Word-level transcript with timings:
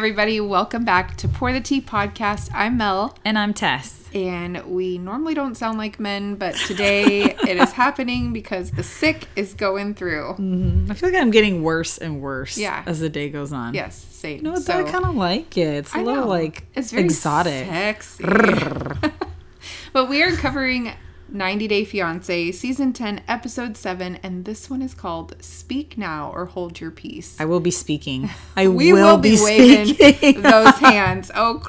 Everybody, 0.00 0.40
welcome 0.42 0.84
back 0.84 1.16
to 1.16 1.26
Pour 1.26 1.54
the 1.54 1.60
Tea 1.62 1.80
podcast. 1.80 2.50
I'm 2.52 2.76
Mel, 2.76 3.16
And 3.24 3.38
I'm 3.38 3.54
Tess. 3.54 4.04
and 4.14 4.62
we 4.66 4.98
normally 4.98 5.32
don't 5.32 5.54
sound 5.54 5.78
like 5.78 5.98
men, 5.98 6.34
but 6.34 6.54
today 6.54 7.34
it 7.48 7.56
is 7.56 7.72
happening 7.72 8.34
because 8.34 8.72
the 8.72 8.82
sick 8.82 9.26
is 9.36 9.54
going 9.54 9.94
through. 9.94 10.34
Mm-hmm. 10.34 10.90
I 10.90 10.94
feel 10.94 11.10
like 11.10 11.18
I'm 11.18 11.30
getting 11.30 11.62
worse 11.62 11.96
and 11.96 12.20
worse 12.20 12.58
Yeah. 12.58 12.82
as 12.84 13.00
the 13.00 13.08
day 13.08 13.30
goes 13.30 13.54
on. 13.54 13.72
Yes, 13.72 13.96
same. 13.96 14.42
No, 14.42 14.56
so, 14.56 14.74
I 14.86 14.90
kind 14.90 15.06
of 15.06 15.14
like 15.14 15.56
it. 15.56 15.76
It's 15.76 15.94
a 15.94 15.98
I 16.00 16.02
little 16.02 16.24
know. 16.24 16.28
like 16.28 16.64
it's 16.74 16.90
very 16.92 17.04
exotic. 17.04 17.64
sexy. 17.66 18.22
but 19.94 20.10
we 20.10 20.22
are 20.22 20.36
covering 20.36 20.92
90 21.28 21.68
Day 21.68 21.84
Fiance, 21.84 22.52
season 22.52 22.92
10, 22.92 23.22
episode 23.26 23.76
7, 23.76 24.18
and 24.22 24.44
this 24.44 24.70
one 24.70 24.80
is 24.80 24.94
called 24.94 25.34
Speak 25.42 25.98
Now 25.98 26.30
or 26.32 26.46
Hold 26.46 26.80
Your 26.80 26.90
Peace. 26.90 27.36
I 27.40 27.44
will 27.44 27.60
be 27.60 27.70
speaking. 27.70 28.30
I 28.56 28.68
we 28.68 28.92
will, 28.92 29.18
be, 29.18 29.38
waving 29.40 29.96
those 30.42 30.74
hands. 30.74 31.30
Oh, 31.34 31.62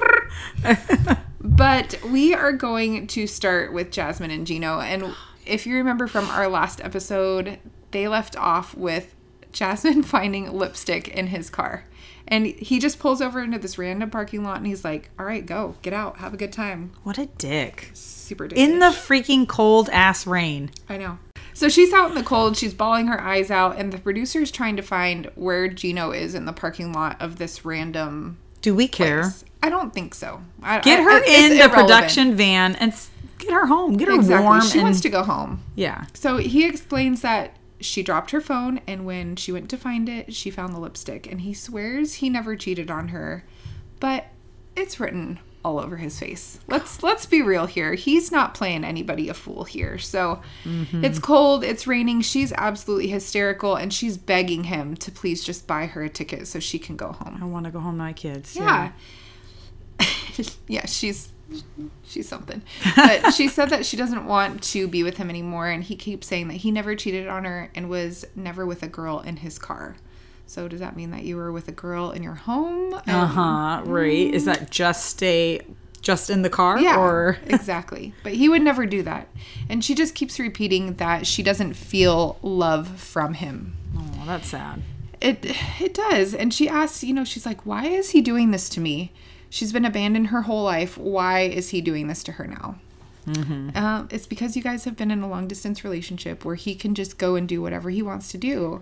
but 1.40 1.98
we 2.04 2.34
are 2.34 2.52
going 2.52 3.06
to 3.08 3.26
start 3.26 3.72
with 3.72 3.90
Jasmine 3.90 4.30
and 4.30 4.46
Gino. 4.46 4.80
And 4.80 5.14
if 5.44 5.66
you 5.66 5.74
remember 5.76 6.06
from 6.06 6.28
our 6.30 6.48
last 6.48 6.80
episode, 6.82 7.58
they 7.90 8.06
left 8.06 8.36
off 8.36 8.74
with 8.76 9.14
Jasmine 9.52 10.02
finding 10.04 10.52
lipstick 10.52 11.08
in 11.08 11.28
his 11.28 11.50
car. 11.50 11.84
And 12.30 12.46
he 12.46 12.78
just 12.78 12.98
pulls 12.98 13.20
over 13.22 13.40
into 13.42 13.58
this 13.58 13.78
random 13.78 14.10
parking 14.10 14.44
lot 14.44 14.58
and 14.58 14.66
he's 14.66 14.84
like, 14.84 15.10
All 15.18 15.24
right, 15.24 15.44
go, 15.44 15.74
get 15.82 15.92
out, 15.94 16.18
have 16.18 16.34
a 16.34 16.36
good 16.36 16.52
time. 16.52 16.92
what 17.02 17.16
a 17.18 17.26
dick. 17.26 17.90
Super 17.94 18.46
dick. 18.48 18.58
In 18.58 18.78
the 18.80 18.86
freaking 18.86 19.48
cold 19.48 19.88
ass 19.90 20.26
rain. 20.26 20.70
I 20.88 20.98
know. 20.98 21.18
So 21.54 21.68
she's 21.68 21.92
out 21.92 22.10
in 22.10 22.14
the 22.14 22.22
cold, 22.22 22.56
she's 22.56 22.72
bawling 22.74 23.08
her 23.08 23.20
eyes 23.20 23.50
out, 23.50 23.76
and 23.78 23.92
the 23.92 23.98
producer's 23.98 24.52
trying 24.52 24.76
to 24.76 24.82
find 24.82 25.28
where 25.34 25.66
Gino 25.66 26.12
is 26.12 26.34
in 26.36 26.44
the 26.44 26.52
parking 26.52 26.92
lot 26.92 27.20
of 27.20 27.38
this 27.38 27.64
random 27.64 28.38
Do 28.62 28.74
we 28.76 28.86
care? 28.86 29.32
I 29.60 29.70
don't 29.70 29.92
think 29.92 30.14
so. 30.14 30.40
I, 30.62 30.78
Get 30.80 31.00
her 31.02 31.18
it's 31.18 31.28
in 31.28 31.50
the 31.50 31.64
irrelevant. 31.64 31.72
production 31.72 32.36
van 32.36 32.76
and 32.76 32.94
get 33.38 33.52
her 33.52 33.66
home. 33.66 33.96
Get 33.96 34.06
her 34.08 34.14
Exactly. 34.14 34.44
warm. 34.44 34.60
she 34.60 34.78
and, 34.78 34.84
wants 34.84 35.00
to 35.00 35.08
go 35.08 35.24
home. 35.24 35.64
Yeah. 35.74 36.04
So 36.14 36.36
he 36.36 36.64
explains 36.64 37.22
that 37.22 37.56
she 37.80 38.02
dropped 38.02 38.30
her 38.32 38.40
phone, 38.40 38.80
and 38.86 39.04
when 39.06 39.36
she 39.36 39.52
went 39.52 39.68
to 39.70 39.76
find 39.76 40.08
it, 40.08 40.34
she 40.34 40.50
found 40.50 40.74
the 40.74 40.80
lipstick. 40.80 41.26
And 41.30 41.42
he 41.42 41.54
swears 41.54 42.14
he 42.14 42.28
never 42.28 42.56
cheated 42.56 42.90
on 42.90 43.08
her, 43.08 43.44
but 44.00 44.26
it's 44.76 44.98
written 45.00 45.38
all 45.64 45.80
over 45.80 45.96
his 45.96 46.18
face. 46.18 46.60
Let's 46.68 47.02
let's 47.02 47.26
be 47.26 47.42
real 47.42 47.66
here. 47.66 47.94
He's 47.94 48.30
not 48.30 48.54
playing 48.54 48.84
anybody 48.84 49.28
a 49.28 49.34
fool 49.34 49.64
here. 49.64 49.98
So 49.98 50.40
Mm-hmm. 50.64 51.04
it's 51.04 51.18
cold, 51.18 51.64
it's 51.64 51.86
raining. 51.86 52.20
She's 52.22 52.52
absolutely 52.52 53.08
hysterical, 53.08 53.74
and 53.74 53.92
she's 53.92 54.16
begging 54.16 54.64
him 54.64 54.96
to 54.96 55.10
please 55.10 55.42
just 55.44 55.66
buy 55.66 55.86
her 55.86 56.02
a 56.04 56.08
ticket 56.08 56.46
so 56.46 56.60
she 56.60 56.78
can 56.78 56.96
go 56.96 57.12
home. 57.12 57.38
I 57.42 57.44
want 57.44 57.64
to 57.66 57.70
go 57.72 57.80
home 57.80 57.94
to 57.94 57.98
my 57.98 58.12
kids. 58.12 58.54
Yeah. 58.56 58.92
yeah, 60.68 60.86
she's 60.86 61.28
she's 62.06 62.28
something. 62.28 62.62
But 62.96 63.30
she 63.32 63.48
said 63.48 63.70
that 63.70 63.86
she 63.86 63.96
doesn't 63.96 64.26
want 64.26 64.62
to 64.64 64.88
be 64.88 65.02
with 65.02 65.16
him 65.16 65.30
anymore 65.30 65.68
and 65.68 65.82
he 65.84 65.96
keeps 65.96 66.26
saying 66.26 66.48
that 66.48 66.54
he 66.58 66.70
never 66.70 66.94
cheated 66.94 67.28
on 67.28 67.44
her 67.44 67.70
and 67.74 67.88
was 67.88 68.24
never 68.34 68.66
with 68.66 68.82
a 68.82 68.88
girl 68.88 69.20
in 69.20 69.38
his 69.38 69.58
car. 69.58 69.96
So 70.46 70.66
does 70.68 70.80
that 70.80 70.96
mean 70.96 71.10
that 71.10 71.24
you 71.24 71.36
were 71.36 71.52
with 71.52 71.68
a 71.68 71.72
girl 71.72 72.10
in 72.10 72.22
your 72.22 72.34
home? 72.34 72.94
Uh 73.06 73.26
huh. 73.26 73.82
Right. 73.84 74.32
Is 74.32 74.46
that 74.46 74.70
just 74.70 75.22
a 75.22 75.60
just 76.00 76.30
in 76.30 76.42
the 76.42 76.48
car? 76.50 76.78
Yeah, 76.80 76.96
Or 76.98 77.38
exactly. 77.46 78.14
But 78.22 78.32
he 78.32 78.48
would 78.48 78.62
never 78.62 78.86
do 78.86 79.02
that. 79.02 79.28
And 79.68 79.84
she 79.84 79.94
just 79.94 80.14
keeps 80.14 80.38
repeating 80.38 80.94
that 80.94 81.26
she 81.26 81.42
doesn't 81.42 81.74
feel 81.74 82.38
love 82.40 82.88
from 83.00 83.34
him. 83.34 83.76
oh, 83.96 84.22
that's 84.26 84.48
sad. 84.48 84.82
It 85.20 85.44
it 85.80 85.92
does. 85.94 86.34
And 86.34 86.54
she 86.54 86.68
asks, 86.68 87.02
you 87.04 87.12
know, 87.12 87.24
she's 87.24 87.44
like, 87.44 87.66
"Why 87.66 87.86
is 87.86 88.10
he 88.10 88.20
doing 88.20 88.50
this 88.52 88.68
to 88.70 88.80
me? 88.80 89.12
She's 89.50 89.72
been 89.72 89.84
abandoned 89.84 90.28
her 90.28 90.42
whole 90.42 90.64
life. 90.64 90.98
Why 90.98 91.40
is 91.40 91.70
he 91.70 91.80
doing 91.80 92.08
this 92.08 92.22
to 92.24 92.32
her 92.32 92.46
now?" 92.46 92.76
Uh, 93.74 94.06
it's 94.10 94.26
because 94.26 94.56
you 94.56 94.62
guys 94.62 94.84
have 94.84 94.96
been 94.96 95.10
in 95.10 95.22
a 95.22 95.28
long 95.28 95.48
distance 95.48 95.84
relationship 95.84 96.44
where 96.44 96.54
he 96.54 96.74
can 96.74 96.94
just 96.94 97.18
go 97.18 97.34
and 97.34 97.48
do 97.48 97.60
whatever 97.60 97.90
he 97.90 98.02
wants 98.02 98.30
to 98.32 98.38
do. 98.38 98.80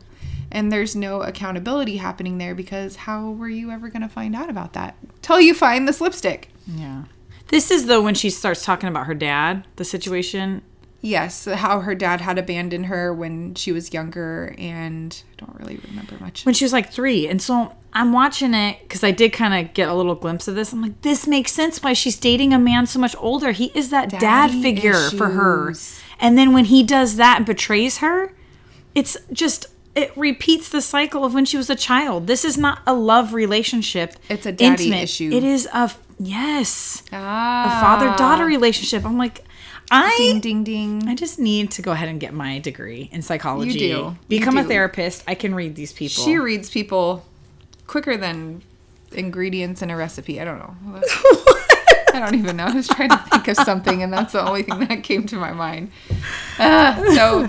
And 0.51 0.71
there's 0.71 0.95
no 0.95 1.23
accountability 1.23 1.97
happening 1.97 2.39
there 2.39 2.55
because 2.55 2.97
how 2.97 3.31
were 3.31 3.49
you 3.49 3.71
ever 3.71 3.89
going 3.89 4.03
to 4.03 4.09
find 4.09 4.37
out 4.37 4.49
about 4.49 4.75
that? 4.75 4.97
Till 5.23 5.41
you 5.41 5.55
find 5.55 5.89
this 5.89 6.01
lipstick. 6.01 6.51
Yeah. 6.67 7.05
This 7.49 7.71
is 7.71 7.87
though 7.87 8.03
when 8.03 8.15
she 8.15 8.31
starts 8.31 8.65
talking 8.65 8.89
about 8.89 9.07
her 9.07 9.15
dad, 9.15 9.67
the 9.77 9.85
situation. 9.85 10.63
Yes, 11.03 11.45
how 11.45 11.81
her 11.81 11.95
dad 11.95 12.21
had 12.21 12.39
abandoned 12.39 12.87
her 12.87 13.13
when 13.15 13.55
she 13.55 13.71
was 13.71 13.93
younger, 13.93 14.55
and 14.59 15.23
I 15.33 15.45
don't 15.45 15.59
really 15.61 15.79
remember 15.89 16.17
much. 16.19 16.45
when 16.45 16.55
she 16.55 16.65
was 16.65 16.73
like 16.73 16.91
three. 16.93 17.29
And 17.29 17.41
so 17.41 17.75
I'm 17.93 18.13
watching 18.13 18.55
it 18.55 18.79
because 18.83 19.05
I 19.05 19.11
did 19.11 19.33
kind 19.33 19.55
of 19.67 19.73
get 19.75 19.89
a 19.89 19.95
little 19.95 20.15
glimpse 20.15 20.49
of 20.49 20.55
this. 20.55 20.73
I'm 20.73 20.83
like, 20.83 21.03
this 21.03 21.27
makes 21.27 21.53
sense 21.53 21.83
why 21.83 21.93
she's 21.93 22.17
dating 22.17 22.53
a 22.53 22.59
man 22.59 22.87
so 22.87 22.99
much 22.99 23.15
older. 23.19 23.53
He 23.53 23.71
is 23.75 23.91
that 23.91 24.09
dad 24.11 24.21
Daddy 24.21 24.63
figure 24.63 25.11
for 25.11 25.29
her. 25.31 25.75
And 26.19 26.37
then 26.37 26.53
when 26.53 26.67
he 26.67 26.83
does 26.83 27.17
that 27.17 27.39
and 27.39 27.47
betrays 27.47 27.99
her, 27.99 28.33
it's 28.95 29.17
just 29.33 29.67
it 29.95 30.13
repeats 30.17 30.69
the 30.69 30.83
cycle 30.83 31.25
of 31.25 31.33
when 31.35 31.45
she 31.45 31.57
was 31.57 31.71
a 31.71 31.75
child. 31.75 32.27
This 32.27 32.45
is 32.45 32.59
not 32.59 32.81
a 32.87 32.95
love 32.95 33.33
relationship. 33.33 34.15
It's 34.29 34.45
a 34.45 34.53
daddy 34.53 34.93
issue. 34.93 35.31
It 35.33 35.43
is 35.45 35.67
a 35.73 35.91
yes, 36.19 37.03
Ah, 37.13 37.67
a 37.67 37.81
father 37.81 38.17
daughter 38.17 38.45
relationship. 38.45 39.05
I'm 39.07 39.17
like, 39.17 39.45
I 39.91 40.15
Ding, 40.17 40.41
ding, 40.41 40.65
ding. 40.65 41.09
I 41.09 41.15
just 41.15 41.39
need 41.39 41.71
to 41.73 41.83
go 41.83 41.93
ahead 41.93 42.09
and 42.09 42.19
get 42.19 42.35
my 42.35 42.59
degree 42.59 43.09
in 43.13 43.23
psychology. 43.23 43.73
You 43.73 43.79
do. 43.79 43.87
You 43.87 44.17
Become 44.29 44.59
a 44.59 44.65
therapist. 44.65 45.25
I 45.29 45.35
can 45.35 45.55
read 45.55 45.77
these 45.77 45.93
people. 45.93 46.25
She 46.25 46.37
reads 46.39 46.71
people 46.71 47.25
quicker 47.87 48.17
than 48.17 48.63
ingredients 49.13 49.83
in 49.83 49.91
a 49.91 49.97
recipe. 49.97 50.41
I 50.41 50.45
don't 50.45 50.59
know. 50.59 51.01
I 52.13 52.19
don't 52.19 52.35
even 52.35 52.57
know. 52.57 52.65
I 52.65 52.75
was 52.75 52.89
trying 52.89 53.11
to 53.11 53.19
think 53.19 53.49
of 53.49 53.57
something, 53.59 54.03
and 54.03 54.13
that's 54.13 54.33
the 54.33 54.47
only 54.47 54.63
thing 54.63 54.81
that 54.81 55.03
came 55.03 55.27
to 55.27 55.37
my 55.37 55.53
mind. 55.53 55.91
Uh, 56.59 57.15
so, 57.15 57.49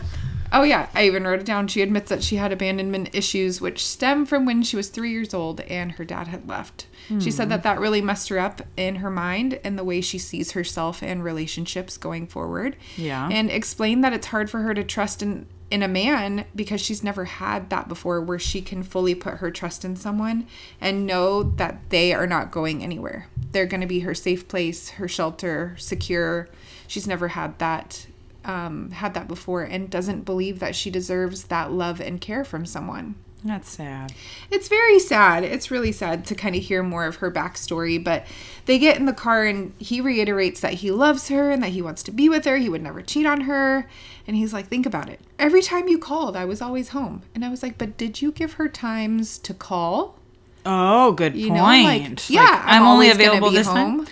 oh 0.52 0.64
yeah, 0.64 0.90
I 0.94 1.06
even 1.06 1.24
wrote 1.24 1.40
it 1.40 1.46
down. 1.46 1.68
She 1.68 1.82
admits 1.82 2.10
that 2.10 2.22
she 2.22 2.36
had 2.36 2.52
abandonment 2.52 3.10
issues, 3.14 3.62
which 3.62 3.86
stem 3.86 4.26
from 4.26 4.46
when 4.46 4.64
she 4.64 4.76
was 4.76 4.90
three 4.90 5.12
years 5.12 5.34
old 5.34 5.62
and 5.62 5.94
her 5.94 6.04
dad 6.04 6.28
had 6.28 6.48
left. 6.50 6.86
She 7.20 7.32
said 7.32 7.50
that 7.50 7.64
that 7.64 7.80
really 7.80 8.02
messed 8.02 8.30
her 8.30 8.40
up 8.40 8.62
in 8.76 8.96
her 8.96 9.10
mind 9.10 9.60
and 9.64 9.78
the 9.78 9.84
way 9.84 10.02
she 10.02 10.18
sees 10.18 10.52
herself 10.52 11.02
and 11.02 11.24
relationships 11.24 11.98
going 11.98 12.28
forward. 12.28 12.76
Yeah. 12.98 13.30
And 13.32 13.50
explained 13.50 14.04
that 14.04 14.14
it's 14.14 14.28
hard 14.28 14.50
for 14.50 14.60
her 14.60 14.74
to 14.74 14.84
trust 14.84 15.22
in 15.22 15.48
in 15.70 15.84
a 15.84 15.88
man 15.88 16.46
because 16.56 16.80
she's 16.80 17.04
never 17.04 17.26
had 17.26 17.70
that 17.70 17.90
before 17.90 18.22
where 18.22 18.40
she 18.40 18.62
can 18.62 18.84
fully 18.84 19.14
put 19.14 19.36
her 19.36 19.52
trust 19.52 19.84
in 19.84 19.96
someone 19.96 20.48
and 20.80 21.06
know 21.06 21.44
that 21.44 21.90
they 21.90 22.14
are 22.14 22.28
not 22.28 22.52
going 22.52 22.82
anywhere. 22.82 23.28
They're 23.52 23.66
going 23.66 23.82
to 23.82 23.88
be 23.88 24.00
her 24.02 24.14
safe 24.14 24.48
place, 24.48 24.92
her 24.92 25.08
shelter, 25.08 25.76
secure. 25.78 26.48
She's 26.88 27.08
never 27.08 27.30
had 27.30 27.60
that 27.60 28.08
um, 28.46 28.92
had 28.92 29.14
that 29.14 29.28
before 29.28 29.64
and 29.64 29.90
doesn't 29.90 30.22
believe 30.22 30.60
that 30.60 30.74
she 30.74 30.90
deserves 30.90 31.46
that 31.46 31.72
love 31.72 32.00
and 32.00 32.22
care 32.22 32.46
from 32.46 32.66
someone. 32.66 33.16
That's 33.48 33.70
sad. 33.70 34.14
It's 34.52 34.68
very 34.68 35.00
sad. 35.00 35.44
It's 35.44 35.72
really 35.72 35.92
sad 35.94 36.26
to 36.26 36.36
kind 36.36 36.56
of 36.56 36.62
hear 36.64 36.84
more 36.84 37.06
of 37.06 37.18
her 37.18 37.32
backstory. 37.32 38.04
But 38.04 38.26
they 38.66 38.78
get 38.78 38.98
in 38.98 39.06
the 39.06 39.14
car 39.14 39.46
and 39.46 39.74
he 39.80 40.02
reiterates 40.02 40.60
that 40.60 40.74
he 40.76 40.92
loves 40.92 41.30
her 41.30 41.50
and 41.50 41.64
that 41.64 41.70
he 41.70 41.82
wants 41.82 42.04
to 42.04 42.12
be 42.12 42.28
with 42.28 42.44
her. 42.46 42.58
He 42.58 42.68
would 42.68 42.84
never 42.84 43.02
cheat 43.02 43.26
on 43.26 43.42
her. 43.42 43.88
And 44.28 44.36
he's 44.36 44.52
like, 44.54 44.68
think 44.68 44.86
about 44.86 45.08
it. 45.10 45.22
Every 45.40 45.62
time 45.62 45.88
you 45.88 45.98
called, 45.98 46.36
I 46.36 46.44
was 46.46 46.62
always 46.62 46.90
home. 46.90 47.22
And 47.34 47.46
I 47.46 47.50
was 47.50 47.64
like, 47.64 47.78
but 47.78 47.96
did 47.98 48.22
you 48.22 48.32
give 48.34 48.54
her 48.54 48.68
times 48.68 49.38
to 49.40 49.54
call? 49.54 50.20
Oh, 50.66 51.14
good 51.14 51.34
You 51.36 51.48
point. 51.48 51.58
know, 51.58 51.64
like, 51.64 52.02
Like, 52.10 52.30
yeah, 52.30 52.64
I'm, 52.66 52.82
only 52.84 53.08
always 53.08 53.14
gonna 53.18 53.30
available 53.30 53.52
this 53.52 53.68
time. 53.68 53.98
home 54.00 54.08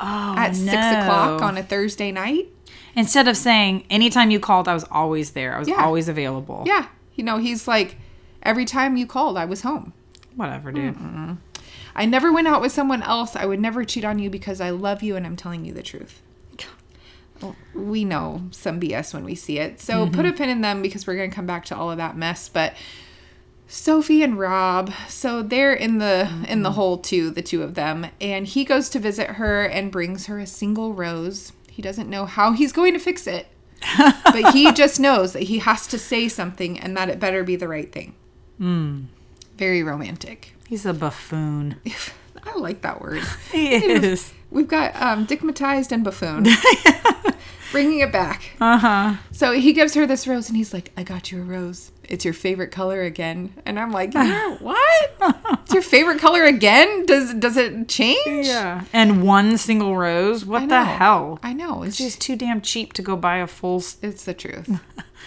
Oh, 0.00 0.34
at 0.36 0.56
six 0.56 0.72
o'clock 0.72 1.40
on 1.42 1.56
a 1.56 1.62
Thursday 1.62 2.10
night. 2.10 2.48
Instead 2.96 3.28
of 3.28 3.36
saying 3.36 3.84
anytime 3.90 4.32
you 4.32 4.40
called, 4.40 4.66
I 4.66 4.74
was 4.74 4.84
always 4.90 5.30
there. 5.30 5.54
I 5.54 5.60
was 5.60 5.68
Yeah. 5.68 5.84
always 5.84 6.08
available. 6.08 6.64
Yeah. 6.66 6.86
You 7.14 7.22
know, 7.22 7.38
he's 7.38 7.68
like, 7.68 7.96
every 8.44 8.64
time 8.64 8.96
you 8.96 9.06
called, 9.06 9.36
I 9.36 9.44
was 9.44 9.62
home. 9.62 9.92
Whatever, 10.36 10.72
dude. 10.72 10.96
I 11.96 12.06
never 12.06 12.32
went 12.32 12.48
out 12.48 12.60
with 12.60 12.72
someone 12.72 13.02
else. 13.02 13.36
I 13.36 13.46
would 13.46 13.60
never 13.60 13.84
cheat 13.84 14.04
on 14.04 14.18
you 14.18 14.28
because 14.28 14.60
I 14.60 14.70
love 14.70 15.02
you 15.02 15.16
and 15.16 15.24
I'm 15.24 15.36
telling 15.36 15.64
you 15.64 15.72
the 15.72 15.82
truth. 15.82 16.20
Well, 17.40 17.56
We 17.74 18.04
know 18.04 18.42
some 18.50 18.80
BS 18.80 19.14
when 19.14 19.24
we 19.24 19.34
see 19.34 19.58
it. 19.58 19.80
So 19.80 20.06
put 20.06 20.18
mm-hmm. 20.18 20.26
a 20.26 20.32
pin 20.32 20.48
in 20.48 20.60
them 20.60 20.82
because 20.82 21.06
we're 21.06 21.16
going 21.16 21.30
to 21.30 21.34
come 21.34 21.46
back 21.46 21.64
to 21.66 21.76
all 21.76 21.90
of 21.90 21.98
that 21.98 22.16
mess. 22.16 22.48
But 22.48 22.74
Sophie 23.66 24.22
and 24.22 24.38
Rob, 24.38 24.92
so 25.08 25.42
they're 25.42 25.74
in 25.74 25.98
the 25.98 26.28
in 26.48 26.62
the 26.62 26.72
hole 26.72 26.98
too, 26.98 27.30
the 27.30 27.42
two 27.42 27.62
of 27.62 27.74
them. 27.74 28.06
And 28.20 28.46
he 28.46 28.64
goes 28.64 28.88
to 28.90 28.98
visit 28.98 29.30
her 29.30 29.64
and 29.64 29.92
brings 29.92 30.26
her 30.26 30.38
a 30.38 30.46
single 30.46 30.94
rose. 30.94 31.52
He 31.70 31.82
doesn't 31.82 32.10
know 32.10 32.26
how 32.26 32.52
he's 32.52 32.72
going 32.72 32.92
to 32.92 33.00
fix 33.00 33.26
it. 33.26 33.48
but 34.24 34.52
he 34.52 34.72
just 34.72 34.98
knows 34.98 35.32
that 35.34 35.44
he 35.44 35.58
has 35.58 35.86
to 35.88 35.98
say 35.98 36.28
something 36.28 36.78
and 36.80 36.96
that 36.96 37.10
it 37.10 37.20
better 37.20 37.44
be 37.44 37.56
the 37.56 37.68
right 37.68 37.92
thing. 37.92 38.14
Very 38.58 39.82
romantic. 39.82 40.54
He's 40.68 40.86
a 40.86 40.94
buffoon. 40.94 41.76
I 42.44 42.58
like 42.58 42.82
that 42.82 43.00
word. 43.00 43.22
He 43.52 43.74
is. 43.74 44.32
We've 44.50 44.68
got 44.68 44.94
um, 45.00 45.26
dickmatized 45.26 45.90
and 45.92 46.04
buffoon. 46.04 46.46
bringing 47.72 47.98
it 47.98 48.12
back. 48.12 48.52
Uh 48.60 48.78
huh. 48.78 49.14
So 49.32 49.52
he 49.52 49.72
gives 49.72 49.94
her 49.94 50.06
this 50.06 50.28
rose 50.28 50.48
and 50.48 50.56
he's 50.56 50.72
like, 50.72 50.92
I 50.96 51.02
got 51.02 51.32
you 51.32 51.40
a 51.40 51.44
rose. 51.44 51.90
It's 52.04 52.24
your 52.24 52.34
favorite 52.34 52.70
color 52.70 53.02
again. 53.02 53.52
And 53.66 53.80
I'm 53.80 53.90
like, 53.90 54.14
"Yeah, 54.14 54.56
what? 54.58 55.16
It's 55.62 55.72
your 55.72 55.82
favorite 55.82 56.20
color 56.20 56.44
again? 56.44 57.06
Does 57.06 57.34
does 57.34 57.56
it 57.56 57.88
change? 57.88 58.46
Yeah. 58.46 58.84
And 58.92 59.24
one 59.24 59.58
single 59.58 59.96
rose. 59.96 60.44
What 60.44 60.68
the 60.68 60.84
hell? 60.84 61.40
I 61.42 61.52
know. 61.52 61.82
It's 61.82 61.96
just 61.96 62.20
too 62.20 62.36
damn 62.36 62.60
cheap 62.60 62.92
to 62.92 63.02
go 63.02 63.16
buy 63.16 63.38
a 63.38 63.46
full 63.46 63.82
it's 64.02 64.24
the 64.24 64.34
truth. 64.34 64.80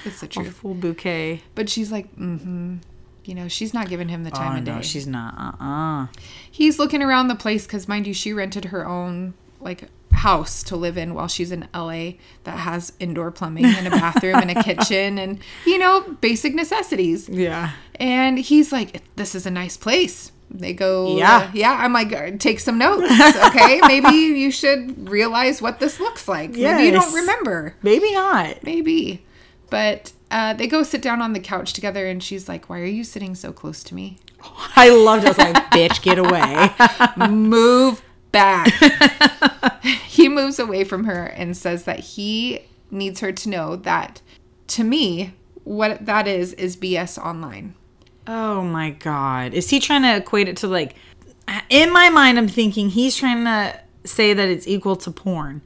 It's 0.06 0.22
the 0.22 0.28
truth. 0.28 0.48
a 0.48 0.52
full 0.52 0.74
bouquet. 0.76 1.42
But 1.56 1.70
she's 1.70 1.92
like, 1.92 2.16
mm-hmm. 2.16 2.78
You 3.28 3.36
know, 3.36 3.48
she's 3.48 3.74
not 3.74 3.90
giving 3.90 4.08
him 4.10 4.24
the 4.24 4.32
time 4.32 4.56
oh 4.56 4.58
of 4.60 4.64
day. 4.64 4.72
no, 4.76 4.82
she's 4.82 5.06
not. 5.08 5.34
Uh 5.38 5.64
uh 5.64 6.08
He's 6.50 6.80
looking 6.80 7.02
around 7.04 7.28
the 7.28 7.36
place 7.36 7.66
because, 7.68 7.88
mind 7.88 8.08
you, 8.08 8.14
she 8.14 8.32
rented 8.34 8.66
her 8.66 8.88
own 8.88 9.34
like 9.60 9.90
house 10.14 10.64
to 10.64 10.76
live 10.76 10.98
in 10.98 11.14
while 11.14 11.28
she's 11.28 11.52
in 11.52 11.68
LA 11.76 12.12
that 12.44 12.58
has 12.58 12.94
indoor 13.00 13.30
plumbing 13.32 13.66
and 13.66 13.86
a 13.88 13.92
bathroom 13.92 14.36
and 14.38 14.50
a 14.52 14.64
kitchen 14.64 15.18
and 15.20 15.40
you 15.66 15.78
know 15.78 16.02
basic 16.22 16.56
necessities. 16.56 17.28
Yeah. 17.30 17.72
And 17.96 18.40
he's 18.40 18.72
like, 18.72 19.04
"This 19.16 19.36
is 19.36 19.46
a 19.46 19.52
nice 19.52 19.78
place." 19.78 20.32
They 20.50 20.72
go, 20.74 21.18
Yeah. 21.18 21.38
uh, 21.38 21.52
yeah." 21.54 21.74
I'm 21.74 21.92
like, 21.94 22.14
"Uh, 22.14 22.32
"Take 22.40 22.60
some 22.62 22.78
notes, 22.78 23.12
okay? 23.48 23.82
Maybe 23.88 24.16
you 24.40 24.50
should 24.52 25.10
realize 25.10 25.62
what 25.62 25.80
this 25.80 26.00
looks 26.00 26.28
like. 26.28 26.52
Maybe 26.52 26.84
you 26.86 26.92
don't 26.92 27.14
remember." 27.14 27.76
Maybe 27.84 28.14
not. 28.14 28.64
Maybe. 28.64 29.26
But 29.70 30.14
uh, 30.32 30.54
they 30.54 30.68
go 30.68 30.84
sit 30.84 31.02
down 31.02 31.22
on 31.22 31.34
the 31.34 31.40
couch 31.40 31.74
together, 31.74 32.08
and 32.08 32.22
she's 32.22 32.48
like, 32.50 32.70
Why 32.70 32.80
are 32.80 32.86
you 32.86 33.04
sitting 33.04 33.36
so 33.36 33.52
close 33.52 33.84
to 33.86 33.96
me? 33.96 34.18
I 34.76 34.90
loved 34.90 35.24
it. 35.24 35.28
I 35.28 35.30
was 35.30 35.38
like, 35.38 35.56
bitch, 35.72 36.02
get 36.02 36.18
away. 36.20 37.28
Move 37.30 38.02
back. 38.32 38.72
he 39.84 40.30
moves 40.30 40.60
away 40.60 40.84
from 40.84 41.06
her 41.06 41.26
and 41.26 41.56
says 41.56 41.86
that 41.86 42.00
he 42.00 42.60
needs 42.92 43.20
her 43.20 43.32
to 43.32 43.50
know 43.50 43.76
that 43.76 44.22
to 44.68 44.84
me, 44.84 45.34
what 45.64 46.06
that 46.06 46.28
is, 46.28 46.54
is 46.54 46.76
BS 46.78 47.18
online. 47.18 47.76
oh 48.28 48.62
my 48.64 48.92
god. 48.92 49.54
Is 49.54 49.70
he 49.70 49.80
trying 49.80 50.04
to 50.04 50.18
equate 50.18 50.48
it 50.48 50.58
to 50.58 50.68
like 50.68 50.96
in 51.70 51.92
my 51.92 52.10
mind 52.10 52.38
I'm 52.38 52.48
thinking 52.48 52.90
he's 52.90 53.16
trying 53.16 53.46
to 53.46 53.80
say 54.04 54.34
that 54.34 54.50
it's 54.50 54.68
equal 54.68 54.96
to 54.98 55.12
porn. 55.12 55.62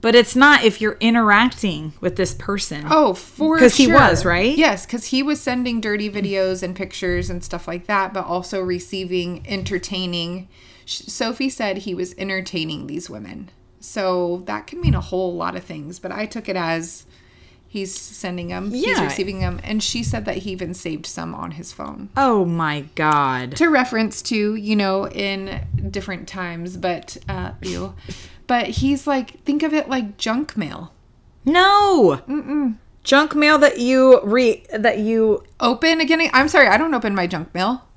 But 0.00 0.14
it's 0.14 0.34
not 0.34 0.64
if 0.64 0.80
you're 0.80 0.96
interacting 1.00 1.92
with 2.00 2.16
this 2.16 2.32
person. 2.34 2.84
Oh, 2.88 3.12
for 3.14 3.58
'Cause 3.58 3.76
he 3.76 3.86
was, 3.86 4.24
right? 4.24 4.56
Yes, 4.56 4.86
because 4.86 5.06
he 5.06 5.22
was 5.22 5.40
sending 5.40 5.80
dirty 5.80 6.08
videos 6.08 6.62
and 6.62 6.74
pictures 6.74 7.28
and 7.28 7.44
stuff 7.44 7.68
like 7.68 7.86
that, 7.86 8.14
but 8.14 8.24
also 8.24 8.60
receiving 8.60 9.42
entertaining. 9.46 10.48
Sophie 10.86 11.50
said 11.50 11.78
he 11.78 11.94
was 11.94 12.14
entertaining 12.16 12.86
these 12.86 13.10
women. 13.10 13.50
So 13.78 14.42
that 14.46 14.66
can 14.66 14.80
mean 14.80 14.94
a 14.94 15.00
whole 15.00 15.34
lot 15.34 15.54
of 15.56 15.64
things, 15.64 15.98
but 15.98 16.12
I 16.12 16.26
took 16.26 16.48
it 16.48 16.56
as 16.56 17.04
he's 17.68 17.94
sending 17.94 18.48
them, 18.48 18.72
he's 18.72 19.00
receiving 19.00 19.38
them, 19.40 19.60
and 19.62 19.82
she 19.82 20.02
said 20.02 20.24
that 20.24 20.38
he 20.38 20.50
even 20.50 20.74
saved 20.74 21.06
some 21.06 21.34
on 21.34 21.52
his 21.52 21.72
phone. 21.72 22.08
Oh 22.16 22.44
my 22.44 22.86
god. 22.94 23.56
To 23.56 23.68
reference 23.68 24.22
to, 24.22 24.54
you 24.56 24.74
know, 24.76 25.06
in 25.08 25.60
different 25.90 26.26
times, 26.26 26.76
but 26.76 27.16
uh, 27.28 27.52
ew. 27.62 27.94
But 28.50 28.66
he's 28.66 29.06
like, 29.06 29.44
think 29.44 29.62
of 29.62 29.72
it 29.72 29.88
like 29.88 30.16
junk 30.16 30.56
mail. 30.56 30.92
No. 31.44 32.20
Mm-mm. 32.26 32.78
Junk 33.04 33.36
mail 33.36 33.58
that 33.58 33.78
you 33.78 34.20
re 34.24 34.64
that 34.76 34.98
you 34.98 35.44
open 35.60 36.00
again. 36.00 36.28
I'm 36.32 36.48
sorry, 36.48 36.66
I 36.66 36.76
don't 36.76 36.92
open 36.92 37.14
my 37.14 37.28
junk 37.28 37.54
mail. 37.54 37.84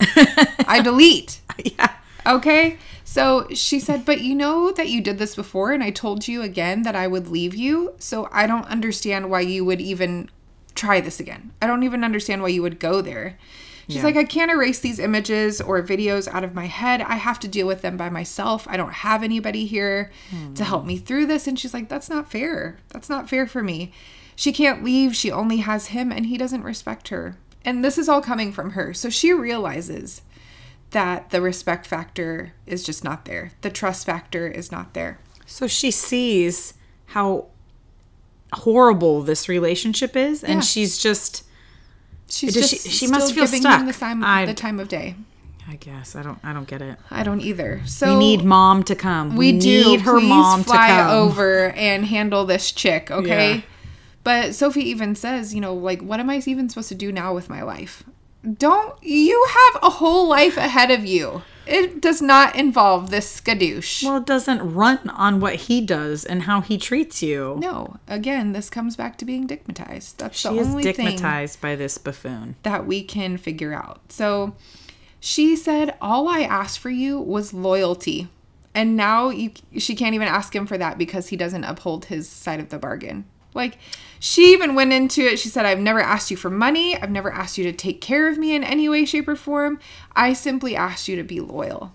I 0.67 0.79
delete. 0.83 1.41
yeah. 1.65 1.95
Okay. 2.27 2.77
So 3.03 3.47
she 3.51 3.79
said, 3.79 4.05
But 4.05 4.21
you 4.21 4.35
know 4.35 4.71
that 4.71 4.89
you 4.89 5.01
did 5.01 5.17
this 5.17 5.35
before, 5.35 5.71
and 5.71 5.83
I 5.83 5.89
told 5.89 6.27
you 6.27 6.43
again 6.43 6.83
that 6.83 6.95
I 6.95 7.07
would 7.07 7.29
leave 7.29 7.55
you. 7.55 7.95
So 7.97 8.29
I 8.31 8.45
don't 8.45 8.67
understand 8.67 9.31
why 9.31 9.39
you 9.39 9.65
would 9.65 9.81
even 9.81 10.29
try 10.75 11.01
this 11.01 11.19
again. 11.19 11.51
I 11.63 11.65
don't 11.65 11.81
even 11.81 12.03
understand 12.03 12.43
why 12.43 12.49
you 12.49 12.61
would 12.61 12.79
go 12.79 13.01
there. 13.01 13.39
She's 13.87 13.97
Yeah. 13.97 14.03
like, 14.03 14.15
I 14.15 14.23
can't 14.23 14.51
erase 14.51 14.79
these 14.79 14.99
images 14.99 15.59
or 15.59 15.81
videos 15.83 16.27
out 16.27 16.43
of 16.43 16.53
my 16.53 16.67
head. 16.67 17.01
I 17.01 17.15
have 17.15 17.39
to 17.41 17.47
deal 17.47 17.67
with 17.67 17.81
them 17.81 17.97
by 17.97 18.09
myself. 18.09 18.67
I 18.69 18.77
don't 18.77 18.93
have 18.93 19.23
anybody 19.23 19.65
here 19.65 20.11
to 20.55 20.63
help 20.63 20.83
hmm. 20.83 20.87
me 20.89 20.97
through 20.97 21.25
this. 21.25 21.47
And 21.47 21.59
she's 21.59 21.73
like, 21.73 21.89
That's 21.89 22.09
not 22.09 22.31
fair. 22.31 22.77
That's 22.89 23.09
not 23.09 23.29
fair 23.29 23.45
for 23.45 23.61
me. 23.61 23.91
She 24.35 24.51
can't 24.51 24.83
leave. 24.83 25.15
She 25.15 25.31
only 25.31 25.57
has 25.57 25.87
him, 25.87 26.11
and 26.11 26.25
he 26.25 26.37
doesn't 26.37 26.63
respect 26.63 27.09
her. 27.09 27.37
And 27.65 27.83
this 27.83 27.97
is 27.97 28.09
all 28.09 28.21
coming 28.21 28.51
from 28.51 28.71
her. 28.71 28.93
So 28.93 29.09
she 29.09 29.31
realizes 29.31 30.21
that 30.91 31.29
the 31.29 31.41
respect 31.41 31.85
factor 31.85 32.53
is 32.65 32.83
just 32.83 33.03
not 33.03 33.25
there. 33.25 33.51
The 33.61 33.69
trust 33.69 34.05
factor 34.05 34.47
is 34.47 34.71
not 34.71 34.93
there. 34.93 35.19
So 35.45 35.67
she 35.67 35.91
sees 35.91 36.73
how 37.07 37.47
horrible 38.53 39.21
this 39.23 39.49
relationship 39.49 40.15
is 40.15 40.43
and 40.43 40.55
Yeah. 40.55 40.61
she's 40.61 40.97
just 40.97 41.43
She's 42.33 42.53
Does 42.53 42.69
just 42.71 42.83
she- 42.83 42.89
she 42.89 43.07
must 43.07 43.33
feel 43.33 43.47
stuck. 43.47 43.85
the 43.85 43.93
time, 43.93 44.23
I- 44.23 44.45
the 44.45 44.53
time 44.53 44.79
of 44.79 44.87
day. 44.87 45.15
I 45.69 45.75
guess 45.75 46.15
I 46.15 46.23
don't 46.23 46.39
I 46.43 46.51
don't 46.51 46.67
get 46.67 46.81
it. 46.81 46.97
I 47.09 47.23
don't 47.23 47.39
either. 47.41 47.81
So 47.85 48.13
We 48.13 48.19
need 48.19 48.43
mom 48.43 48.83
to 48.83 48.95
come. 48.95 49.35
we, 49.37 49.53
do 49.57 49.83
need 49.85 50.01
her 50.01 50.19
Please 50.19 50.27
mom 50.27 50.63
fly 50.63 50.87
to 50.89 50.93
come. 51.03 51.09
over 51.11 51.69
and 51.71 52.05
handle 52.05 52.45
this 52.45 52.71
chick, 52.71 53.09
okay? 53.09 53.55
Yeah. 53.55 53.61
But 54.25 54.55
Sophie 54.55 54.89
even 54.89 55.15
says, 55.15 55.53
you 55.55 55.61
know, 55.61 55.73
like, 55.73 56.01
what 56.01 56.19
am 56.19 56.29
I 56.29 56.41
even 56.45 56.67
supposed 56.69 56.89
to 56.89 56.95
do 56.95 57.11
now 57.11 57.33
with 57.33 57.49
my 57.49 57.61
life? 57.63 58.03
Don't 58.57 59.01
you 59.03 59.45
have 59.49 59.83
a 59.83 59.89
whole 59.89 60.27
life 60.27 60.57
ahead 60.57 60.91
of 60.91 61.05
you? 61.05 61.43
It 61.65 62.01
does 62.01 62.21
not 62.21 62.55
involve 62.55 63.09
this 63.09 63.39
skadoosh. 63.39 64.03
Well, 64.03 64.17
it 64.17 64.25
doesn't 64.25 64.73
run 64.73 65.09
on 65.09 65.39
what 65.39 65.55
he 65.55 65.81
does 65.81 66.25
and 66.25 66.43
how 66.43 66.61
he 66.61 66.77
treats 66.77 67.23
you. 67.23 67.57
no, 67.59 67.97
again, 68.07 68.51
this 68.51 68.69
comes 68.69 68.95
back 68.95 69.17
to 69.19 69.25
being 69.25 69.47
digmatized. 69.47 70.17
That's 70.17 70.39
she 70.39 70.49
the 70.49 70.55
is 70.55 70.67
only 70.67 70.91
thing. 70.93 71.17
digmatized 71.17 71.61
by 71.61 71.75
this 71.75 71.97
buffoon. 71.97 72.55
that 72.63 72.85
we 72.85 73.03
can 73.03 73.37
figure 73.37 73.73
out. 73.73 74.01
So 74.09 74.55
she 75.19 75.55
said, 75.55 75.95
All 76.01 76.27
I 76.27 76.41
asked 76.41 76.79
for 76.79 76.89
you 76.89 77.19
was 77.19 77.53
loyalty. 77.53 78.27
And 78.75 78.97
now 78.97 79.29
you, 79.29 79.51
she 79.77 79.95
can't 79.95 80.15
even 80.15 80.27
ask 80.27 80.55
him 80.55 80.65
for 80.65 80.77
that 80.79 80.97
because 80.97 81.27
he 81.27 81.37
doesn't 81.37 81.63
uphold 81.63 82.05
his 82.05 82.27
side 82.27 82.59
of 82.59 82.69
the 82.69 82.79
bargain. 82.79 83.25
Like, 83.53 83.77
she 84.25 84.53
even 84.53 84.73
went 84.73 84.93
into 84.93 85.21
it. 85.21 85.37
She 85.37 85.49
said, 85.49 85.65
I've 85.65 85.79
never 85.79 85.99
asked 85.99 86.31
you 86.31 86.37
for 86.37 86.49
money. 86.49 86.95
I've 86.97 87.11
never 87.11 87.29
asked 87.29 87.57
you 87.57 87.65
to 87.65 87.73
take 87.73 87.99
care 87.99 88.29
of 88.29 88.37
me 88.37 88.55
in 88.55 88.63
any 88.63 88.87
way, 88.87 89.03
shape, 89.03 89.27
or 89.27 89.35
form. 89.35 89.79
I 90.15 90.31
simply 90.31 90.77
asked 90.77 91.09
you 91.09 91.17
to 91.17 91.23
be 91.23 91.41
loyal. 91.41 91.91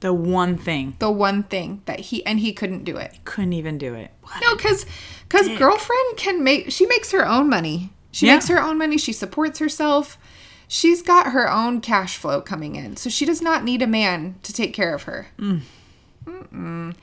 The 0.00 0.14
one 0.14 0.56
thing 0.56 0.96
The 1.00 1.10
one 1.10 1.42
thing 1.42 1.82
that 1.84 2.00
he, 2.00 2.24
and 2.24 2.40
he 2.40 2.54
couldn't 2.54 2.84
do 2.84 2.96
it. 2.96 3.18
couldn't 3.24 3.52
even 3.52 3.76
do 3.76 3.92
it. 3.92 4.10
No, 4.40 4.56
because 4.56 4.86
because 5.28 5.48
girlfriend 5.58 6.16
can 6.16 6.42
make 6.42 6.70
she 6.72 6.86
makes 6.86 7.12
her 7.12 7.26
own 7.28 7.48
money. 7.50 7.92
She 8.10 8.24
Yeah. 8.26 8.34
makes 8.36 8.48
her 8.48 8.60
own 8.62 8.78
money. 8.78 8.96
She 8.96 9.12
supports 9.12 9.58
herself. 9.58 10.16
She's 10.68 11.02
got 11.02 11.32
her 11.32 11.50
own 11.50 11.80
cash 11.82 12.16
flow 12.16 12.40
coming 12.40 12.74
in, 12.76 12.96
so 12.96 13.10
she 13.10 13.24
does 13.26 13.42
not 13.42 13.64
need 13.64 13.82
a 13.82 13.86
man 13.86 14.36
to 14.44 14.52
take 14.52 14.72
care 14.72 14.94
of 14.94 15.02
her. 15.04 15.28
Mm. 15.38 15.60
Mm-mm. 16.26 16.94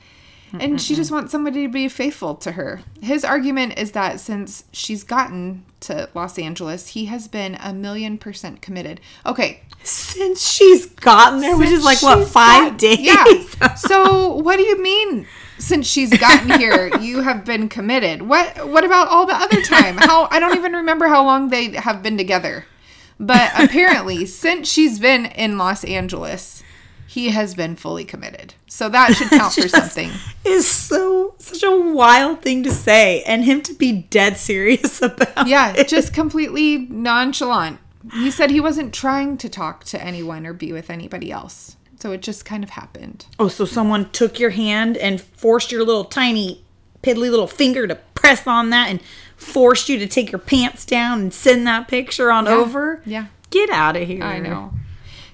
And 0.60 0.80
she 0.80 0.94
just 0.94 1.10
wants 1.10 1.32
somebody 1.32 1.62
to 1.66 1.72
be 1.72 1.88
faithful 1.88 2.34
to 2.36 2.52
her. 2.52 2.80
His 3.02 3.24
argument 3.24 3.78
is 3.78 3.92
that 3.92 4.20
since 4.20 4.64
she's 4.72 5.02
gotten 5.04 5.64
to 5.80 6.08
Los 6.14 6.38
Angeles, 6.38 6.88
he 6.88 7.06
has 7.06 7.28
been 7.28 7.56
a 7.60 7.72
million 7.72 8.18
percent 8.18 8.62
committed. 8.62 9.00
Okay, 9.26 9.62
Since 9.82 10.50
she's 10.50 10.86
gotten 10.86 11.40
there, 11.40 11.56
which 11.56 11.68
is 11.70 11.84
like 11.84 12.02
what 12.02 12.26
five 12.28 12.70
got- 12.72 12.78
days. 12.78 12.98
Yeah. 13.00 13.74
so 13.74 14.34
what 14.36 14.56
do 14.56 14.62
you 14.62 14.82
mean? 14.82 15.26
Since 15.58 15.86
she's 15.86 16.10
gotten 16.18 16.58
here, 16.58 16.90
you 16.98 17.20
have 17.20 17.44
been 17.44 17.68
committed. 17.68 18.22
What? 18.22 18.68
What 18.68 18.84
about 18.84 19.08
all 19.08 19.24
the 19.26 19.34
other 19.36 19.62
time? 19.62 19.96
How? 19.98 20.26
I 20.30 20.40
don't 20.40 20.56
even 20.56 20.72
remember 20.72 21.06
how 21.06 21.24
long 21.24 21.48
they 21.50 21.70
have 21.76 22.02
been 22.02 22.16
together. 22.18 22.64
But 23.20 23.52
apparently, 23.56 24.26
since 24.26 24.68
she's 24.68 24.98
been 24.98 25.26
in 25.26 25.56
Los 25.56 25.84
Angeles, 25.84 26.63
he 27.14 27.28
has 27.30 27.54
been 27.54 27.76
fully 27.76 28.04
committed. 28.04 28.54
So 28.66 28.88
that 28.88 29.14
should 29.14 29.30
count 29.30 29.54
for 29.54 29.68
something. 29.68 30.10
Is 30.44 30.68
so 30.68 31.36
such 31.38 31.62
a 31.62 31.70
wild 31.70 32.42
thing 32.42 32.64
to 32.64 32.72
say, 32.72 33.22
and 33.22 33.44
him 33.44 33.62
to 33.62 33.74
be 33.74 33.92
dead 33.92 34.36
serious 34.36 35.00
about. 35.02 35.46
Yeah, 35.46 35.72
it. 35.76 35.86
just 35.86 36.12
completely 36.12 36.78
nonchalant. 36.78 37.78
He 38.14 38.32
said 38.32 38.50
he 38.50 38.58
wasn't 38.58 38.92
trying 38.92 39.38
to 39.38 39.48
talk 39.48 39.84
to 39.84 40.02
anyone 40.02 40.44
or 40.44 40.52
be 40.52 40.72
with 40.72 40.90
anybody 40.90 41.30
else. 41.30 41.76
So 42.00 42.10
it 42.10 42.20
just 42.20 42.44
kind 42.44 42.64
of 42.64 42.70
happened. 42.70 43.26
Oh, 43.38 43.46
so 43.46 43.64
someone 43.64 44.10
took 44.10 44.40
your 44.40 44.50
hand 44.50 44.96
and 44.96 45.20
forced 45.20 45.70
your 45.70 45.84
little 45.84 46.04
tiny 46.04 46.64
piddly 47.02 47.30
little 47.30 47.46
finger 47.46 47.86
to 47.86 47.94
press 48.14 48.44
on 48.48 48.70
that 48.70 48.88
and 48.88 49.00
forced 49.36 49.88
you 49.88 49.98
to 50.00 50.08
take 50.08 50.32
your 50.32 50.40
pants 50.40 50.84
down 50.84 51.20
and 51.20 51.32
send 51.32 51.64
that 51.68 51.86
picture 51.86 52.32
on 52.32 52.48
over? 52.48 53.02
Yeah. 53.06 53.26
Get 53.50 53.70
out 53.70 53.96
of 53.96 54.08
here. 54.08 54.24
I 54.24 54.40
know. 54.40 54.72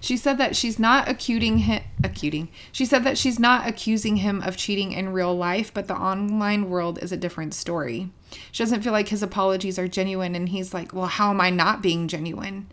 She 0.01 0.17
said 0.17 0.39
that 0.39 0.57
she's 0.57 0.79
not 0.79 1.09
accusing 1.09 1.59
him 1.59 1.83
accusing. 2.03 2.49
She 2.73 2.87
said 2.87 3.05
that 3.05 3.19
she's 3.19 3.39
not 3.39 3.69
accusing 3.69 4.17
him 4.17 4.43
of 4.43 4.57
cheating 4.57 4.93
in 4.93 5.13
real 5.13 5.37
life, 5.37 5.73
but 5.73 5.89
the 5.89 5.97
online 5.97 6.71
world 6.71 6.99
is 7.03 7.13
a 7.13 7.17
different 7.17 7.55
story. 7.55 8.11
She 8.51 8.63
doesn't 8.63 8.83
feel 8.83 8.93
like 8.93 9.09
his 9.09 9.23
apologies 9.23 9.79
are 9.79 9.89
genuine 9.89 10.35
and 10.35 10.49
he's 10.49 10.73
like, 10.73 10.95
"Well, 10.95 11.07
how 11.07 11.31
am 11.31 11.41
I 11.41 11.51
not 11.51 11.83
being 11.83 12.09
genuine?" 12.09 12.69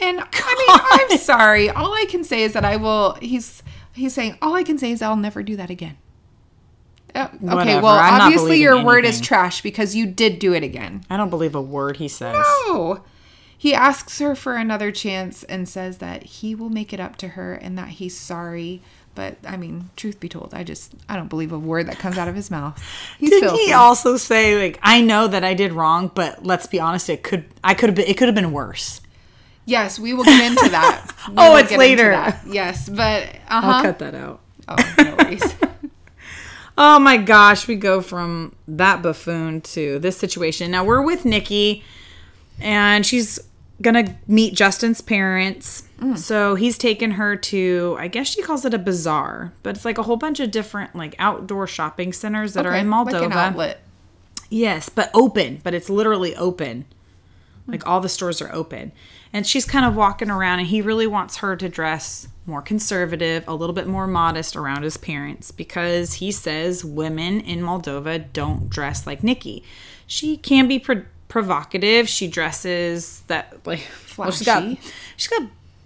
And 0.00 0.20
I 0.20 1.00
mean, 1.00 1.10
I'm 1.12 1.18
sorry. 1.18 1.70
All 1.70 1.94
I 1.94 2.06
can 2.08 2.24
say 2.24 2.42
is 2.42 2.52
that 2.54 2.64
I 2.64 2.76
will 2.76 3.14
he's 3.22 3.62
he's 3.92 4.14
saying 4.14 4.36
all 4.42 4.54
I 4.54 4.64
can 4.64 4.76
say 4.76 4.90
is 4.90 5.00
I'll 5.00 5.16
never 5.16 5.42
do 5.42 5.56
that 5.56 5.70
again. 5.70 5.96
Uh, 7.14 7.28
okay, 7.32 7.36
Whatever, 7.38 7.82
well, 7.82 7.94
I'm 7.94 8.22
obviously 8.22 8.60
your 8.60 8.82
word 8.82 9.04
is 9.04 9.20
trash 9.20 9.62
because 9.62 9.94
you 9.94 10.04
did 10.04 10.40
do 10.40 10.52
it 10.52 10.64
again. 10.64 11.04
I 11.08 11.16
don't 11.16 11.30
believe 11.30 11.54
a 11.54 11.62
word 11.62 11.98
he 11.98 12.08
says. 12.08 12.34
No. 12.66 13.04
He 13.64 13.72
asks 13.72 14.18
her 14.18 14.34
for 14.34 14.56
another 14.56 14.92
chance 14.92 15.42
and 15.42 15.66
says 15.66 15.96
that 15.96 16.22
he 16.22 16.54
will 16.54 16.68
make 16.68 16.92
it 16.92 17.00
up 17.00 17.16
to 17.16 17.28
her 17.28 17.54
and 17.54 17.78
that 17.78 17.88
he's 17.88 18.14
sorry. 18.14 18.82
But 19.14 19.38
I 19.42 19.56
mean, 19.56 19.88
truth 19.96 20.20
be 20.20 20.28
told, 20.28 20.52
I 20.52 20.64
just 20.64 20.92
I 21.08 21.16
don't 21.16 21.28
believe 21.28 21.50
a 21.50 21.58
word 21.58 21.86
that 21.86 21.98
comes 21.98 22.18
out 22.18 22.28
of 22.28 22.34
his 22.34 22.50
mouth. 22.50 22.78
He's 23.18 23.30
Did 23.30 23.40
filthy. 23.40 23.64
he 23.64 23.72
also 23.72 24.18
say 24.18 24.62
like 24.62 24.78
I 24.82 25.00
know 25.00 25.28
that 25.28 25.44
I 25.44 25.54
did 25.54 25.72
wrong, 25.72 26.10
but 26.14 26.44
let's 26.44 26.66
be 26.66 26.78
honest, 26.78 27.08
it 27.08 27.22
could 27.22 27.46
I 27.64 27.72
could 27.72 27.88
have 27.88 27.94
been 27.94 28.06
it 28.06 28.18
could 28.18 28.28
have 28.28 28.34
been 28.34 28.52
worse. 28.52 29.00
yes, 29.64 29.98
we 29.98 30.12
will 30.12 30.24
get 30.24 30.44
into 30.44 30.68
that. 30.68 31.10
Oh, 31.34 31.56
it's 31.56 31.72
later. 31.72 32.12
Yes, 32.46 32.86
but 32.90 33.22
uh 33.48 33.62
I'll 33.64 33.82
cut 33.82 33.98
that 34.00 34.14
out. 34.14 34.40
Oh, 34.68 34.76
no 34.98 35.16
worries. 35.16 35.54
Oh 36.76 36.98
my 36.98 37.16
gosh, 37.16 37.66
we 37.66 37.76
go 37.76 38.02
from 38.02 38.54
that 38.68 39.00
buffoon 39.00 39.62
to 39.62 39.98
this 40.00 40.18
situation. 40.18 40.70
Now 40.70 40.84
we're 40.84 41.00
with 41.00 41.24
Nikki, 41.24 41.82
and 42.60 43.06
she's 43.06 43.38
gonna 43.82 44.16
meet 44.26 44.54
Justin's 44.54 45.00
parents. 45.00 45.88
Mm. 45.98 46.18
So 46.18 46.54
he's 46.54 46.78
taken 46.78 47.12
her 47.12 47.36
to, 47.36 47.96
I 47.98 48.08
guess 48.08 48.28
she 48.28 48.42
calls 48.42 48.64
it 48.64 48.74
a 48.74 48.78
bazaar, 48.78 49.52
but 49.62 49.76
it's 49.76 49.84
like 49.84 49.98
a 49.98 50.02
whole 50.02 50.16
bunch 50.16 50.40
of 50.40 50.50
different 50.50 50.94
like 50.94 51.14
outdoor 51.18 51.66
shopping 51.66 52.12
centers 52.12 52.54
that 52.54 52.66
are 52.66 52.74
in 52.74 52.86
Moldova. 52.86 53.12
Like 53.12 53.22
an 53.22 53.32
outlet. 53.32 53.82
Yes, 54.50 54.88
but 54.88 55.10
open, 55.14 55.60
but 55.64 55.74
it's 55.74 55.90
literally 55.90 56.36
open. 56.36 56.84
Like 57.66 57.86
all 57.86 58.00
the 58.00 58.08
stores 58.08 58.42
are 58.42 58.52
open. 58.52 58.92
And 59.32 59.46
she's 59.46 59.64
kind 59.64 59.84
of 59.84 59.96
walking 59.96 60.30
around, 60.30 60.60
and 60.60 60.68
he 60.68 60.80
really 60.80 61.08
wants 61.08 61.38
her 61.38 61.56
to 61.56 61.68
dress 61.68 62.28
more 62.46 62.62
conservative, 62.62 63.42
a 63.48 63.54
little 63.54 63.74
bit 63.74 63.88
more 63.88 64.06
modest 64.06 64.54
around 64.54 64.82
his 64.82 64.96
parents 64.96 65.50
because 65.50 66.14
he 66.14 66.30
says 66.30 66.84
women 66.84 67.40
in 67.40 67.60
Moldova 67.60 68.32
don't 68.32 68.68
dress 68.68 69.06
like 69.06 69.24
Nikki. 69.24 69.64
She 70.06 70.36
can 70.36 70.68
be 70.68 70.78
pro- 70.78 71.04
provocative. 71.34 72.08
She 72.08 72.28
dresses 72.28 73.24
that 73.26 73.66
like 73.66 73.84
well, 74.16 74.30
she's 74.30 74.46
got 74.46 74.62
Flashy. 74.62 74.80
she's 75.16 75.26
got 75.26 75.42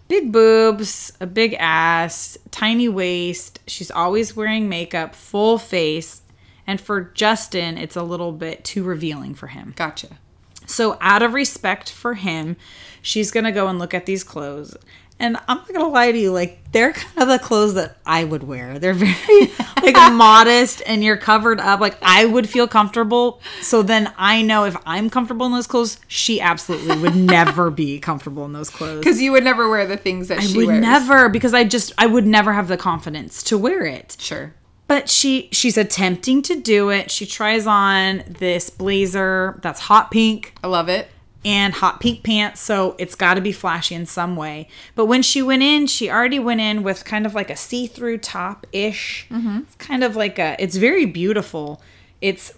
big 0.07 0.31
boobs, 0.31 1.11
a 1.23 1.26
big 1.26 1.57
ass, 1.59 2.37
tiny 2.50 2.87
waist. 2.87 3.59
She's 3.67 3.90
always 3.90 4.37
wearing 4.37 4.69
makeup, 4.69 5.14
full 5.14 5.57
face. 5.57 6.21
And 6.67 6.78
for 6.78 7.00
Justin, 7.00 7.78
it's 7.78 7.97
a 7.97 8.02
little 8.02 8.33
bit 8.33 8.62
too 8.62 8.85
revealing 8.85 9.35
for 9.35 9.47
him. 9.47 9.73
Gotcha. 9.75 10.19
So, 10.67 10.99
out 11.00 11.23
of 11.23 11.33
respect 11.33 11.90
for 11.90 12.12
him, 12.12 12.59
she's 13.00 13.31
going 13.31 13.45
to 13.45 13.52
go 13.52 13.69
and 13.69 13.78
look 13.78 13.95
at 13.95 14.05
these 14.05 14.23
clothes. 14.23 14.76
And 15.21 15.37
I'm 15.49 15.57
not 15.59 15.67
to 15.75 15.87
lie 15.87 16.13
to 16.13 16.19
you, 16.19 16.31
like, 16.33 16.61
they're 16.71 16.93
kind 16.93 17.23
of 17.23 17.29
the 17.29 17.45
clothes 17.45 17.75
that 17.75 17.97
I 18.07 18.23
would 18.23 18.45
wear. 18.45 18.79
They're 18.79 18.95
very, 18.95 19.51
like, 19.83 20.13
modest 20.13 20.81
and 20.87 21.03
you're 21.03 21.17
covered 21.17 21.59
up. 21.59 21.81
Like, 21.81 21.97
I 22.03 22.25
would 22.25 22.49
feel 22.49 22.69
comfortable. 22.69 23.41
So 23.61 23.83
then 23.83 24.13
I 24.17 24.43
know 24.43 24.65
if 24.65 24.77
I'm 24.87 25.11
comfortable 25.11 25.47
in 25.47 25.53
those 25.53 25.67
clothes, 25.67 25.99
she 26.07 26.41
absolutely 26.41 26.99
would 26.99 27.17
never 27.37 27.71
be 27.71 27.99
comfortable 27.99 28.45
in 28.45 28.53
those 28.53 28.71
clothes. 28.71 29.01
Because 29.01 29.21
you 29.21 29.33
would 29.33 29.43
never 29.45 29.69
wear 29.69 29.87
the 29.87 29.97
things 29.97 30.29
that 30.29 30.39
I 30.39 30.43
she 30.43 30.57
would 30.59 30.67
wears. 30.69 30.83
never, 30.83 31.29
because 31.29 31.53
I 31.53 31.65
just, 31.65 31.93
I 31.99 32.07
would 32.07 32.27
never 32.27 32.53
have 32.53 32.69
the 32.69 32.77
confidence 32.77 33.43
to 33.45 33.59
wear 33.59 33.85
it 33.87 34.17
Sure. 34.21 34.55
but 34.87 35.09
she 35.09 35.49
she's 35.53 35.77
attempting 35.77 36.43
to 36.43 36.55
do 36.61 36.89
it 36.91 37.11
she 37.11 37.27
tries 37.27 37.67
on 37.67 38.23
this 38.27 38.71
blazer 38.71 39.59
that's 39.63 39.81
hot 39.81 40.11
pink 40.11 40.55
I 40.63 40.69
love 40.69 40.89
it. 40.89 41.09
And 41.49 41.73
hot 41.75 42.00
pink 42.00 42.23
pants 42.23 42.61
so 42.61 42.95
it's 42.99 43.14
got 43.14 43.35
to 43.35 43.40
be 43.40 43.52
flashy 43.52 43.95
in 43.95 44.05
some 44.05 44.37
way. 44.37 44.69
But 44.95 45.07
when 45.07 45.23
she 45.23 45.40
went 45.40 45.62
in 45.62 45.87
she 45.87 46.11
already 46.11 46.38
went 46.38 46.61
in 46.61 46.83
with 46.83 47.05
kind 47.05 47.25
of 47.25 47.35
like 47.35 47.49
a 47.50 47.57
see-through 47.57 48.19
top 48.19 48.67
ish 48.73 49.26
mm-hmm. 49.31 49.61
it's 49.61 49.75
kind 49.76 50.05
of 50.05 50.17
like 50.17 50.38
a 50.38 50.57
it's 50.59 50.76
very 50.76 51.07
beautiful. 51.07 51.81
It's 52.21 52.52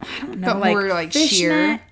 i 0.00 0.20
don't 0.20 0.38
know 0.38 0.54
But 0.54 0.60
like 0.60 0.72
more 0.72 0.88
like 0.88 1.12
sheer. 1.12 1.82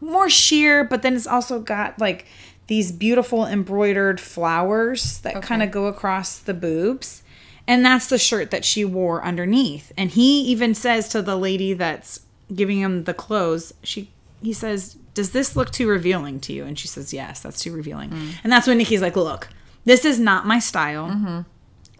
more 0.00 0.30
sheer 0.30 0.84
but 0.84 1.02
then 1.02 1.14
it's 1.14 1.26
also 1.26 1.60
got 1.60 1.98
like 1.98 2.26
these 2.66 2.90
beautiful 2.92 3.44
embroidered 3.46 4.20
flowers 4.20 5.18
that 5.18 5.42
kind 5.42 5.62
of 5.62 5.70
go 5.70 5.86
across 5.86 6.38
the 6.38 6.54
boobs. 6.54 7.22
And 7.68 7.84
that's 7.84 8.08
the 8.08 8.18
shirt 8.18 8.50
that 8.52 8.64
she 8.64 8.84
wore 8.84 9.24
underneath. 9.24 9.92
And 9.96 10.10
he 10.10 10.40
even 10.42 10.74
says 10.74 11.08
to 11.10 11.22
the 11.22 11.36
lady 11.36 11.72
that's 11.72 12.20
giving 12.54 12.80
him 12.80 13.04
the 13.04 13.14
clothes 13.14 13.74
she 13.82 14.10
he 14.40 14.52
says 14.52 14.96
does 15.16 15.30
this 15.32 15.56
look 15.56 15.70
too 15.72 15.88
revealing 15.88 16.38
to 16.38 16.52
you 16.52 16.64
and 16.64 16.78
she 16.78 16.86
says 16.86 17.12
yes 17.12 17.40
that's 17.40 17.60
too 17.60 17.72
revealing 17.72 18.12
and 18.44 18.52
that's 18.52 18.66
when 18.68 18.78
nikki's 18.78 19.02
like 19.02 19.16
look 19.16 19.48
this 19.84 20.04
is 20.04 20.20
not 20.20 20.46
my 20.46 20.58
style 20.60 21.44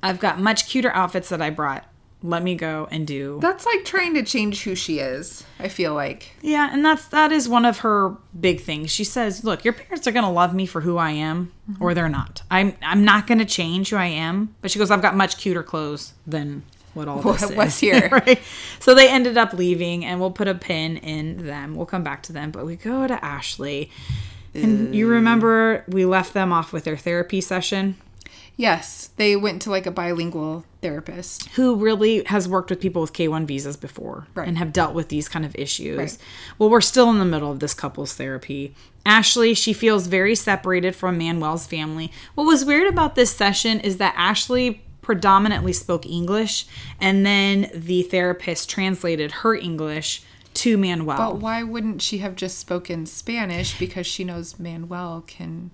i've 0.02 0.20
got 0.20 0.38
much 0.38 0.68
cuter 0.68 0.90
outfits 0.92 1.28
that 1.30 1.42
i 1.42 1.50
brought 1.50 1.85
let 2.23 2.42
me 2.42 2.54
go 2.54 2.88
and 2.90 3.06
do 3.06 3.38
That's 3.42 3.66
like 3.66 3.85
trying 3.85 4.14
to 4.14 4.23
change 4.23 4.62
who 4.62 4.75
she 4.75 4.99
is. 5.00 5.44
I 5.61 5.68
feel 5.68 5.92
like. 5.94 6.32
yeah, 6.40 6.70
and 6.73 6.82
that's 6.85 7.06
that 7.08 7.30
is 7.30 7.46
one 7.46 7.66
of 7.66 7.80
her 7.80 8.16
big 8.40 8.62
things. 8.62 8.90
She 8.90 9.04
says, 9.04 9.44
"Look, 9.44 9.64
your 9.66 9.75
parents 9.75 10.06
are 10.08 10.12
going 10.12 10.25
to 10.25 10.30
love 10.30 10.54
me 10.54 10.64
for 10.66 10.80
who 10.80 10.96
I 10.96 11.11
am 11.11 11.52
or 11.78 11.92
they're 11.92 12.08
not. 12.08 12.42
I'm 12.50 12.75
I'm 12.82 13.04
not 13.04 13.26
going 13.26 13.38
to 13.38 13.44
change 13.44 13.90
who 13.90 13.96
I 13.96 14.06
am." 14.06 14.54
But 14.62 14.70
she 14.70 14.78
goes, 14.78 14.90
"I've 14.90 15.02
got 15.02 15.14
much 15.14 15.37
cuter 15.37 15.62
clothes 15.62 16.14
than 16.26 16.62
what 16.97 17.07
all 17.09 17.17
this 17.23 17.43
What 17.43 17.50
is." 17.50 17.57
was 17.57 17.79
here. 17.79 18.09
right? 18.12 18.41
So 18.81 18.95
they 18.95 19.09
ended 19.09 19.37
up 19.38 19.53
leaving 19.53 20.05
and 20.05 20.19
we'll 20.19 20.33
put 20.33 20.49
a 20.49 20.55
pin 20.55 20.97
in 20.97 21.47
them. 21.47 21.75
We'll 21.76 21.87
come 21.87 22.03
back 22.03 22.23
to 22.25 22.33
them, 22.33 22.50
but 22.50 22.67
we 22.67 22.75
go 22.76 23.07
to 23.07 23.25
Ashley. 23.25 23.91
And 24.55 24.95
you 24.95 25.07
remember 25.07 25.85
we 25.87 26.07
left 26.07 26.33
them 26.33 26.50
off 26.53 26.73
with 26.73 26.85
their 26.85 26.97
therapy 26.97 27.41
session? 27.43 27.97
Yes, 28.59 29.11
they 29.17 29.37
went 29.37 29.61
to 29.62 29.71
like 29.71 29.85
a 29.85 29.91
bilingual 29.91 30.65
therapist. 30.81 31.49
who 31.57 31.76
really 31.76 32.25
has 32.25 32.49
worked 32.49 32.71
with 32.71 32.81
people 32.81 33.03
with 33.03 33.12
K1 33.12 33.45
visas 33.45 33.76
before 33.76 34.26
Right. 34.35 34.49
and 34.49 34.57
have 34.57 34.73
dealt 34.73 34.95
with 34.95 35.09
these 35.11 35.29
kind 35.29 35.45
of 35.45 35.55
issues. 35.57 35.99
Right. 35.99 36.19
Well, 36.59 36.71
we're 36.71 36.81
still 36.81 37.11
in 37.11 37.19
the 37.19 37.25
middle 37.26 37.50
of 37.53 37.61
this 37.61 37.75
couple's 37.75 38.15
therapy. 38.15 38.75
Ashley, 39.05 39.53
she 39.53 39.75
feels 39.75 40.07
very 40.07 40.35
separated 40.35 40.97
from 40.97 41.19
Manuel's 41.19 41.67
family. 41.67 42.11
What 42.35 42.45
was 42.45 42.65
weird 42.65 42.87
about 42.91 43.15
this 43.15 43.31
session 43.31 43.79
is 43.81 43.99
that 43.99 44.15
Ashley 44.17 44.81
predominantly 45.06 45.72
spoke 45.72 46.04
English 46.04 46.66
and 47.00 47.25
then 47.25 47.70
the 47.72 48.02
therapist 48.02 48.68
translated 48.68 49.30
her 49.30 49.54
English 49.54 50.20
to 50.52 50.76
Manuel. 50.76 51.16
But 51.16 51.36
why 51.36 51.62
wouldn't 51.62 52.02
she 52.02 52.18
have 52.18 52.34
just 52.34 52.58
spoken 52.58 53.06
Spanish? 53.06 53.78
Because 53.78 54.04
she 54.04 54.25
knows 54.25 54.58
Manuel 54.58 55.22
can 55.25 55.70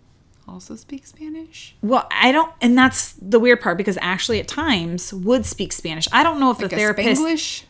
also 0.46 0.76
speak 0.76 1.06
Spanish. 1.06 1.74
Well, 1.80 2.06
I 2.10 2.30
don't, 2.30 2.52
and 2.60 2.76
that's 2.76 3.14
the 3.14 3.40
weird 3.40 3.62
part 3.62 3.78
because 3.78 3.96
Ashley 3.98 4.38
at 4.38 4.48
times 4.48 5.14
would 5.14 5.46
speak 5.46 5.72
Spanish. 5.72 6.06
I 6.12 6.22
don't 6.22 6.38
know 6.38 6.50
if 6.50 6.60
Like 6.60 6.70
the 6.70 6.76
therapist. 6.76 7.22
Spanglish? 7.22 7.62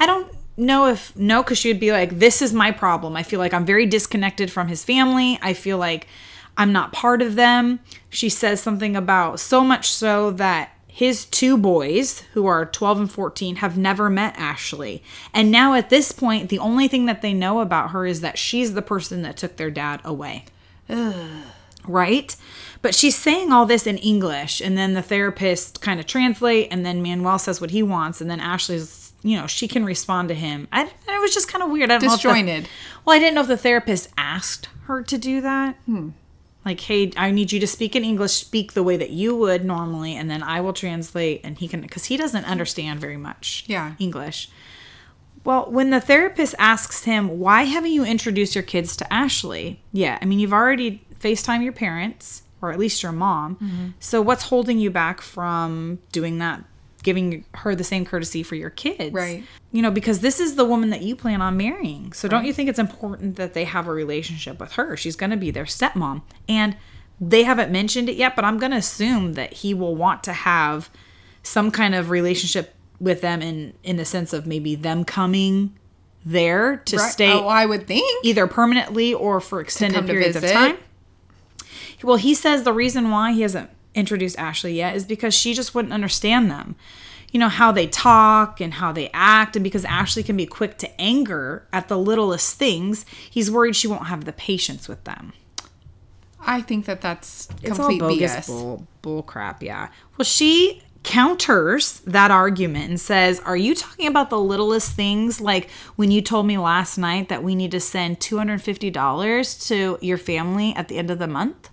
I 0.00 0.06
don't 0.06 0.32
know 0.56 0.88
if 0.88 1.16
no, 1.16 1.44
because 1.44 1.58
she 1.58 1.68
would 1.68 1.78
be 1.78 1.92
like, 1.92 2.18
"This 2.18 2.42
is 2.42 2.52
my 2.52 2.72
problem. 2.72 3.14
I 3.14 3.22
feel 3.22 3.38
like 3.38 3.54
I'm 3.54 3.64
very 3.64 3.86
disconnected 3.86 4.50
from 4.50 4.66
his 4.66 4.82
family. 4.82 5.38
I 5.42 5.52
feel 5.52 5.78
like 5.78 6.08
I'm 6.56 6.72
not 6.72 6.92
part 6.92 7.22
of 7.22 7.36
them." 7.36 7.78
She 8.10 8.28
says 8.28 8.60
something 8.60 8.96
about 8.96 9.38
so 9.38 9.62
much 9.62 9.90
so 9.90 10.32
that 10.32 10.73
his 10.96 11.24
two 11.24 11.58
boys, 11.58 12.20
who 12.34 12.46
are 12.46 12.64
12 12.64 13.00
and 13.00 13.10
14, 13.10 13.56
have 13.56 13.76
never 13.76 14.08
met 14.08 14.38
Ashley. 14.38 15.02
And 15.32 15.50
now 15.50 15.74
at 15.74 15.90
this 15.90 16.12
point, 16.12 16.50
the 16.50 16.60
only 16.60 16.86
thing 16.86 17.06
that 17.06 17.20
they 17.20 17.34
know 17.34 17.58
about 17.58 17.90
her 17.90 18.06
is 18.06 18.20
that 18.20 18.38
she's 18.38 18.74
the 18.74 18.80
person 18.80 19.22
that 19.22 19.36
took 19.36 19.56
their 19.56 19.72
dad 19.72 20.00
away 20.04 20.44
right? 21.86 22.36
But 22.82 22.94
she's 22.94 23.16
saying 23.16 23.52
all 23.52 23.66
this 23.66 23.86
in 23.86 23.98
English, 23.98 24.60
and 24.60 24.76
then 24.76 24.94
the 24.94 25.02
therapist 25.02 25.80
kind 25.80 26.00
of 26.00 26.06
translate, 26.06 26.68
and 26.70 26.84
then 26.84 27.02
Manuel 27.02 27.38
says 27.38 27.60
what 27.60 27.70
he 27.70 27.82
wants, 27.82 28.20
and 28.20 28.30
then 28.30 28.40
Ashley's, 28.40 29.12
you 29.22 29.36
know, 29.38 29.46
she 29.46 29.66
can 29.68 29.84
respond 29.84 30.28
to 30.28 30.34
him. 30.34 30.68
I, 30.72 30.84
it 30.84 31.20
was 31.20 31.32
just 31.34 31.48
kind 31.48 31.62
of 31.62 31.70
weird. 31.70 31.90
I 31.90 31.98
don't 31.98 32.02
know 32.04 32.10
the- 32.10 32.16
Disjointed. 32.16 32.68
well, 33.04 33.16
I 33.16 33.18
didn't 33.18 33.34
know 33.34 33.40
if 33.42 33.48
the 33.48 33.56
therapist 33.56 34.08
asked 34.16 34.68
her 34.84 35.02
to 35.02 35.18
do 35.18 35.40
that. 35.40 35.76
Hmm. 35.86 36.10
Like, 36.64 36.80
hey, 36.80 37.12
I 37.16 37.30
need 37.30 37.52
you 37.52 37.60
to 37.60 37.66
speak 37.66 37.94
in 37.94 38.04
English, 38.04 38.32
speak 38.32 38.72
the 38.72 38.82
way 38.82 38.96
that 38.96 39.10
you 39.10 39.36
would 39.36 39.64
normally, 39.64 40.16
and 40.16 40.30
then 40.30 40.42
I 40.42 40.60
will 40.60 40.72
translate, 40.72 41.42
and 41.44 41.58
he 41.58 41.68
can, 41.68 41.82
because 41.82 42.06
he 42.06 42.16
doesn't 42.16 42.44
understand 42.46 43.00
very 43.00 43.18
much 43.18 43.64
Yeah. 43.66 43.92
English. 43.98 44.48
Well, 45.44 45.70
when 45.70 45.90
the 45.90 46.00
therapist 46.00 46.54
asks 46.58 47.04
him, 47.04 47.38
why 47.38 47.64
haven't 47.64 47.92
you 47.92 48.02
introduced 48.04 48.54
your 48.54 48.64
kids 48.64 48.96
to 48.96 49.12
Ashley? 49.12 49.82
Yeah, 49.92 50.18
I 50.22 50.24
mean, 50.24 50.38
you've 50.38 50.54
already 50.54 51.04
FaceTime 51.20 51.62
your 51.62 51.74
parents, 51.74 52.44
or 52.62 52.72
at 52.72 52.78
least 52.78 53.02
your 53.02 53.12
mom. 53.12 53.56
Mm-hmm. 53.56 53.88
So 54.00 54.22
what's 54.22 54.44
holding 54.44 54.78
you 54.78 54.90
back 54.90 55.20
from 55.20 55.98
doing 56.12 56.38
that, 56.38 56.64
giving 57.04 57.44
her 57.54 57.76
the 57.76 57.84
same 57.84 58.04
courtesy 58.04 58.42
for 58.42 58.56
your 58.56 58.70
kids? 58.70 59.12
Right. 59.14 59.44
You 59.70 59.82
know, 59.82 59.92
because 59.92 60.18
this 60.20 60.40
is 60.40 60.56
the 60.56 60.64
woman 60.64 60.90
that 60.90 61.02
you 61.02 61.14
plan 61.14 61.40
on 61.40 61.56
marrying. 61.56 62.12
So 62.12 62.26
don't 62.26 62.44
you 62.44 62.52
think 62.52 62.68
it's 62.68 62.78
important 62.80 63.36
that 63.36 63.54
they 63.54 63.64
have 63.64 63.86
a 63.86 63.92
relationship 63.92 64.58
with 64.58 64.72
her? 64.72 64.96
She's 64.96 65.14
going 65.14 65.30
to 65.30 65.36
be 65.36 65.52
their 65.52 65.64
stepmom. 65.64 66.22
And 66.48 66.76
they 67.20 67.44
haven't 67.44 67.70
mentioned 67.70 68.08
it 68.08 68.16
yet, 68.16 68.34
but 68.34 68.44
I'm 68.44 68.58
going 68.58 68.72
to 68.72 68.78
assume 68.78 69.34
that 69.34 69.52
he 69.52 69.72
will 69.74 69.94
want 69.94 70.24
to 70.24 70.32
have 70.32 70.90
some 71.44 71.70
kind 71.70 71.94
of 71.94 72.10
relationship 72.10 72.74
with 73.00 73.20
them 73.20 73.42
in 73.42 73.74
in 73.82 73.96
the 73.96 74.04
sense 74.04 74.32
of 74.32 74.46
maybe 74.46 74.74
them 74.74 75.04
coming 75.04 75.76
there 76.24 76.78
to 76.78 76.96
Right. 76.96 77.10
stay 77.12 77.32
Oh, 77.32 77.46
I 77.48 77.66
would 77.66 77.86
think. 77.86 78.24
either 78.24 78.46
permanently 78.46 79.12
or 79.12 79.40
for 79.40 79.60
extended 79.60 80.06
periods 80.06 80.36
of 80.36 80.44
time. 80.50 80.78
Well, 82.02 82.16
he 82.16 82.34
says 82.34 82.62
the 82.62 82.72
reason 82.72 83.10
why 83.10 83.32
he 83.32 83.42
hasn't 83.42 83.70
introduced 83.94 84.38
Ashley 84.38 84.74
yet 84.74 84.96
is 84.96 85.04
because 85.04 85.34
she 85.34 85.54
just 85.54 85.74
wouldn't 85.74 85.92
understand 85.94 86.50
them. 86.50 86.76
you 87.32 87.40
know, 87.40 87.48
how 87.48 87.72
they 87.72 87.88
talk 87.88 88.60
and 88.60 88.74
how 88.74 88.92
they 88.92 89.10
act. 89.12 89.56
And 89.56 89.64
because 89.64 89.84
Ashley 89.86 90.22
can 90.22 90.36
be 90.36 90.46
quick 90.46 90.78
to 90.78 91.00
anger 91.00 91.66
at 91.72 91.88
the 91.88 91.98
littlest 91.98 92.56
things, 92.56 93.04
he's 93.28 93.50
worried 93.50 93.74
she 93.74 93.88
won't 93.88 94.06
have 94.06 94.24
the 94.24 94.32
patience 94.32 94.88
with 94.88 95.02
them. 95.02 95.32
I 96.46 96.60
think 96.60 96.84
that 96.86 97.00
that's 97.00 97.46
complete 97.64 98.00
BS. 98.02 98.46
bull, 98.46 98.86
bull 99.02 99.22
crap, 99.24 99.64
yeah. 99.64 99.88
Well, 100.16 100.24
she 100.24 100.82
counters 101.02 102.00
that 102.06 102.30
argument 102.30 102.88
and 102.90 103.00
says, 103.00 103.40
Are 103.40 103.56
you 103.56 103.74
talking 103.74 104.06
about 104.06 104.30
the 104.30 104.38
littlest 104.38 104.92
things? 104.92 105.40
Like 105.40 105.70
when 105.96 106.12
you 106.12 106.22
told 106.22 106.46
me 106.46 106.56
last 106.56 106.98
night 106.98 107.28
that 107.30 107.42
we 107.42 107.56
need 107.56 107.72
to 107.72 107.80
send 107.80 108.20
$250 108.20 109.66
to 109.68 109.98
your 110.00 110.18
family 110.18 110.72
at 110.76 110.86
the 110.86 110.98
end 110.98 111.10
of 111.10 111.18
the 111.18 111.26
month? 111.26 111.68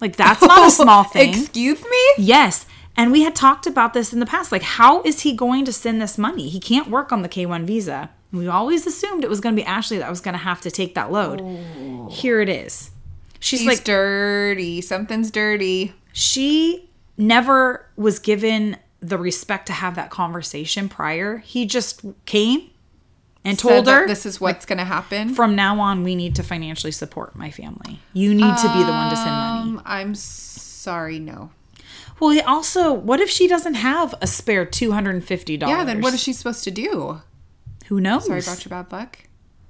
Like, 0.00 0.16
that's 0.16 0.42
not 0.42 0.66
a 0.66 0.70
small 0.82 1.04
thing. 1.04 1.30
Excuse 1.34 1.82
me? 1.82 2.12
Yes. 2.18 2.66
And 2.96 3.12
we 3.12 3.22
had 3.22 3.34
talked 3.34 3.66
about 3.66 3.94
this 3.94 4.12
in 4.12 4.20
the 4.20 4.26
past. 4.26 4.50
Like, 4.52 4.62
how 4.62 5.02
is 5.02 5.20
he 5.20 5.32
going 5.34 5.64
to 5.64 5.72
send 5.72 6.00
this 6.02 6.18
money? 6.18 6.48
He 6.48 6.60
can't 6.60 6.88
work 6.88 7.12
on 7.12 7.22
the 7.22 7.28
K 7.28 7.46
1 7.46 7.64
visa. 7.66 8.10
We 8.32 8.46
always 8.46 8.86
assumed 8.86 9.24
it 9.24 9.30
was 9.30 9.40
going 9.40 9.54
to 9.56 9.60
be 9.60 9.66
Ashley 9.66 9.98
that 9.98 10.08
was 10.10 10.20
going 10.20 10.34
to 10.34 10.38
have 10.38 10.60
to 10.62 10.70
take 10.70 10.94
that 10.94 11.10
load. 11.10 11.40
Oh. 11.42 12.08
Here 12.10 12.40
it 12.40 12.48
is. 12.48 12.90
She's 13.38 13.60
He's 13.60 13.68
like, 13.68 13.84
dirty. 13.84 14.80
Something's 14.80 15.30
dirty. 15.30 15.94
she 16.12 16.88
never 17.16 17.86
was 17.96 18.18
given 18.18 18.76
the 19.00 19.18
respect 19.18 19.66
to 19.66 19.72
have 19.72 19.94
that 19.96 20.10
conversation 20.10 20.88
prior. 20.88 21.38
He 21.38 21.66
just 21.66 22.02
came 22.26 22.70
and 23.44 23.58
told 23.58 23.86
her, 23.86 24.06
this 24.06 24.26
is 24.26 24.40
what's 24.40 24.66
going 24.66 24.78
to 24.78 24.84
happen. 24.84 25.34
from 25.34 25.54
now 25.54 25.80
on, 25.80 26.02
we 26.02 26.14
need 26.14 26.34
to 26.36 26.42
financially 26.42 26.92
support 26.92 27.34
my 27.34 27.50
family. 27.50 28.00
You 28.12 28.34
need 28.34 28.56
to 28.56 28.72
be 28.72 28.84
the 28.84 28.90
one 28.90 29.10
to 29.10 29.16
send 29.16 29.30
money. 29.30 29.70
Um, 29.70 29.82
I'm 29.84 30.14
sorry, 30.14 31.18
no. 31.18 31.50
Well, 32.18 32.30
he 32.30 32.40
also, 32.40 32.92
what 32.92 33.20
if 33.20 33.30
she 33.30 33.48
doesn't 33.48 33.74
have 33.74 34.14
a 34.20 34.26
spare 34.26 34.66
$250? 34.66 35.66
Yeah, 35.66 35.84
then 35.84 36.02
what 36.02 36.12
is 36.12 36.22
she 36.22 36.34
supposed 36.34 36.64
to 36.64 36.70
do? 36.70 37.22
Who 37.86 38.00
knows? 38.00 38.26
Sorry 38.26 38.40
about 38.40 38.64
your 38.64 38.70
bad 38.70 38.92
luck. 38.92 39.18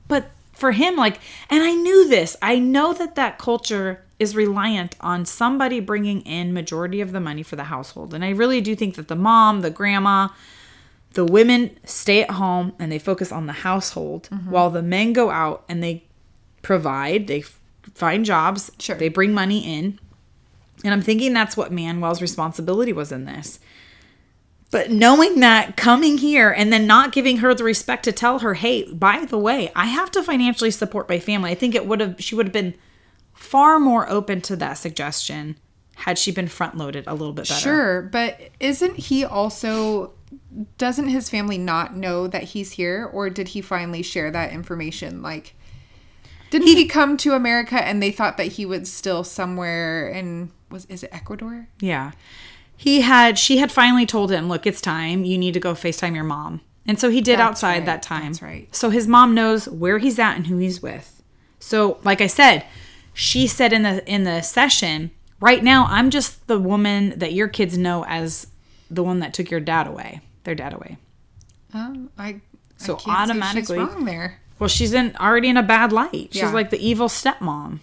But 0.08 0.30
for 0.52 0.72
him, 0.72 0.96
like, 0.96 1.20
and 1.48 1.62
I 1.62 1.72
knew 1.74 2.08
this. 2.08 2.36
I 2.42 2.58
know 2.58 2.92
that 2.92 3.14
that 3.14 3.38
culture 3.38 4.04
is 4.18 4.34
reliant 4.36 4.96
on 5.00 5.24
somebody 5.24 5.80
bringing 5.80 6.20
in 6.22 6.52
majority 6.52 7.00
of 7.00 7.12
the 7.12 7.20
money 7.20 7.42
for 7.42 7.56
the 7.56 7.64
household, 7.64 8.12
and 8.12 8.24
I 8.24 8.30
really 8.30 8.60
do 8.60 8.74
think 8.74 8.96
that 8.96 9.08
the 9.08 9.16
mom, 9.16 9.62
the 9.62 9.70
grandma, 9.70 10.28
the 11.14 11.24
women 11.24 11.76
stay 11.84 12.22
at 12.22 12.30
home 12.32 12.72
and 12.78 12.90
they 12.92 12.98
focus 12.98 13.32
on 13.32 13.46
the 13.46 13.52
household, 13.52 14.28
Mm-hmm. 14.30 14.50
while 14.50 14.70
the 14.70 14.82
men 14.82 15.12
go 15.12 15.30
out 15.30 15.64
and 15.68 15.82
they 15.82 16.04
provide. 16.62 17.26
They 17.26 17.40
f- 17.40 17.58
find 17.94 18.24
jobs. 18.24 18.70
Sure. 18.78 18.96
They 18.96 19.08
bring 19.08 19.32
money 19.32 19.60
in, 19.78 19.98
and 20.84 20.94
I'm 20.94 21.02
thinking 21.02 21.32
that's 21.32 21.56
what 21.56 21.72
Manuel's 21.72 22.22
responsibility 22.22 22.92
was 22.92 23.10
in 23.12 23.24
this. 23.24 23.58
But 24.70 24.90
knowing 24.92 25.40
that 25.40 25.76
coming 25.76 26.18
here 26.18 26.50
and 26.50 26.72
then 26.72 26.86
not 26.86 27.10
giving 27.10 27.38
her 27.38 27.54
the 27.54 27.64
respect 27.64 28.04
to 28.04 28.12
tell 28.12 28.38
her, 28.38 28.54
hey, 28.54 28.84
by 28.92 29.24
the 29.24 29.36
way, 29.38 29.72
I 29.74 29.86
have 29.86 30.12
to 30.12 30.22
financially 30.22 30.70
support 30.70 31.08
my 31.08 31.18
family. 31.18 31.50
I 31.50 31.56
think 31.56 31.74
it 31.74 31.86
would 31.86 31.98
have 32.00 32.16
she 32.20 32.36
would 32.36 32.46
have 32.46 32.52
been 32.52 32.74
far 33.34 33.80
more 33.80 34.08
open 34.08 34.40
to 34.42 34.54
that 34.56 34.74
suggestion 34.74 35.56
had 35.96 36.18
she 36.18 36.30
been 36.30 36.46
front 36.46 36.76
loaded 36.76 37.02
a 37.08 37.14
little 37.14 37.32
bit 37.32 37.48
better. 37.48 37.60
Sure, 37.60 38.02
but 38.02 38.38
isn't 38.60 38.96
he 38.96 39.24
also 39.24 40.12
doesn't 40.78 41.08
his 41.08 41.30
family 41.30 41.58
not 41.58 41.96
know 41.96 42.26
that 42.26 42.42
he's 42.42 42.72
here 42.72 43.08
or 43.12 43.30
did 43.30 43.48
he 43.48 43.60
finally 43.60 44.02
share 44.02 44.30
that 44.30 44.52
information 44.52 45.22
like 45.22 45.54
didn't 46.50 46.66
he, 46.66 46.86
come 46.86 47.16
to 47.18 47.34
America 47.34 47.76
and 47.76 48.02
they 48.02 48.10
thought 48.10 48.36
that 48.36 48.48
he 48.48 48.66
was 48.66 48.92
still 48.92 49.22
somewhere 49.22 50.08
in 50.08 50.50
was 50.68 50.84
is 50.86 51.02
it 51.02 51.10
Ecuador? 51.12 51.68
Yeah. 51.80 52.12
He 52.76 53.02
had 53.02 53.38
she 53.38 53.58
had 53.58 53.70
finally 53.70 54.06
told 54.06 54.30
him, 54.30 54.48
look, 54.48 54.66
it's 54.66 54.80
time. 54.80 55.24
You 55.24 55.38
need 55.38 55.54
to 55.54 55.60
go 55.60 55.74
FaceTime 55.74 56.14
your 56.14 56.24
mom. 56.24 56.60
And 56.86 56.98
so 56.98 57.08
he 57.10 57.20
did 57.20 57.38
That's 57.38 57.50
outside 57.50 57.78
right, 57.78 57.86
that 57.86 58.02
time. 58.02 58.32
that's 58.32 58.42
right. 58.42 58.74
So 58.74 58.90
his 58.90 59.06
mom 59.06 59.34
knows 59.34 59.68
where 59.68 59.98
he's 59.98 60.18
at 60.18 60.36
and 60.36 60.46
who 60.48 60.58
he's 60.58 60.82
with. 60.82 61.22
So 61.60 62.00
like 62.02 62.20
I 62.20 62.26
said, 62.26 62.64
she 63.14 63.46
said 63.46 63.72
in 63.72 63.82
the 63.82 64.08
in 64.12 64.24
the 64.24 64.40
session, 64.40 65.12
right 65.40 65.62
now 65.62 65.86
I'm 65.88 66.10
just 66.10 66.48
the 66.48 66.58
woman 66.58 67.18
that 67.18 67.32
your 67.32 67.48
kids 67.48 67.78
know 67.78 68.04
as 68.06 68.48
the 68.90 69.04
one 69.04 69.20
that 69.20 69.34
took 69.34 69.50
your 69.50 69.60
dad 69.60 69.86
away. 69.86 70.20
Their 70.44 70.54
dad 70.54 70.72
away. 70.74 70.96
Um, 71.74 72.10
I 72.18 72.40
So 72.76 72.94
I 72.94 72.96
can't 72.96 72.98
say 72.98 73.04
she's 73.04 73.14
automatically- 73.14 73.78
wrong 73.78 74.04
there. 74.04 74.40
Well, 74.58 74.68
she's 74.68 74.92
in 74.92 75.14
already 75.18 75.48
in 75.48 75.56
a 75.56 75.62
bad 75.62 75.90
light. 75.92 76.28
She's 76.32 76.36
Yeah. 76.42 76.52
like 76.52 76.70
the 76.70 76.86
evil 76.86 77.08
stepmom. 77.08 77.78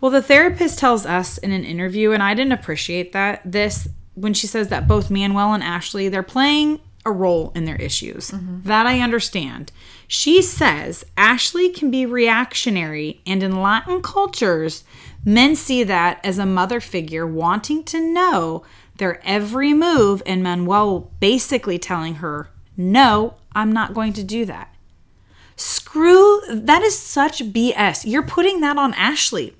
Well, 0.00 0.10
the 0.10 0.22
therapist 0.22 0.78
tells 0.78 1.04
us 1.06 1.38
in 1.38 1.50
an 1.52 1.64
interview, 1.64 2.12
and 2.12 2.22
I 2.22 2.34
didn't 2.34 2.52
appreciate 2.52 3.12
that 3.12 3.40
this 3.44 3.88
when 4.14 4.34
she 4.34 4.46
says 4.46 4.68
that 4.68 4.86
both 4.86 5.10
Manuel 5.10 5.54
and 5.54 5.62
Ashley 5.62 6.08
they're 6.08 6.22
playing 6.22 6.80
a 7.06 7.10
role 7.10 7.52
in 7.54 7.64
their 7.64 7.76
issues. 7.76 8.32
That 8.64 8.86
I 8.86 9.00
understand. 9.00 9.72
She 10.06 10.40
says 10.42 11.04
Ashley 11.16 11.70
can 11.70 11.90
be 11.90 12.04
reactionary, 12.06 13.20
and 13.26 13.42
in 13.42 13.60
Latin 13.60 14.02
cultures, 14.02 14.84
men 15.24 15.56
see 15.56 15.82
that 15.84 16.20
as 16.22 16.38
a 16.38 16.46
mother 16.46 16.80
figure 16.80 17.26
wanting 17.26 17.82
to 17.84 18.00
know 18.00 18.62
their 19.02 19.20
every 19.26 19.74
move, 19.74 20.22
and 20.24 20.42
Manuel 20.44 21.10
basically 21.18 21.76
telling 21.78 22.14
her, 22.16 22.48
"No, 22.76 23.34
I'm 23.52 23.72
not 23.72 23.94
going 23.94 24.12
to 24.14 24.22
do 24.22 24.44
that." 24.46 24.72
Screw 25.56 26.40
that 26.48 26.82
is 26.82 26.98
such 26.98 27.42
BS. 27.52 28.04
You're 28.06 28.22
putting 28.22 28.60
that 28.60 28.78
on 28.78 28.94
Ashley. 28.94 29.54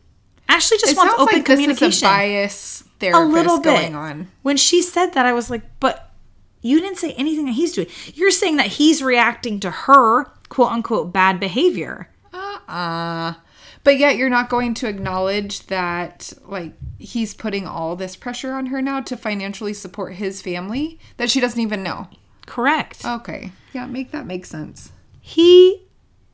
Ashley 0.48 0.78
just 0.78 0.92
It 0.92 0.96
wants 0.96 1.14
open 1.18 1.36
like 1.38 1.44
communication. 1.44 2.06
a 2.06 2.10
bias 2.10 2.82
a 2.82 2.84
therapist 3.00 3.32
little 3.32 3.58
bit. 3.58 3.64
going 3.64 3.94
on. 3.94 4.28
When 4.42 4.56
she 4.56 4.80
said 4.82 5.12
that, 5.14 5.26
I 5.26 5.32
was 5.32 5.50
like, 5.50 5.62
but 5.80 6.10
you 6.60 6.80
didn't 6.80 6.98
say 6.98 7.12
anything 7.14 7.46
that 7.46 7.52
he's 7.52 7.72
doing. 7.72 7.88
You're 8.14 8.30
saying 8.30 8.56
that 8.56 8.66
he's 8.68 9.02
reacting 9.02 9.60
to 9.60 9.70
her 9.70 10.24
quote 10.48 10.70
unquote 10.70 11.12
bad 11.12 11.38
behavior. 11.40 12.08
Uh 12.32 12.58
uh 12.68 13.34
but 13.84 13.98
yet 13.98 14.16
you're 14.16 14.30
not 14.30 14.48
going 14.48 14.74
to 14.74 14.88
acknowledge 14.88 15.66
that 15.66 16.32
like 16.46 16.72
he's 17.02 17.34
putting 17.34 17.66
all 17.66 17.96
this 17.96 18.16
pressure 18.16 18.52
on 18.54 18.66
her 18.66 18.80
now 18.82 19.00
to 19.00 19.16
financially 19.16 19.74
support 19.74 20.14
his 20.14 20.40
family 20.42 20.98
that 21.16 21.30
she 21.30 21.40
doesn't 21.40 21.60
even 21.60 21.82
know. 21.82 22.08
Correct. 22.46 23.04
Okay. 23.04 23.52
Yeah, 23.72 23.86
make 23.86 24.10
that 24.12 24.26
make 24.26 24.44
sense. 24.46 24.92
he 25.20 25.82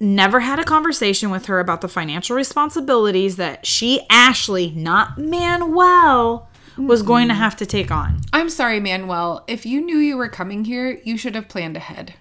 never 0.01 0.41
had 0.41 0.59
a 0.61 0.65
conversation 0.65 1.31
with 1.31 1.47
her 1.47 1.59
about 1.59 1.81
the 1.81 1.89
financial 1.89 2.37
responsibilities 2.37 3.37
that 3.37 3.67
she, 3.67 4.01
Ashley, 4.09 4.71
not 4.71 5.19
Manuel, 5.19 6.49
was 6.77 7.03
going 7.03 7.27
to 7.29 7.35
have 7.35 7.57
to 7.57 7.67
take 7.67 7.91
on. 7.91 8.21
I'm 8.33 8.49
sorry, 8.49 8.79
Manuel. 8.79 9.45
If 9.49 9.67
you 9.67 9.81
knew 9.81 9.99
you 9.99 10.17
were 10.17 10.29
coming 10.29 10.65
here, 10.65 11.01
you 11.03 11.17
should 11.19 11.35
have 11.35 11.49
planned 11.49 11.77
ahead. 11.77 12.15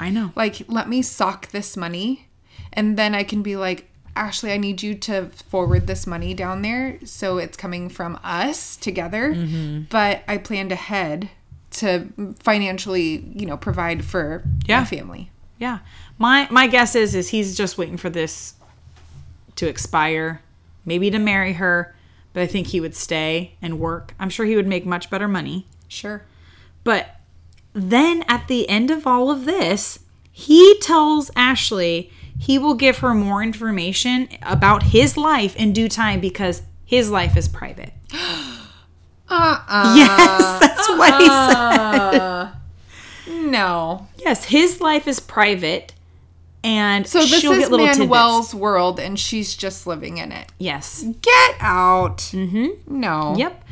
I 0.00 0.10
know. 0.10 0.32
Like, 0.34 0.62
let 0.66 0.88
me 0.88 1.02
sock 1.02 1.50
this 1.50 1.76
money, 1.76 2.28
and 2.72 2.96
then 2.98 3.14
I 3.14 3.22
can 3.22 3.42
be 3.42 3.56
like, 3.56 3.89
Ashley, 4.16 4.52
I 4.52 4.56
need 4.56 4.82
you 4.82 4.94
to 4.96 5.26
forward 5.48 5.86
this 5.86 6.06
money 6.06 6.34
down 6.34 6.62
there 6.62 6.98
so 7.04 7.38
it's 7.38 7.56
coming 7.56 7.88
from 7.88 8.18
us 8.22 8.76
together. 8.76 9.34
Mm-hmm. 9.34 9.82
But 9.90 10.22
I 10.28 10.38
planned 10.38 10.72
ahead 10.72 11.30
to 11.72 12.08
financially, 12.40 13.24
you 13.34 13.46
know, 13.46 13.56
provide 13.56 14.04
for 14.04 14.42
Yeah. 14.66 14.80
my 14.80 14.84
family. 14.86 15.30
Yeah. 15.58 15.78
My 16.18 16.48
my 16.50 16.66
guess 16.66 16.94
is 16.94 17.14
is 17.14 17.28
he's 17.28 17.56
just 17.56 17.78
waiting 17.78 17.96
for 17.96 18.10
this 18.10 18.54
to 19.56 19.68
expire, 19.68 20.42
maybe 20.84 21.10
to 21.10 21.18
marry 21.18 21.54
her, 21.54 21.94
but 22.32 22.42
I 22.42 22.46
think 22.46 22.68
he 22.68 22.80
would 22.80 22.94
stay 22.96 23.54
and 23.62 23.78
work. 23.78 24.14
I'm 24.18 24.30
sure 24.30 24.46
he 24.46 24.56
would 24.56 24.66
make 24.66 24.86
much 24.86 25.10
better 25.10 25.28
money. 25.28 25.66
Sure. 25.88 26.22
But 26.82 27.16
then 27.72 28.24
at 28.26 28.48
the 28.48 28.68
end 28.68 28.90
of 28.90 29.06
all 29.06 29.30
of 29.30 29.44
this, 29.44 30.00
he 30.32 30.78
tells 30.80 31.30
Ashley 31.36 32.10
he 32.40 32.58
will 32.58 32.74
give 32.74 32.98
her 32.98 33.12
more 33.14 33.42
information 33.42 34.28
about 34.42 34.82
his 34.84 35.16
life 35.16 35.54
in 35.56 35.72
due 35.74 35.88
time 35.88 36.20
because 36.20 36.62
his 36.86 37.10
life 37.10 37.36
is 37.36 37.46
private. 37.46 37.92
Uh-uh. 39.32 39.94
yes, 39.96 40.60
that's 40.60 40.88
what 40.88 41.20
he 41.20 41.28
said. 43.28 43.50
No. 43.50 44.08
Yes, 44.18 44.44
his 44.46 44.80
life 44.80 45.06
is 45.06 45.20
private 45.20 45.94
and 46.64 47.06
So 47.06 47.20
this 47.20 47.40
she'll 47.40 47.52
is 47.52 47.58
get 47.60 47.70
little 47.70 47.86
Manuel's 47.86 48.48
tidbits. 48.48 48.54
world, 48.60 48.98
and 49.00 49.18
she's 49.18 49.54
just 49.56 49.86
living 49.86 50.18
in 50.18 50.32
it. 50.32 50.46
Yes. 50.58 51.02
Get 51.22 51.54
out. 51.60 52.18
Mm-hmm. 52.18 53.00
No. 53.00 53.34
Yep. 53.36 53.64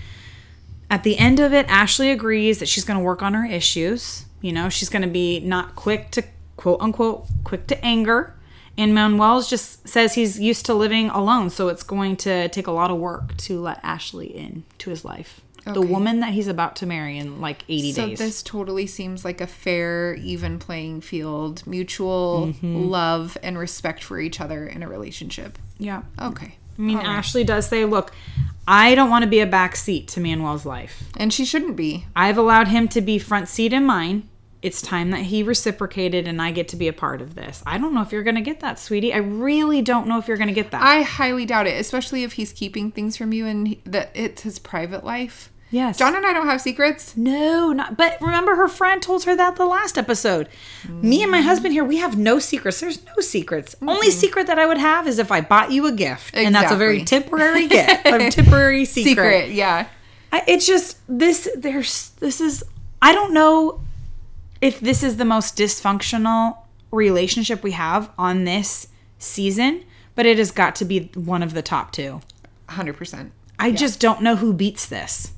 At 0.90 1.02
the 1.02 1.18
end 1.18 1.38
of 1.40 1.52
it, 1.52 1.66
Ashley 1.68 2.10
agrees 2.10 2.60
that 2.60 2.68
she's 2.68 2.84
going 2.84 2.98
to 2.98 3.04
work 3.04 3.22
on 3.22 3.34
her 3.34 3.44
issues. 3.44 4.24
You 4.40 4.52
know, 4.52 4.68
she's 4.68 4.88
going 4.88 5.02
to 5.02 5.08
be 5.08 5.40
not 5.40 5.74
quick 5.76 6.10
to 6.12 6.22
quote 6.56 6.80
unquote 6.80 7.26
quick 7.44 7.66
to 7.66 7.84
anger. 7.84 8.34
And 8.78 8.94
Manuel's 8.94 9.50
just 9.50 9.86
says 9.88 10.14
he's 10.14 10.38
used 10.40 10.64
to 10.66 10.74
living 10.74 11.10
alone, 11.10 11.50
so 11.50 11.68
it's 11.68 11.82
going 11.82 12.16
to 12.18 12.48
take 12.48 12.66
a 12.66 12.70
lot 12.70 12.90
of 12.90 12.96
work 12.98 13.36
to 13.38 13.60
let 13.60 13.80
Ashley 13.82 14.26
in 14.28 14.62
to 14.78 14.90
his 14.90 15.04
life. 15.04 15.40
The 15.64 15.82
woman 15.82 16.20
that 16.20 16.32
he's 16.32 16.48
about 16.48 16.76
to 16.76 16.86
marry 16.86 17.18
in 17.18 17.42
like 17.42 17.62
80 17.68 17.92
So 17.92 18.06
days. 18.06 18.18
this 18.18 18.42
totally 18.42 18.86
seems 18.86 19.22
like 19.22 19.42
a 19.42 19.46
fair, 19.46 20.14
even 20.14 20.58
playing 20.58 21.02
field, 21.02 21.66
mutual 21.66 22.54
Mm-hmm. 22.54 22.84
love 22.84 23.36
and 23.42 23.58
respect 23.58 24.02
for 24.02 24.18
each 24.18 24.40
other 24.40 24.66
in 24.66 24.82
a 24.82 24.88
relationship. 24.88 25.58
yeah. 25.78 26.02
Okay. 26.22 26.54
I 26.78 26.80
mean, 26.80 26.98
Ashley 26.98 27.42
does 27.42 27.66
say, 27.66 27.84
"Look, 27.84 28.12
I 28.68 28.94
don't 28.94 29.10
want 29.10 29.24
to 29.24 29.28
be 29.28 29.40
a 29.40 29.46
back 29.46 29.74
seat 29.74 30.06
to 30.08 30.20
Manuel's 30.20 30.64
life. 30.64 31.02
And 31.16 31.32
she 31.34 31.44
shouldn't 31.44 31.74
be. 31.74 32.06
I've 32.14 32.38
allowed 32.38 32.68
him 32.68 32.86
to 32.88 33.00
be 33.00 33.18
front 33.18 33.48
seat 33.48 33.72
in 33.72 33.84
mine. 33.84 34.27
It's 34.60 34.82
time 34.82 35.10
that 35.12 35.20
he 35.20 35.42
reciprocated 35.44 36.26
and 36.26 36.42
I 36.42 36.50
get 36.50 36.66
to 36.68 36.76
be 36.76 36.88
a 36.88 36.92
part 36.92 37.20
of 37.22 37.34
this. 37.36 37.62
I 37.66 37.78
don't 37.78 37.94
know 37.94 38.02
if 38.02 38.10
you're 38.10 38.24
going 38.24 38.34
to 38.34 38.40
get 38.40 38.58
that, 38.60 38.78
sweetie. 38.78 39.12
I 39.14 39.18
really 39.18 39.82
don't 39.82 40.08
know 40.08 40.18
if 40.18 40.26
you're 40.26 40.36
going 40.36 40.48
to 40.48 40.54
get 40.54 40.72
that. 40.72 40.82
I 40.82 41.02
highly 41.02 41.46
doubt 41.46 41.66
it, 41.68 41.80
especially 41.80 42.24
if 42.24 42.32
he's 42.32 42.52
keeping 42.52 42.90
things 42.90 43.16
from 43.16 43.32
you 43.32 43.46
and 43.46 43.68
he- 43.68 43.80
that 43.84 44.10
it's 44.14 44.42
his 44.42 44.58
private 44.58 45.04
life. 45.04 45.52
yes. 45.70 45.96
John 45.98 46.16
and 46.16 46.26
I 46.26 46.32
don't 46.32 46.46
have 46.48 46.60
secrets. 46.60 47.16
No, 47.16 47.72
not. 47.72 47.96
But 47.96 48.20
remember, 48.20 48.56
her 48.56 48.66
friend 48.66 49.00
told 49.00 49.22
her 49.24 49.36
that 49.36 49.54
the 49.54 49.64
last 49.66 49.96
episode. 49.96 50.48
Me 50.88 51.22
and 51.22 51.30
my 51.30 51.40
husband 51.42 51.72
here, 51.72 51.84
we 51.84 51.98
have 51.98 52.18
no 52.18 52.38
secrets. 52.40 52.80
There's 52.80 53.04
no 53.04 53.14
secrets. 53.20 53.76
Only 53.82 54.10
secret 54.10 54.48
that 54.48 54.58
I 54.58 54.66
would 54.66 54.78
have 54.78 55.06
is 55.06 55.18
if 55.20 55.30
I 55.30 55.40
bought 55.40 55.70
you 55.70 55.86
a 55.86 55.92
gift, 55.92 56.34
and 56.34 56.52
that's 56.54 56.72
a 56.72 56.76
very 56.76 57.02
Exactly. 57.02 57.20
temporary 57.20 57.66
gift, 57.76 58.06
a 58.06 58.30
temporary 58.30 58.84
secret. 58.86 59.10
Secret, 59.10 59.50
yeah. 59.50 59.86
I, 60.32 60.42
it's 60.48 60.66
just 60.66 60.98
this. 61.08 61.48
There's 61.56 62.08
this 62.18 62.40
is. 62.40 62.64
I 63.00 63.12
don't 63.14 63.32
know 63.32 63.80
if 64.60 64.80
this 64.80 65.02
is 65.02 65.16
the 65.16 65.24
most 65.24 65.56
dysfunctional 65.56 66.58
relationship 66.90 67.62
we 67.62 67.72
have 67.72 68.10
on 68.18 68.44
this 68.44 68.88
season, 69.18 69.84
but 70.14 70.26
it 70.26 70.38
has 70.38 70.50
got 70.50 70.74
to 70.76 70.84
be 70.84 71.10
one 71.14 71.42
of 71.42 71.54
the 71.54 71.62
top 71.62 71.92
two. 71.92 72.20
100%. 72.68 73.30
I 73.58 73.72
just 73.72 74.00
don't 74.00 74.22
know 74.22 74.36
who 74.36 74.52
beats 74.52 74.86
this. 74.86 75.32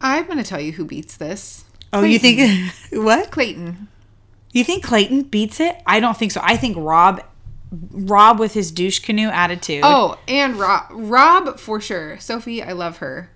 I'm 0.00 0.26
going 0.26 0.38
to 0.38 0.44
tell 0.44 0.60
you 0.60 0.72
who 0.72 0.84
beats 0.84 1.16
this. 1.16 1.64
Oh, 1.92 2.02
you 2.02 2.18
think 2.18 2.72
what? 2.92 3.30
Clayton. 3.30 3.88
You 4.52 4.64
think 4.64 4.84
Clayton 4.84 5.22
beats 5.22 5.60
it? 5.60 5.76
I 5.86 6.00
don't 6.00 6.16
think 6.16 6.32
so. 6.32 6.40
I 6.42 6.56
think 6.56 6.76
Rob, 6.78 7.22
Rob 7.70 8.38
with 8.38 8.54
his 8.54 8.70
douche 8.70 9.00
canoe 9.00 9.28
attitude. 9.28 9.82
Oh, 9.84 10.18
and 10.28 10.56
Rob, 10.56 10.86
Rob 10.90 11.58
for 11.58 11.80
sure. 11.80 12.18
Sophie, 12.20 12.62
I 12.62 12.72
love 12.72 12.98
her. 12.98 13.30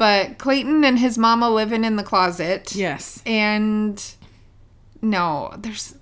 But 0.00 0.38
Clayton 0.38 0.82
and 0.82 0.98
his 0.98 1.16
mama 1.18 1.48
living 1.50 1.84
in 1.84 1.94
the 1.96 2.02
closet. 2.02 2.74
yes, 2.74 3.22
And 3.26 4.02
no, 5.02 5.54
there's 5.58 5.94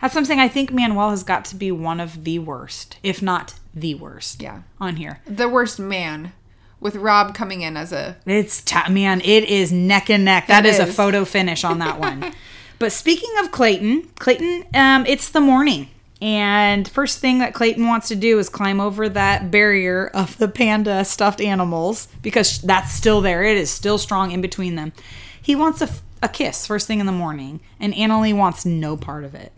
that's 0.00 0.12
something 0.14 0.38
I 0.40 0.48
think 0.48 0.72
Manuel 0.72 1.10
has 1.10 1.22
got 1.22 1.44
to 1.46 1.56
be 1.56 1.70
one 1.70 2.00
of 2.00 2.24
the 2.24 2.38
worst, 2.38 2.96
if 3.02 3.20
not 3.22 3.54
the 3.74 3.94
worst. 3.94 4.42
Yeah. 4.42 4.62
on 4.80 4.96
here. 4.96 5.20
the 5.26 5.48
worst 5.48 5.78
man 5.78 6.32
with 6.80 6.96
Rob 6.96 7.34
coming 7.34 7.60
in 7.62 7.76
as 7.76 7.92
a 7.92 8.16
It's 8.26 8.62
ta- 8.62 8.88
man, 8.90 9.20
it 9.22 9.44
is 9.44 9.70
neck 9.72 10.08
and 10.10 10.24
neck. 10.24 10.46
That 10.46 10.64
is, 10.66 10.78
is. 10.78 10.88
a 10.88 10.92
photo 10.92 11.24
finish 11.24 11.62
on 11.64 11.78
that 11.80 11.98
one. 12.00 12.32
but 12.78 12.90
speaking 12.92 13.30
of 13.40 13.50
Clayton, 13.50 14.08
Clayton, 14.18 14.64
um, 14.74 15.04
it's 15.06 15.28
the 15.30 15.40
morning. 15.40 15.88
And 16.22 16.88
first 16.88 17.18
thing 17.18 17.40
that 17.40 17.52
Clayton 17.52 17.86
wants 17.86 18.08
to 18.08 18.16
do 18.16 18.38
is 18.38 18.48
climb 18.48 18.80
over 18.80 19.08
that 19.10 19.50
barrier 19.50 20.06
of 20.08 20.38
the 20.38 20.48
panda 20.48 21.04
stuffed 21.04 21.40
animals 21.42 22.08
because 22.22 22.58
that's 22.62 22.92
still 22.92 23.20
there. 23.20 23.42
It 23.44 23.58
is 23.58 23.70
still 23.70 23.98
strong 23.98 24.30
in 24.30 24.40
between 24.40 24.76
them. 24.76 24.92
He 25.40 25.54
wants 25.54 25.82
a, 25.82 25.90
a 26.22 26.28
kiss 26.28 26.66
first 26.66 26.86
thing 26.86 27.00
in 27.00 27.06
the 27.06 27.12
morning, 27.12 27.60
and 27.78 27.92
Anali 27.92 28.34
wants 28.34 28.64
no 28.64 28.96
part 28.96 29.24
of 29.24 29.34
it. 29.34 29.52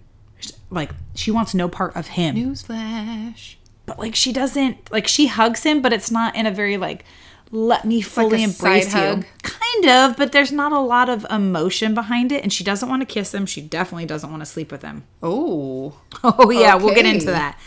Like, 0.71 0.90
she 1.14 1.31
wants 1.31 1.55
no 1.55 1.68
part 1.68 1.94
of 1.97 2.09
him 2.09 2.35
newsflash. 2.37 3.55
but 3.87 3.99
like 3.99 4.14
she 4.14 4.33
doesn't 4.33 4.92
like 4.92 5.09
she 5.09 5.27
hugs 5.27 5.62
him 5.64 5.81
but 5.81 5.92
it's 5.92 6.11
not 6.11 6.37
in 6.37 6.47
a 6.47 6.51
very 6.51 6.77
like 6.77 7.05
let 7.51 7.85
me 7.85 8.01
fully 8.03 8.42
a 8.42 8.49
embrace 8.49 8.92
you 8.94 9.01
hug. 9.01 9.25
Kind 9.74 9.87
of 10.11 10.16
but 10.16 10.33
there's 10.33 10.52
not 10.52 10.72
a 10.72 10.78
lot 10.78 11.09
of 11.09 11.26
emotion 11.31 11.94
behind 11.94 12.33
it 12.33 12.42
and 12.42 12.52
she 12.52 12.62
doesn't 12.64 12.88
want 12.88 13.00
to 13.02 13.07
kiss 13.07 13.33
him 13.35 13.46
she 13.46 13.61
definitely 13.61 14.07
doesn't 14.07 14.31
want 14.31 14.40
to 14.40 14.46
sleep 14.46 14.70
with 14.72 14.83
him 14.83 15.04
Oh. 15.22 16.00
oh 16.24 16.50
yeah 16.50 16.74
we'll 16.76 16.94
get 16.94 17.07
into 17.07 17.26
that 17.26 17.59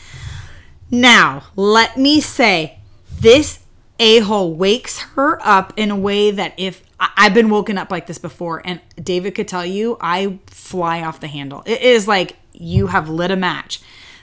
now 0.90 1.44
let 1.56 1.98
me 1.98 2.20
say 2.22 2.80
this 3.20 3.60
a-hole 4.00 4.54
wakes 4.54 5.00
her 5.00 5.40
up 5.46 5.74
in 5.78 5.92
a 5.92 5.96
way 5.96 6.32
that 6.32 6.54
if 6.58 6.82
I- 7.00 7.10
I've 7.18 7.34
been 7.34 7.50
woken 7.50 7.78
up 7.78 7.92
like 7.92 8.08
this 8.08 8.18
before, 8.18 8.62
and 8.66 8.80
David 9.02 9.36
could 9.36 9.48
tell 9.48 9.66
you, 9.66 9.98
I 10.02 10.40
fly 10.48 11.02
off 11.04 11.20
the 11.20 11.28
handle. 11.28 11.62
It 11.68 11.82
is 11.82 12.08
like 12.08 12.36
you 12.52 12.88
have 12.88 13.10
lit 13.10 13.30
a 13.32 13.36
match. 13.36 13.80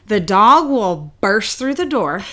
The 0.06 0.18
dog 0.20 0.68
will 0.68 1.12
burst 1.20 1.58
through 1.58 1.74
the 1.74 1.86
door. 1.86 2.24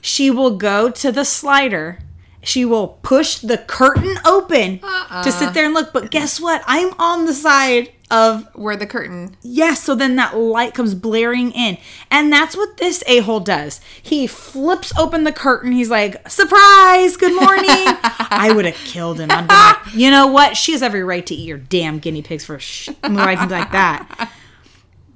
She 0.00 0.30
will 0.30 0.56
go 0.56 0.90
to 0.90 1.12
the 1.12 1.24
slider. 1.24 1.98
She 2.46 2.64
will 2.64 2.98
push 3.02 3.38
the 3.38 3.58
curtain 3.58 4.16
open 4.24 4.78
to 4.78 5.32
sit 5.32 5.48
uh-uh. 5.48 5.50
there 5.50 5.64
and 5.64 5.74
look. 5.74 5.92
But 5.92 6.12
guess 6.12 6.40
what? 6.40 6.62
I'm 6.64 6.94
on 6.98 7.26
the 7.26 7.34
side 7.34 7.90
of 8.08 8.48
Where 8.54 8.76
the 8.76 8.86
curtain. 8.86 9.36
Yes, 9.42 9.82
so 9.82 9.96
then 9.96 10.14
that 10.14 10.36
light 10.36 10.72
comes 10.72 10.94
blaring 10.94 11.50
in. 11.50 11.76
And 12.08 12.32
that's 12.32 12.56
what 12.56 12.76
this 12.76 13.02
a 13.08 13.18
hole 13.18 13.40
does. 13.40 13.80
He 14.00 14.28
flips 14.28 14.96
open 14.96 15.24
the 15.24 15.32
curtain. 15.32 15.72
He's 15.72 15.90
like, 15.90 16.28
surprise, 16.28 17.16
good 17.16 17.34
morning. 17.34 17.66
I 17.68 18.52
would 18.54 18.64
have 18.64 18.76
killed 18.76 19.18
him. 19.18 19.30
I'd 19.32 19.48
be 19.48 19.54
like, 19.54 19.94
you 19.94 20.10
know 20.12 20.28
what? 20.28 20.56
She 20.56 20.70
has 20.72 20.82
every 20.82 21.02
right 21.02 21.26
to 21.26 21.34
eat 21.34 21.48
your 21.48 21.58
damn 21.58 21.98
guinea 21.98 22.22
pigs 22.22 22.44
for 22.44 22.60
sh- 22.60 22.90
like, 23.02 23.50
like 23.50 23.72
that. 23.72 24.30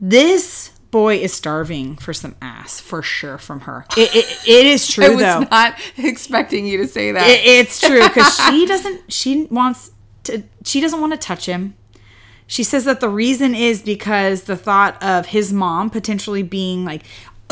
This 0.01 0.70
boy 0.91 1.17
is 1.17 1.33
starving 1.33 1.97
for 1.97 2.13
some 2.13 2.37
ass, 2.41 2.81
for 2.81 3.03
sure, 3.03 3.39
from 3.39 3.61
her. 3.61 3.87
It, 3.97 4.15
it, 4.15 4.49
it 4.49 4.67
is 4.67 4.87
true, 4.93 5.05
though. 5.05 5.13
I 5.13 5.15
was 5.15 5.23
though. 5.23 5.41
not 5.51 5.75
expecting 5.99 6.67
you 6.67 6.79
to 6.79 6.89
say 6.89 7.13
that. 7.13 7.29
It- 7.29 7.45
it's 7.45 7.81
true 7.81 8.03
because 8.03 8.37
she 8.37 8.67
doesn't. 8.67 9.13
She 9.13 9.45
wants 9.47 9.93
to. 10.25 10.43
She 10.65 10.81
doesn't 10.81 11.01
want 11.01 11.13
to 11.13 11.19
touch 11.19 11.47
him. 11.47 11.75
She 12.47 12.65
says 12.65 12.85
that 12.85 12.99
the 12.99 13.09
reason 13.09 13.55
is 13.55 13.81
because 13.81 14.43
the 14.43 14.57
thought 14.57 15.01
of 15.01 15.27
his 15.27 15.53
mom 15.53 15.89
potentially 15.89 16.43
being 16.43 16.85
like 16.85 17.05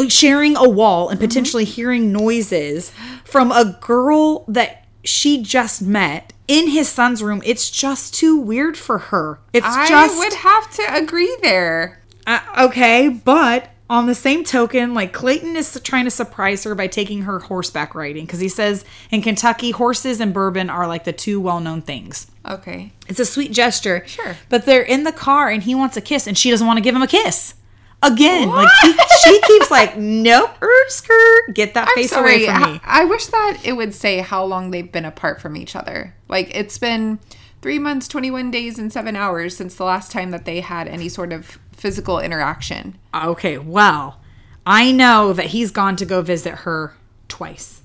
sharing 0.09 0.57
a 0.57 0.69
wall 0.69 1.09
and 1.09 1.19
mm-hmm. 1.19 1.29
potentially 1.29 1.65
hearing 1.65 2.11
noises 2.13 2.93
from 3.25 3.53
a 3.53 3.79
girl 3.81 4.45
that 4.49 4.87
she 5.05 5.43
just 5.43 5.83
met 5.83 6.33
in 6.49 6.69
his 6.69 6.89
son's 6.89 7.23
room. 7.23 7.43
It's 7.45 7.71
just 7.71 8.15
too 8.15 8.37
weird 8.37 8.77
for 8.77 8.99
her. 8.99 9.41
It's 9.53 9.67
I 9.67 9.89
just 9.89 10.19
would 10.19 10.35
have 10.35 10.71
to 10.73 10.97
agree 10.97 11.37
there. 11.43 11.98
Uh, 12.29 12.67
okay, 12.67 13.09
but 13.09 13.71
on 13.91 14.07
the 14.07 14.15
same 14.15 14.45
token, 14.45 14.93
like 14.93 15.15
Clayton 15.15 15.57
is 15.57 15.81
trying 15.83 16.05
to 16.05 16.11
surprise 16.11 16.65
her 16.65 16.75
by 16.75 16.87
taking 16.87 17.23
her 17.23 17.39
horseback 17.39 17.95
riding 17.95 18.27
because 18.27 18.41
he 18.41 18.49
says 18.51 18.85
in 19.11 19.23
Kentucky, 19.23 19.71
horses 19.71 20.21
and 20.21 20.35
bourbon 20.35 20.69
are 20.69 20.87
like 20.87 21.05
the 21.05 21.13
two 21.13 21.41
well 21.41 21.59
known 21.59 21.81
things. 21.81 22.31
Okay. 22.47 22.93
It's 23.09 23.19
a 23.19 23.25
sweet 23.25 23.53
gesture. 23.53 24.05
Sure. 24.07 24.37
But 24.51 24.67
they're 24.67 24.83
in 24.83 25.05
the 25.05 25.13
car 25.13 25.49
and 25.49 25.63
he 25.63 25.75
wants 25.75 25.97
a 25.97 26.03
kiss 26.03 26.27
and 26.27 26.37
she 26.37 26.51
doesn't 26.51 26.67
want 26.67 26.77
to 26.77 26.83
give 26.83 26.95
him 26.95 27.03
a 27.03 27.07
kiss. 27.07 27.55
Again, 28.03 28.51
like 28.51 28.69
he, 28.83 28.93
she 29.25 29.41
keeps 29.41 29.71
like, 29.71 29.97
nope, 29.97 30.51
skirt, 30.89 31.55
get 31.55 31.75
that 31.75 31.89
I'm 31.89 31.95
face 31.95 32.11
sorry. 32.11 32.45
away 32.45 32.55
from 32.55 32.73
me. 32.75 32.81
I, 32.85 33.03
I 33.03 33.05
wish 33.07 33.27
that 33.27 33.61
it 33.65 33.73
would 33.73 33.95
say 33.95 34.19
how 34.19 34.45
long 34.45 34.71
they've 34.71 34.93
been 34.93 35.07
apart 35.07 35.41
from 35.41 35.57
each 35.57 35.75
other. 35.75 36.15
Like 36.29 36.55
it's 36.55 36.79
been 36.79 37.19
three 37.63 37.79
months, 37.79 38.07
21 38.07 38.51
days, 38.51 38.79
and 38.79 38.93
seven 38.93 39.17
hours 39.17 39.57
since 39.57 39.75
the 39.75 39.85
last 39.85 40.13
time 40.13 40.31
that 40.31 40.45
they 40.45 40.61
had 40.61 40.87
any 40.87 41.09
sort 41.09 41.33
of 41.33 41.59
physical 41.79 42.19
interaction. 42.21 42.99
Okay, 43.15 43.57
well, 43.59 44.21
I 44.67 44.93
know 44.93 45.33
that 45.33 45.47
he's 45.47 45.71
gone 45.71 45.97
to 45.97 46.05
go 46.05 46.21
visit 46.23 46.55
her 46.57 46.95
twice. 47.29 47.83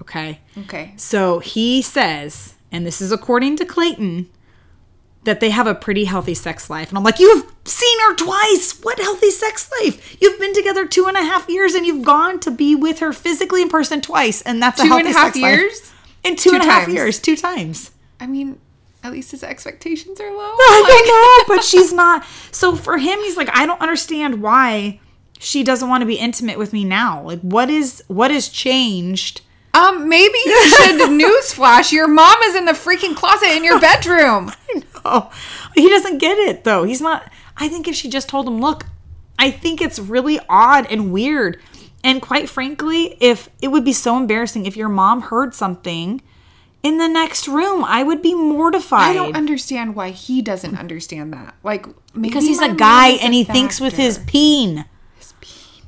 Okay. 0.00 0.40
Okay. 0.58 0.94
So 0.96 1.38
he 1.38 1.82
says, 1.82 2.54
and 2.72 2.86
this 2.86 3.00
is 3.00 3.12
according 3.12 3.56
to 3.56 3.64
Clayton, 3.64 4.28
that 5.24 5.40
they 5.40 5.50
have 5.50 5.66
a 5.66 5.74
pretty 5.74 6.04
healthy 6.04 6.34
sex 6.34 6.68
life. 6.68 6.90
And 6.90 6.98
I'm 6.98 7.04
like, 7.04 7.18
you've 7.18 7.50
seen 7.64 8.00
her 8.00 8.14
twice. 8.14 8.78
What 8.82 8.98
healthy 8.98 9.30
sex 9.30 9.70
life? 9.80 10.20
You've 10.20 10.38
been 10.38 10.52
together 10.52 10.86
two 10.86 11.06
and 11.06 11.16
a 11.16 11.22
half 11.22 11.48
years 11.48 11.74
and 11.74 11.86
you've 11.86 12.04
gone 12.04 12.40
to 12.40 12.50
be 12.50 12.74
with 12.74 12.98
her 12.98 13.12
physically 13.12 13.62
in 13.62 13.70
person 13.70 14.02
twice. 14.02 14.42
And 14.42 14.62
that's 14.62 14.80
a 14.80 14.82
Two 14.82 14.88
healthy 14.88 15.06
and 15.06 15.14
a 15.14 15.18
half 15.18 15.32
sex 15.32 15.42
life. 15.42 15.58
years? 15.58 15.92
In 16.24 16.36
two 16.36 16.50
Two 16.50 16.56
and 16.56 16.64
a 16.64 16.66
half 16.66 16.88
years, 16.88 17.18
two 17.20 17.36
times. 17.36 17.90
I 18.20 18.26
mean, 18.26 18.58
at 19.04 19.12
least 19.12 19.30
his 19.30 19.44
expectations 19.44 20.18
are 20.18 20.30
low. 20.30 20.38
I 20.58 20.84
don't 21.46 21.48
know, 21.48 21.54
but 21.54 21.62
she's 21.62 21.92
not. 21.92 22.24
So 22.50 22.74
for 22.74 22.96
him, 22.96 23.18
he's 23.20 23.36
like, 23.36 23.50
I 23.52 23.66
don't 23.66 23.80
understand 23.80 24.40
why 24.40 24.98
she 25.38 25.62
doesn't 25.62 25.88
want 25.88 26.00
to 26.00 26.06
be 26.06 26.14
intimate 26.14 26.58
with 26.58 26.72
me 26.72 26.84
now. 26.84 27.22
Like, 27.22 27.40
what 27.40 27.68
is 27.68 28.02
what 28.08 28.30
has 28.30 28.48
changed? 28.48 29.42
Um, 29.74 30.08
maybe 30.08 30.38
you 30.44 30.68
should 30.68 31.00
newsflash. 31.20 31.92
Your 31.92 32.08
mom 32.08 32.40
is 32.44 32.56
in 32.56 32.64
the 32.64 32.72
freaking 32.72 33.14
closet 33.14 33.50
in 33.50 33.62
your 33.62 33.78
bedroom. 33.88 34.52
Oh, 35.04 35.30
he 35.74 35.88
doesn't 35.88 36.18
get 36.18 36.38
it 36.38 36.64
though. 36.64 36.84
He's 36.84 37.02
not. 37.02 37.30
I 37.58 37.68
think 37.68 37.86
if 37.86 37.94
she 37.94 38.08
just 38.08 38.28
told 38.28 38.48
him, 38.48 38.60
look, 38.60 38.86
I 39.38 39.50
think 39.50 39.82
it's 39.82 39.98
really 39.98 40.40
odd 40.48 40.86
and 40.90 41.12
weird. 41.12 41.60
And 42.02 42.22
quite 42.22 42.48
frankly, 42.48 43.16
if 43.20 43.48
it 43.60 43.68
would 43.68 43.84
be 43.84 43.92
so 43.92 44.16
embarrassing 44.16 44.66
if 44.66 44.76
your 44.76 44.88
mom 44.88 45.22
heard 45.22 45.54
something 45.54 46.22
in 46.84 46.98
the 46.98 47.08
next 47.08 47.48
room, 47.48 47.82
I 47.82 48.02
would 48.02 48.20
be 48.20 48.34
mortified. 48.34 49.10
I 49.10 49.14
don't 49.14 49.34
understand 49.34 49.96
why 49.96 50.10
he 50.10 50.42
doesn't 50.42 50.76
understand 50.78 51.32
that. 51.32 51.54
Like 51.64 51.86
maybe 52.14 52.28
because 52.28 52.44
he's 52.44 52.60
a 52.60 52.74
guy 52.74 53.08
is 53.08 53.20
a 53.20 53.24
and 53.24 53.34
he 53.34 53.42
thinks 53.42 53.80
with 53.80 53.96
his 53.96 54.18
factor. 54.18 54.30
peen. 54.30 54.84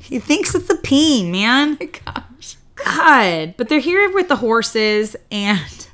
He 0.01 0.19
thinks 0.19 0.55
with 0.55 0.69
the 0.69 0.77
peen, 0.77 1.31
man. 1.31 1.77
My 1.81 1.87
gosh. 1.87 2.57
God. 2.77 3.55
But 3.57 3.69
they're 3.69 3.79
here 3.79 4.13
with 4.13 4.29
the 4.29 4.37
horses 4.37 5.17
and 5.31 5.86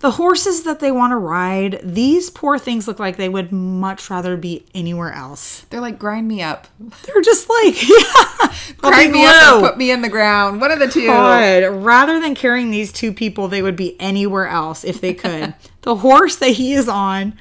The 0.00 0.12
horses 0.12 0.62
that 0.62 0.80
they 0.80 0.90
want 0.90 1.10
to 1.10 1.16
ride, 1.16 1.78
these 1.82 2.30
poor 2.30 2.58
things 2.58 2.88
look 2.88 2.98
like 2.98 3.18
they 3.18 3.28
would 3.28 3.52
much 3.52 4.08
rather 4.08 4.34
be 4.38 4.64
anywhere 4.74 5.12
else. 5.12 5.66
They're 5.68 5.80
like, 5.80 5.98
grind 5.98 6.26
me 6.26 6.42
up. 6.42 6.68
They're 7.04 7.20
just 7.20 7.48
like, 7.50 7.82
yeah, 7.88 8.54
Grind 8.78 9.12
me 9.12 9.26
up 9.26 9.60
put 9.60 9.76
me 9.76 9.90
in 9.90 10.00
the 10.00 10.08
ground. 10.08 10.58
One 10.58 10.70
of 10.70 10.78
the 10.78 10.88
two. 10.88 11.06
God, 11.06 11.84
rather 11.84 12.18
than 12.18 12.34
carrying 12.34 12.70
these 12.70 12.92
two 12.92 13.12
people, 13.12 13.48
they 13.48 13.60
would 13.60 13.76
be 13.76 14.00
anywhere 14.00 14.48
else 14.48 14.84
if 14.84 15.02
they 15.02 15.12
could. 15.12 15.54
the 15.82 15.96
horse 15.96 16.36
that 16.36 16.52
he 16.52 16.72
is 16.72 16.88
on 16.88 17.38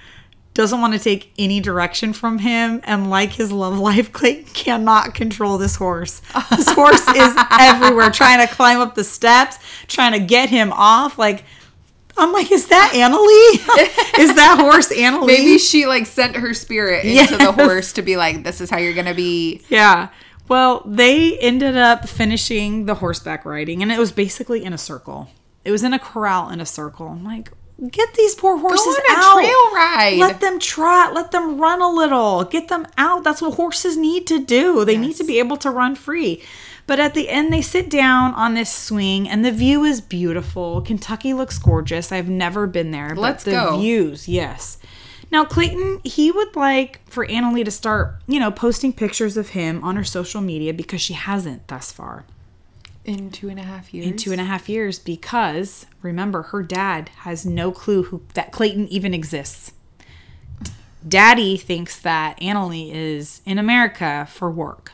doesn't 0.53 0.81
want 0.81 0.91
to 0.91 0.99
take 0.99 1.31
any 1.37 1.61
direction 1.61 2.11
from 2.11 2.39
him, 2.39 2.81
and 2.83 3.09
like 3.09 3.31
his 3.31 3.53
love 3.53 3.79
life, 3.79 4.11
Clayton 4.11 4.51
cannot 4.53 5.13
control 5.13 5.57
this 5.57 5.77
horse. 5.77 6.21
This 6.49 6.69
horse 6.69 7.07
is 7.07 7.33
everywhere, 7.51 8.09
trying 8.09 8.45
to 8.45 8.53
climb 8.53 8.81
up 8.81 8.95
the 8.95 9.05
steps, 9.05 9.57
trying 9.87 10.11
to 10.11 10.19
get 10.19 10.49
him 10.49 10.73
off. 10.73 11.17
Like, 11.17 11.45
I'm 12.19 12.33
like, 12.33 12.51
is 12.51 12.67
that 12.67 12.91
Anali? 12.93 14.19
is 14.19 14.35
that 14.35 14.59
horse 14.59 14.89
Anali? 14.89 15.27
Maybe 15.27 15.57
she 15.57 15.85
like 15.85 16.05
sent 16.05 16.35
her 16.35 16.53
spirit 16.53 17.05
into 17.05 17.37
the 17.37 17.51
horse 17.51 17.93
to 17.93 18.01
be 18.01 18.17
like, 18.17 18.43
this 18.43 18.61
is 18.61 18.69
how 18.69 18.77
you're 18.77 18.93
gonna 18.93 19.13
be. 19.13 19.61
Yeah. 19.69 20.09
Well, 20.47 20.81
they 20.85 21.37
ended 21.37 21.77
up 21.77 22.09
finishing 22.09 22.85
the 22.85 22.95
horseback 22.95 23.45
riding, 23.45 23.83
and 23.83 23.91
it 23.91 23.99
was 23.99 24.11
basically 24.11 24.63
in 24.65 24.73
a 24.73 24.79
circle. 24.79 25.29
It 25.63 25.71
was 25.71 25.83
in 25.83 25.93
a 25.93 25.99
corral 25.99 26.49
in 26.49 26.59
a 26.59 26.65
circle. 26.65 27.07
I'm 27.07 27.23
like, 27.23 27.51
get 27.91 28.13
these 28.15 28.33
poor 28.33 28.57
horses 28.57 28.87
on 28.87 29.15
a 29.15 29.19
out. 29.19 29.33
trail 29.35 29.75
ride. 29.75 30.17
Let 30.17 30.41
them 30.41 30.59
trot. 30.59 31.13
Let 31.13 31.31
them 31.31 31.59
run 31.61 31.81
a 31.81 31.89
little. 31.89 32.43
Get 32.45 32.67
them 32.67 32.87
out. 32.97 33.23
That's 33.23 33.41
what 33.41 33.53
horses 33.53 33.95
need 33.95 34.25
to 34.27 34.43
do. 34.43 34.83
They 34.85 34.97
need 34.97 35.15
to 35.17 35.23
be 35.23 35.37
able 35.39 35.57
to 35.57 35.69
run 35.69 35.95
free. 35.95 36.41
But 36.89 36.99
at 36.99 37.13
the 37.13 37.29
end, 37.29 37.53
they 37.53 37.61
sit 37.61 37.87
down 37.87 38.33
on 38.33 38.55
this 38.55 38.73
swing, 38.73 39.29
and 39.29 39.45
the 39.45 39.51
view 39.51 39.83
is 39.83 40.01
beautiful. 40.01 40.81
Kentucky 40.81 41.35
looks 41.35 41.59
gorgeous. 41.59 42.11
I've 42.11 42.27
never 42.27 42.65
been 42.65 42.89
there. 42.89 43.09
But 43.13 43.21
Let's 43.21 43.43
the 43.43 43.51
go. 43.51 43.77
views, 43.77 44.27
yes. 44.27 44.79
Now, 45.31 45.45
Clayton, 45.45 46.01
he 46.03 46.31
would 46.31 46.55
like 46.55 47.07
for 47.07 47.27
Anali 47.27 47.63
to 47.63 47.69
start, 47.69 48.15
you 48.27 48.39
know, 48.39 48.49
posting 48.49 48.91
pictures 48.91 49.37
of 49.37 49.49
him 49.49 49.83
on 49.83 49.97
her 49.97 50.03
social 50.03 50.41
media 50.41 50.73
because 50.73 50.99
she 50.99 51.13
hasn't 51.13 51.67
thus 51.67 51.91
far 51.91 52.25
In 53.05 53.29
two 53.29 53.49
and 53.49 53.59
a 53.59 53.63
half 53.63 53.93
years. 53.93 54.07
in 54.07 54.17
two 54.17 54.31
and 54.31 54.41
a 54.41 54.45
half 54.45 54.67
years. 54.67 54.97
Because 54.97 55.85
remember, 56.01 56.41
her 56.41 56.63
dad 56.63 57.09
has 57.17 57.45
no 57.45 57.71
clue 57.71 58.01
who 58.05 58.23
that 58.33 58.51
Clayton 58.51 58.87
even 58.87 59.13
exists. 59.13 59.73
Daddy 61.07 61.55
thinks 61.55 61.99
that 61.99 62.39
Anali 62.39 62.89
is 62.91 63.41
in 63.45 63.59
America 63.59 64.27
for 64.31 64.49
work. 64.49 64.93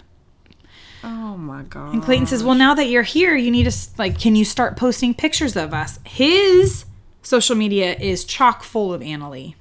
Oh 1.07 1.37
my 1.37 1.61
god. 1.63 1.93
And 1.93 2.01
Clayton 2.03 2.25
says, 2.25 2.43
"Well, 2.43 2.55
now 2.55 2.73
that 2.73 2.85
you're 2.87 3.03
here, 3.03 3.35
you 3.35 3.51
need 3.51 3.69
to 3.71 3.77
like, 3.97 4.19
can 4.19 4.35
you 4.35 4.43
start 4.43 4.75
posting 4.75 5.13
pictures 5.13 5.55
of 5.55 5.73
us?" 5.73 5.99
His 6.03 6.85
social 7.21 7.55
media 7.55 7.95
is 7.95 8.23
chock 8.23 8.63
full 8.63 8.91
of 8.93 9.01
Anali, 9.01 9.53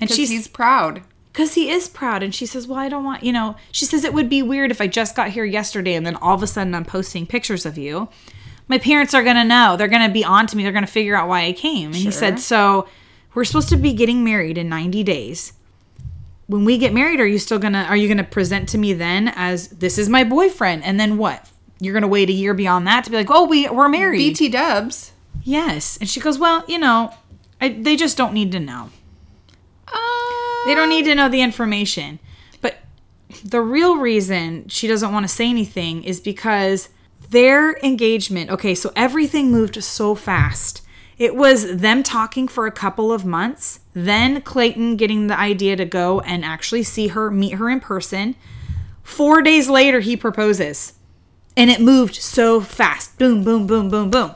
and 0.00 0.08
she's 0.10 0.30
he's 0.30 0.46
proud. 0.48 1.02
because 1.32 1.54
he 1.54 1.70
is 1.70 1.88
proud. 1.88 2.22
And 2.22 2.32
she 2.34 2.46
says, 2.46 2.68
"Well, 2.68 2.78
I 2.78 2.88
don't 2.88 3.04
want 3.04 3.24
you 3.24 3.32
know." 3.32 3.56
She 3.72 3.84
says 3.84 4.04
it 4.04 4.14
would 4.14 4.28
be 4.28 4.42
weird 4.42 4.70
if 4.70 4.80
I 4.80 4.86
just 4.86 5.16
got 5.16 5.30
here 5.30 5.44
yesterday 5.44 5.94
and 5.94 6.06
then 6.06 6.16
all 6.16 6.34
of 6.34 6.42
a 6.42 6.46
sudden 6.46 6.74
I'm 6.74 6.84
posting 6.84 7.26
pictures 7.26 7.66
of 7.66 7.76
you. 7.76 8.08
My 8.68 8.78
parents 8.78 9.12
are 9.12 9.24
gonna 9.24 9.44
know. 9.44 9.76
They're 9.76 9.88
gonna 9.88 10.08
be 10.12 10.24
on 10.24 10.46
to 10.46 10.56
me. 10.56 10.62
They're 10.62 10.72
gonna 10.72 10.86
figure 10.86 11.16
out 11.16 11.28
why 11.28 11.46
I 11.46 11.52
came. 11.52 11.86
And 11.86 11.96
he 11.96 12.10
said, 12.12 12.38
"So 12.38 12.86
we're 13.34 13.44
supposed 13.44 13.68
to 13.70 13.76
be 13.76 13.92
getting 13.92 14.22
married 14.22 14.56
in 14.56 14.68
90 14.68 15.02
days." 15.02 15.52
When 16.46 16.64
we 16.64 16.76
get 16.78 16.92
married, 16.92 17.20
are 17.20 17.26
you 17.26 17.38
still 17.38 17.58
gonna 17.58 17.86
are 17.88 17.96
you 17.96 18.08
gonna 18.08 18.24
present 18.24 18.68
to 18.70 18.78
me 18.78 18.92
then 18.92 19.28
as 19.34 19.68
this 19.68 19.98
is 19.98 20.08
my 20.08 20.24
boyfriend? 20.24 20.84
And 20.84 20.98
then 21.00 21.16
what? 21.16 21.48
You're 21.80 21.94
gonna 21.94 22.08
wait 22.08 22.28
a 22.28 22.32
year 22.32 22.54
beyond 22.54 22.86
that 22.86 23.04
to 23.04 23.10
be 23.10 23.16
like, 23.16 23.30
oh, 23.30 23.46
we 23.46 23.68
we're 23.68 23.88
married. 23.88 24.18
BT 24.18 24.48
Dubs. 24.50 25.12
yes. 25.42 25.96
And 25.98 26.08
she 26.08 26.20
goes, 26.20 26.38
well, 26.38 26.64
you 26.68 26.78
know, 26.78 27.12
I, 27.60 27.70
they 27.70 27.96
just 27.96 28.16
don't 28.16 28.34
need 28.34 28.52
to 28.52 28.60
know. 28.60 28.90
Uh, 29.88 29.98
They 30.66 30.74
don't 30.74 30.88
need 30.88 31.04
to 31.06 31.14
know 31.14 31.28
the 31.28 31.40
information. 31.42 32.18
But 32.60 32.76
the 33.44 33.60
real 33.60 33.96
reason 33.96 34.68
she 34.68 34.86
doesn't 34.86 35.12
want 35.12 35.24
to 35.24 35.28
say 35.28 35.48
anything 35.48 36.04
is 36.04 36.20
because 36.20 36.88
their 37.30 37.76
engagement, 37.78 38.50
okay, 38.50 38.74
so 38.74 38.92
everything 38.94 39.50
moved 39.50 39.82
so 39.82 40.14
fast. 40.14 40.82
It 41.18 41.36
was 41.36 41.76
them 41.76 42.02
talking 42.02 42.48
for 42.48 42.66
a 42.66 42.72
couple 42.72 43.12
of 43.12 43.24
months, 43.24 43.80
then 43.92 44.40
Clayton 44.42 44.96
getting 44.96 45.28
the 45.28 45.38
idea 45.38 45.76
to 45.76 45.84
go 45.84 46.20
and 46.20 46.44
actually 46.44 46.82
see 46.82 47.08
her, 47.08 47.30
meet 47.30 47.54
her 47.54 47.70
in 47.70 47.80
person. 47.80 48.34
Four 49.02 49.42
days 49.42 49.68
later, 49.68 50.00
he 50.00 50.16
proposes. 50.16 50.94
And 51.56 51.70
it 51.70 51.80
moved 51.80 52.16
so 52.16 52.60
fast. 52.60 53.16
Boom, 53.18 53.44
boom, 53.44 53.66
boom, 53.66 53.88
boom, 53.88 54.10
boom. 54.10 54.34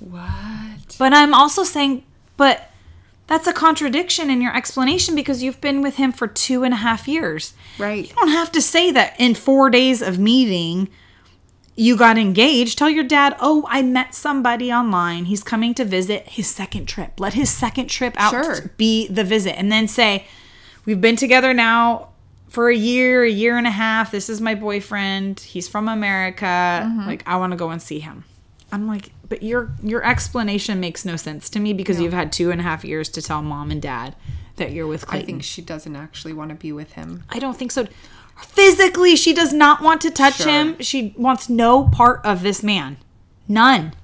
What? 0.00 0.96
But 0.98 1.12
I'm 1.12 1.32
also 1.32 1.62
saying, 1.62 2.02
but 2.36 2.70
that's 3.26 3.46
a 3.46 3.52
contradiction 3.52 4.30
in 4.30 4.40
your 4.40 4.56
explanation 4.56 5.14
because 5.14 5.42
you've 5.42 5.60
been 5.60 5.82
with 5.82 5.96
him 5.96 6.12
for 6.12 6.26
two 6.26 6.64
and 6.64 6.74
a 6.74 6.78
half 6.78 7.06
years. 7.06 7.54
Right. 7.78 8.08
You 8.08 8.14
don't 8.14 8.28
have 8.28 8.50
to 8.52 8.62
say 8.62 8.90
that 8.92 9.14
in 9.20 9.34
four 9.34 9.70
days 9.70 10.02
of 10.02 10.18
meeting, 10.18 10.88
you 11.76 11.96
got 11.96 12.16
engaged. 12.18 12.78
Tell 12.78 12.88
your 12.90 13.04
dad, 13.04 13.36
oh, 13.38 13.66
I 13.68 13.82
met 13.82 14.14
somebody 14.14 14.72
online. 14.72 15.26
He's 15.26 15.42
coming 15.42 15.74
to 15.74 15.84
visit 15.84 16.26
his 16.28 16.46
second 16.48 16.86
trip. 16.86 17.20
Let 17.20 17.34
his 17.34 17.50
second 17.50 17.88
trip 17.88 18.14
out 18.16 18.30
Sure. 18.30 18.72
be 18.76 19.06
the 19.08 19.24
visit. 19.24 19.58
And 19.58 19.70
then 19.70 19.86
say, 19.86 20.26
we've 20.86 21.00
been 21.00 21.16
together 21.16 21.52
now 21.52 22.08
for 22.48 22.70
a 22.70 22.76
year, 22.76 23.24
a 23.24 23.30
year 23.30 23.58
and 23.58 23.66
a 23.66 23.70
half. 23.70 24.10
This 24.10 24.30
is 24.30 24.40
my 24.40 24.54
boyfriend. 24.54 25.40
He's 25.40 25.68
from 25.68 25.88
America. 25.88 26.44
Mm-hmm. 26.46 27.06
Like, 27.06 27.22
I 27.26 27.36
want 27.36 27.52
to 27.52 27.56
go 27.56 27.68
and 27.70 27.82
see 27.82 27.98
him. 27.98 28.24
I'm 28.72 28.88
like, 28.88 29.12
but 29.28 29.42
your 29.42 29.70
your 29.82 30.04
explanation 30.04 30.80
makes 30.80 31.04
no 31.04 31.16
sense 31.16 31.48
to 31.50 31.60
me 31.60 31.72
because 31.72 32.00
you've 32.00 32.12
had 32.12 32.32
two 32.32 32.50
and 32.50 32.60
a 32.60 32.64
half 32.64 32.84
years 32.84 33.08
to 33.10 33.22
tell 33.22 33.40
mom 33.42 33.70
and 33.70 33.80
dad 33.80 34.16
that 34.56 34.72
you're 34.72 34.86
with 34.86 35.04
I 35.08 35.22
think 35.22 35.44
she 35.44 35.62
doesn't 35.62 35.94
actually 35.94 36.32
want 36.32 36.48
to 36.50 36.56
be 36.56 36.72
with 36.72 36.92
him. 36.92 37.22
I 37.28 37.38
don't 37.38 37.56
think 37.56 37.70
so. 37.70 37.86
Physically, 38.36 39.16
she 39.16 39.32
does 39.32 39.52
not 39.52 39.82
want 39.82 40.00
to 40.02 40.10
touch 40.10 40.36
Sure. 40.36 40.48
him. 40.50 40.76
She 40.80 41.14
wants 41.16 41.48
no 41.48 41.84
part 41.84 42.20
of 42.24 42.42
this 42.42 42.62
man. 42.62 42.96
None. 43.48 43.94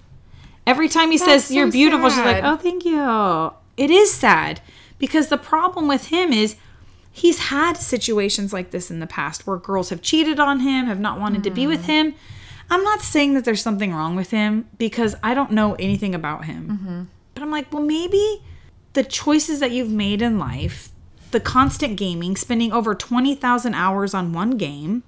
Every 0.66 0.88
time 0.88 1.10
he 1.10 1.18
That's 1.18 1.44
says 1.46 1.50
you're 1.54 1.66
so 1.66 1.72
beautiful, 1.72 2.08
she's 2.08 2.18
like, 2.18 2.42
"Oh, 2.44 2.56
thank 2.56 2.84
you." 2.84 3.52
It 3.76 3.90
is 3.90 4.12
sad 4.12 4.60
because 4.98 5.28
the 5.28 5.36
problem 5.38 5.88
with 5.88 6.06
him 6.08 6.32
is 6.32 6.56
he's 7.10 7.38
had 7.48 7.76
situations 7.76 8.52
like 8.52 8.70
this 8.70 8.90
in 8.90 9.00
the 9.00 9.06
past 9.06 9.46
where 9.46 9.56
girls 9.56 9.90
have 9.90 10.00
cheated 10.02 10.38
on 10.38 10.60
him, 10.60 10.86
have 10.86 11.00
not 11.00 11.18
wanted 11.18 11.42
to 11.44 11.50
be 11.50 11.64
Mm. 11.64 11.68
with 11.68 11.84
him. 11.86 12.14
I'm 12.70 12.84
not 12.84 13.02
saying 13.02 13.34
that 13.34 13.44
there's 13.44 13.60
something 13.60 13.92
wrong 13.92 14.14
with 14.16 14.30
him 14.30 14.66
because 14.78 15.14
I 15.22 15.34
don't 15.34 15.50
know 15.50 15.74
anything 15.74 16.14
about 16.14 16.44
him. 16.46 16.68
Mm-hmm. 16.68 17.02
But 17.34 17.42
I'm 17.42 17.50
like, 17.50 17.70
well, 17.72 17.82
maybe 17.82 18.42
the 18.92 19.02
choices 19.02 19.58
that 19.60 19.72
you've 19.72 19.90
made 19.90 20.22
in 20.22 20.38
life, 20.38 20.90
the 21.32 21.40
constant 21.40 21.96
gaming, 21.96 22.36
spending 22.36 22.72
over 22.72 22.94
20,000 22.94 23.74
hours 23.74 24.14
on 24.14 24.32
one 24.32 24.52
game, 24.52 25.02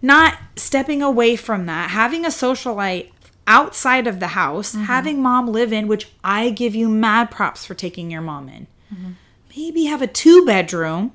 not 0.00 0.38
stepping 0.56 1.02
away 1.02 1.36
from 1.36 1.66
that, 1.66 1.90
having 1.90 2.24
a 2.24 2.28
socialite 2.28 3.10
outside 3.46 4.06
of 4.06 4.20
the 4.20 4.28
house, 4.28 4.72
mm-hmm. 4.72 4.84
having 4.84 5.22
mom 5.22 5.46
live 5.48 5.72
in, 5.72 5.88
which 5.88 6.08
I 6.22 6.50
give 6.50 6.74
you 6.74 6.88
mad 6.88 7.30
props 7.30 7.64
for 7.64 7.74
taking 7.74 8.10
your 8.10 8.22
mom 8.22 8.48
in. 8.48 8.66
Mm-hmm. 8.92 9.10
Maybe 9.56 9.84
have 9.84 10.02
a 10.02 10.06
two 10.06 10.44
bedroom 10.46 11.12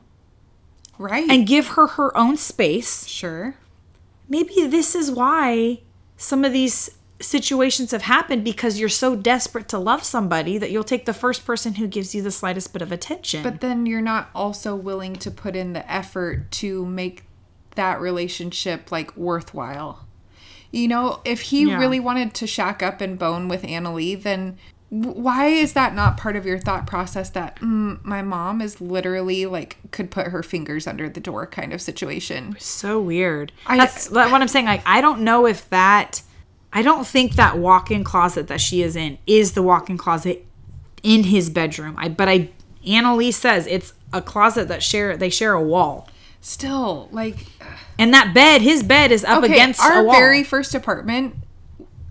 Right. 0.97 1.29
and 1.29 1.45
give 1.45 1.69
her 1.69 1.87
her 1.87 2.15
own 2.17 2.37
space. 2.37 3.05
sure. 3.07 3.55
Maybe 4.29 4.67
this 4.67 4.93
is 4.93 5.09
why 5.09 5.79
some 6.17 6.43
of 6.43 6.51
these 6.51 6.96
situations 7.19 7.91
have 7.91 8.03
happened 8.03 8.43
because 8.43 8.79
you're 8.79 8.89
so 8.89 9.15
desperate 9.15 9.67
to 9.69 9.79
love 9.79 10.03
somebody 10.03 10.57
that 10.57 10.71
you'll 10.71 10.83
take 10.83 11.05
the 11.05 11.13
first 11.13 11.45
person 11.45 11.75
who 11.75 11.87
gives 11.87 12.13
you 12.13 12.21
the 12.21 12.31
slightest 12.31 12.73
bit 12.73 12.81
of 12.81 12.91
attention. 12.91 13.43
But 13.43 13.61
then 13.61 13.85
you're 13.85 14.01
not 14.01 14.29
also 14.35 14.75
willing 14.75 15.15
to 15.17 15.31
put 15.31 15.55
in 15.55 15.73
the 15.73 15.89
effort 15.91 16.51
to 16.53 16.85
make 16.85 17.23
that 17.75 17.99
relationship 17.99 18.91
like 18.91 19.15
worthwhile. 19.17 20.05
You 20.71 20.87
know, 20.87 21.21
if 21.25 21.41
he 21.41 21.63
Yeah. 21.63 21.77
really 21.79 21.99
wanted 21.99 22.33
to 22.35 22.47
shack 22.47 22.83
up 22.83 23.01
and 23.01 23.17
bone 23.17 23.47
with 23.47 23.63
Anali, 23.63 24.21
then 24.21 24.57
why 24.89 25.47
is 25.47 25.73
that 25.73 25.93
not 25.95 26.17
part 26.17 26.35
of 26.35 26.45
your 26.45 26.59
thought 26.59 26.87
process 26.87 27.29
that 27.31 27.59
mm, 27.59 28.03
my 28.05 28.21
mom 28.21 28.61
is 28.61 28.79
literally 28.79 29.45
like 29.45 29.77
could 29.91 30.09
put 30.11 30.27
her 30.27 30.41
fingers 30.41 30.87
under 30.87 31.09
the 31.09 31.19
door 31.19 31.45
kind 31.47 31.73
of 31.73 31.81
situation? 31.81 32.55
so 32.59 32.99
weird. 32.99 33.51
I- 33.65 33.77
That's 33.77 34.09
what 34.09 34.31
I'm 34.41 34.47
saying. 34.47 34.65
Like, 34.65 34.83
I 34.85 35.01
don't 35.01 35.21
know 35.21 35.45
if 35.47 35.69
that. 35.71 36.21
I 36.73 36.81
don't 36.81 37.07
think 37.07 37.33
that 37.33 37.57
walk-in 37.57 38.03
closet 38.03 38.47
that 38.47 38.61
she 38.61 38.81
is 38.81 38.95
in 38.95 39.17
is 39.25 39.53
the 39.53 39.63
walk-in 39.63 39.97
closet 39.97 40.45
in 41.03 41.23
his 41.23 41.49
bedroom. 41.49 41.95
I 41.97 42.09
but 42.09 42.27
I 42.27 42.49
Annalise 42.85 43.37
says 43.37 43.67
it's 43.67 43.93
a 44.13 44.21
closet 44.21 44.67
that 44.69 44.81
share 44.83 45.17
they 45.17 45.29
share 45.29 45.53
a 45.53 45.61
wall. 45.61 46.09
Still, 46.41 47.09
like 47.11 47.45
And 47.99 48.13
that 48.13 48.33
bed, 48.33 48.61
his 48.61 48.83
bed 48.83 49.11
is 49.11 49.23
up 49.25 49.43
okay, 49.43 49.53
against 49.53 49.81
our 49.81 49.99
a 50.01 50.03
wall. 50.03 50.13
very 50.15 50.43
first 50.43 50.73
apartment, 50.75 51.35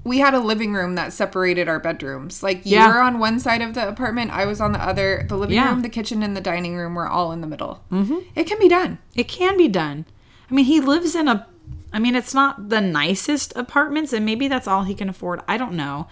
we 0.04 0.18
had 0.18 0.34
a 0.34 0.40
living 0.40 0.72
room 0.74 0.94
that 0.96 1.12
separated 1.12 1.68
our 1.68 1.78
bedrooms. 1.80 2.42
Like 2.42 2.66
you 2.66 2.72
Yeah. 2.76 2.88
were 2.88 3.00
on 3.00 3.18
one 3.18 3.38
side 3.40 3.62
of 3.62 3.74
the 3.74 3.88
apartment, 3.88 4.30
I 4.32 4.44
was 4.46 4.60
on 4.60 4.72
the 4.72 4.82
other. 4.82 5.24
The 5.28 5.36
living 5.36 5.56
Yeah. 5.56 5.70
room, 5.70 5.82
the 5.82 5.88
kitchen, 5.88 6.22
and 6.22 6.36
the 6.36 6.40
dining 6.40 6.76
room 6.76 6.94
were 6.94 7.08
all 7.08 7.32
in 7.32 7.40
the 7.40 7.46
middle. 7.46 7.82
Mm-hmm. 7.90 8.18
It 8.34 8.44
can 8.46 8.58
be 8.58 8.68
done. 8.68 8.98
It 9.14 9.28
can 9.28 9.56
be 9.56 9.68
done. 9.68 10.04
I 10.50 10.54
mean, 10.54 10.64
he 10.66 10.80
lives 10.80 11.14
in 11.14 11.28
a. 11.28 11.46
I 11.96 11.98
mean, 11.98 12.14
it's 12.14 12.34
not 12.34 12.68
the 12.68 12.82
nicest 12.82 13.56
apartments, 13.56 14.12
and 14.12 14.26
maybe 14.26 14.48
that's 14.48 14.68
all 14.68 14.84
he 14.84 14.94
can 14.94 15.08
afford. 15.08 15.40
I 15.48 15.56
don't 15.56 15.72
know. 15.72 16.08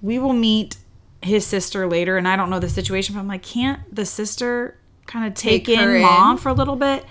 We 0.00 0.18
will 0.18 0.32
meet 0.32 0.78
his 1.20 1.44
sister 1.44 1.86
later, 1.86 2.16
and 2.16 2.26
I 2.26 2.34
don't 2.34 2.48
know 2.48 2.58
the 2.58 2.70
situation, 2.70 3.14
but 3.14 3.20
I'm 3.20 3.28
like, 3.28 3.42
can't 3.42 3.94
the 3.94 4.06
sister 4.06 4.78
kind 5.06 5.26
of 5.26 5.34
take, 5.34 5.66
Take 5.66 5.78
in 5.78 5.96
in? 5.96 6.00
mom 6.00 6.38
for 6.38 6.48
a 6.48 6.54
little 6.54 6.76
bit? 6.76 7.04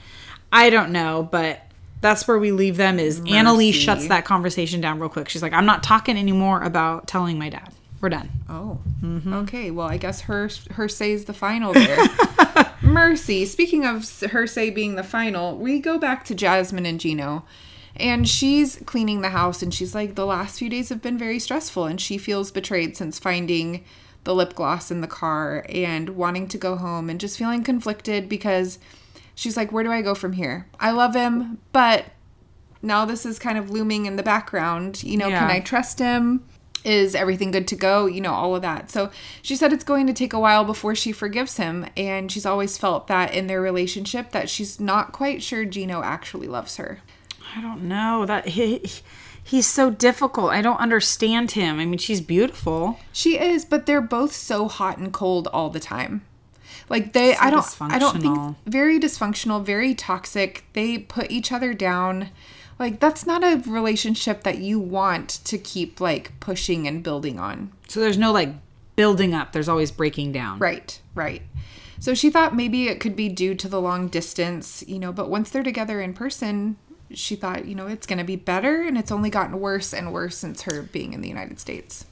I 0.52 0.72
don't 0.72 0.92
know, 0.92 1.30
but 1.32 1.62
that's 2.02 2.28
where 2.28 2.40
we 2.40 2.52
leave 2.52 2.76
them. 2.76 2.98
Is 2.98 3.22
Annalise 3.28 3.76
shuts 3.76 4.08
that 4.08 4.26
conversation 4.26 4.82
down 4.82 5.00
real 5.00 5.10
quick. 5.10 5.30
She's 5.30 5.44
like, 5.44 5.54
I'm 5.54 5.68
not 5.68 5.84
talking 5.84 6.18
anymore 6.18 6.64
about 6.64 7.08
telling 7.08 7.38
my 7.38 7.50
dad. 7.50 7.72
We're 8.02 8.10
done. 8.10 8.32
Oh, 8.50 8.80
okay. 9.44 9.70
Well, 9.70 9.88
I 9.88 9.98
guess 9.98 10.22
her 10.22 10.50
her 10.72 10.90
say 10.90 11.12
is 11.12 11.26
the 11.26 11.34
final 11.34 11.72
there. 11.74 11.98
Mercy. 12.82 13.46
Speaking 13.46 13.86
of 13.86 14.10
her 14.22 14.48
say 14.48 14.72
being 14.72 14.96
the 14.96 15.04
final, 15.04 15.56
we 15.56 15.80
go 15.80 16.00
back 16.00 16.26
to 16.26 16.34
Jasmine 16.36 16.88
and 16.88 17.00
Gino, 17.00 17.46
and 17.98 18.28
she's 18.28 18.78
cleaning 18.86 19.22
the 19.22 19.30
house, 19.30 19.62
and 19.62 19.74
she's 19.74 19.94
like, 19.94 20.16
the 20.16 20.26
last 20.26 20.60
few 20.60 20.70
days 20.70 20.90
have 20.90 21.02
been 21.02 21.18
very 21.18 21.40
stressful, 21.40 21.86
and 21.86 22.00
she 22.00 22.18
feels 22.18 22.52
betrayed 22.52 22.96
since 22.98 23.20
finding 23.20 23.84
the 24.24 24.36
lip 24.36 24.56
gloss 24.56 24.92
in 24.92 25.02
the 25.02 25.08
car 25.08 25.66
and 25.70 26.10
wanting 26.10 26.48
to 26.50 26.58
go 26.58 26.76
home 26.76 27.10
and 27.10 27.20
just 27.20 27.38
feeling 27.38 27.64
conflicted 27.64 28.28
because 28.28 28.78
she's 29.36 29.56
like, 29.56 29.72
where 29.72 29.84
do 29.84 29.92
I 29.92 30.02
go 30.02 30.14
from 30.14 30.34
here? 30.34 30.68
I 30.80 30.92
love 30.92 31.16
him, 31.16 31.60
but 31.72 32.06
now 32.82 33.06
this 33.06 33.26
is 33.26 33.40
kind 33.40 33.58
of 33.58 33.70
looming 33.70 34.06
in 34.06 34.18
the 34.18 34.24
background. 34.24 35.02
You 35.04 35.18
know, 35.18 35.30
can 35.30 35.50
I 35.50 35.60
trust 35.60 36.00
him? 36.00 36.44
Is 36.84 37.16
everything 37.16 37.52
good 37.52 37.68
to 37.70 37.76
go? 37.76 38.06
You 38.06 38.22
know, 38.22 38.34
all 38.34 38.56
of 38.56 38.62
that. 38.62 38.92
So 38.92 39.12
she 39.42 39.56
said 39.56 39.74
it's 39.74 39.84
going 39.84 40.08
to 40.08 40.14
take 40.14 40.32
a 40.32 40.40
while 40.40 40.64
before 40.64 40.94
she 40.94 41.12
forgives 41.12 41.58
him. 41.58 41.86
And 41.98 42.32
she's 42.32 42.46
always 42.46 42.78
felt 42.78 43.08
that 43.08 43.34
in 43.34 43.48
their 43.48 43.62
relationship 43.62 44.32
that 44.32 44.50
she's 44.50 44.80
not 44.80 45.12
quite 45.12 45.42
sure 45.42 45.66
Gino 45.66 46.02
actually 46.02 46.48
loves 46.48 46.78
her. 46.78 47.00
I 47.58 47.62
don't 47.62 47.84
know 47.84 48.24
that 48.28 48.50
he, 48.50 48.84
he's 49.44 49.66
so 49.66 49.90
difficult. 49.90 50.52
I 50.52 50.62
don't 50.62 50.80
understand 50.80 51.52
him. 51.52 51.80
I 51.80 51.86
mean, 51.86 51.98
she's 51.98 52.22
beautiful. 52.22 53.00
She 53.12 53.40
is, 53.40 53.66
but 53.66 53.88
they're 53.88 54.00
both 54.00 54.32
so 54.32 54.68
hot 54.68 55.00
and 55.00 55.12
cold 55.12 55.48
all 55.48 55.72
the 55.72 55.80
time. 55.80 56.24
Like 56.88 57.14
they 57.14 57.36
I 57.36 57.50
don't 57.50 57.66
I 57.82 57.98
don't 58.00 58.22
think 58.22 58.56
very 58.66 59.00
dysfunctional, 59.00 59.66
very 59.66 59.96
toxic. 59.96 60.66
They 60.74 61.00
put 61.00 61.32
each 61.32 61.52
other 61.52 61.74
down. 61.74 62.30
Like 62.80 63.00
that's 63.00 63.26
not 63.26 63.44
a 63.44 63.62
relationship 63.70 64.44
that 64.44 64.60
you 64.60 64.80
want 64.80 65.30
to 65.46 65.58
keep 65.58 66.00
like 66.00 66.40
pushing 66.40 66.88
and 66.88 67.04
building 67.04 67.40
on. 67.40 67.74
So 67.88 68.00
there's 68.00 68.20
no 68.20 68.32
like 68.32 68.54
building 68.96 69.34
up. 69.34 69.52
There's 69.52 69.68
always 69.68 69.92
breaking 69.92 70.32
down. 70.32 70.60
Right, 70.60 71.02
right. 71.14 71.42
So 72.00 72.14
she 72.14 72.30
thought 72.30 72.56
maybe 72.56 72.88
it 72.88 73.00
could 73.00 73.16
be 73.16 73.28
due 73.28 73.56
to 73.56 73.68
the 73.68 73.82
long 73.82 74.08
distance, 74.08 74.84
you 74.88 75.00
know, 75.00 75.12
but 75.12 75.30
once 75.30 75.50
they're 75.50 75.64
together 75.64 76.00
in 76.00 76.14
person, 76.14 76.78
she 77.14 77.36
thought, 77.36 77.66
you 77.66 77.76
know, 77.76 77.88
it's 77.88 78.06
going 78.08 78.18
to 78.20 78.24
be 78.26 78.36
better 78.36 78.82
and 78.82 78.98
it's 78.98 79.12
only 79.12 79.30
gotten 79.30 79.60
worse 79.60 79.94
and 79.94 80.12
worse 80.14 80.38
since 80.38 80.64
her 80.64 80.82
being 80.84 81.14
in 81.14 81.22
the 81.22 81.30
United 81.30 81.60
States. 81.60 82.06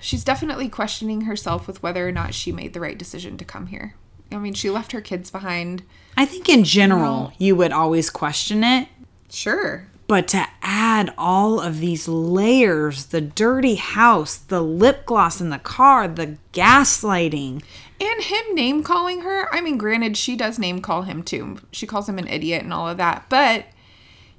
She's 0.00 0.24
definitely 0.24 0.68
questioning 0.68 1.22
herself 1.22 1.66
with 1.66 1.82
whether 1.82 2.06
or 2.08 2.12
not 2.12 2.34
she 2.34 2.50
made 2.52 2.72
the 2.72 2.80
right 2.80 2.98
decision 2.98 3.36
to 3.38 3.44
come 3.44 3.66
here. 3.68 3.94
I 4.30 4.36
mean, 4.38 4.54
she 4.54 4.70
left 4.70 4.92
her 4.92 5.00
kids 5.00 5.30
behind. 5.30 5.82
I 6.16 6.24
think 6.24 6.48
in 6.48 6.64
general 6.64 7.32
you 7.38 7.54
would 7.56 7.72
always 7.72 8.10
question 8.10 8.64
it, 8.64 8.88
Sure. 9.30 9.86
but 10.08 10.26
to 10.28 10.46
add 10.62 11.12
all 11.18 11.60
of 11.60 11.78
these 11.80 12.08
layers, 12.08 13.06
the 13.06 13.20
dirty 13.20 13.74
house, 13.76 14.36
the 14.36 14.62
lip 14.62 15.04
gloss 15.06 15.40
in 15.40 15.50
the 15.50 15.58
car, 15.58 16.08
the 16.08 16.38
gaslighting. 16.52 17.62
And 18.00 18.22
him 18.22 18.54
name 18.54 18.82
calling 18.82 19.20
her. 19.20 19.52
I 19.54 19.60
mean, 19.60 19.78
granted, 19.78 20.16
she 20.16 20.34
does 20.34 20.58
name 20.58 20.80
call 20.80 21.02
him 21.02 21.22
too. 21.22 21.58
She 21.70 21.86
calls 21.86 22.08
him 22.08 22.18
an 22.18 22.26
idiot 22.26 22.62
and 22.64 22.72
all 22.72 22.88
of 22.88 22.96
that, 22.96 23.26
but 23.28 23.66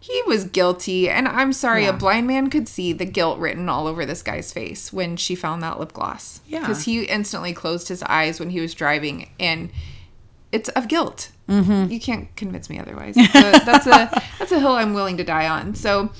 he 0.03 0.21
was 0.27 0.43
guilty. 0.43 1.09
And 1.09 1.29
I'm 1.29 1.53
sorry, 1.53 1.85
a 1.85 1.93
blind 1.93 2.27
man 2.27 2.49
could 2.49 2.67
see 2.67 2.91
the 2.91 3.05
guilt 3.05 3.39
written 3.39 3.69
all 3.69 3.87
over 3.87 4.05
this 4.05 4.21
guy's 4.21 4.51
face 4.51 4.91
when 4.91 5.15
she 5.15 5.33
found 5.33 5.63
that 5.63 5.79
lip 5.79 5.93
gloss. 5.93 6.41
Yeah. 6.45 6.59
Because 6.59 6.83
he 6.83 7.05
instantly 7.05 7.53
closed 7.53 7.87
his 7.87 8.03
eyes 8.03 8.37
when 8.37 8.49
he 8.49 8.59
was 8.59 8.73
driving, 8.73 9.29
and 9.39 9.71
it's 10.51 10.67
of 10.69 10.89
guilt. 10.89 11.31
Mm-hmm. 11.47 11.89
You 11.89 12.01
can't 12.01 12.35
convince 12.35 12.69
me 12.69 12.79
otherwise. 12.79 13.15
But 13.15 13.63
that's 13.63 13.87
a 13.87 14.11
that's 14.39 14.51
a 14.51 14.59
hill 14.59 14.73
I'm 14.73 14.93
willing 14.93 15.15
to 15.17 15.23
die 15.23 15.47
on. 15.47 15.73
So. 15.73 16.11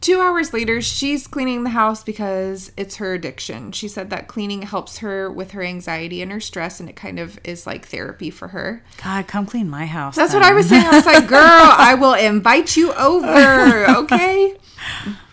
Two 0.00 0.20
hours 0.20 0.52
later, 0.52 0.80
she's 0.80 1.26
cleaning 1.26 1.64
the 1.64 1.70
house 1.70 2.04
because 2.04 2.70
it's 2.76 2.96
her 2.96 3.14
addiction. 3.14 3.72
She 3.72 3.88
said 3.88 4.10
that 4.10 4.28
cleaning 4.28 4.62
helps 4.62 4.98
her 4.98 5.30
with 5.30 5.50
her 5.52 5.62
anxiety 5.62 6.22
and 6.22 6.30
her 6.30 6.40
stress, 6.40 6.78
and 6.78 6.88
it 6.88 6.94
kind 6.94 7.18
of 7.18 7.40
is 7.42 7.66
like 7.66 7.88
therapy 7.88 8.30
for 8.30 8.48
her. 8.48 8.84
God, 9.02 9.26
come 9.26 9.44
clean 9.44 9.68
my 9.68 9.86
house. 9.86 10.14
That's 10.14 10.32
then. 10.32 10.42
what 10.42 10.50
I 10.50 10.54
was 10.54 10.68
saying. 10.68 10.86
I 10.86 10.92
was 10.92 11.06
like, 11.06 11.26
girl, 11.26 11.40
I 11.40 11.94
will 12.00 12.14
invite 12.14 12.76
you 12.76 12.92
over, 12.94 13.90
okay? 14.02 14.56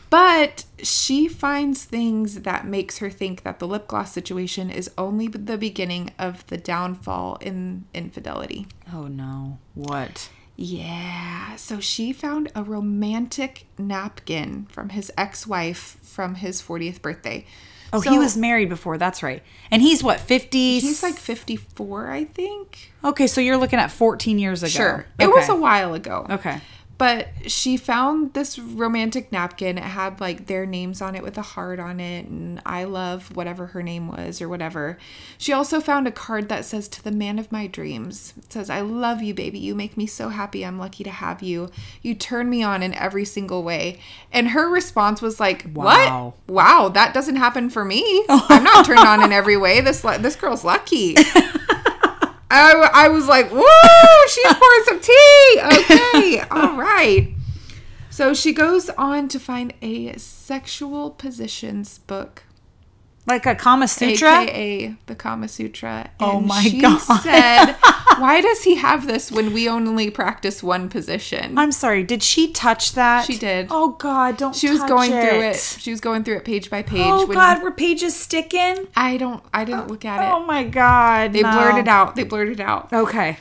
But 0.09 0.65
she 0.81 1.27
finds 1.27 1.83
things 1.83 2.41
that 2.41 2.65
makes 2.65 2.99
her 2.99 3.09
think 3.09 3.43
that 3.43 3.59
the 3.59 3.67
lip 3.67 3.87
gloss 3.87 4.11
situation 4.11 4.69
is 4.69 4.89
only 4.97 5.27
the 5.27 5.57
beginning 5.57 6.11
of 6.17 6.45
the 6.47 6.57
downfall 6.57 7.37
in 7.41 7.85
infidelity. 7.93 8.67
Oh 8.93 9.07
no. 9.07 9.59
What? 9.73 10.29
Yeah. 10.55 11.55
So 11.55 11.79
she 11.79 12.13
found 12.13 12.51
a 12.55 12.63
romantic 12.63 13.65
napkin 13.77 14.67
from 14.69 14.89
his 14.89 15.11
ex-wife 15.17 15.97
from 16.01 16.35
his 16.35 16.61
40th 16.61 17.01
birthday. 17.01 17.45
Oh, 17.93 18.01
So 18.01 18.09
he 18.09 18.17
was 18.17 18.35
married 18.35 18.69
before. 18.69 18.97
That's 18.97 19.23
right. 19.23 19.41
And 19.71 19.81
he's 19.81 20.03
what, 20.03 20.19
50? 20.19 20.79
He's 20.79 21.03
like 21.03 21.15
54, 21.15 22.09
I 22.09 22.25
think. 22.25 22.91
Okay, 23.03 23.27
so 23.27 23.41
you're 23.41 23.57
looking 23.57 23.79
at 23.79 23.91
14 23.91 24.39
years 24.39 24.63
ago. 24.63 24.69
Sure. 24.69 25.05
It 25.19 25.27
was 25.27 25.49
a 25.49 25.55
while 25.55 25.93
ago. 25.93 26.25
Okay. 26.29 26.59
But 26.97 27.27
she 27.47 27.75
found 27.75 28.33
this 28.33 28.57
romantic 28.57 29.31
napkin. 29.31 29.77
It 29.77 29.83
had 29.83 30.21
like 30.21 30.45
their 30.45 30.65
names 30.65 31.01
on 31.01 31.13
it 31.15 31.23
with 31.23 31.37
a 31.37 31.41
heart 31.41 31.79
on 31.79 31.99
it 31.99 32.25
and 32.25 32.61
I 32.65 32.85
love 32.85 33.35
whatever 33.35 33.67
her 33.67 33.83
name 33.83 34.07
was 34.07 34.41
or 34.41 34.47
whatever. 34.47 34.97
She 35.37 35.51
also 35.51 35.81
found 35.81 36.07
a 36.07 36.11
card 36.11 36.47
that 36.47 36.63
says 36.63 36.87
to 36.89 37.03
the 37.03 37.11
man 37.11 37.37
of 37.37 37.51
my 37.51 37.67
dreams. 37.67 38.33
It 38.37 38.53
says, 38.53 38.69
I 38.69 38.79
love 38.79 39.21
you, 39.21 39.33
baby. 39.33 39.59
You 39.59 39.75
make 39.75 39.97
me 39.97 40.07
so 40.07 40.29
happy. 40.29 40.65
I'm 40.65 40.79
lucky 40.79 41.03
to 41.03 41.09
have 41.09 41.43
you. 41.43 41.69
You 42.01 42.15
turn 42.15 42.49
me 42.49 42.63
on 42.63 42.81
in 42.81 42.93
every 42.93 43.25
single 43.25 43.63
way. 43.63 43.99
And 44.31 44.49
her 44.49 44.69
response 44.69 45.21
was 45.21 45.39
like, 45.39 45.65
Wow. 45.73 46.35
What? 46.45 46.55
Wow, 46.55 46.89
that 46.89 47.13
doesn't 47.13 47.35
happen 47.35 47.69
for 47.69 47.83
me. 47.83 48.25
I'm 48.29 48.63
not 48.63 48.85
turned 48.85 48.99
on 48.99 49.21
in 49.21 49.33
every 49.33 49.57
way. 49.57 49.81
This 49.81 50.01
this 50.01 50.35
girl's 50.35 50.63
lucky. 50.63 51.15
I, 52.55 53.05
I 53.05 53.07
was 53.09 53.27
like, 53.27 53.51
woo, 53.51 53.63
she's 54.29 54.45
pouring 54.53 54.83
some 54.85 54.99
tea. 54.99 55.61
Okay, 55.63 56.39
all 56.51 56.77
right. 56.77 57.33
So 58.09 58.33
she 58.33 58.53
goes 58.53 58.89
on 58.91 59.27
to 59.29 59.39
find 59.39 59.73
a 59.81 60.17
sexual 60.17 61.11
positions 61.11 61.97
book, 61.99 62.43
Like 63.27 63.45
a 63.45 63.55
Kama 63.55 63.87
Sutra? 63.89 64.43
aka 64.43 64.95
the 65.07 65.15
Kama 65.15 65.47
Sutra. 65.49 66.09
Oh 66.19 66.37
and 66.37 66.47
my 66.47 66.61
she 66.61 66.79
God. 66.79 66.99
said, 66.99 67.75
"Why 68.19 68.41
does 68.41 68.63
he 68.63 68.75
have 68.75 69.07
this 69.07 69.31
when 69.31 69.53
we 69.53 69.67
only 69.67 70.09
practice 70.09 70.63
one 70.63 70.89
position?" 70.89 71.57
I'm 71.57 71.71
sorry. 71.71 72.03
Did 72.03 72.23
she 72.23 72.51
touch 72.51 72.93
that? 72.93 73.25
She 73.25 73.37
did. 73.37 73.67
Oh 73.69 73.89
God, 73.89 74.37
don't. 74.37 74.55
she 74.55 74.69
was 74.69 74.83
going 74.83 75.11
through 75.11 75.41
it. 75.41 75.77
She 75.79 75.91
was 75.91 76.01
going 76.01 76.23
through 76.23 76.37
it 76.37 76.45
page 76.45 76.69
by 76.69 76.81
page. 76.81 77.01
Oh 77.03 77.27
God, 77.27 77.61
were 77.61 77.71
pages 77.71 78.15
sticking? 78.15 78.87
I 78.95 79.17
don't. 79.17 79.43
I 79.53 79.65
didn't 79.65 79.81
uh, 79.81 79.87
look 79.87 80.05
at 80.05 80.21
it. 80.21 80.33
Oh 80.33 80.45
my 80.45 80.63
God. 80.63 81.33
they 81.33 81.41
blurred 81.41 81.77
it 81.77 81.87
out. 81.87 82.15
They 82.15 82.23
blurred 82.23 82.49
it 82.49 82.59
out. 82.59 82.91
Okay. 82.93 83.37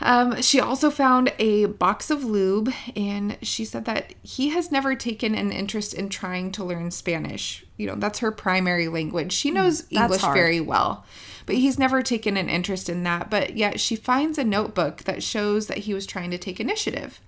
Um, 0.00 0.42
she 0.42 0.60
also 0.60 0.90
found 0.90 1.32
a 1.38 1.66
box 1.66 2.10
of 2.10 2.22
lube, 2.22 2.72
and 2.94 3.38
she 3.40 3.64
said 3.64 3.86
that 3.86 4.14
he 4.22 4.50
has 4.50 4.70
never 4.70 4.94
taken 4.94 5.34
an 5.34 5.52
interest 5.52 5.94
in 5.94 6.10
trying 6.10 6.52
to 6.52 6.64
learn 6.64 6.90
Spanish. 6.90 7.64
You 7.76 7.86
know, 7.86 7.94
that's 7.94 8.18
her 8.18 8.30
primary 8.30 8.88
language. 8.88 9.32
She 9.32 9.50
knows 9.50 9.84
English 9.90 10.20
hard. 10.20 10.36
very 10.36 10.60
well, 10.60 11.06
but 11.46 11.56
he's 11.56 11.78
never 11.78 12.02
taken 12.02 12.36
an 12.36 12.50
interest 12.50 12.90
in 12.90 13.04
that. 13.04 13.30
But 13.30 13.56
yet, 13.56 13.80
she 13.80 13.96
finds 13.96 14.36
a 14.36 14.44
notebook 14.44 15.04
that 15.04 15.22
shows 15.22 15.66
that 15.68 15.78
he 15.78 15.94
was 15.94 16.06
trying 16.06 16.30
to 16.30 16.38
take 16.38 16.60
initiative. 16.60 17.20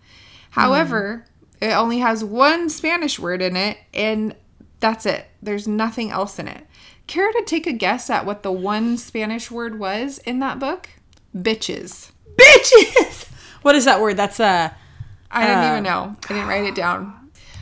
However, 0.50 1.24
it 1.60 1.72
only 1.72 1.98
has 1.98 2.22
one 2.22 2.68
Spanish 2.68 3.18
word 3.18 3.40
in 3.40 3.56
it, 3.56 3.78
and 3.94 4.34
that's 4.80 5.06
it. 5.06 5.26
There's 5.42 5.66
nothing 5.66 6.10
else 6.10 6.38
in 6.38 6.48
it. 6.48 6.66
Care 7.06 7.32
to 7.32 7.42
take 7.46 7.66
a 7.66 7.72
guess 7.72 8.10
at 8.10 8.26
what 8.26 8.42
the 8.42 8.52
one 8.52 8.98
Spanish 8.98 9.50
word 9.50 9.78
was 9.78 10.18
in 10.18 10.40
that 10.40 10.58
book? 10.58 10.90
Bitches. 11.34 12.10
Bitches. 12.38 13.24
What 13.62 13.74
is 13.74 13.84
that 13.86 14.00
word? 14.00 14.16
That's 14.16 14.38
a. 14.38 14.74
I 15.32 15.46
didn't 15.46 15.64
Uh, 15.64 15.70
even 15.72 15.82
know. 15.82 16.16
I 16.24 16.28
didn't 16.32 16.46
write 16.46 16.64
it 16.64 16.76
down. 16.76 17.12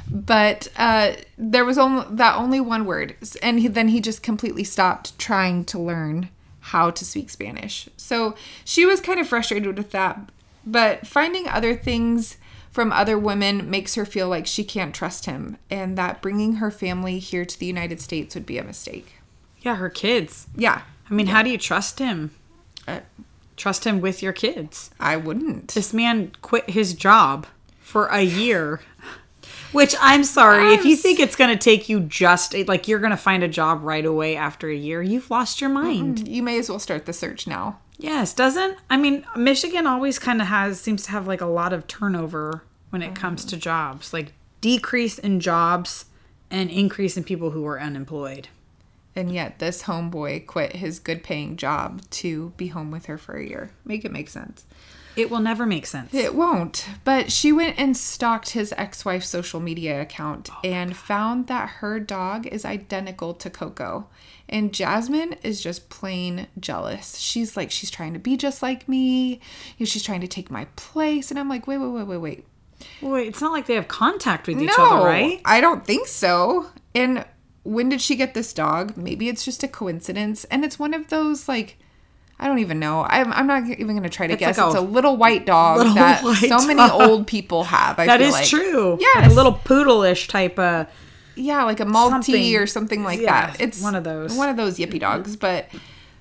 But 0.09 0.69
uh, 0.77 1.13
there 1.39 1.65
was 1.65 1.79
only 1.79 2.05
that 2.11 2.37
only 2.37 2.61
one 2.61 2.85
word, 2.85 3.17
and 3.43 3.59
he, 3.59 3.67
then 3.67 3.89
he 3.89 4.01
just 4.01 4.23
completely 4.23 4.63
stopped 4.63 5.19
trying 5.19 5.65
to 5.65 5.79
learn 5.79 6.29
how 6.61 6.91
to 6.91 7.05
speak 7.05 7.31
Spanish. 7.31 7.89
So 7.97 8.37
she 8.65 8.85
was 8.85 9.01
kind 9.01 9.19
of 9.19 9.27
frustrated 9.27 9.77
with 9.79 9.91
that. 9.93 10.21
But 10.67 11.07
finding 11.07 11.49
other 11.49 11.75
things 11.75 12.37
from 12.71 12.93
other 12.93 13.19
women 13.19 13.69
makes 13.71 13.95
her 13.95 14.05
feel 14.05 14.29
like 14.29 14.47
she 14.47 14.63
can't 14.65 14.95
trust 14.95 15.25
him, 15.25 15.57
and 15.71 15.97
that 15.97 16.21
bringing 16.21 16.57
her 16.57 16.71
family 16.71 17.19
here 17.19 17.47
to 17.47 17.59
the 17.59 17.67
United 17.67 18.01
States 18.03 18.35
would 18.35 18.47
be 18.47 18.59
a 18.59 18.63
mistake. 18.65 19.15
Yeah, 19.63 19.77
her 19.77 19.89
kids. 19.91 20.47
Yeah, 20.55 20.83
I 21.11 21.15
mean, 21.15 21.29
how 21.29 21.43
do 21.43 21.51
you 21.51 21.59
trust 21.59 21.99
him? 21.99 22.33
uh, 22.87 23.01
Trust 23.57 23.85
him 23.85 24.01
with 24.01 24.23
your 24.23 24.33
kids. 24.33 24.91
I 25.01 25.17
wouldn't. 25.17 25.69
This 25.69 25.93
man 25.93 26.33
quit 26.43 26.71
his 26.71 26.95
job 26.95 27.47
for 27.81 28.07
a 28.07 28.23
year 28.23 28.81
Which 29.73 29.95
I'm 30.01 30.25
sorry, 30.25 30.75
if 30.75 30.85
you 30.85 30.97
think 30.97 31.21
it's 31.21 31.37
going 31.37 31.51
to 31.51 31.57
take 31.57 31.89
you 31.89 32.01
just 32.01 32.55
like 32.67 32.89
you're 32.89 32.99
going 32.99 33.11
to 33.11 33.17
find 33.17 33.43
a 33.43 33.49
job 33.49 33.83
right 33.83 34.05
away 34.05 34.37
after 34.37 34.69
a 34.69 34.75
year, 34.75 35.03
you've 35.03 35.31
lost 35.31 35.61
your 35.61 35.71
mind. 35.71 36.27
You 36.29 36.43
may 36.43 36.59
as 36.59 36.71
well 36.71 36.79
start 36.79 37.05
the 37.05 37.13
search 37.13 37.47
now. 37.47 37.79
Yes, 37.99 38.33
doesn't? 38.33 38.79
I 38.89 38.97
mean, 38.97 39.27
Michigan 39.37 39.87
always 39.87 40.19
kind 40.19 40.41
of 40.41 40.49
has 40.49 40.81
seems 40.81 41.03
to 41.05 41.11
have 41.11 41.27
like 41.27 41.41
a 41.41 41.47
lot 41.47 41.73
of 41.73 41.87
turnover 41.87 42.63
when 42.91 43.03
it 43.03 43.15
comes 43.15 43.43
mm-hmm. 43.43 43.51
to 43.51 43.57
jobs, 43.57 44.13
like 44.13 44.33
decrease 44.61 45.19
in 45.19 45.41
jobs 45.41 46.07
and 46.51 46.71
increase 46.71 47.17
in 47.17 47.25
people 47.25 47.51
who 47.51 47.67
are 47.67 47.81
unemployed. 47.81 48.49
And 49.17 49.33
yet, 49.33 49.59
this 49.59 49.85
homeboy 49.85 50.47
quit 50.47 50.77
his 50.77 50.99
good 50.99 51.23
paying 51.25 51.57
job 51.57 52.03
to 52.11 52.53
be 52.59 52.69
home 52.69 52.91
with 52.91 53.07
her 53.07 53.17
for 53.17 53.37
a 53.37 53.47
year. 53.47 53.71
Make 53.85 54.05
it 54.05 54.13
make 54.13 54.29
sense. 54.29 54.67
It 55.17 55.31
will 55.31 55.41
never 55.41 55.65
make 55.65 55.87
sense. 55.87 56.13
It 56.13 56.35
won't. 56.35 56.87
But 57.03 57.33
she 57.33 57.51
went 57.51 57.79
and 57.79 57.97
stalked 57.97 58.51
his 58.51 58.75
ex 58.77 59.03
wife's 59.05 59.29
social 59.29 59.61
media 59.61 60.03
account 60.03 60.51
oh 60.53 60.59
and 60.63 60.95
found 60.95 61.47
that 61.47 61.71
her 61.81 61.99
dog 61.99 62.47
is 62.47 62.67
identical 62.67 63.33
to 63.35 63.49
Coco. 63.49 64.09
And 64.49 64.75
Jasmine 64.75 65.37
is 65.43 65.63
just 65.63 65.89
plain 65.89 66.47
jealous. 66.61 67.17
She's 67.17 67.57
like, 67.57 67.71
she's 67.71 67.91
trying 67.91 68.13
to 68.13 68.19
be 68.19 68.37
just 68.37 68.63
like 68.63 68.87
me. 68.89 69.41
You 69.79 69.81
know, 69.81 69.87
she's 69.87 70.03
trying 70.03 70.21
to 70.21 70.29
take 70.29 70.51
my 70.51 70.67
place. 70.77 71.31
And 71.31 71.41
I'm 71.41 71.49
like, 71.49 71.67
wait, 71.67 71.79
wait, 71.79 71.89
wait, 71.89 72.07
wait, 72.07 72.19
wait. 72.19 72.47
Wait, 73.01 73.27
it's 73.27 73.41
not 73.41 73.53
like 73.53 73.67
they 73.67 73.75
have 73.75 73.89
contact 73.89 74.47
with 74.47 74.61
each 74.61 74.71
no, 74.77 74.97
other, 74.97 75.07
right? 75.07 75.41
I 75.47 75.63
don't 75.63 75.85
think 75.87 76.07
so. 76.07 76.67
And 76.95 77.25
when 77.67 77.89
did 77.89 78.01
she 78.01 78.17
get 78.17 78.35
this 78.35 78.53
dog? 78.53 78.97
Maybe 78.97 79.29
it's 79.29 79.45
just 79.45 79.63
a 79.63 79.69
coincidence. 79.69 80.45
And 80.45 80.65
it's 80.65 80.79
one 80.79 80.95
of 80.95 81.09
those, 81.09 81.49
like, 81.49 81.79
I 82.39 82.47
don't 82.49 82.59
even 82.59 82.79
know. 82.79 83.05
I'm, 83.09 83.33
I'm 83.33 83.47
not 83.47 83.67
even 83.67 83.89
going 83.97 84.03
to 84.03 84.09
try 84.09 84.27
to 84.27 84.35
It's 84.35 84.41
guess. 84.41 84.59
like 84.59 84.67
it's 84.69 84.77
a 84.77 84.81
a 84.81 84.83
little 84.83 85.17
white 85.17 85.47
dog 85.47 85.79
little 85.79 85.95
that 85.95 86.23
white 86.25 86.37
so 86.49 86.59
many 86.67 86.77
dog. 86.79 87.01
old 87.01 87.27
people 87.27 87.65
have. 87.65 87.99
I 87.99 88.07
That 88.07 88.21
is 88.21 88.33
like. 88.33 88.47
true. 88.47 88.99
Like 89.15 89.31
a 89.31 89.35
little 89.35 89.53
poodle-ish 89.55 90.29
type 90.29 90.59
of 90.59 90.87
Yeah, 91.35 91.65
like 91.65 91.81
a 91.81 91.85
Maltese 91.87 92.27
Something. 92.27 92.57
or 92.57 92.67
something 92.67 93.03
like 93.05 93.21
Yeah, 93.21 93.47
that. 93.53 93.61
It's 93.61 93.83
one 93.83 93.95
of 93.95 94.05
those. 94.05 94.35
One 94.37 94.49
of 94.51 94.57
those 94.57 94.79
yippy 94.79 95.01
dogs. 95.01 95.37
Mm-hmm. 95.37 95.41
But 95.41 95.69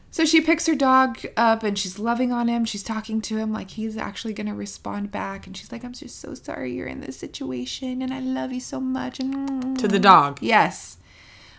so 0.09 0.23
she 0.23 0.39
picks 0.39 0.65
her 0.67 0.75
dog 0.75 1.19
up 1.35 1.63
and 1.63 1.77
she's 1.77 1.99
loving 1.99 2.31
on 2.31 2.47
him. 2.47 2.63
She's 2.63 2.83
talking 2.83 3.19
to 3.23 3.35
him 3.37 3.51
like 3.51 3.71
he's 3.71 3.97
actually 3.97 4.33
going 4.33 4.47
to 4.47 4.53
respond 4.53 5.11
back. 5.11 5.45
And 5.45 5.57
she's 5.57 5.69
like, 5.73 5.83
I'm 5.83 5.91
just 5.91 6.21
so 6.21 6.33
sorry 6.33 6.73
you're 6.73 6.87
in 6.87 7.01
this 7.01 7.17
situation 7.17 8.01
and 8.01 8.13
I 8.13 8.21
love 8.21 8.53
you 8.53 8.61
so 8.61 8.79
much. 8.79 9.19
And 9.19 9.77
to 9.79 9.87
the 9.89 9.99
dog. 9.99 10.37
Yes. 10.41 10.95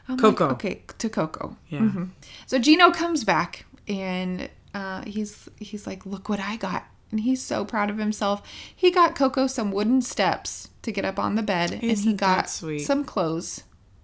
Like, 0.09 0.19
Coco. 0.19 0.49
okay, 0.51 0.83
to 0.99 1.09
Coco. 1.09 1.57
Yeah. 1.69 1.81
Mhm. 1.81 2.11
So 2.47 2.59
Gino 2.59 2.91
comes 2.91 3.25
back 3.25 3.67
and 3.89 4.49
uh, 4.75 5.03
he's 5.07 5.49
he's 5.59 5.87
like, 5.87 6.07
look 6.07 6.29
what 6.29 6.41
I 6.41 6.57
got. 6.57 6.85
And 7.11 7.21
he's 7.21 7.41
so 7.43 7.65
proud 7.65 7.89
of 7.91 7.99
himself. 7.99 8.43
He 8.75 8.91
got 8.91 9.15
Coco 9.15 9.47
some 9.47 9.71
wooden 9.71 10.03
steps 10.03 10.69
to 10.83 10.91
get 10.93 11.05
up 11.05 11.19
on 11.21 11.37
the 11.37 11.43
bed, 11.43 11.71
and 11.73 11.81
he 11.83 11.91
Isn't 11.91 12.17
got 12.17 12.51
sweet? 12.51 12.81
some 12.81 13.05
clothes 13.05 13.63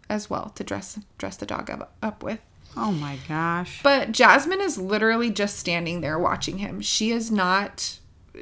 as 0.09 0.31
well 0.31 0.51
to 0.57 0.63
dress 0.65 0.99
dress 1.19 1.37
the 1.37 1.47
dog 1.47 1.69
up, 1.71 1.95
up 2.03 2.23
with. 2.23 2.39
Oh 2.77 2.93
my 2.93 3.19
gosh. 3.29 3.81
But 3.83 4.13
Jasmine 4.13 4.61
is 4.61 4.79
literally 4.79 5.31
just 5.31 5.59
standing 5.59 6.01
there 6.01 6.19
watching 6.19 6.59
him. 6.59 6.81
She 6.81 7.11
is 7.11 7.31
not. 7.31 7.99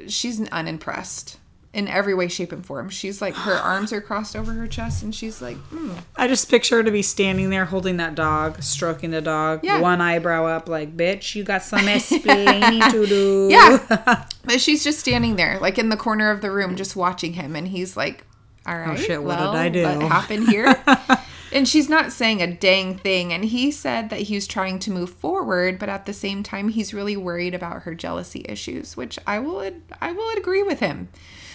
She's 0.07 0.39
unimpressed 0.49 1.37
in 1.73 1.87
every 1.87 2.13
way, 2.13 2.27
shape, 2.27 2.51
and 2.51 2.65
form. 2.65 2.89
She's 2.89 3.21
like 3.21 3.33
her 3.33 3.53
arms 3.71 3.93
are 3.93 4.01
crossed 4.01 4.35
over 4.35 4.51
her 4.53 4.67
chest, 4.67 5.03
and 5.03 5.13
she's 5.15 5.41
like, 5.41 5.57
mm, 5.69 5.97
I 6.15 6.27
just 6.27 6.49
picture 6.49 6.77
her 6.77 6.83
to 6.83 6.91
be 6.91 7.01
standing 7.01 7.49
there 7.49 7.65
holding 7.65 7.97
that 7.97 8.15
dog, 8.15 8.61
stroking 8.61 9.11
the 9.11 9.21
dog, 9.21 9.61
Yeah. 9.63 9.79
one 9.79 10.01
eyebrow 10.01 10.45
up, 10.47 10.67
like, 10.67 10.97
bitch, 10.97 11.33
you 11.35 11.43
got 11.43 11.63
some 11.63 11.87
explaining 11.87 12.81
to 12.91 13.05
do. 13.05 13.47
Yeah. 13.49 14.25
But 14.43 14.59
she's 14.59 14.83
just 14.83 14.99
standing 14.99 15.35
there, 15.35 15.59
like 15.59 15.77
in 15.77 15.89
the 15.89 15.95
corner 15.95 16.31
of 16.31 16.41
the 16.41 16.49
room, 16.49 16.75
just 16.75 16.95
watching 16.95 17.33
him. 17.33 17.55
And 17.55 17.67
he's 17.67 17.95
like, 17.95 18.25
All 18.65 18.75
right. 18.75 18.89
Oh, 18.89 18.95
shit, 18.95 19.21
what 19.23 19.37
did 19.37 19.45
I 19.45 19.69
do?" 19.69 19.83
What 19.83 20.01
happened 20.01 20.49
here? 20.49 20.83
and 21.53 21.67
she's 21.67 21.87
not 21.89 22.11
saying 22.11 22.41
a 22.41 22.47
dang 22.51 22.97
thing. 22.97 23.31
And 23.31 23.45
he 23.45 23.69
said 23.69 24.09
that 24.09 24.21
he 24.21 24.35
was 24.35 24.47
trying 24.47 24.79
to 24.79 24.91
move 24.91 25.11
forward, 25.11 25.77
but 25.77 25.89
at 25.89 26.07
the 26.07 26.11
same 26.13 26.41
time, 26.41 26.69
he's 26.69 26.91
really 26.93 27.15
worried 27.15 27.53
about 27.53 27.83
her 27.83 27.93
jealousy 27.93 28.43
issues, 28.49 28.97
which 28.97 29.19
I 29.27 29.37
will, 29.37 29.71
I 30.01 30.11
will 30.11 30.35
agree 30.35 30.63
with 30.63 30.79
him. 30.79 31.09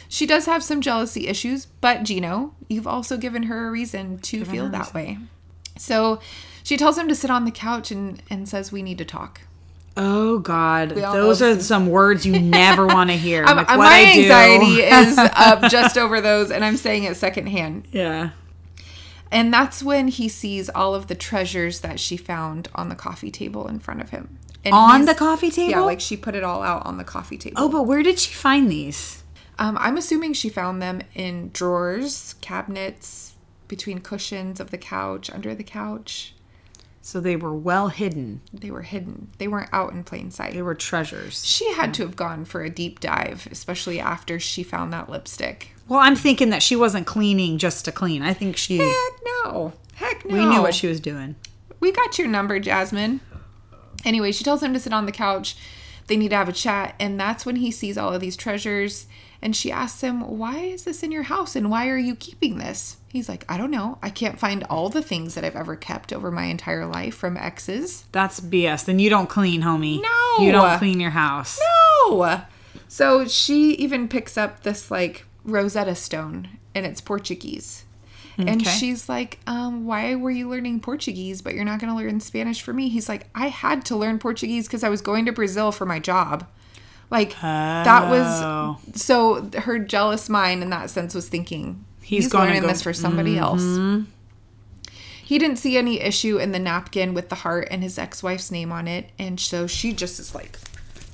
She 0.09 0.27
does 0.27 0.47
have 0.47 0.63
some 0.63 0.81
jealousy 0.81 1.27
issues, 1.29 1.67
but 1.67 2.03
Gino, 2.05 2.55
you've 2.69 2.87
also 2.87 3.17
given 3.17 3.45
her 3.45 3.69
a 3.69 3.71
reason 3.71 4.19
to 4.19 4.45
feel 4.45 4.65
her 4.65 4.69
a 4.69 4.73
that 4.73 4.95
way. 4.95 5.19
So 5.79 6.21
she 6.63 6.77
tells 6.77 6.97
him 6.97 7.09
to 7.09 7.15
sit 7.15 7.31
on 7.31 7.45
the 7.45 7.51
couch 7.51 7.91
and, 7.91 8.23
and 8.31 8.49
says, 8.49 8.73
We 8.73 8.83
need 8.83 8.99
to 8.99 9.05
talk. 9.05 9.43
Oh 9.97 10.39
God, 10.41 10.91
those 10.91 11.41
are 11.41 11.59
some 11.61 11.89
words 11.89 12.27
you 12.27 12.39
never 12.41 12.87
want 12.87 13.09
to 13.11 13.17
hear. 13.17 13.45
Like 13.45 13.69
what 13.69 13.79
my 13.79 13.87
I 13.87 14.19
anxiety 14.19 14.83
is 14.83 15.17
up 15.19 15.71
just 15.71 15.97
over 15.97 16.21
those, 16.21 16.51
and 16.51 16.65
I'm 16.65 16.77
saying 16.77 17.05
it 17.05 17.17
secondhand. 17.17 17.89
yeah. 17.93 18.31
And 19.33 19.53
that's 19.53 19.83
when 19.83 20.07
he 20.07 20.29
sees 20.29 20.69
all 20.69 20.95
of 20.95 21.09
the 21.09 21.17
treasures 21.17 21.81
that 21.81 21.99
she 21.99 22.17
found 22.17 22.69
on 22.77 22.89
the 22.91 22.95
coffee 22.95 23.33
table 23.33 23.67
in 23.67 23.81
front 23.81 24.01
of 24.01 24.11
him. 24.11 24.39
And 24.65 24.73
On 24.73 25.05
the 25.05 25.17
coffee 25.17 25.51
table. 25.51 25.71
Yeah, 25.71 25.81
like 25.81 26.01
she 26.01 26.17
put 26.17 26.37
it 26.37 26.45
all 26.45 26.63
out 26.63 26.87
on 26.87 26.97
the 26.97 27.05
coffee 27.05 27.37
table. 27.37 27.57
oh, 27.59 27.69
but 27.69 27.85
where 27.85 28.05
did 28.05 28.21
she 28.21 28.33
find 28.33 28.71
these? 28.71 29.25
Um, 29.59 29.77
I'm 29.81 29.97
assuming 29.97 30.35
she 30.35 30.49
found 30.49 30.83
them 30.83 31.03
in 31.15 31.51
drawers, 31.53 32.35
cabinets, 32.41 33.35
between 33.69 34.01
cushions 34.01 34.61
of 34.61 34.71
the 34.71 34.79
couch, 34.79 35.31
under 35.31 35.55
the 35.55 35.65
couch. 35.65 36.35
So 37.01 37.21
they 37.21 37.37
were 37.37 37.55
well 37.55 37.89
hidden. 37.89 38.41
They 38.53 38.71
were 38.71 38.83
hidden. 38.83 39.29
They 39.39 39.47
weren't 39.47 39.71
out 39.73 39.93
in 39.93 40.03
plain 40.05 40.31
sight. 40.31 40.55
They 40.55 40.63
were 40.63 40.75
treasures. 40.75 41.45
She 41.47 41.73
had 41.73 41.95
to 41.95 42.03
have 42.03 42.17
gone 42.17 42.45
for 42.45 42.63
a 42.65 42.71
deep 42.71 42.99
dive, 43.01 43.47
especially 43.51 44.01
after 44.01 44.41
she 44.41 44.63
found 44.65 44.93
that 44.93 45.09
lipstick. 45.09 45.71
Well, 45.89 46.01
I'm 46.01 46.17
thinking 46.17 46.51
that 46.51 46.65
she 46.65 46.75
wasn't 46.75 47.07
cleaning 47.07 47.59
just 47.59 47.85
to 47.85 47.93
clean. 47.93 48.23
I 48.23 48.35
think 48.35 48.57
she. 48.57 48.79
Heck 48.79 49.21
no. 49.45 49.73
Heck 49.95 50.25
no. 50.27 50.35
We 50.35 50.45
knew 50.47 50.61
what 50.61 50.75
she 50.75 50.89
was 50.89 50.99
doing. 51.01 51.37
we 51.79 51.93
got 51.93 52.19
your 52.19 52.27
number, 52.27 52.59
Jasmine. 52.59 53.21
Anyway, 54.05 54.33
she 54.33 54.45
tells 54.45 54.63
him 54.63 54.73
to 54.75 54.81
sit 54.81 54.93
on 54.93 55.07
the 55.07 55.13
couch. 55.13 55.57
They 56.09 56.17
need 56.17 56.31
to 56.31 56.37
have 56.37 56.49
a 56.49 56.53
chat. 56.53 56.97
And 56.99 57.19
that's 57.19 57.47
when 57.47 57.57
he 57.57 57.71
sees 57.71 57.97
all 57.97 58.13
of 58.13 58.21
these 58.21 58.37
treasures. 58.37 59.07
And 59.43 59.55
she 59.55 59.70
asks 59.70 60.01
him, 60.01 60.20
Why 60.39 60.59
is 60.59 60.84
this 60.84 61.03
in 61.03 61.12
your 61.12 61.24
house? 61.24 61.57
And 61.57 61.70
why 61.70 61.89
are 61.89 61.99
you 61.99 62.16
keeping 62.16 62.59
this? 62.59 62.97
He's 63.09 63.28
like, 63.28 63.45
I 63.49 63.57
don't 63.57 63.70
know. 63.70 63.99
I 64.03 64.11
can't 64.11 64.39
find 64.39 64.64
all 64.64 64.89
the 64.89 65.03
things 65.03 65.34
that 65.34 65.45
I've 65.45 65.57
ever 65.57 65.76
kept 65.76 66.12
over 66.12 66.30
my 66.30 66.45
entire 66.45 66.87
life 66.87 67.14
from 67.14 67.37
exes. 67.37 68.05
That's 68.12 68.41
BS. 68.41 68.84
Then 68.84 68.99
you 68.99 69.11
don't 69.11 69.28
clean, 69.28 69.62
homie. 69.62 70.03
No. 70.03 70.45
You 70.45 70.53
don't 70.53 70.78
clean 70.78 71.01
your 71.01 71.11
house. 71.11 71.59
No. 72.09 72.43
So 72.89 73.26
she 73.26 73.72
even 73.74 74.09
picks 74.09 74.37
up 74.37 74.62
this 74.62 74.91
like 74.91 75.24
Rosetta 75.45 75.95
Stone 75.95 76.49
and 76.74 76.84
it's 76.84 77.01
Portuguese. 77.01 77.84
And 78.39 78.66
she's 78.66 79.09
like, 79.09 79.39
um, 79.47 79.87
why 79.87 80.14
were 80.14 80.30
you 80.30 80.49
learning 80.51 80.80
Portuguese, 80.80 81.41
but 81.41 81.55
you're 81.55 81.64
not 81.64 81.80
going 81.80 81.91
to 81.91 81.99
learn 81.99 82.20
Spanish 82.20 82.61
for 82.61 82.74
me? 82.74 82.91
He's 82.91 83.09
like, 83.09 83.28
I 83.34 83.49
had 83.49 83.84
to 83.87 83.97
learn 83.97 84.18
Portuguese 84.18 84.66
because 84.66 84.84
I 84.84 84.91
was 84.91 85.01
going 85.01 85.24
to 85.24 85.32
Brazil 85.32 85.72
for 85.72 85.87
my 85.87 85.99
job. 85.99 86.47
Like, 87.11 87.41
that 87.41 88.05
Oh. 88.05 88.79
was 88.85 89.01
so 89.01 89.49
her 89.61 89.79
jealous 89.79 90.29
mind 90.29 90.63
in 90.63 90.71
that 90.71 90.91
sense 90.91 91.15
was 91.15 91.29
thinking, 91.29 91.85
He's 92.03 92.25
he's, 92.25 92.35
learning 92.35 92.63
go- 92.63 92.69
this 92.69 92.83
for 92.83 92.93
somebody 92.93 93.37
mm-hmm. 93.37 93.99
else. 94.03 94.07
He 95.25 95.39
didn't 95.39 95.57
see 95.57 95.77
any 95.77 96.01
issue 96.01 96.39
in 96.39 96.53
the 96.53 96.59
napkin 96.61 97.13
with 97.13 97.31
the 97.31 97.35
heart 97.37 97.67
and 97.71 97.83
his 97.83 97.99
ex 97.99 98.23
wife's 98.23 98.51
name 98.53 98.71
on 98.71 98.87
it. 98.87 99.11
And 99.19 99.41
so 99.41 99.67
she 99.67 99.93
just 99.93 100.21
is 100.21 100.35
like 100.35 100.57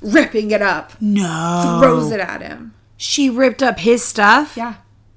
ripping 0.03 0.51
it 0.51 0.61
up, 0.61 0.93
No. 1.01 1.79
throws 1.81 2.11
it 2.11 2.21
at 2.21 2.43
him. 2.43 2.75
She 2.99 3.31
ripped 3.31 3.63
up 3.63 3.79
his 3.79 4.05
stuff. 4.05 4.55
Yeah. 4.57 4.75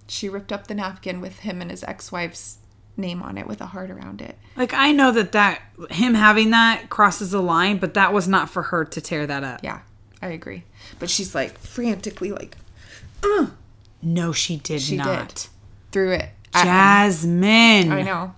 She 0.08 0.30
ripped 0.30 0.52
up 0.54 0.68
the 0.68 0.76
napkin 0.76 1.20
with 1.20 1.40
him 1.40 1.62
and 1.62 1.72
his 1.72 1.84
ex 1.84 2.10
wife's 2.12 2.58
name 2.96 3.22
on 3.22 3.38
it 3.38 3.48
with 3.48 3.60
a 3.60 3.66
heart 3.66 3.92
around 3.92 4.22
it. 4.22 4.38
Like 4.56 4.74
I 4.74 4.94
know 4.94 5.12
that 5.12 5.34
that 5.34 5.62
him 5.92 6.14
having 6.14 6.52
that 6.52 6.90
crosses 6.90 7.32
the 7.32 7.42
line, 7.42 7.78
but 7.80 7.96
that 7.96 8.14
was 8.14 8.28
not 8.30 8.50
for 8.50 8.64
her 8.64 8.86
to 8.86 9.02
tear 9.02 9.28
that 9.28 9.44
up. 9.44 9.60
Yeah, 9.62 9.82
I 10.26 10.30
agree. 10.30 10.64
But 10.98 11.10
she's 11.10 11.36
like 11.36 11.58
frantically 11.60 12.32
like 12.32 12.58
uh. 13.24 13.48
No, 14.02 14.32
she 14.32 14.58
did 14.58 14.82
she 14.82 14.98
not. 14.98 15.28
did. 15.28 15.48
Threw 15.92 16.12
it. 16.12 16.30
Jasmine. 16.54 17.92
I 17.92 18.02
know. 18.02 18.34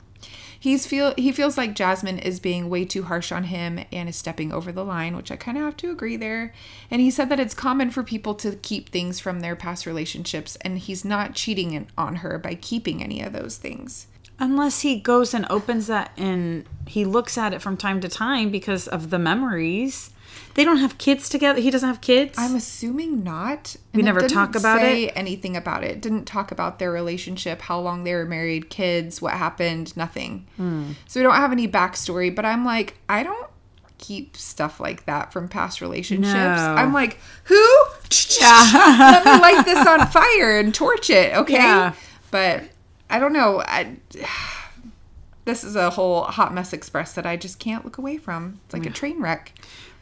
He's 0.59 0.85
feel 0.85 1.13
he 1.17 1.31
feels 1.31 1.57
like 1.57 1.75
Jasmine 1.75 2.19
is 2.19 2.41
being 2.41 2.69
way 2.69 2.83
too 2.83 3.03
harsh 3.03 3.31
on 3.31 3.45
him 3.45 3.79
and 3.91 4.09
is 4.09 4.17
stepping 4.17 4.51
over 4.51 4.71
the 4.71 4.83
line, 4.83 5.15
which 5.15 5.31
I 5.31 5.37
kind 5.37 5.57
of 5.57 5.63
have 5.63 5.77
to 5.77 5.91
agree 5.91 6.17
there. 6.17 6.53
And 6.91 6.99
he 6.99 7.09
said 7.09 7.29
that 7.29 7.39
it's 7.39 7.53
common 7.53 7.89
for 7.89 8.03
people 8.03 8.35
to 8.35 8.55
keep 8.57 8.89
things 8.89 9.19
from 9.19 9.39
their 9.39 9.55
past 9.55 9.85
relationships, 9.85 10.57
and 10.61 10.79
he's 10.79 11.05
not 11.05 11.35
cheating 11.35 11.87
on 11.97 12.17
her 12.17 12.37
by 12.37 12.55
keeping 12.55 13.01
any 13.01 13.21
of 13.21 13.31
those 13.31 13.55
things. 13.55 14.07
Unless 14.39 14.81
he 14.81 14.99
goes 14.99 15.33
and 15.33 15.45
opens 15.49 15.87
that 15.87 16.11
and 16.17 16.65
he 16.85 17.05
looks 17.05 17.37
at 17.37 17.53
it 17.53 17.61
from 17.61 17.77
time 17.77 18.01
to 18.01 18.09
time 18.09 18.51
because 18.51 18.87
of 18.87 19.09
the 19.09 19.19
memories. 19.19 20.11
They 20.57 20.65
don't 20.65 20.77
have 20.77 20.97
kids 20.97 21.29
together. 21.29 21.61
He 21.61 21.69
doesn't 21.69 21.87
have 21.87 22.01
kids. 22.01 22.33
I'm 22.35 22.55
assuming 22.55 23.23
not. 23.23 23.75
We 23.93 24.01
never 24.01 24.27
talk 24.27 24.55
about 24.55 24.79
say 24.79 25.09
anything 25.09 25.55
about 25.55 25.83
it. 25.83 26.01
Didn't 26.01 26.25
talk 26.25 26.51
about 26.51 26.79
their 26.79 26.91
relationship, 26.91 27.61
how 27.61 27.79
long 27.79 28.05
they 28.05 28.15
were 28.15 28.25
married, 28.25 28.71
kids, 28.71 29.21
what 29.21 29.33
happened, 29.33 29.95
nothing. 29.95 30.47
Hmm. 30.55 30.93
So 31.07 31.19
we 31.19 31.23
don't 31.23 31.35
have 31.35 31.51
any 31.51 31.67
backstory. 31.67 32.33
But 32.33 32.45
I'm 32.45 32.65
like, 32.65 32.97
I 33.07 33.21
don't 33.21 33.47
keep 33.99 34.35
stuff 34.35 34.79
like 34.79 35.05
that 35.05 35.31
from 35.31 35.47
past 35.47 35.79
relationships. 35.79 36.33
No. 36.33 36.73
I'm 36.75 36.91
like, 36.91 37.19
who? 37.43 37.63
Let 38.41 39.25
me 39.25 39.31
light 39.39 39.63
this 39.63 39.85
on 39.85 40.07
fire 40.07 40.57
and 40.57 40.73
torch 40.73 41.11
it, 41.11 41.37
okay? 41.37 41.53
Yeah. 41.53 41.93
But 42.31 42.63
I 43.11 43.19
don't 43.19 43.33
know. 43.33 43.61
I, 43.63 43.97
this 45.45 45.63
is 45.63 45.75
a 45.75 45.91
whole 45.91 46.23
hot 46.23 46.51
mess 46.51 46.73
express 46.73 47.13
that 47.13 47.27
I 47.27 47.37
just 47.37 47.59
can't 47.59 47.85
look 47.85 47.99
away 47.99 48.17
from. 48.17 48.59
It's 48.65 48.73
like 48.73 48.87
a 48.87 48.89
train 48.89 49.21
wreck. 49.21 49.53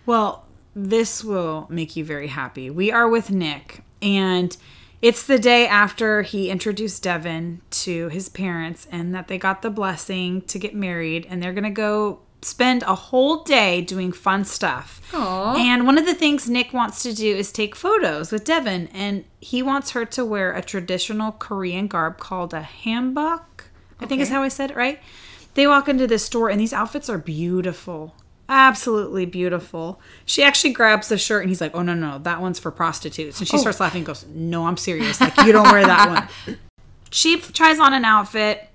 Well, 0.05 0.44
this 0.75 1.23
will 1.23 1.67
make 1.69 1.95
you 1.95 2.03
very 2.03 2.27
happy. 2.27 2.69
We 2.69 2.91
are 2.91 3.07
with 3.07 3.31
Nick, 3.31 3.81
and 4.01 4.55
it's 5.01 5.25
the 5.25 5.39
day 5.39 5.67
after 5.67 6.21
he 6.21 6.49
introduced 6.49 7.03
Devin 7.03 7.61
to 7.69 8.09
his 8.09 8.27
parents 8.27 8.87
and 8.91 9.13
that 9.15 9.27
they 9.27 9.37
got 9.37 9.61
the 9.61 9.69
blessing 9.69 10.41
to 10.43 10.59
get 10.59 10.75
married, 10.75 11.25
and 11.29 11.41
they're 11.41 11.53
going 11.53 11.63
to 11.63 11.69
go 11.69 12.19
spend 12.41 12.83
a 12.83 12.93
whole 12.93 13.43
day 13.43 13.81
doing 13.81 14.11
fun 14.11 14.45
stuff. 14.45 15.01
Aw. 15.13 15.55
And 15.57 15.85
one 15.85 15.97
of 15.97 16.05
the 16.05 16.13
things 16.13 16.49
Nick 16.49 16.73
wants 16.73 17.01
to 17.03 17.13
do 17.13 17.35
is 17.35 17.51
take 17.51 17.75
photos 17.75 18.31
with 18.31 18.43
Devin, 18.43 18.87
and 18.93 19.25
he 19.39 19.63
wants 19.63 19.91
her 19.91 20.05
to 20.05 20.25
wear 20.25 20.53
a 20.53 20.61
traditional 20.61 21.31
Korean 21.31 21.87
garb 21.87 22.17
called 22.17 22.53
a 22.53 22.67
hanbok. 22.83 23.43
I 23.99 24.05
think 24.05 24.21
is 24.21 24.29
how 24.29 24.43
I 24.43 24.49
said 24.49 24.71
it 24.71 24.77
right. 24.77 24.99
They 25.53 25.67
walk 25.67 25.87
into 25.87 26.05
this 26.05 26.25
store, 26.25 26.49
and 26.49 26.59
these 26.59 26.73
outfits 26.73 27.09
are 27.09 27.17
beautiful. 27.17 28.13
Absolutely 28.47 29.25
beautiful. 29.25 29.99
She 30.25 30.43
actually 30.43 30.73
grabs 30.73 31.09
the 31.09 31.17
shirt 31.17 31.41
and 31.41 31.49
he's 31.49 31.61
like, 31.61 31.75
Oh, 31.75 31.81
no, 31.81 31.93
no, 31.93 32.19
that 32.19 32.41
one's 32.41 32.59
for 32.59 32.71
prostitutes. 32.71 33.39
And 33.39 33.47
she 33.47 33.57
oh. 33.57 33.59
starts 33.59 33.79
laughing 33.79 33.99
and 33.99 34.05
goes, 34.05 34.25
No, 34.27 34.67
I'm 34.67 34.77
serious. 34.77 35.19
Like, 35.19 35.35
you 35.37 35.51
don't 35.51 35.71
wear 35.71 35.85
that 35.85 36.09
one. 36.47 36.57
She 37.11 37.39
tries 37.39 37.79
on 37.79 37.93
an 37.93 38.03
outfit 38.03 38.67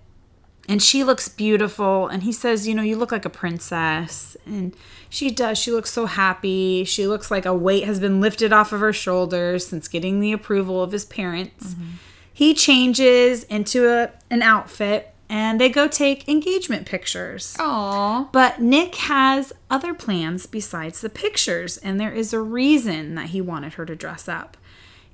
and 0.71 0.83
she 0.83 1.05
looks 1.05 1.29
beautiful 1.29 2.07
and 2.07 2.23
he 2.23 2.33
says 2.33 2.67
you 2.67 2.75
know 2.75 2.83
you 2.83 2.97
look 2.97 3.13
like 3.13 3.25
a 3.25 3.31
princess 3.31 4.37
and 4.47 4.75
she 5.09 5.31
does 5.31 5.59
she 5.59 5.73
looks 5.73 5.91
so 5.91 6.07
happy 6.07 6.85
she 6.85 7.07
looks 7.07 7.31
like 7.31 7.45
a 7.45 7.53
weight 7.53 7.85
has 7.85 7.99
been 7.99 8.21
lifted 8.21 8.53
off 8.53 8.73
of 8.73 8.81
her 8.81 8.93
shoulders 8.93 9.67
since 9.67 9.89
getting 9.89 10.21
the 10.21 10.33
approval 10.33 10.83
of 10.83 10.93
his 10.93 11.05
parents 11.05 11.75
mm-hmm. 11.75 11.91
he 12.33 12.55
changes 12.55 13.45
into 13.45 13.89
a, 13.89 14.11
an 14.31 14.43
outfit 14.43 15.13
and 15.31 15.61
they 15.61 15.69
go 15.69 15.87
take 15.87 16.29
engagement 16.29 16.87
pictures 16.87 17.57
Aw. 17.61 18.29
but 18.33 18.61
Nick 18.61 18.97
has 18.97 19.53
other 19.71 19.95
plans 19.95 20.47
besides 20.47 21.01
the 21.01 21.09
pictures, 21.09 21.79
and 21.79 22.01
there 22.01 22.13
is 22.13 22.33
a 22.33 22.41
reason 22.41 23.15
that 23.15 23.29
he 23.29 23.41
wanted 23.41 23.75
her 23.75 23.87
to 23.87 23.95
dress 23.95 24.29
up. 24.29 24.57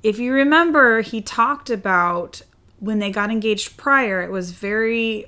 If 0.02 0.18
you 0.18 0.32
remember, 0.32 1.02
he 1.02 1.20
talked 1.20 1.68
about 1.68 2.40
when 2.80 2.98
they 2.98 3.10
got 3.10 3.30
engaged 3.30 3.76
prior, 3.76 4.22
it 4.22 4.30
was 4.30 4.50
very 4.52 5.26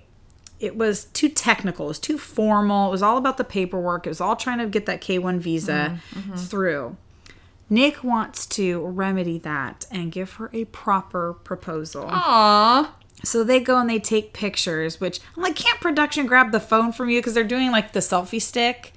it 0.59 0.76
was 0.76 1.05
too 1.05 1.28
technical, 1.28 1.84
it 1.84 1.89
was 1.89 1.99
too 2.01 2.18
formal, 2.18 2.89
it 2.89 2.91
was 2.91 3.03
all 3.03 3.16
about 3.16 3.36
the 3.36 3.45
paperwork, 3.45 4.07
it 4.07 4.11
was 4.11 4.20
all 4.20 4.34
trying 4.34 4.59
to 4.59 4.66
get 4.66 4.86
that 4.86 5.01
K1 5.01 5.39
visa 5.39 6.01
mm-hmm, 6.01 6.18
mm-hmm. 6.18 6.36
through. 6.36 6.97
Nick 7.70 8.03
wants 8.03 8.47
to 8.47 8.84
remedy 8.86 9.39
that 9.39 9.86
and 9.91 10.11
give 10.11 10.32
her 10.34 10.51
a 10.53 10.64
proper 10.66 11.34
proposal. 11.34 12.09
Aw. 12.11 12.95
So 13.25 13.43
they 13.45 13.61
go 13.61 13.79
and 13.79 13.91
they 13.91 13.99
take 13.99 14.33
pictures, 14.33 15.01
which 15.01 15.21
I'm 15.37 15.43
like, 15.43 15.57
can't 15.57 15.81
production 15.81 16.27
grab 16.27 16.53
the 16.53 16.61
phone 16.61 16.93
from 16.93 17.11
you 17.11 17.21
because 17.21 17.35
they're 17.35 17.45
doing 17.45 17.71
like 17.71 17.93
the 17.93 18.01
selfie 18.01 18.41
stick, 18.41 18.93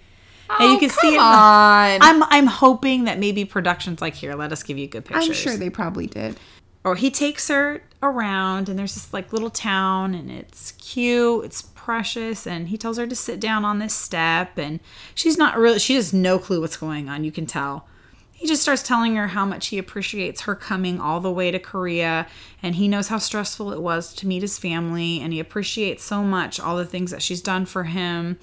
Oh, 0.50 0.58
and 0.60 0.70
you 0.72 0.76
oh, 0.76 0.80
can 0.80 0.90
see 0.90 1.16
come 1.16 1.16
it. 1.16 1.20
on. 1.20 2.00
I'm 2.02 2.24
I'm 2.24 2.46
hoping 2.48 3.06
that 3.06 3.20
maybe 3.20 3.46
production's 3.46 4.02
like, 4.02 4.16
here, 4.16 4.36
let 4.36 4.52
us 4.52 4.64
give 4.64 4.78
you 4.78 4.88
good 4.88 5.06
pictures. 5.06 5.28
I'm 5.28 5.34
sure 5.34 5.58
they 5.58 5.70
probably 5.70 6.08
did. 6.08 6.38
Or 6.84 6.96
he 6.96 7.10
takes 7.12 7.48
her 7.48 7.84
around, 8.04 8.68
and 8.68 8.78
there's 8.78 8.96
this 8.96 9.14
like 9.14 9.32
little 9.32 9.50
town, 9.52 10.14
and 10.14 10.30
it's 10.32 10.72
cute, 10.74 11.46
it's 11.46 11.62
precious, 11.62 12.46
and 12.46 12.68
he 12.68 12.78
tells 12.78 12.98
her 12.98 13.08
to 13.08 13.16
sit 13.16 13.40
down 13.40 13.64
on 13.64 13.80
this 13.80 13.94
step, 13.94 14.58
and 14.58 14.80
she's 15.16 15.38
not 15.38 15.58
really, 15.58 15.80
she 15.80 15.96
has 15.96 16.12
no 16.12 16.38
clue 16.40 16.60
what's 16.60 16.78
going 16.78 17.08
on. 17.08 17.24
You 17.24 17.32
can 17.32 17.46
tell. 17.46 17.86
He 18.42 18.48
just 18.48 18.64
starts 18.64 18.82
telling 18.82 19.16
her 19.18 19.28
how 19.28 19.46
much 19.46 19.68
he 19.68 19.78
appreciates 19.78 20.42
her 20.42 20.56
coming 20.56 21.00
all 21.00 21.20
the 21.20 21.32
way 21.32 21.52
to 21.52 21.60
Korea, 21.60 22.26
and 22.64 22.74
he 22.74 22.88
knows 22.88 23.08
how 23.10 23.20
stressful 23.20 23.72
it 23.72 23.80
was 23.80 24.16
to 24.16 24.26
meet 24.26 24.42
his 24.42 24.58
family, 24.58 25.22
and 25.22 25.32
he 25.32 25.40
appreciates 25.40 26.04
so 26.04 26.24
much 26.24 26.60
all 26.60 26.76
the 26.76 26.84
things 26.86 27.12
that 27.12 27.22
she's 27.22 27.40
done 27.40 27.68
for 27.68 27.84
him. 27.84 28.40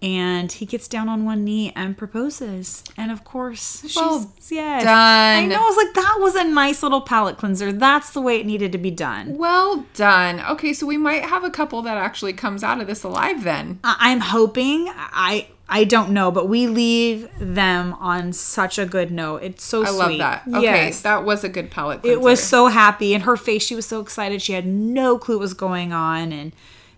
And 0.00 0.50
he 0.50 0.64
gets 0.64 0.88
down 0.88 1.08
on 1.10 1.26
one 1.26 1.44
knee 1.44 1.72
and 1.76 1.96
proposes. 1.96 2.84
And 2.96 3.10
of 3.10 3.24
course, 3.24 3.80
she's 3.82 3.96
Well 3.96 4.32
yes. 4.50 4.82
done. 4.82 5.44
I 5.44 5.46
know. 5.46 5.56
I 5.56 5.68
was 5.68 5.76
like, 5.76 5.94
that 5.94 6.16
was 6.20 6.34
a 6.36 6.44
nice 6.44 6.82
little 6.82 7.00
palate 7.02 7.36
cleanser. 7.36 7.70
That's 7.70 8.10
the 8.12 8.20
way 8.22 8.38
it 8.40 8.46
needed 8.46 8.72
to 8.72 8.78
be 8.78 8.90
done. 8.90 9.36
Well 9.36 9.84
done. 9.94 10.40
Okay, 10.40 10.72
so 10.72 10.86
we 10.86 10.96
might 10.96 11.24
have 11.24 11.44
a 11.44 11.50
couple 11.50 11.82
that 11.82 11.96
actually 11.98 12.32
comes 12.32 12.62
out 12.64 12.80
of 12.80 12.86
this 12.86 13.02
alive 13.02 13.44
then. 13.44 13.78
I- 13.84 13.96
I'm 13.98 14.20
hoping. 14.20 14.90
I 14.94 15.48
I 15.68 15.84
don't 15.84 16.10
know, 16.10 16.30
but 16.30 16.48
we 16.48 16.66
leave 16.66 17.28
them 17.38 17.94
on 17.94 18.32
such 18.34 18.78
a 18.78 18.84
good 18.84 19.10
note. 19.10 19.42
It's 19.42 19.64
so 19.64 19.82
I 19.82 19.86
sweet. 19.86 19.98
love 19.98 20.18
that. 20.18 20.42
Okay, 20.48 20.62
Yes. 20.62 21.00
that 21.02 21.24
was 21.24 21.42
a 21.42 21.48
good 21.48 21.70
palate 21.70 22.04
it 22.04 22.20
was 22.20 22.42
so 22.42 22.66
happy, 22.66 23.14
and 23.14 23.24
her 23.24 23.36
face. 23.36 23.62
She 23.62 23.74
was 23.74 23.86
so 23.86 24.00
excited. 24.00 24.42
She 24.42 24.52
had 24.52 24.66
no 24.66 25.18
clue 25.18 25.36
what 25.36 25.40
was 25.42 25.54
going 25.54 25.92
on, 25.92 26.32
and 26.32 26.52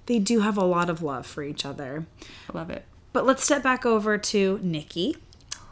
they 0.07 0.19
do 0.19 0.41
have 0.41 0.57
a 0.57 0.65
lot 0.65 0.91
of 0.91 1.01
love 1.03 1.27
for 1.27 1.43
each 1.45 1.65
other. 1.65 2.07
I 2.53 2.57
love 2.59 2.71
it. 2.71 2.85
But 3.13 3.25
let's 3.25 3.45
step 3.45 3.63
back 3.63 3.87
over 3.87 4.19
to 4.19 4.61
Nikki. 4.63 5.17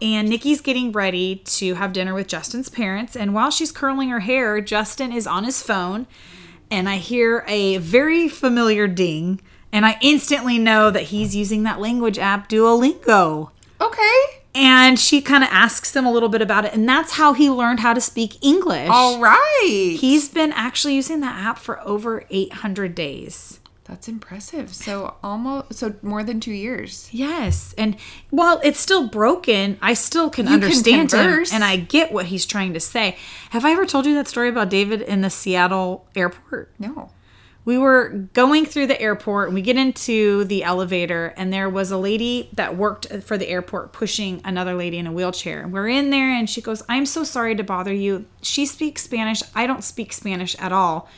And 0.00 0.28
Nikki's 0.28 0.60
getting 0.60 0.92
ready 0.92 1.36
to 1.46 1.74
have 1.74 1.92
dinner 1.92 2.14
with 2.14 2.26
Justin's 2.26 2.68
parents. 2.68 3.16
And 3.16 3.32
while 3.34 3.50
she's 3.50 3.70
curling 3.72 4.08
her 4.10 4.20
hair, 4.20 4.60
Justin 4.60 5.12
is 5.12 5.26
on 5.26 5.44
his 5.44 5.62
phone. 5.62 6.06
And 6.70 6.88
I 6.88 6.96
hear 6.96 7.44
a 7.46 7.76
very 7.78 8.28
familiar 8.28 8.86
ding. 8.88 9.40
And 9.74 9.84
I 9.84 9.98
instantly 10.00 10.58
know 10.58 10.90
that 10.90 11.02
he's 11.02 11.36
using 11.36 11.64
that 11.64 11.80
language 11.80 12.18
app, 12.18 12.48
Duolingo. 12.48 13.50
Okay. 13.80 14.40
And 14.54 14.98
she 14.98 15.20
kind 15.20 15.42
of 15.42 15.50
asks 15.50 15.94
him 15.94 16.06
a 16.06 16.12
little 16.12 16.28
bit 16.28 16.40
about 16.40 16.64
it. 16.64 16.72
And 16.72 16.88
that's 16.88 17.14
how 17.14 17.34
he 17.34 17.50
learned 17.50 17.80
how 17.80 17.92
to 17.92 18.00
speak 18.00 18.42
English. 18.42 18.88
All 18.88 19.18
right. 19.18 19.96
He's 20.00 20.28
been 20.28 20.52
actually 20.52 20.94
using 20.94 21.20
that 21.20 21.36
app 21.44 21.58
for 21.58 21.80
over 21.80 22.24
800 22.30 22.94
days. 22.94 23.58
That's 23.84 24.08
impressive. 24.08 24.72
So 24.74 25.16
almost 25.22 25.74
so 25.74 25.94
more 26.02 26.22
than 26.22 26.40
2 26.40 26.52
years. 26.52 27.10
Yes, 27.12 27.74
and 27.76 27.96
while 28.30 28.58
it's 28.64 28.80
still 28.80 29.08
broken, 29.08 29.76
I 29.82 29.92
still 29.92 30.30
can 30.30 30.46
can 30.46 30.54
understand 30.54 31.12
him, 31.12 31.44
and 31.52 31.62
I 31.62 31.76
get 31.76 32.10
what 32.10 32.26
he's 32.26 32.46
trying 32.46 32.72
to 32.72 32.80
say. 32.80 33.18
Have 33.50 33.66
I 33.66 33.72
ever 33.72 33.84
told 33.84 34.06
you 34.06 34.14
that 34.14 34.26
story 34.26 34.48
about 34.48 34.70
David 34.70 35.02
in 35.02 35.20
the 35.20 35.28
Seattle 35.28 36.06
airport? 36.16 36.72
No. 36.78 37.10
We 37.66 37.78
were 37.78 38.10
going 38.34 38.66
through 38.66 38.88
the 38.88 39.00
airport, 39.00 39.48
and 39.48 39.54
we 39.54 39.62
get 39.62 39.78
into 39.78 40.44
the 40.44 40.64
elevator, 40.64 41.32
and 41.36 41.50
there 41.50 41.68
was 41.70 41.90
a 41.90 41.96
lady 41.96 42.50
that 42.52 42.76
worked 42.76 43.06
for 43.22 43.38
the 43.38 43.48
airport 43.48 43.92
pushing 43.92 44.42
another 44.44 44.74
lady 44.74 44.98
in 44.98 45.06
a 45.06 45.12
wheelchair. 45.12 45.62
And 45.62 45.72
we're 45.72 45.88
in 45.88 46.10
there, 46.10 46.30
and 46.30 46.48
she 46.50 46.60
goes, 46.60 46.82
"I'm 46.90 47.06
so 47.06 47.24
sorry 47.24 47.54
to 47.56 47.64
bother 47.64 47.92
you." 47.92 48.26
She 48.42 48.66
speaks 48.66 49.02
Spanish. 49.02 49.42
I 49.54 49.66
don't 49.66 49.82
speak 49.82 50.12
Spanish 50.12 50.54
at 50.58 50.72
all. 50.72 51.08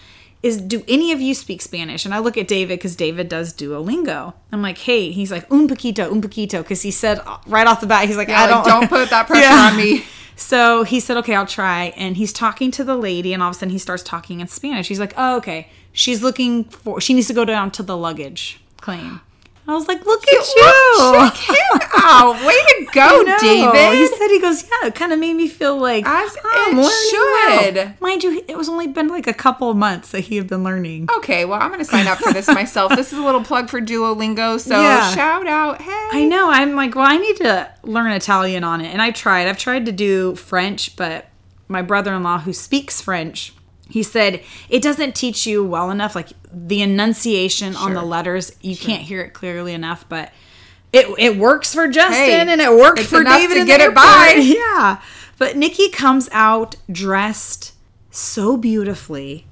Is 0.43 0.61
do 0.61 0.85
any 0.87 1.11
of 1.11 1.21
you 1.21 1.35
speak 1.35 1.61
Spanish? 1.63 2.05
And 2.05 2.15
I 2.15 2.19
look 2.21 2.37
at 2.37 2.47
David 2.47 2.79
because 2.79 2.95
David 2.95 3.29
does 3.29 3.53
Duolingo. 3.53 4.35
I'm 4.53 4.63
like, 4.63 4.79
hey, 4.79 5.11
he's 5.11 5.33
like 5.33 5.51
un 5.51 5.67
poquito, 5.67 6.13
un 6.13 6.23
poquito, 6.23 6.63
because 6.63 6.83
he 6.83 6.93
said 6.93 7.21
right 7.47 7.67
off 7.67 7.81
the 7.81 7.87
bat, 7.89 8.07
he's 8.07 8.17
like, 8.19 8.29
Yeah, 8.29 8.43
I 8.43 8.51
like, 8.51 8.65
don't, 8.65 8.81
don't 8.83 8.89
put 8.89 9.11
that 9.11 9.27
pressure 9.27 9.43
Yeah. 9.49 9.71
on 9.73 9.77
me. 9.77 10.05
So 10.37 10.85
he 10.85 11.01
said, 11.01 11.17
okay, 11.17 11.35
I'll 11.35 11.47
try. 11.47 11.95
And 11.97 12.17
he's 12.17 12.33
talking 12.33 12.71
to 12.73 12.85
the 12.85 12.97
lady, 12.97 13.33
and 13.33 13.43
all 13.43 13.49
of 13.49 13.57
a 13.57 13.59
sudden 13.59 13.71
he 13.71 13.79
starts 13.79 14.03
talking 14.03 14.41
in 14.41 14.47
Spanish. 14.49 14.89
He's 14.89 15.01
like, 15.01 15.15
oh, 15.17 15.37
okay. 15.39 15.71
She's 15.93 16.23
looking 16.23 16.65
for, 16.65 17.01
she 17.01 17.15
needs 17.15 17.27
to 17.29 17.33
go 17.33 17.47
down 17.47 17.71
to 17.73 17.83
the 17.83 17.97
luggage 17.97 18.61
claim. 18.81 19.23
I 19.69 19.75
was 19.75 19.89
like, 19.89 20.07
look 20.07 20.23
at 20.23 20.33
you. 20.33 21.13
Check 21.13 21.37
him 21.37 21.81
out. 22.05 22.35
Way 22.47 22.55
to 22.55 22.87
go, 22.95 23.25
David. 23.41 23.99
He 23.99 24.07
said, 24.07 24.29
he 24.29 24.41
goes, 24.41 24.63
yeah, 24.63 24.87
it 24.89 24.95
kind 24.95 25.13
of 25.13 25.19
made 25.19 25.35
me 25.35 25.49
feel 25.49 25.77
like, 25.77 26.05
As 26.07 26.37
"Oh, 26.45 26.67
I'm 26.71 26.77
well." 26.77 27.63
should. 27.91 28.01
Mind 28.01 28.23
you, 28.23 28.45
it 28.47 28.57
was 28.57 28.69
only 28.69 28.87
been 28.87 29.09
like 29.09 29.27
a 29.27 29.35
couple 29.35 29.69
of 29.71 29.77
months 29.77 30.13
that 30.13 30.21
he 30.21 30.37
had 30.37 30.47
been 30.47 30.63
learning. 30.63 31.09
Okay, 31.19 31.45
well, 31.45 31.61
I'm 31.61 31.69
going 31.69 31.81
to 31.81 31.85
sign 31.85 32.07
up 32.07 32.19
for 32.19 32.33
this 32.33 32.47
myself. 32.55 32.95
This 32.95 33.13
is 33.13 33.19
a 33.19 33.23
little 33.23 33.43
plug 33.43 33.69
for 33.69 33.81
Duolingo, 33.81 34.61
so 34.61 34.81
Yeah. 34.81 35.13
shout 35.15 35.47
out. 35.49 35.83
Hey. 35.83 35.91
I 36.13 36.25
know. 36.25 36.49
I'm 36.51 36.75
like, 36.77 36.95
well, 36.95 37.07
I 37.11 37.17
need 37.17 37.37
to 37.39 37.69
learn 37.83 38.13
Italian 38.13 38.63
on 38.63 38.81
it. 38.81 38.93
And 38.93 39.03
I 39.03 39.11
tried. 39.11 39.49
I've 39.49 39.59
tried 39.59 39.87
to 39.87 39.93
do 39.93 40.37
French, 40.37 40.95
but 40.97 41.27
my 41.67 41.83
brother 41.83 42.15
in 42.15 42.23
law, 42.23 42.39
who 42.39 42.53
speaks 42.53 43.01
French, 43.01 43.53
he 43.89 44.03
said 44.03 44.43
it 44.69 44.83
doesn't 44.83 45.15
teach 45.15 45.47
you 45.47 45.65
well 45.65 45.91
enough. 45.91 46.15
Like 46.15 46.31
the 46.53 46.83
enunciation 46.83 47.77
on 47.77 47.95
the 47.95 48.03
letters, 48.03 48.53
you 48.61 48.77
can't 48.77 49.03
hear 49.03 49.23
it 49.23 49.33
clearly 49.33 49.75
enough, 49.75 50.05
but. 50.09 50.33
It, 50.93 51.13
it 51.19 51.37
works 51.37 51.75
for 51.75 51.89
Justin 51.89 52.15
Hey, 52.15 52.41
and 52.41 52.61
it 52.61 52.73
worked 52.73 53.01
for 53.01 53.23
David 53.23 53.55
to 53.55 53.67
get 53.67 53.83
it 53.83 53.95
by. 53.95 54.37
Yeah. 54.39 55.03
But 55.37 55.57
Nikki 55.57 55.91
comes 55.91 56.31
out 56.33 56.77
dressed 56.91 57.75
so 58.11 58.57
beautifully 58.57 59.45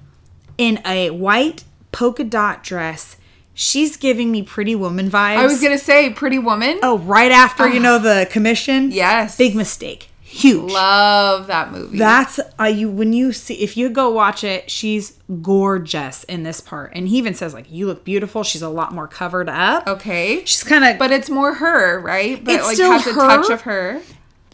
in 0.57 0.81
a 0.87 1.11
white 1.11 1.65
polka 1.93 2.25
dot 2.25 2.63
dress. 2.63 3.17
She's 3.53 3.97
giving 3.97 4.33
me 4.33 4.43
pretty 4.43 4.75
woman 4.75 5.09
vibes. 5.09 5.37
I 5.37 5.45
was 5.45 5.61
going 5.61 5.77
to 5.77 5.85
say 5.85 6.11
Pretty 6.11 6.39
Woman. 6.39 6.81
Oh, 6.83 6.99
right 6.99 7.31
after 7.31 7.69
you 7.69 7.79
ah. 7.79 7.83
know 7.83 7.99
the 7.99 8.27
commission. 8.31 8.91
Yes. 8.91 9.37
Big 9.39 9.55
mistake. 9.55 10.09
Huge. 10.37 10.73
Love 10.73 11.47
that 11.47 11.71
movie. 11.71 11.97
That's 11.97 12.41
uh, 12.59 12.65
you 12.65 12.91
when 12.91 13.13
you 13.13 13.33
see 13.33 13.55
if 13.55 13.77
you 13.77 13.89
go 13.89 14.11
watch 14.11 14.43
it, 14.43 14.69
she's 14.71 15.19
gorgeous 15.43 16.25
in 16.25 16.43
this 16.43 16.61
part, 16.61 16.93
and 16.95 17.09
he 17.09 17.19
even 17.19 17.35
says 17.35 17.55
like 17.55 17.71
you 17.71 17.87
look 17.87 18.05
beautiful. 18.05 18.43
She's 18.43 18.63
a 18.63 18.69
lot 18.69 18.93
more 18.93 19.07
covered 19.07 19.49
up. 19.49 19.87
okay. 19.87 20.45
She's 20.45 20.65
kind 20.65 20.85
of 20.85 20.99
But 20.99 21.13
it's 21.13 21.31
more 21.31 21.55
her, 21.55 22.01
right? 22.01 22.45
But 22.45 22.55
It's 22.57 22.65
like 22.65 22.75
still 22.75 22.91
has 22.93 23.07
a 23.07 23.13
touch 23.15 23.49
of 23.51 23.61
her. 23.63 24.01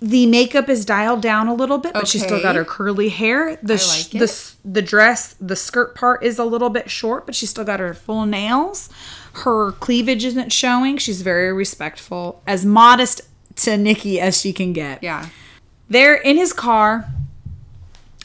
the 0.03 0.27
makeup 0.27 0.69
is 0.69 0.85
dialed 0.85 1.23
down 1.23 1.49
a 1.49 1.55
little 1.55 1.79
bit, 1.79 1.95
but 1.95 2.07
she's 2.07 2.23
still 2.25 2.43
got 2.43 2.57
her 2.57 2.65
curly 2.65 3.09
hair. 3.09 3.57
The 3.63 3.75
like 3.75 4.11
the 4.21 4.53
the 4.65 4.83
dress, 4.83 5.35
the 5.41 5.57
skirt 5.57 5.95
part 5.95 6.23
is 6.23 6.39
a 6.39 6.45
little 6.45 6.69
bit 6.71 6.91
short, 6.91 7.25
but 7.25 7.35
she's 7.35 7.49
still 7.51 7.65
got 7.65 7.81
her 7.81 7.95
full 7.95 8.27
nails. 8.27 8.91
Her 9.33 9.73
cleavage 9.73 10.25
isn't 10.27 10.53
showing. 10.53 10.99
She's 10.99 11.23
very 11.23 11.53
respectful, 11.53 12.43
as 12.47 12.67
modest 12.67 13.23
to 13.57 13.77
Nikki 13.79 14.21
as 14.21 14.41
she 14.41 14.53
can 14.53 14.73
get. 14.75 15.03
Yeah. 15.03 15.29
They're 15.91 16.15
in 16.15 16.37
his 16.37 16.53
car, 16.53 17.11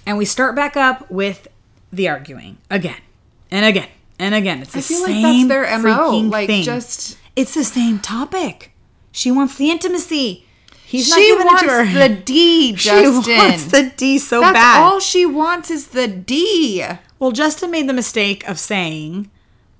and 0.05 0.17
we 0.17 0.25
start 0.25 0.55
back 0.55 0.77
up 0.77 1.09
with 1.09 1.47
the 1.91 2.07
arguing 2.07 2.57
again 2.69 3.01
and 3.49 3.65
again 3.65 3.89
and 4.19 4.35
again. 4.35 4.61
It's 4.61 4.73
the 4.73 4.79
I 4.79 4.81
feel 4.81 5.01
like 5.01 5.11
same 5.11 5.47
that's 5.47 5.67
their 5.69 5.79
MO. 5.79 6.11
freaking 6.11 6.31
Like 6.31 6.47
thing. 6.47 6.63
just 6.63 7.17
it's 7.35 7.53
the 7.55 7.63
same 7.63 7.99
topic. 7.99 8.71
She 9.11 9.31
wants 9.31 9.57
the 9.57 9.71
intimacy. 9.71 10.45
He's 10.85 11.09
not 11.09 11.17
she 11.17 11.27
giving 11.29 11.45
wants 11.47 11.63
it 11.63 11.65
to 11.65 11.85
her. 11.85 12.07
the 12.07 12.15
D, 12.15 12.75
she 12.75 12.89
Justin. 12.89 13.37
wants 13.37 13.65
the 13.71 13.91
D 13.97 14.19
so 14.19 14.41
That's 14.41 14.53
bad. 14.53 14.81
all 14.83 14.99
she 14.99 15.25
wants 15.25 15.71
is 15.71 15.87
the 15.87 16.07
D. 16.07 16.85
well, 17.17 17.31
Justin 17.31 17.71
made 17.71 17.89
the 17.89 17.93
mistake 17.93 18.47
of 18.47 18.59
saying, 18.59 19.31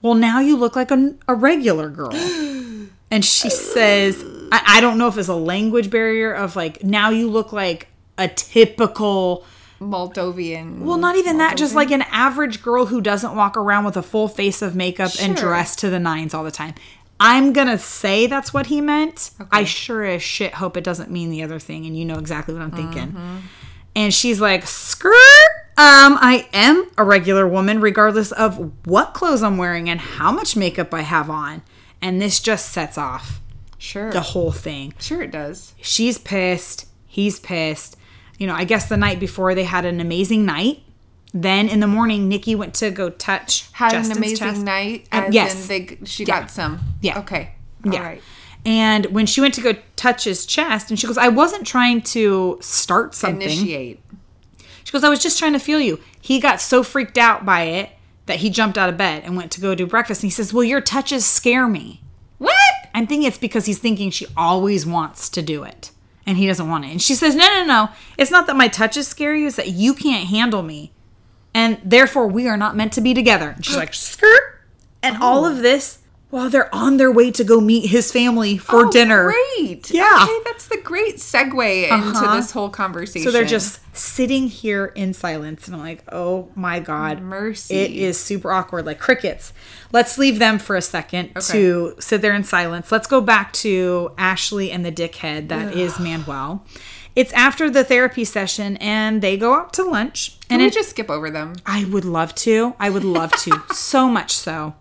"Well, 0.02 0.16
now 0.16 0.40
you 0.40 0.56
look 0.58 0.76
like 0.76 0.90
a, 0.90 1.14
a 1.28 1.36
regular 1.36 1.90
girl," 1.90 2.12
and 3.12 3.24
she 3.24 3.50
says, 3.52 4.24
I, 4.56 4.78
"I 4.78 4.82
don't 4.82 4.98
know 4.98 5.08
if 5.08 5.18
it's 5.18 5.28
a 5.28 5.36
language 5.36 5.90
barrier 5.90 6.34
of 6.34 6.56
like 6.56 6.84
now 6.84 7.10
you 7.10 7.30
look 7.30 7.52
like 7.52 7.88
a 8.18 8.28
typical." 8.28 9.46
Moldovan. 9.82 10.80
Well, 10.80 10.98
not 10.98 11.18
even 11.18 11.38
that, 11.40 11.58
just 11.58 11.76
like 11.76 11.92
an 11.92 12.04
average 12.04 12.62
girl 12.62 12.86
who 12.86 13.02
doesn't 13.02 13.36
walk 13.36 13.58
around 13.58 13.84
with 13.84 13.98
a 13.98 14.02
full 14.02 14.30
face 14.30 14.62
of 14.62 14.74
makeup 14.74 15.12
and 15.20 15.36
dress 15.36 15.76
to 15.78 15.90
the 15.90 16.00
nines 16.00 16.34
all 16.34 16.44
the 16.44 16.52
time. 16.52 16.74
I'm 17.20 17.54
gonna 17.54 17.78
say 17.78 18.28
that's 18.28 18.54
what 18.54 18.68
he 18.68 18.82
meant. 18.82 19.32
I 19.52 19.64
sure 19.64 20.04
as 20.04 20.22
shit 20.22 20.56
hope 20.56 20.76
it 20.78 20.84
doesn't 20.84 21.12
mean 21.12 21.30
the 21.30 21.44
other 21.44 21.60
thing, 21.60 21.86
and 21.86 21.98
you 21.98 22.06
know 22.06 22.18
exactly 22.20 22.54
what 22.54 22.64
I'm 22.64 22.72
thinking. 22.72 23.10
Mm-hmm. 23.10 23.38
And 23.96 24.14
she's 24.14 24.42
like, 24.42 24.66
"Skirt, 24.66 25.14
um, 25.78 26.18
I 26.20 26.48
am 26.52 26.90
a 26.98 27.04
regular 27.04 27.48
woman, 27.48 27.80
regardless 27.80 28.32
of 28.34 28.72
what 28.86 29.14
clothes 29.14 29.44
I'm 29.44 29.58
wearing 29.58 29.90
and 29.90 30.00
how 30.00 30.32
much 30.32 30.56
makeup 30.56 30.94
I 30.94 31.02
have 31.02 31.30
on." 31.30 31.62
And 32.02 32.22
this 32.22 32.40
just 32.40 32.72
sets 32.72 32.98
off 32.98 33.42
sure. 33.78 34.12
the 34.12 34.22
whole 34.22 34.52
thing 34.52 34.94
Sure 35.00 35.22
it 35.22 35.32
does. 35.32 35.74
she's 35.82 36.18
pissed 36.18 36.86
he's 37.08 37.40
pissed 37.40 37.98
you 38.38 38.48
know 38.48 38.54
i 38.56 38.64
guess 38.64 38.88
the 38.90 38.98
night 38.98 39.20
before 39.20 39.56
they 39.56 39.64
had 39.64 39.86
an 39.86 40.00
amazing 40.02 40.46
night 40.46 40.82
then 41.34 41.68
in 41.68 41.80
the 41.82 41.88
morning 41.88 42.28
nikki 42.30 42.56
went 42.56 42.74
to 42.74 42.90
go 42.92 43.10
touch 43.10 43.70
Had 43.74 43.92
Justin's 43.92 44.18
an 44.18 44.24
amazing 44.24 44.48
chest. 44.48 44.62
night. 44.62 45.08
Uh, 45.12 45.24
As 45.28 45.34
yes. 45.34 45.68
they 45.68 45.98
she 46.06 46.24
got 46.26 46.50
some. 46.50 46.80
Yeah. 47.02 47.20
Okay. 47.20 47.52
yeah 47.84 47.92
All 48.00 48.04
right. 48.04 48.22
and 48.66 49.06
when 49.08 49.26
she 49.26 49.42
went 49.42 49.54
to 49.56 49.62
go 49.62 49.74
touch 49.98 50.24
his 50.24 50.46
chest 50.46 50.90
and 50.90 51.00
she 51.00 51.08
goes 51.08 51.18
i 51.18 51.28
wasn't 51.28 51.68
trying 51.68 52.02
to 52.02 52.58
start 52.62 53.14
something 53.16 53.42
Initiate. 53.42 54.00
she 54.86 54.92
goes 54.92 55.04
i 55.04 55.10
was 55.10 55.22
just 55.22 55.38
trying 55.38 55.54
to 55.54 55.60
feel 55.60 55.80
you 55.82 56.00
he 56.22 56.40
got 56.40 56.62
so 56.62 56.84
freaked 56.84 57.18
out 57.18 57.46
by 57.46 57.64
it 57.64 57.90
that 58.28 58.38
he 58.38 58.50
jumped 58.50 58.78
out 58.78 58.90
of 58.90 58.98
bed 58.98 59.22
and 59.26 59.36
went 59.38 59.52
to 59.52 59.62
go 59.62 59.76
do 59.76 59.86
breakfast 59.86 60.24
and 60.24 60.28
he 60.28 60.32
says 60.34 60.54
well 60.54 60.64
your 60.64 60.82
touches 60.82 61.26
scare 61.26 61.68
me? 61.68 62.02
I'm 62.96 63.08
thinking 63.08 63.28
it's 63.28 63.38
because 63.38 63.66
he's 63.66 63.78
thinking 63.78 64.10
she 64.10 64.26
always 64.38 64.86
wants 64.86 65.30
to 65.32 65.42
do 65.42 65.64
it 65.64 65.92
and 66.26 66.38
he 66.38 66.48
doesn't 66.48 66.70
want 66.70 66.86
it. 66.86 66.92
And 66.92 67.02
she 67.02 67.14
says, 67.14 67.36
No, 67.36 67.46
no, 67.46 67.66
no. 67.66 67.90
It's 68.18 68.32
not 68.32 68.48
that 68.48 68.56
my 68.56 68.70
touches 68.70 69.06
scare 69.06 69.36
you, 69.36 69.48
it's 69.48 69.58
that 69.58 69.68
you 69.68 69.94
can't 69.94 70.30
handle 70.30 70.64
me. 70.64 70.94
And 71.54 71.78
therefore, 71.84 72.28
we 72.28 72.48
are 72.48 72.56
not 72.56 72.76
meant 72.76 72.94
to 72.94 73.02
be 73.02 73.14
together. 73.14 73.50
And 73.50 73.66
she's 73.66 73.76
like, 73.76 73.94
Skirt. 73.94 74.62
And 75.04 75.18
all 75.22 75.46
of 75.46 75.58
oh. 75.58 75.62
this 75.62 76.00
while 76.36 76.50
they're 76.50 76.74
on 76.76 76.98
their 76.98 77.10
way 77.12 77.32
to 77.32 77.46
go 77.46 77.62
meet 77.62 77.88
his 77.88 78.12
family 78.12 78.58
for 78.58 78.88
Oh, 78.88 78.92
dinner. 78.92 79.32
Great. 79.58 79.90
Yeah. 79.90 80.20
Okay, 80.24 80.40
that's 80.44 80.68
the 80.68 80.82
great 80.84 81.16
segue 81.16 81.84
into 81.84 81.96
Uh-huh. 81.96 82.36
this 82.36 82.52
whole 82.52 82.70
conversation. 82.70 83.24
So 83.26 83.32
they're 83.32 83.46
just 83.46 83.80
sitting 83.96 84.50
here 84.50 84.88
in 84.96 85.14
silence. 85.14 85.66
And 85.68 85.78
I'm 85.78 85.82
like, 85.82 86.04
Oh 86.12 86.50
my 86.54 86.82
God. 86.82 87.22
Mercy. 87.22 87.76
It 87.76 87.92
is 87.92 88.20
super 88.20 88.52
awkward, 88.52 88.86
like 88.86 89.00
crickets. 89.00 89.54
Let's 89.94 90.18
leave 90.18 90.38
them 90.40 90.60
for 90.60 90.76
a 90.76 90.82
second 90.82 91.34
to 91.52 91.96
sit 92.00 92.22
there 92.22 92.34
in 92.36 92.44
silence. 92.44 92.92
Let's 92.92 93.08
go 93.08 93.22
back 93.22 93.54
to 93.64 94.12
Ashley 94.18 94.72
and 94.72 94.86
the 94.86 94.92
dickhead 94.92 95.48
that 95.48 95.74
is 95.74 96.00
Manuel. 96.00 96.66
It's 97.16 97.32
after 97.32 97.70
the 97.70 97.86
therapy 97.86 98.26
session 98.26 98.76
and 98.78 99.22
they 99.22 99.38
go 99.38 99.54
out 99.54 99.72
to 99.76 99.84
lunch. 99.84 100.38
Can 100.50 100.56
And 100.56 100.62
we 100.64 100.68
it, 100.68 100.74
just 100.74 100.90
skip 100.90 101.10
over 101.10 101.30
them? 101.30 101.54
I 101.66 101.86
would 101.86 102.04
love 102.04 102.36
to. 102.44 102.74
I 102.78 102.90
would 102.90 103.06
love 103.06 103.32
to. 103.44 103.64
so 103.74 104.10
much 104.10 104.34
so. 104.34 104.76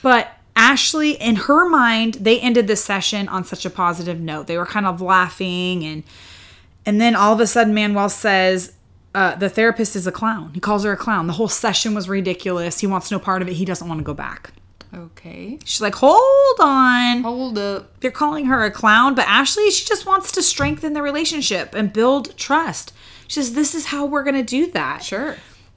But 0.00 0.30
Ashley, 0.56 1.12
in 1.12 1.36
her 1.36 1.68
mind, 1.68 2.14
they 2.14 2.40
ended 2.40 2.66
the 2.66 2.76
session 2.76 3.28
on 3.28 3.44
such 3.44 3.64
a 3.64 3.70
positive 3.70 4.20
note. 4.20 4.46
They 4.46 4.56
were 4.56 4.66
kind 4.66 4.86
of 4.86 5.00
laughing 5.00 5.84
and 5.84 6.04
and 6.86 7.00
then 7.00 7.16
all 7.16 7.32
of 7.32 7.40
a 7.40 7.46
sudden 7.46 7.72
Manuel 7.72 8.10
says 8.10 8.74
uh, 9.14 9.36
the 9.36 9.48
therapist 9.48 9.96
is 9.96 10.06
a 10.06 10.12
clown. 10.12 10.50
He 10.54 10.60
calls 10.60 10.84
her 10.84 10.92
a 10.92 10.96
clown. 10.96 11.26
The 11.26 11.34
whole 11.34 11.48
session 11.48 11.94
was 11.94 12.08
ridiculous. 12.08 12.80
He 12.80 12.86
wants 12.86 13.10
no 13.10 13.18
part 13.18 13.42
of 13.42 13.48
it. 13.48 13.54
He 13.54 13.64
doesn't 13.64 13.88
want 13.88 14.00
to 14.00 14.04
go 14.04 14.12
back. 14.12 14.52
Okay. 14.94 15.58
She's 15.64 15.80
like, 15.80 15.94
hold 15.94 16.60
on. 16.60 17.22
Hold 17.22 17.58
up. 17.58 18.00
They're 18.00 18.10
calling 18.10 18.46
her 18.46 18.64
a 18.64 18.70
clown, 18.70 19.14
but 19.14 19.26
Ashley, 19.26 19.70
she 19.70 19.84
just 19.84 20.06
wants 20.06 20.30
to 20.32 20.42
strengthen 20.42 20.92
the 20.92 21.02
relationship 21.02 21.74
and 21.74 21.92
build 21.92 22.36
trust. 22.36 22.92
She 23.26 23.34
says, 23.40 23.54
this 23.54 23.74
is 23.74 23.86
how 23.86 24.04
we're 24.04 24.24
going 24.24 24.36
to 24.36 24.42
do 24.42 24.70
that. 24.72 25.02
Sure. 25.02 25.36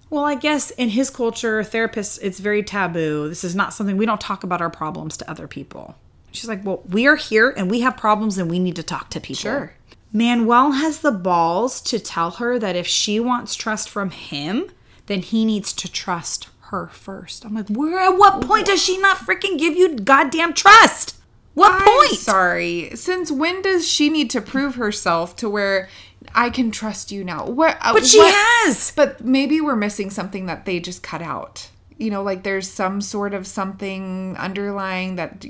Well, 0.09 0.23
I 0.23 0.35
guess 0.35 0.71
in 0.71 0.89
his 0.89 1.09
culture, 1.09 1.61
therapists, 1.61 2.17
it's 2.21 2.39
very 2.39 2.63
taboo. 2.63 3.27
This 3.27 3.43
is 3.43 3.55
not 3.55 3.73
something 3.73 3.97
we 3.97 4.05
don't 4.05 4.21
talk 4.21 4.43
about 4.43 4.61
our 4.61 4.69
problems 4.69 5.17
to 5.17 5.29
other 5.29 5.47
people. 5.47 5.95
She's 6.31 6.47
like, 6.47 6.63
well, 6.63 6.83
we 6.89 7.07
are 7.07 7.15
here 7.15 7.49
and 7.49 7.69
we 7.69 7.81
have 7.81 7.97
problems 7.97 8.37
and 8.37 8.49
we 8.49 8.59
need 8.59 8.75
to 8.77 8.83
talk 8.83 9.09
to 9.11 9.19
people. 9.19 9.41
Sure. 9.41 9.73
Manuel 10.13 10.71
has 10.71 10.99
the 10.99 11.11
balls 11.11 11.81
to 11.81 11.99
tell 11.99 12.31
her 12.31 12.57
that 12.59 12.75
if 12.75 12.87
she 12.87 13.19
wants 13.19 13.55
trust 13.55 13.89
from 13.89 14.11
him, 14.11 14.71
then 15.07 15.21
he 15.21 15.45
needs 15.45 15.73
to 15.73 15.91
trust 15.91 16.49
her 16.67 16.87
first. 16.87 17.45
I'm 17.45 17.55
like, 17.55 17.69
where 17.69 17.99
at 17.99 18.17
what 18.17 18.41
point 18.41 18.67
does 18.67 18.81
she 18.81 18.97
not 18.97 19.17
freaking 19.17 19.57
give 19.57 19.75
you 19.75 19.95
goddamn 19.95 20.53
trust? 20.53 21.15
What 21.53 21.73
I'm 21.73 21.87
point? 21.87 22.19
sorry. 22.19 22.91
Since 22.95 23.31
when 23.31 23.61
does 23.61 23.87
she 23.87 24.09
need 24.09 24.29
to 24.29 24.41
prove 24.41 24.75
herself 24.75 25.35
to 25.37 25.49
where 25.49 25.89
I 26.35 26.49
can 26.49 26.71
trust 26.71 27.11
you 27.11 27.23
now? 27.23 27.45
What? 27.45 27.77
uh, 27.81 27.93
But 27.93 28.05
she 28.05 28.19
what- 28.19 28.33
has. 28.33 28.91
But 28.95 29.23
maybe 29.23 29.59
we're 29.61 29.75
missing 29.75 30.09
something 30.09 30.45
that 30.47 30.65
they 30.65 30.79
just 30.79 31.01
cut 31.03 31.21
out. 31.21 31.69
You 31.97 32.11
know, 32.11 32.21
like 32.21 32.43
there's 32.43 32.69
some 32.69 33.01
sort 33.01 33.33
of 33.33 33.47
something 33.47 34.35
underlying 34.37 35.15
that. 35.15 35.43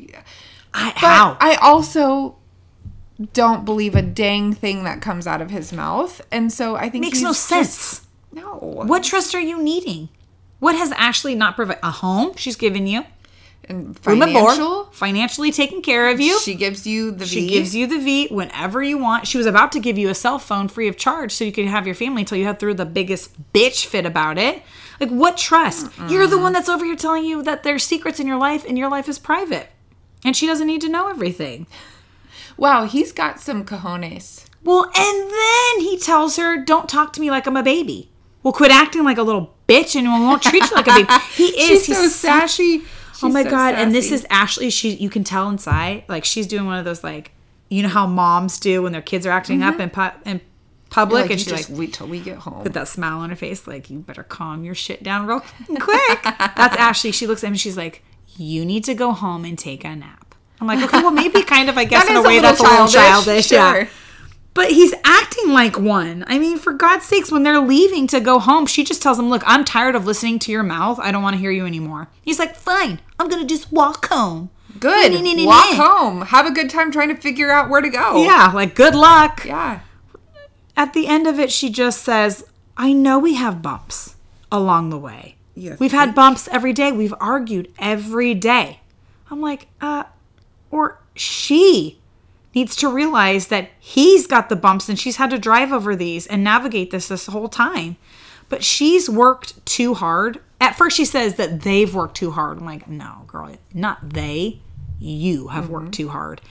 I, 0.73 0.91
But 0.91 0.97
how? 0.99 1.37
I 1.39 1.55
also 1.55 2.37
don't 3.33 3.65
believe 3.65 3.95
a 3.95 4.01
dang 4.01 4.53
thing 4.53 4.83
that 4.83 5.01
comes 5.01 5.25
out 5.27 5.41
of 5.41 5.49
his 5.49 5.73
mouth, 5.73 6.21
and 6.31 6.53
so 6.53 6.75
I 6.75 6.89
think 6.89 7.01
Makes 7.03 7.21
no 7.21 7.29
just- 7.29 7.43
sense. 7.47 8.07
no. 8.31 8.57
What 8.85 9.03
trust 9.03 9.33
are 9.35 9.41
you 9.41 9.61
needing? 9.61 10.09
What 10.59 10.75
has 10.75 10.91
Ashley 10.93 11.35
not 11.35 11.55
provided? 11.55 11.79
A 11.83 11.91
home 11.91 12.33
she's 12.35 12.55
given 12.55 12.87
you. 12.87 13.03
And 13.65 13.97
Room 14.05 14.21
and 14.21 14.31
board, 14.31 14.53
financial. 14.55 14.85
financially 14.93 15.51
taking 15.51 15.81
care 15.81 16.09
of 16.09 16.21
you. 16.21 16.39
She 16.39 16.55
gives 16.55 16.87
you 16.87 17.11
the 17.11 17.25
She 17.25 17.41
V. 17.41 17.47
gives 17.49 17.75
you 17.75 17.85
the 17.85 17.99
V 17.99 18.27
whenever 18.29 18.81
you 18.81 18.97
want. 18.97 19.27
She 19.27 19.37
was 19.37 19.45
about 19.45 19.73
to 19.73 19.79
give 19.81 19.97
you 19.97 20.07
a 20.09 20.15
cell 20.15 20.39
phone 20.39 20.69
free 20.69 20.87
of 20.87 20.95
charge 20.95 21.33
so 21.33 21.43
you 21.43 21.51
could 21.51 21.65
have 21.65 21.85
your 21.85 21.95
family 21.95 22.21
until 22.21 22.37
you 22.37 22.45
had 22.45 22.59
through 22.59 22.75
the 22.75 22.85
biggest 22.85 23.51
bitch 23.51 23.85
fit 23.85 24.05
about 24.05 24.37
it. 24.37 24.63
Like, 25.01 25.09
what 25.09 25.35
trust? 25.37 25.91
You're 26.07 26.27
the 26.27 26.39
one 26.39 26.53
that's 26.53 26.69
over 26.69 26.85
here 26.85 26.95
telling 26.95 27.25
you 27.25 27.43
that 27.43 27.63
there's 27.63 27.83
secrets 27.83 28.19
in 28.21 28.25
your 28.27 28.37
life 28.37 28.65
and 28.65 28.77
your 28.77 28.89
life 28.89 29.09
is 29.09 29.19
private. 29.19 29.69
And 30.23 30.35
she 30.35 30.47
doesn't 30.47 30.65
need 30.65 30.81
to 30.81 30.89
know 30.89 31.09
everything. 31.09 31.67
Wow, 32.55 32.85
he's 32.85 33.11
got 33.11 33.39
some 33.39 33.65
cojones. 33.65 34.45
Well, 34.63 34.85
and 34.95 35.29
then 35.31 35.79
he 35.85 35.97
tells 35.99 36.37
her, 36.37 36.57
Don't 36.63 36.89
talk 36.89 37.13
to 37.13 37.21
me 37.21 37.29
like 37.29 37.45
I'm 37.47 37.57
a 37.57 37.63
baby. 37.63 38.09
Well, 38.43 38.53
quit 38.53 38.71
acting 38.71 39.03
like 39.03 39.17
a 39.17 39.23
little 39.23 39.53
bitch 39.67 39.95
and 39.95 40.05
we 40.07 40.19
won't 40.25 40.41
treat 40.41 40.63
you 40.63 40.75
like 40.75 40.87
a 40.87 40.93
baby. 40.93 41.07
He 41.33 41.45
is. 41.47 41.85
She's 41.85 41.97
so 41.97 42.07
sassy. 42.07 42.83
Oh 43.23 43.29
my 43.29 43.43
so 43.43 43.49
god! 43.49 43.75
And 43.75 43.93
this 43.93 44.11
is 44.11 44.25
Ashley. 44.29 44.69
She, 44.69 44.95
you 44.95 45.09
can 45.09 45.23
tell 45.23 45.49
inside, 45.49 46.03
like 46.07 46.25
she's 46.25 46.47
doing 46.47 46.65
one 46.65 46.77
of 46.77 46.85
those, 46.85 47.03
like 47.03 47.31
you 47.69 47.83
know 47.83 47.89
how 47.89 48.07
moms 48.07 48.59
do 48.59 48.83
when 48.83 48.91
their 48.91 49.01
kids 49.01 49.25
are 49.25 49.31
acting 49.31 49.63
up 49.63 49.75
mm-hmm. 49.75 49.81
in 49.81 49.89
pu- 49.89 50.29
in 50.29 50.41
public, 50.89 51.23
like, 51.23 51.31
and 51.31 51.39
she's 51.39 51.49
just 51.49 51.69
like 51.69 51.79
wait 51.79 51.93
till 51.93 52.07
we 52.07 52.19
get 52.19 52.37
home. 52.37 52.63
with 52.63 52.73
that 52.73 52.87
smile 52.87 53.19
on 53.19 53.29
her 53.29 53.35
face, 53.35 53.67
like 53.67 53.89
you 53.89 53.99
better 53.99 54.23
calm 54.23 54.63
your 54.63 54.75
shit 54.75 55.03
down 55.03 55.27
real 55.27 55.41
quick. 55.79 56.23
That's 56.23 56.75
Ashley. 56.77 57.11
She 57.11 57.27
looks 57.27 57.43
at 57.43 57.47
him 57.47 57.53
and 57.53 57.59
she's 57.59 57.77
like, 57.77 58.03
"You 58.35 58.65
need 58.65 58.83
to 58.85 58.93
go 58.93 59.11
home 59.11 59.45
and 59.45 59.57
take 59.57 59.83
a 59.83 59.95
nap." 59.95 60.27
I'm 60.59 60.67
like, 60.67 60.83
okay, 60.83 61.01
well 61.01 61.11
maybe 61.11 61.43
kind 61.43 61.69
of, 61.69 61.77
I 61.77 61.83
guess 61.85 62.09
in 62.09 62.15
a 62.15 62.19
a 62.19 62.23
way 62.23 62.35
little 62.35 62.41
that's 62.41 62.59
a 62.59 62.63
little 62.63 62.87
childish, 62.87 63.49
childish, 63.49 63.51
yeah. 63.51 63.87
But 64.53 64.71
he's 64.71 64.93
acting 65.05 65.51
like 65.51 65.77
one. 65.77 66.25
I 66.27 66.39
mean, 66.39 66.57
for 66.57 66.73
God's 66.73 67.05
sakes, 67.05 67.31
when 67.31 67.43
they're 67.43 67.59
leaving 67.59 68.07
to 68.07 68.19
go 68.19 68.39
home, 68.39 68.65
she 68.65 68.83
just 68.83 69.03
tells 69.03 69.19
him, 69.19 69.29
Look, 69.29 69.43
I'm 69.45 69.63
tired 69.63 69.93
of 69.93 70.07
listening 70.07 70.39
to 70.39 70.51
your 70.51 70.63
mouth. 70.63 70.99
I 70.99 71.11
don't 71.11 71.21
want 71.21 71.35
to 71.35 71.39
hear 71.39 71.51
you 71.51 71.67
anymore. 71.67 72.07
He's 72.23 72.39
like, 72.39 72.55
Fine, 72.55 72.99
I'm 73.19 73.29
to 73.29 73.45
just 73.45 73.71
walk 73.71 74.07
home. 74.07 74.49
Good. 74.79 75.11
Nee, 75.11 75.21
nee, 75.21 75.33
nee, 75.33 75.45
Walk 75.45 75.75
home. 75.75 76.21
Have 76.21 76.45
a 76.45 76.51
good 76.51 76.69
time 76.69 76.91
trying 76.91 77.09
to 77.09 77.15
figure 77.15 77.49
out 77.49 77.69
where 77.69 77.81
to 77.81 77.89
go. 77.89 78.23
Yeah, 78.23 78.51
like, 78.53 78.75
good 78.75 78.93
luck. 78.93 79.43
Yeah. 79.45 79.79
At 80.75 80.93
the 80.93 81.07
end 81.07 81.25
of 81.25 81.39
it, 81.39 81.51
she 81.51 81.71
just 81.71 82.03
says, 82.03 82.45
I 82.75 82.93
know 82.93 83.17
we 83.17 83.33
have 83.35 83.61
bumps 83.63 84.15
along 84.51 84.91
the 84.91 84.97
way. 84.99 85.35
You 85.55 85.75
We've 85.79 85.91
had 85.91 86.13
bumps 86.13 86.47
every 86.49 86.73
day. 86.73 86.91
We've 86.91 87.15
argued 87.19 87.73
every 87.79 88.35
day. 88.35 88.81
I'm 89.31 89.41
like, 89.41 89.67
uh, 89.81 90.03
or 90.69 90.99
she. 91.15 91.99
needs 92.53 92.75
to 92.75 92.87
realize 92.89 93.47
that 93.47 93.69
he's 93.79 94.27
got 94.27 94.49
the 94.49 94.55
bumps 94.55 94.89
and 94.89 94.99
she's 94.99 95.17
had 95.17 95.31
to 95.31 95.39
drive 95.39 95.71
over 95.71 95.95
these 95.95 96.27
and 96.27 96.43
navigate 96.43 96.91
this 96.91 97.07
this 97.07 97.25
whole 97.27 97.49
time. 97.49 97.97
But 98.49 98.63
she's 98.63 99.09
worked 99.09 99.65
too 99.65 99.93
hard. 99.93 100.39
At 100.59 100.75
first, 100.75 100.97
she 100.97 101.05
says 101.05 101.35
that 101.35 101.61
they've 101.61 101.93
worked 101.93 102.15
too 102.15 102.31
hard. 102.31 102.57
I'm 102.57 102.65
like, 102.65 102.87
no, 102.87 103.23
girl, 103.27 103.55
not 103.73 104.09
they. 104.09 104.59
You 104.99 105.49
have 105.49 105.69
worked 105.69 105.93
too 105.93 106.09
hard. 106.09 106.41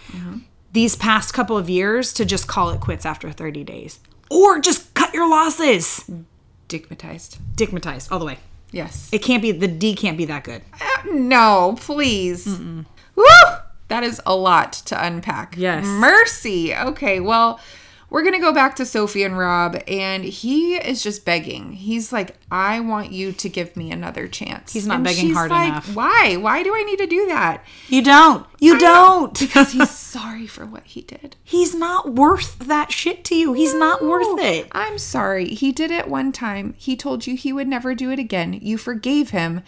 These 0.73 0.95
past 0.95 1.33
couple 1.35 1.57
of 1.57 1.69
years 1.71 2.13
to 2.15 2.25
just 2.25 2.47
call 2.47 2.71
it 2.71 2.81
quits 2.81 3.05
after 3.07 3.33
30 3.33 3.65
days. 3.65 3.99
Or 4.31 4.61
just 4.61 4.93
cut 4.95 5.15
your 5.15 5.29
losses. 5.29 6.09
Digmatized. 6.69 7.39
Digmatized 7.57 8.13
all 8.13 8.19
the 8.19 8.25
way. 8.25 8.39
Yes. 8.73 9.09
It 9.13 9.21
can't 9.21 9.43
be, 9.43 9.53
the 9.53 9.69
D 9.69 9.95
can't 9.95 10.19
be 10.19 10.27
that 10.27 10.45
good. 10.45 10.63
Uh, 10.75 11.03
no, 11.13 11.77
please. 11.81 12.47
Woo! 13.15 13.25
That 13.89 14.03
is 14.03 14.21
a 14.27 14.35
lot 14.37 14.73
to 14.87 15.05
unpack. 15.05 15.55
Yes. 15.57 15.85
Mercy. 15.87 16.75
Okay, 16.75 17.21
well, 17.21 17.61
we're 18.09 18.23
going 18.23 18.35
to 18.35 18.41
go 18.41 18.53
back 18.53 18.77
to 18.77 18.87
Sophie 18.87 19.25
and 19.25 19.37
Rob, 19.37 19.83
and 19.89 20.25
he 20.25 20.77
is 20.77 21.03
just 21.03 21.25
begging. 21.25 21.73
He's 21.73 22.13
like, 22.13 22.37
I 22.51 22.79
want 22.81 23.11
you 23.13 23.33
to 23.33 23.49
give 23.49 23.77
me 23.77 23.91
another 23.91 24.29
chance. 24.29 24.73
He's 24.73 24.87
not 24.87 24.97
And 24.97 25.05
begging 25.05 25.27
she's 25.27 25.35
hard 25.37 25.51
like, 25.51 25.69
enough. 25.69 25.95
Why? 25.95 26.37
Why 26.37 26.63
do 26.63 26.73
I 26.75 26.83
need 26.85 26.99
to 26.99 27.07
do 27.07 27.27
that? 27.27 27.65
You 27.89 28.03
don't. 28.03 28.47
You 28.61 28.79
don't. 28.79 29.39
Because 29.47 29.73
he's 29.73 29.91
sorry 30.17 30.47
for 30.47 30.65
what 30.65 30.85
he 30.85 31.03
did. 31.03 31.37
He's 31.43 31.75
not 31.75 32.13
worth 32.15 32.59
that 32.61 32.93
shit 32.93 33.25
to 33.27 33.35
you. 33.35 33.53
He's 33.53 33.75
not 33.75 34.03
worth 34.03 34.41
it. 34.41 34.69
I'm 34.73 34.99
sorry. 34.99 35.49
He 35.49 35.73
did 35.73 35.91
it 35.91 36.09
one 36.09 36.33
time. 36.33 36.75
He 36.79 36.97
told 36.97 37.27
you 37.27 37.37
he 37.37 37.53
would 37.53 37.69
never 37.69 37.95
do 37.95 38.11
it 38.11 38.19
again. 38.19 38.53
You 38.55 38.79
forgave 38.79 39.31
him. 39.31 39.63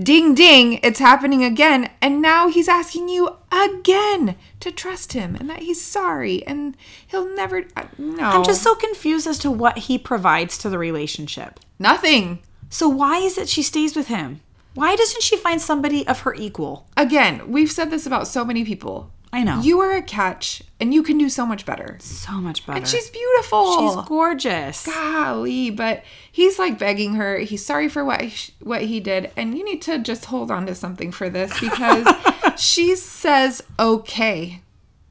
Ding 0.00 0.34
ding, 0.34 0.74
it's 0.82 0.98
happening 1.00 1.44
again. 1.44 1.90
And 2.00 2.22
now 2.22 2.48
he's 2.48 2.68
asking 2.68 3.08
you 3.08 3.36
again 3.52 4.36
to 4.60 4.70
trust 4.70 5.12
him 5.12 5.34
and 5.36 5.50
that 5.50 5.60
he's 5.60 5.80
sorry 5.80 6.46
and 6.46 6.76
he'll 7.06 7.28
never. 7.34 7.64
uh, 7.76 7.84
No. 7.98 8.22
I'm 8.24 8.44
just 8.44 8.62
so 8.62 8.74
confused 8.74 9.26
as 9.26 9.38
to 9.40 9.50
what 9.50 9.78
he 9.78 9.98
provides 9.98 10.56
to 10.58 10.70
the 10.70 10.78
relationship. 10.78 11.60
Nothing. 11.78 12.38
So 12.68 12.88
why 12.88 13.18
is 13.18 13.36
it 13.36 13.48
she 13.48 13.62
stays 13.62 13.96
with 13.96 14.06
him? 14.06 14.40
Why 14.74 14.94
doesn't 14.94 15.22
she 15.22 15.36
find 15.36 15.60
somebody 15.60 16.06
of 16.06 16.20
her 16.20 16.34
equal? 16.34 16.86
Again, 16.96 17.50
we've 17.50 17.72
said 17.72 17.90
this 17.90 18.06
about 18.06 18.28
so 18.28 18.44
many 18.44 18.64
people. 18.64 19.10
I 19.32 19.44
know. 19.44 19.60
You 19.60 19.80
are 19.80 19.94
a 19.96 20.02
catch 20.02 20.60
and 20.80 20.92
you 20.92 21.02
can 21.04 21.16
do 21.16 21.28
so 21.28 21.46
much 21.46 21.64
better. 21.64 21.98
so 22.00 22.32
much 22.32 22.66
better. 22.66 22.78
And 22.78 22.88
she's 22.88 23.08
beautiful. 23.10 23.78
she's 23.96 24.08
gorgeous. 24.08 24.84
golly 24.86 25.70
but 25.70 26.02
he's 26.32 26.58
like 26.58 26.78
begging 26.78 27.14
her 27.14 27.38
he's 27.38 27.64
sorry 27.64 27.88
for 27.88 28.04
what 28.04 28.20
he, 28.22 28.52
what 28.60 28.82
he 28.82 28.98
did 28.98 29.30
and 29.36 29.56
you 29.56 29.64
need 29.64 29.82
to 29.82 29.98
just 29.98 30.24
hold 30.26 30.50
on 30.50 30.66
to 30.66 30.74
something 30.74 31.12
for 31.12 31.28
this 31.30 31.58
because 31.60 32.06
she 32.60 32.96
says 32.96 33.62
okay 33.78 34.62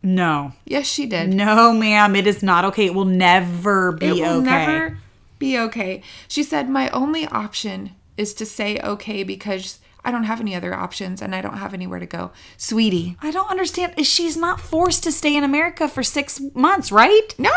No. 0.04 0.52
yes 0.66 0.86
she 0.86 1.06
did 1.06 1.30
No, 1.34 1.72
ma'am, 1.74 2.16
it 2.16 2.28
is 2.28 2.44
not 2.44 2.66
okay. 2.66 2.88
It 2.88 2.94
will 2.94 3.06
never 3.06 3.94
be 3.94 4.08
it 4.08 4.14
will 4.16 4.42
okay. 4.42 4.46
never 4.46 4.98
be 5.38 5.58
okay 5.58 6.02
she 6.28 6.44
said 6.44 6.70
my 6.70 6.90
only 6.90 7.26
option 7.28 7.92
is 8.18 8.34
to 8.34 8.46
say 8.46 8.78
okay 8.84 9.24
because 9.24 9.80
i 10.06 10.12
don't 10.12 10.24
have 10.24 10.40
any 10.40 10.56
other 10.56 10.74
options 10.74 11.22
and 11.22 11.36
i 11.36 11.42
don't 11.42 11.58
have 11.58 11.74
anywhere 11.74 12.00
to 12.00 12.06
go 12.06 12.32
sweetie 12.58 13.16
I 13.22 13.32
don't 13.32 13.50
understand. 13.50 13.94
Is 13.98 14.08
She's 14.08 14.38
not 14.38 14.60
forced 14.62 15.04
to 15.04 15.12
stay 15.12 15.36
in 15.36 15.44
America 15.44 15.88
for 15.88 16.04
six 16.04 16.42
months, 16.54 16.92
right? 16.92 17.28
no 17.38 17.52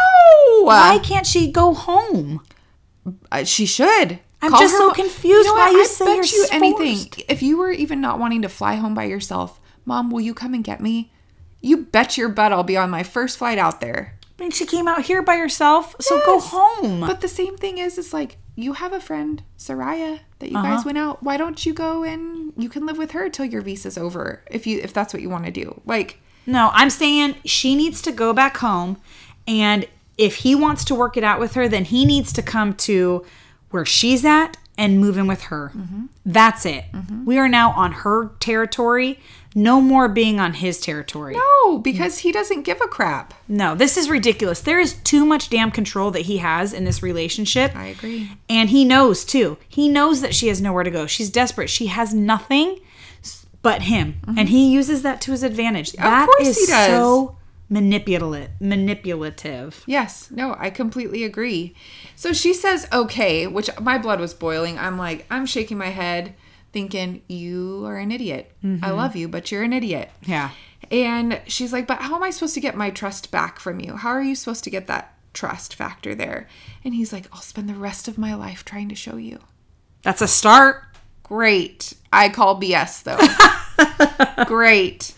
Why 0.65 0.99
can't 1.03 1.27
she 1.27 1.51
go 1.51 1.75
home? 1.75 2.41
Uh, 3.31 3.45
she 3.45 3.67
should. 3.67 4.19
I'm 4.41 4.51
Call 4.51 4.61
just 4.61 4.77
so 4.77 4.91
confused 4.93 5.47
know 5.47 5.55
why 5.55 5.71
you 5.71 5.83
I 5.83 5.85
say 5.87 6.05
bet 6.05 6.33
you're 6.33 6.41
you 6.43 6.47
anything. 6.51 6.97
forced. 6.97 7.23
If 7.31 7.43
you 7.43 7.57
were 7.59 7.71
even 7.71 8.01
not 8.01 8.19
wanting 8.19 8.43
to 8.43 8.49
fly 8.49 8.75
home 8.75 8.95
by 8.95 9.05
yourself, 9.05 9.61
Mom, 9.85 10.11
will 10.11 10.21
you 10.21 10.35
come 10.35 10.53
and 10.55 10.65
get 10.65 10.81
me? 10.81 11.13
You 11.61 11.77
bet 11.79 12.17
your 12.17 12.29
butt 12.29 12.53
I'll 12.53 12.65
be 12.65 12.77
on 12.77 12.91
my 12.91 13.03
first 13.05 13.39
flight 13.39 13.59
out 13.59 13.81
there. 13.81 14.19
I 14.39 14.43
mean, 14.43 14.51
she 14.51 14.67
came 14.67 14.89
out 14.89 15.03
here 15.03 15.23
by 15.23 15.37
herself, 15.37 15.95
so 16.01 16.19
go 16.27 16.41
home. 16.41 17.01
But 17.01 17.21
the 17.21 17.29
same 17.29 17.57
thing 17.57 17.79
is, 17.79 17.97
it's 17.99 18.13
like 18.13 18.39
you 18.57 18.73
have 18.75 18.93
a 18.93 19.01
friend, 19.01 19.43
Soraya, 19.57 20.21
that 20.43 20.51
you 20.51 20.59
Uh-huh. 20.59 20.77
guys 20.77 20.85
went 20.85 20.99
out. 20.99 21.23
Why 21.23 21.37
don't 21.39 21.65
you 21.65 21.73
go 21.73 22.03
and 22.05 22.53
you 22.57 22.69
can 22.69 22.85
live 22.85 22.99
with 22.99 23.13
her 23.13 23.29
till 23.31 23.47
your 23.47 23.63
visa's 23.63 23.97
over, 23.97 24.43
if 24.51 24.67
you 24.67 24.79
if 24.83 24.93
that's 24.93 25.15
what 25.15 25.23
you 25.23 25.31
want 25.31 25.47
to 25.47 25.51
do. 25.51 25.81
Like, 25.87 26.19
No, 26.47 26.71
I'm 26.75 26.91
saying 26.91 27.37
she 27.45 27.75
needs 27.77 28.03
to 28.03 28.13
go 28.13 28.33
back 28.33 28.57
home. 28.59 28.97
And 29.47 29.87
if 30.19 30.37
he 30.37 30.55
wants 30.55 30.85
to 30.87 30.95
work 30.95 31.17
it 31.17 31.25
out 31.25 31.39
with 31.41 31.55
her, 31.55 31.69
then 31.69 31.85
he 31.85 32.05
needs 32.05 32.33
to 32.35 32.43
come 32.43 32.75
to 32.89 33.25
where 33.71 33.87
she's 33.87 34.25
at 34.25 34.57
and 34.77 34.99
move 35.01 35.17
in 35.19 35.27
with 35.27 35.43
her. 35.45 35.73
That's 36.27 36.67
it. 36.67 36.85
We 37.25 37.39
are 37.39 37.49
now 37.49 37.71
on 37.73 37.93
her 37.93 38.31
territory. 38.41 39.21
No 39.55 39.81
more 39.81 40.09
being 40.09 40.41
on 40.41 40.55
his 40.55 40.81
territory. 40.81 41.35
no, 41.35 41.79
because 41.79 42.19
he 42.19 42.33
doesn't 42.33 42.63
give 42.63 42.81
a 42.81 42.87
crap. 42.89 43.35
No, 43.49 43.75
this 43.75 43.97
is 43.97 44.09
ridiculous. 44.09 44.61
There 44.61 44.81
is 44.81 44.95
too 45.05 45.25
much 45.25 45.51
damn 45.51 45.71
control 45.71 46.11
that 46.13 46.23
he 46.23 46.39
has 46.39 46.73
in 46.73 46.85
this 46.85 47.03
relationship. 47.03 47.75
I 47.77 47.87
agree. 47.87 48.31
And 48.49 48.71
he 48.71 48.85
knows 48.85 49.25
too. 49.25 49.59
He 49.69 49.89
knows 49.89 50.21
that 50.23 50.35
she 50.35 50.49
has 50.49 50.61
nowhere 50.61 50.85
to 50.85 50.91
go. 50.91 51.07
She's 51.07 51.31
desperate. 51.31 51.69
She 51.71 51.87
has 51.89 52.15
nothing 52.15 52.81
but 53.63 53.83
him. 53.83 54.15
Mm-hmm. 54.27 54.39
And 54.39 54.49
he 54.49 54.73
uses 54.73 55.03
that 55.03 55.21
to 55.23 55.31
his 55.33 55.43
advantage. 55.43 55.93
That 55.93 56.27
course 56.27 56.49
is 56.49 56.61
he 56.61 56.67
does. 56.67 56.89
so 56.89 57.37
manipulative. 57.69 58.51
Manipulative. 58.61 59.83
Yes, 59.87 60.31
no, 60.31 60.57
I 60.59 60.71
completely 60.71 61.25
agree. 61.25 61.75
So 62.17 62.33
she 62.33 62.53
says 62.55 62.87
okay, 62.93 63.47
which 63.47 63.71
my 63.81 63.99
blood 63.99 64.21
was 64.21 64.35
boiling. 64.35 64.79
I'm 64.79 64.99
like, 64.99 65.27
I'm 65.31 65.47
shaking 65.47 65.79
my 65.79 65.89
head, 65.89 66.35
thinking, 66.73 67.23
You 67.29 67.85
are 67.87 67.97
an 67.97 68.11
idiot. 68.11 68.53
I 68.63 68.67
mm-hmm. 68.67 68.97
love 68.97 69.17
you, 69.17 69.29
but 69.29 69.51
you're 69.51 69.63
an 69.63 69.73
idiot. 69.73 70.11
Yeah. 70.23 70.51
And 70.91 71.41
she's 71.47 71.73
like, 71.73 71.87
But 71.87 72.03
how 72.03 72.17
am 72.17 72.23
I 72.23 72.31
supposed 72.31 72.55
to 72.55 72.61
get 72.61 72.77
my 72.77 72.91
trust 72.91 73.31
back 73.31 73.59
from 73.59 73.81
you? 73.81 73.97
How 73.97 74.11
are 74.11 74.23
you 74.23 74.35
supposed 74.35 74.65
to 74.65 74.71
get 74.71 74.87
that 74.87 75.15
trust 75.33 75.75
factor 75.75 76.15
there? 76.15 76.49
And 76.85 76.95
he's 76.95 77.13
like, 77.13 77.27
I'll 77.33 77.41
spend 77.41 77.69
the 77.69 77.75
rest 77.75 78.09
of 78.09 78.19
my 78.19 78.35
life 78.35 78.65
trying 78.65 78.89
to 78.89 78.95
show 78.95 79.17
you. 79.17 79.39
That's 80.03 80.23
a 80.23 80.29
start. 80.29 80.85
Great. 81.23 81.95
I 82.13 82.29
call 82.29 82.61
BS 82.61 83.05
though. 83.05 84.45
Great. 84.45 85.15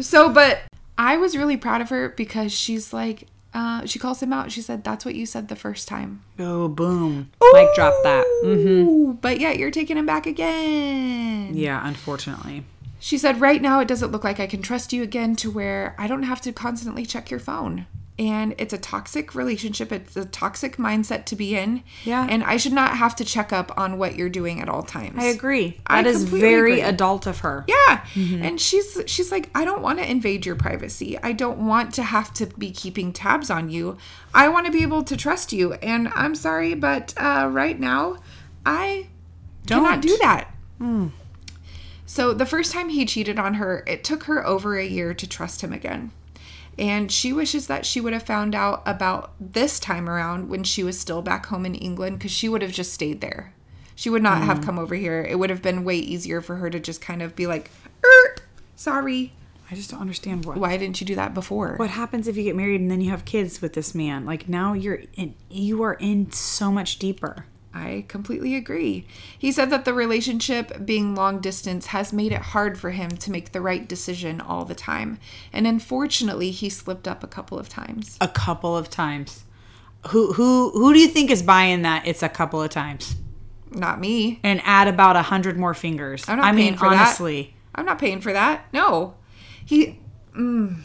So, 0.00 0.28
but 0.28 0.60
I 0.98 1.16
was 1.16 1.36
really 1.36 1.56
proud 1.56 1.80
of 1.80 1.88
her 1.88 2.10
because 2.10 2.52
she's 2.52 2.92
like, 2.92 3.26
uh, 3.54 3.86
she 3.86 3.98
calls 3.98 4.20
him 4.22 4.32
out. 4.32 4.50
She 4.52 4.60
said, 4.60 4.82
That's 4.84 5.04
what 5.04 5.14
you 5.14 5.26
said 5.26 5.48
the 5.48 5.56
first 5.56 5.86
time. 5.88 6.22
Oh, 6.38 6.68
boom. 6.68 7.30
Mic 7.52 7.68
drop 7.74 7.94
that. 8.02 8.26
Ooh, 8.44 9.16
but 9.20 9.38
yet 9.40 9.58
you're 9.58 9.70
taking 9.70 9.96
him 9.96 10.06
back 10.06 10.26
again. 10.26 11.54
Yeah, 11.54 11.80
unfortunately. 11.86 12.64
She 12.98 13.16
said, 13.16 13.40
Right 13.40 13.62
now, 13.62 13.80
it 13.80 13.88
doesn't 13.88 14.10
look 14.10 14.24
like 14.24 14.40
I 14.40 14.46
can 14.46 14.60
trust 14.60 14.92
you 14.92 15.02
again 15.02 15.36
to 15.36 15.50
where 15.50 15.94
I 15.98 16.06
don't 16.08 16.24
have 16.24 16.40
to 16.42 16.52
constantly 16.52 17.06
check 17.06 17.30
your 17.30 17.40
phone. 17.40 17.86
And 18.16 18.54
it's 18.58 18.72
a 18.72 18.78
toxic 18.78 19.34
relationship. 19.34 19.90
It's 19.90 20.16
a 20.16 20.24
toxic 20.24 20.76
mindset 20.76 21.24
to 21.26 21.34
be 21.34 21.56
in. 21.56 21.82
Yeah. 22.04 22.24
And 22.30 22.44
I 22.44 22.58
should 22.58 22.72
not 22.72 22.96
have 22.96 23.16
to 23.16 23.24
check 23.24 23.52
up 23.52 23.76
on 23.76 23.98
what 23.98 24.14
you're 24.14 24.28
doing 24.28 24.60
at 24.60 24.68
all 24.68 24.84
times. 24.84 25.16
I 25.18 25.24
agree. 25.24 25.80
I 25.84 26.02
That 26.02 26.08
is 26.10 26.22
very 26.22 26.74
agree. 26.74 26.82
adult 26.82 27.26
of 27.26 27.40
her. 27.40 27.64
Yeah. 27.66 28.04
And 28.14 28.60
she's 28.60 29.02
she's 29.06 29.32
like, 29.32 29.50
I 29.52 29.64
don't 29.64 29.82
want 29.82 29.98
to 29.98 30.08
invade 30.08 30.46
your 30.46 30.54
privacy. 30.54 31.18
I 31.24 31.32
don't 31.32 31.66
want 31.66 31.92
to 31.94 32.04
have 32.04 32.32
to 32.34 32.46
be 32.46 32.70
keeping 32.70 33.12
tabs 33.12 33.50
on 33.50 33.68
you. 33.68 33.96
I 34.32 34.48
want 34.48 34.66
to 34.66 34.72
be 34.72 34.82
able 34.82 35.02
to 35.02 35.16
trust 35.16 35.52
you. 35.52 35.72
And 35.74 36.06
I'm 36.14 36.36
sorry, 36.36 36.74
but 36.74 37.14
uh, 37.16 37.48
right 37.50 37.80
now, 37.80 38.18
I 38.64 39.08
cannot 39.66 40.02
Don't. 40.02 40.02
do 40.02 40.18
that. 40.22 40.50
So 42.06 42.32
the 42.32 42.46
first 42.46 42.70
time 42.72 42.90
he 42.90 43.06
cheated 43.06 43.38
on 43.38 43.54
her, 43.54 43.82
it 43.88 44.04
took 44.04 44.24
her 44.24 44.46
over 44.46 44.78
a 44.78 44.86
year 44.86 45.14
to 45.14 45.26
trust 45.28 45.62
him 45.62 45.72
again. 45.72 46.12
And 46.78 47.10
she 47.10 47.32
wishes 47.32 47.66
that 47.68 47.86
she 47.86 48.00
would 48.00 48.12
have 48.12 48.24
found 48.24 48.54
out 48.54 48.82
about 48.86 49.32
this 49.38 49.78
time 49.78 50.08
around 50.08 50.48
when 50.48 50.64
she 50.64 50.82
was 50.82 50.98
still 50.98 51.22
back 51.22 51.46
home 51.46 51.64
in 51.64 51.74
England 51.74 52.18
because 52.18 52.32
she 52.32 52.48
would 52.48 52.62
have 52.62 52.72
just 52.72 52.92
stayed 52.92 53.20
there. 53.20 53.54
She 53.94 54.10
would 54.10 54.22
not 54.22 54.42
have 54.42 54.60
come 54.60 54.78
over 54.78 54.96
here. 54.96 55.22
It 55.22 55.38
would 55.38 55.50
have 55.50 55.62
been 55.62 55.84
way 55.84 55.96
easier 55.96 56.40
for 56.40 56.56
her 56.56 56.68
to 56.68 56.80
just 56.80 57.00
kind 57.00 57.22
of 57.22 57.36
be 57.36 57.46
like, 57.46 57.70
er, 58.04 58.36
sorry. 58.74 59.32
I 59.70 59.76
just 59.76 59.90
don't 59.90 60.00
understand 60.00 60.44
what 60.44 60.56
Why 60.56 60.76
didn't 60.76 61.00
you 61.00 61.06
do 61.06 61.14
that 61.14 61.32
before? 61.32 61.76
what 61.76 61.90
happens 61.90 62.28
if 62.28 62.36
you 62.36 62.42
get 62.42 62.56
married 62.56 62.80
and 62.80 62.90
then 62.90 63.00
you 63.00 63.10
have 63.10 63.24
kids 63.24 63.62
with 63.62 63.72
this 63.72 63.94
man. 63.94 64.26
Like 64.26 64.48
now 64.48 64.72
you're 64.72 65.02
in 65.14 65.34
you 65.48 65.82
are 65.82 65.94
in 65.94 66.30
so 66.32 66.70
much 66.70 66.98
deeper. 66.98 67.46
I 67.74 68.04
completely 68.06 68.54
agree. 68.54 69.06
He 69.36 69.50
said 69.50 69.68
that 69.70 69.84
the 69.84 69.92
relationship 69.92 70.86
being 70.86 71.16
long 71.16 71.40
distance 71.40 71.86
has 71.86 72.12
made 72.12 72.30
it 72.30 72.40
hard 72.40 72.78
for 72.78 72.92
him 72.92 73.10
to 73.10 73.30
make 73.32 73.50
the 73.50 73.60
right 73.60 73.86
decision 73.88 74.40
all 74.40 74.64
the 74.64 74.76
time. 74.76 75.18
And 75.52 75.66
unfortunately, 75.66 76.52
he 76.52 76.70
slipped 76.70 77.08
up 77.08 77.24
a 77.24 77.26
couple 77.26 77.58
of 77.58 77.68
times. 77.68 78.16
A 78.20 78.28
couple 78.28 78.76
of 78.76 78.90
times. 78.90 79.44
Who 80.08 80.34
who 80.34 80.70
who 80.70 80.92
do 80.92 81.00
you 81.00 81.08
think 81.08 81.30
is 81.30 81.42
buying 81.42 81.82
that? 81.82 82.06
It's 82.06 82.22
a 82.22 82.28
couple 82.28 82.62
of 82.62 82.70
times. 82.70 83.16
Not 83.72 83.98
me. 83.98 84.38
And 84.44 84.60
add 84.64 84.86
about 84.86 85.16
a 85.16 85.22
hundred 85.22 85.58
more 85.58 85.74
fingers. 85.74 86.28
I'm 86.28 86.36
not 86.36 86.44
I 86.46 86.52
paying 86.52 86.72
mean, 86.72 86.76
for 86.76 86.88
that. 86.88 87.00
honestly. 87.00 87.54
I'm 87.74 87.86
not 87.86 87.98
paying 87.98 88.20
for 88.20 88.32
that. 88.32 88.66
No. 88.72 89.14
He 89.64 89.98
mm, 90.36 90.76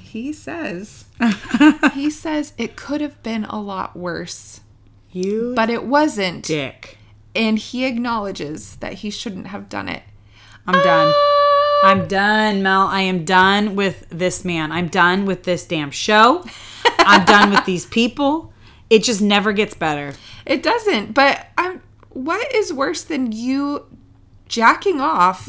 he 0.00 0.32
says 0.32 1.06
he 1.94 2.10
says 2.10 2.52
it 2.58 2.76
could 2.76 3.00
have 3.00 3.20
been 3.22 3.44
a 3.46 3.60
lot 3.60 3.96
worse, 3.96 4.60
You 5.24 5.52
but 5.56 5.70
it 5.70 5.84
wasn't. 5.84 6.44
dick. 6.44 6.98
And 7.34 7.58
he 7.58 7.84
acknowledges 7.84 8.76
that 8.76 8.94
he 8.94 9.10
shouldn't 9.10 9.48
have 9.48 9.68
done 9.68 9.88
it. 9.88 10.02
I'm 10.66 10.82
done. 10.82 11.12
Ah! 11.14 11.80
I'm 11.84 12.08
done, 12.08 12.62
Mel. 12.62 12.86
I 12.88 13.02
am 13.02 13.24
done 13.24 13.76
with 13.76 14.06
this 14.10 14.44
man. 14.44 14.72
I'm 14.72 14.88
done 14.88 15.24
with 15.26 15.44
this 15.44 15.64
damn 15.66 15.90
show. 15.92 16.44
I'm 16.98 17.24
done 17.24 17.50
with 17.50 17.64
these 17.64 17.86
people. 17.98 18.52
It 18.90 19.04
just 19.04 19.20
never 19.20 19.52
gets 19.52 19.74
better. 19.74 20.14
It 20.44 20.62
doesn't. 20.62 21.14
But 21.14 21.46
I'm. 21.56 21.80
What 22.10 22.52
is 22.54 22.72
worse 22.72 23.04
than 23.04 23.30
you 23.30 23.84
jacking 24.48 25.00
off, 25.00 25.48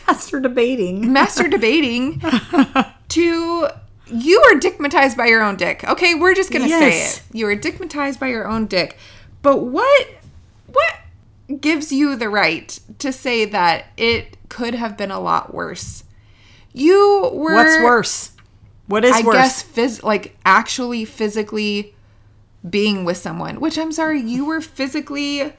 Master 0.06 0.40
debating. 0.40 1.12
master 1.12 1.48
debating, 1.48 2.20
to 3.08 3.68
you 4.12 4.40
are 4.42 4.58
dickmatized 4.58 5.16
by 5.16 5.26
your 5.26 5.42
own 5.42 5.56
dick. 5.56 5.84
Okay, 5.84 6.14
we're 6.14 6.34
just 6.34 6.52
gonna 6.52 6.68
say 6.68 7.06
it. 7.06 7.22
You 7.32 7.46
are 7.48 7.56
dickmatized 7.56 8.18
by 8.18 8.28
your 8.28 8.46
own 8.48 8.66
dick. 8.66 8.96
But 9.42 9.58
what 9.62 10.08
what 10.66 11.60
gives 11.60 11.92
you 11.92 12.16
the 12.16 12.28
right 12.28 12.78
to 12.98 13.12
say 13.12 13.44
that 13.44 13.86
it 13.96 14.36
could 14.48 14.74
have 14.74 14.96
been 14.96 15.10
a 15.10 15.20
lot 15.20 15.54
worse? 15.54 16.04
You 16.72 17.30
were 17.32 17.54
What's 17.54 17.82
worse? 17.82 18.32
What 18.86 19.04
is 19.04 19.14
I 19.16 19.22
worse? 19.22 19.34
guess 19.34 19.62
phys- 19.64 20.02
like 20.02 20.36
actually 20.44 21.04
physically 21.04 21.94
being 22.68 23.04
with 23.04 23.16
someone, 23.16 23.60
which 23.60 23.78
I'm 23.78 23.92
sorry, 23.92 24.20
you 24.20 24.44
were 24.44 24.60
physically 24.60 25.52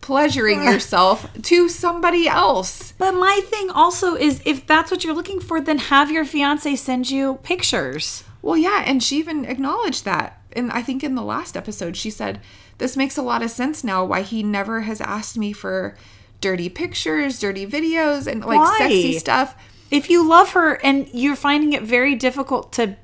pleasuring 0.00 0.62
yourself 0.64 1.28
to 1.42 1.68
somebody 1.68 2.28
else. 2.28 2.92
But 2.92 3.12
my 3.12 3.40
thing 3.44 3.70
also 3.70 4.14
is 4.14 4.42
if 4.44 4.66
that's 4.66 4.90
what 4.90 5.04
you're 5.04 5.14
looking 5.14 5.40
for, 5.40 5.60
then 5.60 5.78
have 5.78 6.10
your 6.10 6.24
fiance 6.24 6.76
send 6.76 7.10
you 7.10 7.38
pictures. 7.42 8.24
Well, 8.42 8.56
yeah, 8.56 8.84
and 8.86 9.02
she 9.02 9.18
even 9.18 9.44
acknowledged 9.44 10.04
that. 10.04 10.40
And 10.52 10.70
I 10.72 10.82
think 10.82 11.04
in 11.04 11.14
the 11.14 11.22
last 11.22 11.56
episode, 11.56 11.96
she 11.96 12.10
said, 12.10 12.40
This 12.78 12.96
makes 12.96 13.16
a 13.16 13.22
lot 13.22 13.42
of 13.42 13.50
sense 13.50 13.84
now 13.84 14.04
why 14.04 14.22
he 14.22 14.42
never 14.42 14.82
has 14.82 15.00
asked 15.00 15.36
me 15.36 15.52
for 15.52 15.96
dirty 16.40 16.68
pictures, 16.68 17.38
dirty 17.38 17.66
videos, 17.66 18.26
and 18.26 18.44
like 18.44 18.58
Why? 18.58 18.78
sexy 18.78 19.18
stuff. 19.18 19.54
If 19.90 20.10
you 20.10 20.26
love 20.26 20.50
her 20.50 20.74
and 20.84 21.08
you're 21.12 21.36
finding 21.36 21.72
it 21.72 21.82
very 21.82 22.14
difficult 22.14 22.72
to 22.74 22.96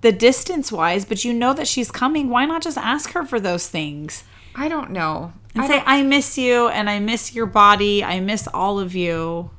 the 0.00 0.12
distance 0.12 0.72
wise, 0.72 1.04
but 1.04 1.24
you 1.24 1.32
know 1.32 1.52
that 1.54 1.68
she's 1.68 1.90
coming, 1.90 2.28
why 2.28 2.46
not 2.46 2.62
just 2.62 2.78
ask 2.78 3.12
her 3.12 3.24
for 3.24 3.40
those 3.40 3.68
things? 3.68 4.24
I 4.54 4.68
don't 4.68 4.90
know. 4.90 5.32
And 5.54 5.64
I 5.64 5.68
say, 5.68 5.82
I 5.84 6.02
miss 6.02 6.38
you 6.38 6.68
and 6.68 6.88
I 6.88 7.00
miss 7.00 7.34
your 7.34 7.46
body. 7.46 8.04
I 8.04 8.20
miss 8.20 8.46
all 8.48 8.78
of 8.78 8.94
you. 8.94 9.50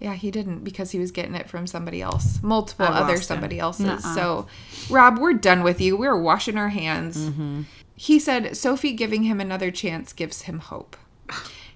Yeah, 0.00 0.14
he 0.14 0.30
didn't 0.30 0.64
because 0.64 0.90
he 0.90 0.98
was 0.98 1.10
getting 1.10 1.34
it 1.34 1.48
from 1.48 1.66
somebody 1.66 2.02
else, 2.02 2.42
multiple 2.42 2.86
I 2.86 2.90
other 2.90 3.14
lost 3.14 3.22
him. 3.22 3.36
somebody 3.36 3.58
else's. 3.58 3.86
Nuh-uh. 3.86 4.14
So, 4.14 4.46
Rob, 4.90 5.18
we're 5.18 5.32
done 5.34 5.62
with 5.62 5.80
you. 5.80 5.96
We're 5.96 6.18
washing 6.18 6.58
our 6.58 6.68
hands. 6.68 7.16
Mm-hmm. 7.16 7.62
He 7.96 8.18
said 8.18 8.56
Sophie 8.56 8.92
giving 8.92 9.22
him 9.22 9.40
another 9.40 9.70
chance 9.70 10.12
gives 10.12 10.42
him 10.42 10.58
hope. 10.58 10.96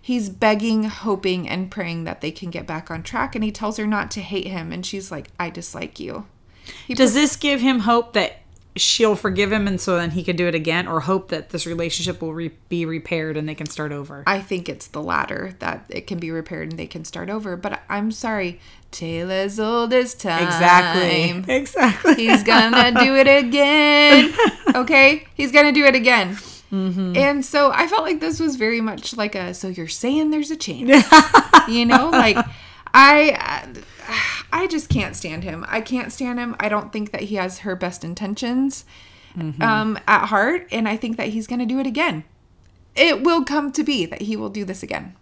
He's 0.00 0.28
begging, 0.30 0.84
hoping, 0.84 1.48
and 1.48 1.70
praying 1.70 2.04
that 2.04 2.20
they 2.20 2.30
can 2.30 2.50
get 2.50 2.66
back 2.66 2.90
on 2.90 3.02
track. 3.02 3.34
And 3.34 3.44
he 3.44 3.52
tells 3.52 3.76
her 3.76 3.86
not 3.86 4.10
to 4.12 4.20
hate 4.20 4.46
him. 4.46 4.72
And 4.72 4.84
she's 4.84 5.10
like, 5.10 5.28
I 5.38 5.50
dislike 5.50 6.00
you. 6.00 6.26
He 6.86 6.94
Does 6.94 7.14
this 7.14 7.36
give 7.36 7.60
him 7.60 7.80
hope 7.80 8.14
that 8.14 8.37
she'll 8.80 9.16
forgive 9.16 9.52
him 9.52 9.66
and 9.66 9.80
so 9.80 9.96
then 9.96 10.10
he 10.12 10.22
can 10.22 10.36
do 10.36 10.46
it 10.46 10.54
again 10.54 10.86
or 10.86 11.00
hope 11.00 11.28
that 11.28 11.50
this 11.50 11.66
relationship 11.66 12.22
will 12.22 12.34
re- 12.34 12.52
be 12.68 12.84
repaired 12.86 13.36
and 13.36 13.48
they 13.48 13.54
can 13.54 13.66
start 13.66 13.92
over? 13.92 14.24
I 14.26 14.40
think 14.40 14.68
it's 14.68 14.86
the 14.86 15.02
latter 15.02 15.54
that 15.58 15.84
it 15.88 16.06
can 16.06 16.18
be 16.18 16.30
repaired 16.30 16.70
and 16.70 16.78
they 16.78 16.86
can 16.86 17.04
start 17.04 17.30
over. 17.30 17.56
But 17.56 17.82
I'm 17.88 18.10
sorry, 18.10 18.60
tale 18.90 19.30
as 19.30 19.60
old 19.60 19.92
as 19.92 20.14
time. 20.14 20.44
exactly. 20.44 21.54
Exactly. 21.54 22.14
He's 22.14 22.42
gonna 22.42 22.92
do 23.04 23.14
it 23.16 23.28
again. 23.28 24.34
Okay? 24.74 25.26
He's 25.34 25.50
gonna 25.50 25.72
do 25.72 25.86
it 25.86 25.94
again. 25.94 26.36
Mm-hmm. 26.70 27.16
And 27.16 27.44
so 27.44 27.72
I 27.72 27.86
felt 27.86 28.02
like 28.02 28.20
this 28.20 28.38
was 28.38 28.56
very 28.56 28.82
much 28.82 29.16
like 29.16 29.34
a 29.34 29.54
so 29.54 29.68
you're 29.68 29.88
saying 29.88 30.30
there's 30.30 30.50
a 30.50 30.56
chance. 30.56 31.06
you 31.68 31.86
know, 31.86 32.10
like 32.10 32.36
I 33.00 33.64
I 34.52 34.66
just 34.66 34.88
can't 34.88 35.14
stand 35.14 35.44
him. 35.44 35.64
I 35.68 35.80
can't 35.80 36.12
stand 36.12 36.38
him. 36.38 36.56
I 36.58 36.68
don't 36.68 36.92
think 36.92 37.12
that 37.12 37.22
he 37.22 37.36
has 37.36 37.60
her 37.60 37.76
best 37.76 38.04
intentions 38.04 38.84
Mm-hmm. 39.36 39.62
um 39.62 39.98
at 40.08 40.26
heart 40.26 40.66
and 40.72 40.88
I 40.88 40.96
think 40.96 41.16
that 41.18 41.28
he's 41.28 41.46
going 41.46 41.60
to 41.60 41.66
do 41.66 41.78
it 41.78 41.86
again. 41.86 42.24
It 42.96 43.22
will 43.22 43.44
come 43.44 43.70
to 43.72 43.84
be 43.84 44.04
that 44.06 44.22
he 44.22 44.36
will 44.36 44.48
do 44.48 44.64
this 44.64 44.82
again. 44.82 45.14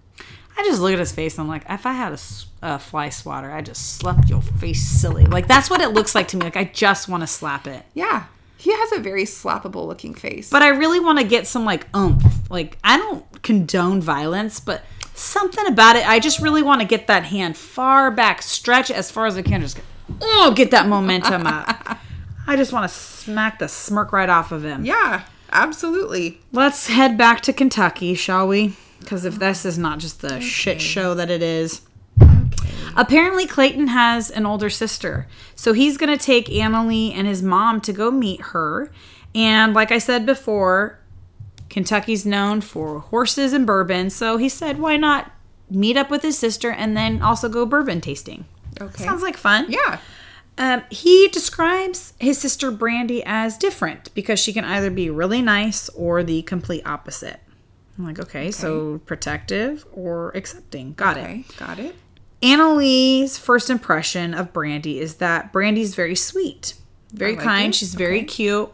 I 0.57 0.63
just 0.63 0.81
look 0.81 0.93
at 0.95 0.99
his 0.99 1.13
face 1.13 1.35
and 1.37 1.43
I'm 1.43 1.49
like, 1.49 1.65
if 1.69 1.85
I 1.85 1.93
had 1.93 2.19
a 2.63 2.79
fly 2.79 3.11
swatter, 3.11 3.51
I 3.53 3.61
just 3.61 3.97
slapped 3.99 4.31
your 4.31 4.41
face 4.41 4.81
silly. 4.87 5.27
Like 5.27 5.49
that's 5.49 5.69
what 5.69 5.83
it 5.83 5.89
looks 5.91 6.15
like 6.15 6.29
to 6.29 6.37
me. 6.39 6.45
Like 6.45 6.57
I 6.57 6.65
just 6.65 7.09
want 7.09 7.25
to 7.25 7.27
slap 7.27 7.67
it. 7.67 7.85
Yeah. 7.93 8.25
He 8.57 8.71
has 8.73 8.93
a 8.93 9.01
very 9.01 9.25
slappable 9.25 9.87
looking 9.87 10.15
face. 10.15 10.49
But 10.49 10.63
I 10.63 10.69
really 10.69 11.01
want 11.01 11.19
to 11.19 11.25
get 11.25 11.47
some 11.47 11.67
like 11.67 11.95
oomph. 11.95 12.49
Like 12.49 12.79
I 12.83 12.97
don't 12.97 13.43
condone 13.43 14.01
violence, 14.01 14.61
but 14.61 14.83
something 15.17 15.67
about 15.67 15.97
it. 15.97 16.07
I 16.07 16.21
just 16.21 16.41
really 16.41 16.63
want 16.63 16.81
to 16.81 16.87
get 16.87 17.07
that 17.07 17.25
hand 17.25 17.57
far 17.57 18.11
back, 18.11 18.43
stretch 18.43 18.91
as 18.91 19.11
far 19.11 19.27
as 19.27 19.37
I 19.37 19.43
can, 19.43 19.61
just 19.61 19.81
oh, 20.21 20.53
get 20.55 20.71
that 20.71 20.87
momentum 20.87 21.47
up. 21.47 21.99
I 22.47 22.57
just 22.57 22.73
want 22.73 22.89
to 22.89 22.97
smack 22.97 23.59
the 23.59 23.69
smirk 23.69 24.13
right 24.13 24.29
off 24.29 24.53
of 24.53 24.65
him. 24.65 24.85
yeah, 24.85 25.25
absolutely. 25.51 26.41
Let's 26.53 26.87
head 26.87 27.19
back 27.19 27.41
to 27.43 27.53
Kentucky, 27.53 28.15
shall 28.15 28.47
we? 28.47 28.77
Because 29.01 29.25
if 29.25 29.39
this 29.39 29.65
is 29.65 29.79
not 29.79 29.99
just 29.99 30.21
the 30.21 30.41
shit 30.41 30.81
show 30.81 31.15
that 31.15 31.31
it 31.31 31.43
is. 31.43 31.83
Apparently, 32.97 33.47
Clayton 33.47 33.89
has 33.89 34.31
an 34.31 34.47
older 34.47 34.71
sister. 34.71 35.27
So 35.55 35.75
he's 35.75 35.99
going 35.99 36.17
to 36.17 36.25
take 36.25 36.47
Anali 36.47 37.13
and 37.15 37.27
his 37.27 37.43
mom 37.43 37.81
to 37.83 37.93
go 37.93 38.11
meet 38.11 38.41
her. 38.41 38.91
And 39.35 39.75
like 39.75 39.93
I 39.93 39.99
said 39.99 40.25
before, 40.25 40.99
Kentucky's 41.69 42.25
known 42.25 42.61
for 42.61 43.01
horses 43.01 43.53
and 43.53 43.67
bourbon. 43.67 44.11
So 44.11 44.37
he 44.37 44.49
said, 44.49 44.79
why 44.79 44.97
not 44.97 45.31
meet 45.71 45.97
up 45.97 46.11
with 46.11 46.23
his 46.23 46.39
sister 46.39 46.71
and 46.71 46.97
then 46.97 47.21
also 47.23 47.49
go 47.49 47.67
bourbon 47.67 48.01
tasting? 48.01 48.45
Okay. 48.81 49.05
Sounds 49.05 49.23
like 49.23 49.37
fun. 49.37 49.67
yeah. 49.69 49.99
Um, 50.59 50.85
he 50.91 51.29
describes 51.29 52.15
his 52.19 52.39
sister 52.39 52.71
Brandy 52.71 53.23
as 53.27 53.59
different 53.59 54.15
because 54.15 54.41
she 54.41 54.55
can 54.55 54.65
either 54.65 54.91
be 54.91 55.11
really 55.11 55.43
nice 55.43 55.91
or 55.91 56.23
the 56.23 56.41
complete 56.43 56.83
opposite. 56.87 57.41
I'm 57.99 58.07
like, 58.07 58.19
okay, 58.19 58.51
so 58.51 58.99
protective 59.05 59.87
or 59.93 60.31
accepting. 60.35 60.95
Got 60.95 61.19
it. 61.19 61.57
Got 61.59 61.79
it. 61.79 61.95
Anali's 62.43 63.39
first 63.39 63.71
impression 63.71 64.35
of 64.35 64.53
Brandy 64.53 64.99
is 64.99 65.17
that 65.17 65.53
Brandy's 65.53 65.95
very 65.95 66.15
sweet, 66.15 66.75
very 67.13 67.35
like 67.37 67.45
kind. 67.45 67.69
it. 67.75 67.77
She's 67.77 67.95
very 67.95 68.23
cute. 68.23 68.71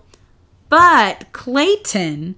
But 0.68 1.32
Clayton 1.32 2.34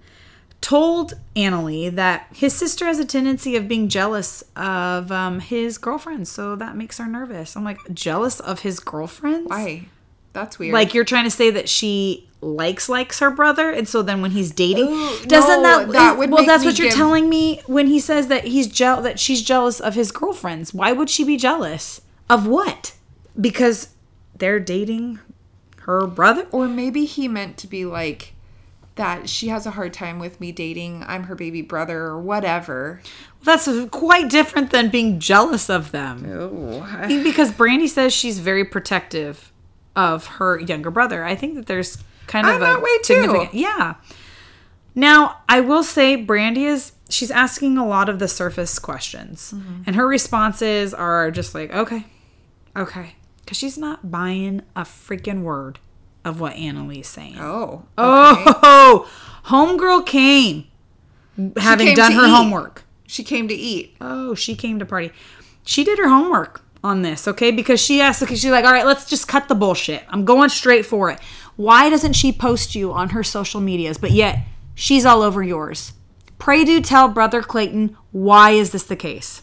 told 0.64 1.12
Anali 1.36 1.94
that 1.94 2.26
his 2.32 2.54
sister 2.54 2.86
has 2.86 2.98
a 2.98 3.04
tendency 3.04 3.54
of 3.54 3.68
being 3.68 3.90
jealous 3.90 4.42
of 4.56 5.12
um, 5.12 5.40
his 5.40 5.76
girlfriend, 5.76 6.26
so 6.26 6.56
that 6.56 6.74
makes 6.74 6.96
her 6.96 7.06
nervous. 7.06 7.54
I'm 7.54 7.64
like, 7.64 7.76
jealous 7.92 8.40
of 8.40 8.60
his 8.60 8.80
girlfriends? 8.80 9.50
Why? 9.50 9.84
That's 10.32 10.58
weird. 10.58 10.72
Like 10.72 10.94
you're 10.94 11.04
trying 11.04 11.24
to 11.24 11.30
say 11.30 11.50
that 11.50 11.68
she 11.68 12.28
likes 12.40 12.88
likes 12.88 13.18
her 13.20 13.30
brother, 13.30 13.70
and 13.70 13.86
so 13.86 14.00
then 14.00 14.22
when 14.22 14.30
he's 14.30 14.50
dating, 14.52 14.88
Ooh, 14.88 15.24
doesn't 15.26 15.62
no, 15.62 15.80
that, 15.84 15.92
that 15.92 16.12
is- 16.14 16.18
would 16.18 16.30
well? 16.30 16.46
That's 16.46 16.64
what 16.64 16.78
you're 16.78 16.88
give- 16.88 16.96
telling 16.96 17.28
me 17.28 17.60
when 17.66 17.86
he 17.86 18.00
says 18.00 18.28
that 18.28 18.44
he's 18.44 18.66
jeal 18.66 19.02
that 19.02 19.20
she's 19.20 19.42
jealous 19.42 19.80
of 19.80 19.94
his 19.94 20.10
girlfriends. 20.12 20.72
Why 20.72 20.92
would 20.92 21.10
she 21.10 21.24
be 21.24 21.36
jealous 21.36 22.00
of 22.30 22.46
what? 22.46 22.94
Because 23.38 23.90
they're 24.36 24.60
dating 24.60 25.20
her 25.80 26.06
brother. 26.06 26.46
or 26.52 26.66
maybe 26.68 27.04
he 27.04 27.28
meant 27.28 27.56
to 27.58 27.66
be 27.66 27.84
like 27.84 28.34
that 28.97 29.28
she 29.28 29.49
has 29.49 29.66
a 29.66 29.72
hard 29.72 29.92
time 29.92 30.18
with 30.18 30.40
me 30.40 30.53
dating. 30.53 31.05
I'm 31.07 31.24
her 31.24 31.34
baby 31.34 31.62
brother 31.62 31.99
or 31.99 32.20
whatever. 32.20 33.01
That's 33.42 33.68
quite 33.90 34.30
different 34.30 34.70
than 34.70 34.88
being 34.88 35.18
jealous 35.18 35.68
of 35.68 35.90
them. 35.90 36.24
Oh. 36.30 36.80
I 36.80 37.09
think 37.09 37.24
because 37.24 37.53
Brandy 37.53 37.88
says 37.88 38.12
she's 38.12 38.38
very 38.38 38.64
protective 38.64 39.53
of 39.97 40.26
her 40.26 40.61
younger 40.61 40.90
brother. 40.90 41.24
I 41.24 41.34
think 41.34 41.55
that 41.57 41.66
there's 41.66 41.99
kind 42.26 42.47
of 42.47 42.55
I'm 42.55 42.62
a 42.62 42.64
that 42.64 42.82
way 42.82 42.99
too. 43.03 43.49
Yeah. 43.53 43.95
Now, 44.95 45.38
I 45.49 45.61
will 45.61 45.82
say 45.82 46.16
Brandy 46.16 46.64
is 46.64 46.92
she's 47.09 47.30
asking 47.30 47.76
a 47.76 47.86
lot 47.86 48.09
of 48.09 48.18
the 48.18 48.28
surface 48.28 48.78
questions. 48.78 49.53
Mm-hmm. 49.55 49.82
And 49.86 49.97
her 49.97 50.07
responses 50.07 50.95
are 50.95 51.30
just 51.30 51.55
like, 51.55 51.72
"Okay. 51.74 52.07
Okay." 52.76 53.16
Cuz 53.47 53.59
she's 53.59 53.76
not 53.76 54.11
buying 54.11 54.62
a 54.74 54.82
freaking 54.82 55.42
word 55.42 55.78
of 56.24 56.40
what 56.40 56.54
Anali's 56.54 57.08
saying. 57.08 57.38
Oh. 57.38 57.84
Oh, 57.98 59.08
homegirl 59.46 60.06
came 60.06 60.66
having 61.56 61.88
came 61.88 61.96
done 61.96 62.12
her 62.12 62.26
eat. 62.26 62.30
homework. 62.30 62.84
She 63.06 63.22
came 63.22 63.48
to 63.48 63.54
eat. 63.54 63.96
Oh, 64.00 64.34
she 64.34 64.54
came 64.56 64.78
to 64.78 64.86
party. 64.86 65.10
She 65.64 65.84
did 65.84 65.98
her 65.98 66.08
homework 66.08 66.62
on 66.82 67.02
this, 67.02 67.26
okay? 67.28 67.50
Because 67.50 67.80
she 67.80 68.00
asked, 68.00 68.20
because 68.20 68.40
she's 68.40 68.50
like, 68.50 68.64
all 68.64 68.72
right, 68.72 68.86
let's 68.86 69.08
just 69.08 69.28
cut 69.28 69.48
the 69.48 69.54
bullshit. 69.54 70.04
I'm 70.08 70.24
going 70.24 70.50
straight 70.50 70.84
for 70.84 71.10
it. 71.10 71.20
Why 71.56 71.88
doesn't 71.88 72.14
she 72.14 72.32
post 72.32 72.74
you 72.74 72.92
on 72.92 73.10
her 73.10 73.22
social 73.22 73.60
medias, 73.60 73.98
but 73.98 74.10
yet 74.10 74.40
she's 74.74 75.06
all 75.06 75.22
over 75.22 75.42
yours? 75.42 75.92
Pray 76.38 76.64
do 76.64 76.80
tell 76.80 77.08
Brother 77.08 77.42
Clayton, 77.42 77.96
why 78.10 78.50
is 78.50 78.72
this 78.72 78.84
the 78.84 78.96
case? 78.96 79.42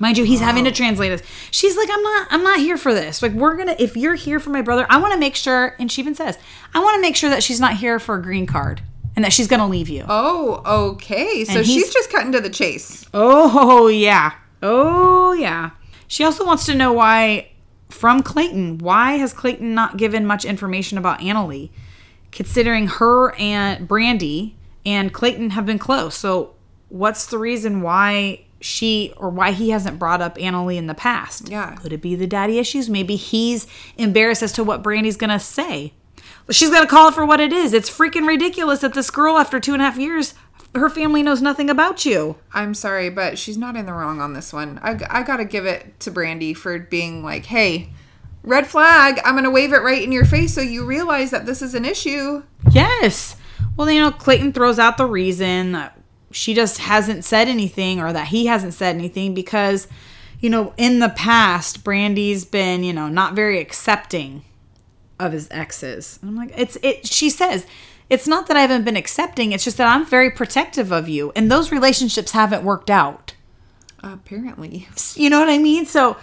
Mind 0.00 0.18
you, 0.18 0.24
he's 0.24 0.40
having 0.40 0.64
to 0.64 0.72
translate 0.72 1.10
this. 1.10 1.22
She's 1.50 1.76
like, 1.76 1.88
I'm 1.92 2.02
not, 2.02 2.28
I'm 2.30 2.42
not 2.42 2.58
here 2.58 2.78
for 2.78 2.92
this. 2.92 3.22
Like, 3.22 3.32
we're 3.32 3.54
gonna, 3.54 3.76
if 3.78 3.96
you're 3.96 4.14
here 4.14 4.40
for 4.40 4.50
my 4.50 4.62
brother, 4.62 4.86
I 4.88 4.96
want 4.96 5.12
to 5.12 5.20
make 5.20 5.36
sure, 5.36 5.76
and 5.78 5.92
she 5.92 6.00
even 6.00 6.14
says, 6.14 6.38
I 6.74 6.80
want 6.80 6.96
to 6.96 7.02
make 7.02 7.14
sure 7.16 7.28
that 7.30 7.42
she's 7.42 7.60
not 7.60 7.74
here 7.76 7.98
for 7.98 8.16
a 8.16 8.22
green 8.22 8.46
card 8.46 8.80
and 9.14 9.24
that 9.24 9.32
she's 9.32 9.46
gonna 9.46 9.68
leave 9.68 9.88
you. 9.88 10.04
Oh, 10.08 10.88
okay. 10.92 11.44
So 11.44 11.62
she's 11.62 11.92
just 11.92 12.10
cutting 12.10 12.32
to 12.32 12.40
the 12.40 12.48
chase. 12.48 13.04
Oh 13.12 13.88
yeah. 13.88 14.32
Oh 14.62 15.32
yeah. 15.32 15.70
She 16.08 16.24
also 16.24 16.44
wants 16.46 16.64
to 16.66 16.74
know 16.74 16.92
why, 16.92 17.50
from 17.90 18.22
Clayton, 18.22 18.78
why 18.78 19.12
has 19.12 19.32
Clayton 19.32 19.74
not 19.74 19.96
given 19.96 20.24
much 20.26 20.44
information 20.44 20.96
about 20.96 21.20
Anali, 21.20 21.70
considering 22.32 22.86
her 22.86 23.34
and 23.34 23.86
Brandy 23.86 24.56
and 24.86 25.12
Clayton 25.12 25.50
have 25.50 25.66
been 25.66 25.78
close. 25.78 26.14
So, 26.16 26.54
what's 26.88 27.26
the 27.26 27.38
reason 27.38 27.82
why 27.82 28.46
she 28.60 29.12
or 29.16 29.30
why 29.30 29.52
he 29.52 29.70
hasn't 29.70 29.98
brought 29.98 30.20
up 30.20 30.36
Anali 30.36 30.76
in 30.76 30.86
the 30.86 30.94
past? 30.94 31.48
Yeah. 31.48 31.74
Could 31.76 31.92
it 31.92 32.02
be 32.02 32.14
the 32.14 32.26
daddy 32.26 32.58
issues? 32.58 32.88
Maybe 32.88 33.16
he's 33.16 33.66
embarrassed 33.96 34.42
as 34.42 34.52
to 34.52 34.64
what 34.64 34.82
Brandy's 34.82 35.16
going 35.16 35.30
to 35.30 35.38
say. 35.38 35.92
She's 36.50 36.70
going 36.70 36.82
to 36.82 36.88
call 36.88 37.08
it 37.08 37.14
for 37.14 37.24
what 37.24 37.40
it 37.40 37.52
is. 37.52 37.72
It's 37.72 37.90
freaking 37.90 38.26
ridiculous 38.26 38.80
that 38.80 38.94
this 38.94 39.10
girl, 39.10 39.38
after 39.38 39.60
two 39.60 39.72
and 39.72 39.80
a 39.80 39.84
half 39.84 39.98
years, 39.98 40.34
her 40.74 40.88
family 40.88 41.22
knows 41.22 41.42
nothing 41.42 41.70
about 41.70 42.04
you. 42.04 42.36
I'm 42.52 42.74
sorry, 42.74 43.10
but 43.10 43.38
she's 43.38 43.58
not 43.58 43.76
in 43.76 43.86
the 43.86 43.92
wrong 43.92 44.20
on 44.20 44.34
this 44.34 44.52
one. 44.52 44.78
I, 44.82 45.00
I 45.08 45.22
gotta 45.22 45.44
give 45.44 45.66
it 45.66 45.98
to 46.00 46.10
Brandy 46.10 46.54
for 46.54 46.78
being 46.78 47.24
like, 47.24 47.46
hey, 47.46 47.90
red 48.42 48.66
flag, 48.66 49.20
I'm 49.24 49.34
gonna 49.34 49.50
wave 49.50 49.72
it 49.72 49.82
right 49.82 50.02
in 50.02 50.12
your 50.12 50.24
face 50.24 50.54
so 50.54 50.60
you 50.60 50.84
realize 50.84 51.30
that 51.30 51.46
this 51.46 51.62
is 51.62 51.74
an 51.74 51.84
issue. 51.84 52.42
Yes. 52.70 53.36
Well, 53.76 53.90
you 53.90 54.00
know, 54.00 54.10
Clayton 54.10 54.52
throws 54.52 54.78
out 54.78 54.96
the 54.96 55.06
reason 55.06 55.72
that 55.72 55.99
she 56.30 56.54
just 56.54 56.78
hasn't 56.78 57.24
said 57.24 57.48
anything 57.48 58.00
or 58.00 58.12
that 58.12 58.28
he 58.28 58.46
hasn't 58.46 58.74
said 58.74 58.94
anything 58.94 59.34
because, 59.34 59.88
you 60.40 60.48
know, 60.48 60.72
in 60.76 61.00
the 61.00 61.08
past, 61.10 61.82
Brandy's 61.84 62.44
been, 62.44 62.84
you 62.84 62.92
know, 62.92 63.08
not 63.08 63.34
very 63.34 63.58
accepting 63.60 64.44
of 65.18 65.32
his 65.32 65.48
exes. 65.50 66.18
I'm 66.22 66.36
like, 66.36 66.52
it's 66.56 66.76
it 66.82 67.06
she 67.06 67.30
says, 67.30 67.66
it's 68.08 68.26
not 68.26 68.46
that 68.48 68.56
I 68.56 68.60
haven't 68.60 68.84
been 68.84 68.96
accepting, 68.96 69.52
it's 69.52 69.64
just 69.64 69.76
that 69.76 69.88
I'm 69.88 70.06
very 70.06 70.30
protective 70.30 70.92
of 70.92 71.08
you 71.08 71.32
and 71.36 71.50
those 71.50 71.72
relationships 71.72 72.32
haven't 72.32 72.64
worked 72.64 72.90
out. 72.90 73.34
Apparently. 74.02 74.88
You 75.14 75.30
know 75.30 75.40
what 75.40 75.50
I 75.50 75.58
mean? 75.58 75.84
So 75.84 76.16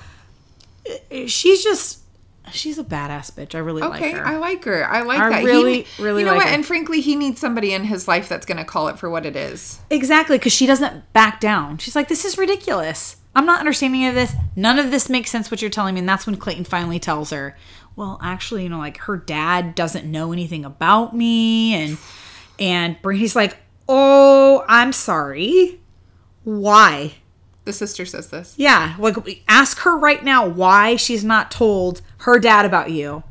uh, 0.89 1.27
she's 1.27 1.63
just 1.63 1.99
she's 2.51 2.77
a 2.77 2.83
badass 2.83 3.31
bitch. 3.31 3.55
I 3.55 3.59
really 3.59 3.81
Okay, 3.81 4.11
like 4.13 4.15
her. 4.21 4.25
I 4.25 4.37
like 4.37 4.63
her. 4.65 4.85
I 4.87 5.01
like 5.01 5.19
I 5.19 5.29
that. 5.29 5.43
really, 5.43 5.83
he, 5.83 6.03
really 6.03 6.21
You 6.21 6.25
know 6.25 6.31
like 6.33 6.41
what? 6.43 6.47
her. 6.49 6.53
And 6.55 6.65
frankly, 6.65 7.01
he 7.01 7.15
needs 7.15 7.39
somebody 7.39 7.73
in 7.73 7.83
his 7.83 8.07
life 8.07 8.27
that's 8.29 8.45
gonna 8.45 8.65
call 8.65 8.87
it 8.87 8.97
for 8.99 9.09
what 9.09 9.25
it 9.25 9.35
is. 9.35 9.79
Exactly, 9.89 10.37
because 10.37 10.53
she 10.53 10.65
doesn't 10.65 11.11
back 11.13 11.39
down. 11.39 11.77
She's 11.77 11.95
like, 11.95 12.07
this 12.07 12.25
is 12.25 12.37
ridiculous. 12.37 13.17
I'm 13.35 13.45
not 13.45 13.59
understanding 13.59 14.01
any 14.03 14.09
of 14.09 14.15
this. 14.15 14.33
None 14.55 14.79
of 14.79 14.89
this 14.89 15.09
makes 15.09 15.29
sense 15.29 15.51
what 15.51 15.61
you're 15.61 15.69
telling 15.69 15.93
me. 15.93 15.99
And 15.99 16.09
that's 16.09 16.25
when 16.25 16.37
Clayton 16.37 16.65
finally 16.65 16.97
tells 16.99 17.29
her, 17.29 17.55
well, 17.95 18.19
actually, 18.21 18.63
you 18.63 18.69
know, 18.69 18.79
like 18.79 18.97
her 18.99 19.15
dad 19.17 19.75
doesn't 19.75 20.09
know 20.09 20.31
anything 20.33 20.65
about 20.65 21.15
me. 21.15 21.75
And, 21.75 21.97
and 22.59 22.99
Brandy's 23.03 23.35
like, 23.35 23.57
oh, 23.87 24.65
I'm 24.67 24.91
sorry. 24.91 25.79
Why? 26.43 27.13
The 27.67 27.73
sister 27.73 28.05
says 28.05 28.29
this. 28.29 28.53
Yeah, 28.55 28.95
like 28.97 29.43
ask 29.49 29.79
her 29.79 29.97
right 29.97 30.23
now 30.23 30.47
why 30.47 30.95
she's 30.95 31.25
not 31.25 31.51
told 31.51 32.01
her 32.19 32.39
dad 32.39 32.65
about 32.65 32.91
you. 32.91 33.23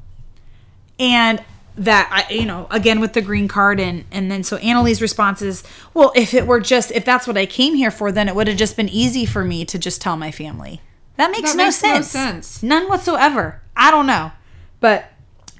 And 1.00 1.42
that 1.74 2.08
I 2.12 2.30
you 2.30 2.44
know, 2.44 2.66
again 2.70 3.00
with 3.00 3.14
the 3.14 3.22
green 3.22 3.48
card 3.48 3.80
and 3.80 4.04
and 4.12 4.30
then 4.30 4.42
so 4.44 4.58
Anali's 4.58 5.00
response 5.00 5.40
is, 5.40 5.64
"Well, 5.94 6.12
if 6.14 6.34
it 6.34 6.46
were 6.46 6.60
just 6.60 6.90
if 6.90 7.02
that's 7.02 7.26
what 7.26 7.38
I 7.38 7.46
came 7.46 7.76
here 7.76 7.90
for, 7.90 8.12
then 8.12 8.28
it 8.28 8.34
would 8.34 8.46
have 8.46 8.58
just 8.58 8.76
been 8.76 8.90
easy 8.90 9.24
for 9.24 9.42
me 9.42 9.64
to 9.64 9.78
just 9.78 10.02
tell 10.02 10.18
my 10.18 10.30
family." 10.30 10.82
That 11.16 11.30
makes, 11.30 11.52
That 11.52 11.56
no, 11.56 11.64
makes 11.64 11.82
no 11.82 11.92
sense. 11.94 12.08
sense. 12.08 12.62
None 12.62 12.88
whatsoever. 12.90 13.62
I 13.74 13.90
don't 13.90 14.06
know. 14.06 14.32
But 14.80 15.10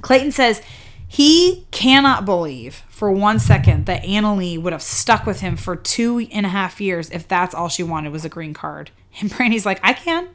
Clayton 0.02 0.32
says 0.32 0.60
he 1.08 1.66
cannot 1.70 2.24
believe 2.24 2.82
for 2.88 3.10
one 3.10 3.38
second 3.38 3.86
that 3.86 4.02
Anali 4.02 4.60
would 4.60 4.72
have 4.72 4.82
stuck 4.82 5.26
with 5.26 5.40
him 5.40 5.56
for 5.56 5.76
two 5.76 6.26
and 6.32 6.44
a 6.44 6.48
half 6.48 6.80
years 6.80 7.10
if 7.10 7.28
that's 7.28 7.54
all 7.54 7.68
she 7.68 7.82
wanted 7.82 8.12
was 8.12 8.24
a 8.24 8.28
green 8.28 8.54
card. 8.54 8.90
And 9.18 9.34
Brandy's 9.34 9.64
like, 9.64 9.80
I 9.82 9.94
can. 9.94 10.28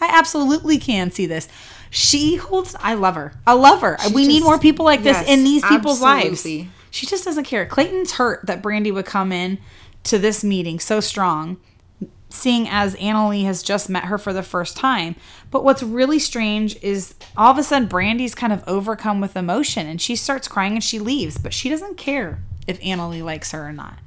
I 0.00 0.16
absolutely 0.16 0.78
can 0.78 1.10
see 1.10 1.26
this. 1.26 1.48
She 1.90 2.36
holds, 2.36 2.76
I 2.78 2.94
love 2.94 3.16
her. 3.16 3.32
I 3.44 3.54
love 3.54 3.80
her. 3.80 3.98
we 4.14 4.28
need 4.28 4.44
more 4.44 4.60
people 4.60 4.84
like 4.84 5.02
this 5.02 5.16
yes, 5.16 5.28
in 5.28 5.42
these 5.42 5.64
people's 5.64 6.00
absolutely. 6.00 6.58
lives. 6.58 6.70
She 6.92 7.06
just 7.06 7.24
doesn't 7.24 7.44
care. 7.44 7.66
Clayton's 7.66 8.12
hurt 8.12 8.46
that 8.46 8.62
Brandy 8.62 8.92
would 8.92 9.06
come 9.06 9.32
in 9.32 9.58
to 10.04 10.20
this 10.20 10.44
meeting 10.44 10.78
so 10.78 11.00
strong 11.00 11.58
seeing 12.30 12.68
as 12.68 12.94
Anali 12.96 13.44
has 13.44 13.62
just 13.62 13.88
met 13.90 14.04
her 14.04 14.16
for 14.18 14.32
the 14.32 14.42
first 14.42 14.76
time. 14.76 15.16
But 15.50 15.64
what's 15.64 15.82
really 15.82 16.18
strange 16.18 16.76
is 16.82 17.14
all 17.36 17.50
of 17.50 17.58
a 17.58 17.62
sudden 17.62 17.88
Brandy's 17.88 18.34
kind 18.34 18.52
of 18.52 18.62
overcome 18.66 19.20
with 19.20 19.36
emotion 19.36 19.86
and 19.86 20.00
she 20.00 20.16
starts 20.16 20.48
crying 20.48 20.74
and 20.74 20.84
she 20.84 20.98
leaves, 20.98 21.36
but 21.38 21.52
she 21.52 21.68
doesn't 21.68 21.96
care 21.96 22.40
if 22.66 22.80
Anali 22.80 23.22
likes 23.22 23.50
her 23.52 23.66
or 23.66 23.72
not. 23.72 23.98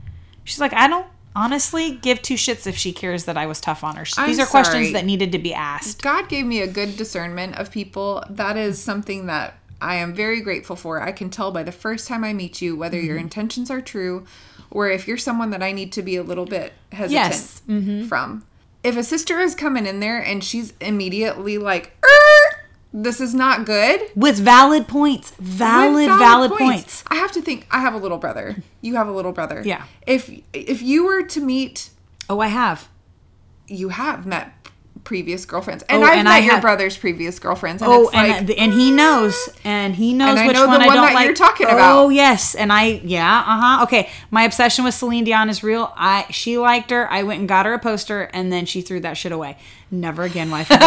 She's 0.45 0.59
like, 0.59 0.73
I 0.73 0.87
don't 0.87 1.07
honestly 1.35 1.91
give 1.91 2.21
two 2.21 2.35
shits 2.35 2.67
if 2.67 2.77
she 2.77 2.93
cares 2.93 3.25
that 3.25 3.37
I 3.37 3.45
was 3.45 3.59
tough 3.59 3.83
on 3.83 3.95
her. 3.95 4.05
I'm 4.17 4.27
These 4.27 4.39
are 4.39 4.45
questions 4.45 4.93
that 4.93 5.05
needed 5.05 5.31
to 5.31 5.39
be 5.39 5.53
asked. 5.53 6.01
God 6.01 6.29
gave 6.29 6.45
me 6.45 6.61
a 6.61 6.67
good 6.67 6.95
discernment 6.95 7.57
of 7.57 7.71
people. 7.71 8.23
That 8.29 8.55
is 8.55 8.81
something 8.81 9.25
that 9.25 9.57
I 9.81 9.95
am 9.95 10.13
very 10.13 10.39
grateful 10.41 10.75
for. 10.77 11.01
I 11.01 11.11
can 11.11 11.29
tell 11.29 11.51
by 11.51 11.63
the 11.63 11.71
first 11.71 12.07
time 12.07 12.23
I 12.23 12.31
meet 12.33 12.61
you 12.61 12.75
whether 12.75 12.99
your 12.99 13.15
Mm-hmm. 13.15 13.23
intentions 13.23 13.69
are 13.71 13.81
true 13.81 14.25
or 14.73 14.89
if 14.89 15.07
you're 15.07 15.17
someone 15.17 15.51
that 15.51 15.63
I 15.63 15.71
need 15.71 15.91
to 15.93 16.01
be 16.01 16.17
a 16.17 16.23
little 16.23 16.45
bit 16.45 16.73
hesitant 16.91 17.11
Yes. 17.11 17.61
Mm-hmm. 17.69 18.07
from. 18.07 18.45
If 18.83 18.97
a 18.97 19.03
sister 19.03 19.39
is 19.39 19.55
coming 19.55 19.85
in 19.85 20.01
there 20.01 20.19
and 20.19 20.43
she's 20.43 20.73
immediately 20.81 21.57
like, 21.57 21.95
"Er, 22.03 22.57
this 22.93 23.21
is 23.21 23.33
not 23.33 23.65
good. 23.65 24.01
With 24.15 24.37
valid 24.37 24.87
points. 24.89 25.31
Valid, 25.39 26.09
With 26.09 26.19
valid, 26.19 26.51
points. 26.51 27.03
I 27.07 27.15
have 27.15 27.31
to 27.33 27.41
think. 27.41 27.65
I 27.71 27.79
have 27.79 27.93
a 27.93 27.97
little 27.97 28.17
brother. 28.17 28.57
You 28.81 28.95
have 28.95 29.07
a 29.07 29.11
little 29.13 29.31
brother. 29.31 29.61
Yeah. 29.65 29.85
If 30.05 30.29
if 30.51 30.81
you 30.81 31.05
were 31.05 31.23
to 31.23 31.39
meet, 31.39 31.91
Oh, 32.29 32.39
I 32.41 32.47
have. 32.47 32.89
you 33.67 33.89
have 33.89 34.25
met 34.25 34.51
previous 35.03 35.45
girlfriends, 35.45 35.83
and 35.89 36.01
Oh, 36.01 36.05
I've 36.05 36.13
and 36.19 36.23
met 36.25 36.33
I 36.35 36.39
your 36.39 36.53
have- 36.53 36.61
brother's 36.61 36.95
previous 36.97 37.37
girlfriends, 37.37 37.81
and 37.81 37.91
Oh, 37.91 38.03
it's 38.05 38.13
like, 38.13 38.31
and 38.41 38.49
and 38.51 38.73
he 38.73 38.89
knows, 38.91 39.49
and 39.65 39.93
he 39.95 40.13
knows 40.13 40.29
And 40.31 40.39
I 40.39 40.47
which 40.47 40.55
know 40.55 40.61
the 40.63 40.67
one 40.69 40.81
I 40.81 40.85
one 40.87 40.95
don't 40.95 41.05
that 41.07 41.13
like. 41.13 41.25
you're 41.25 41.33
talking 41.35 41.67
about. 41.67 41.95
Oh 42.05 42.09
yes, 42.09 42.55
and 42.55 42.71
I 42.71 43.01
yeah 43.03 43.39
uh 43.39 43.59
huh 43.61 43.83
okay. 43.83 44.09
My 44.31 44.43
obsession 44.43 44.85
with 44.85 44.93
Celine 44.93 45.25
Dion 45.25 45.49
is 45.49 45.61
real. 45.63 45.91
I 45.97 46.25
she 46.29 46.57
liked 46.57 46.89
her. 46.91 47.11
I 47.11 47.23
went 47.23 47.39
and 47.41 47.49
got 47.49 47.65
her 47.65 47.73
a 47.73 47.79
poster, 47.79 48.23
and 48.33 48.51
then 48.51 48.65
she 48.65 48.81
threw 48.81 48.99
that 49.01 49.17
shit 49.17 49.31
away. 49.33 49.57
Never 49.91 50.23
again, 50.23 50.49
wife. 50.49 50.69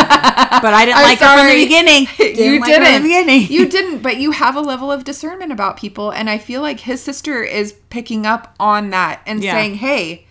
But 0.57 0.73
I 0.73 0.85
didn't 0.87 0.99
I'm 0.99 1.05
like 1.05 1.19
her 1.19 1.27
from 1.27 1.37
the 1.37 1.43
sorry. 1.43 1.65
beginning. 1.65 2.07
you 2.19 2.61
like 2.61 2.65
didn't. 2.71 2.85
from 2.85 2.95
the 2.95 3.01
beginning. 3.03 3.47
you 3.51 3.69
didn't, 3.69 3.99
but 4.03 4.17
you 4.17 4.31
have 4.33 4.57
a 4.57 4.61
level 4.61 4.91
of 4.91 5.05
discernment 5.05 5.53
about 5.53 5.77
people, 5.77 6.11
and 6.11 6.31
I 6.31 6.39
feel 6.39 6.63
like 6.63 6.81
his 6.81 7.03
sister 7.03 7.43
is 7.43 7.75
picking 7.91 8.25
up 8.27 8.55
on 8.59 8.91
that 8.91 9.21
and 9.27 9.45
Yeah. 9.45 9.53
saying, 9.53 9.75
"Hey, 9.77 10.27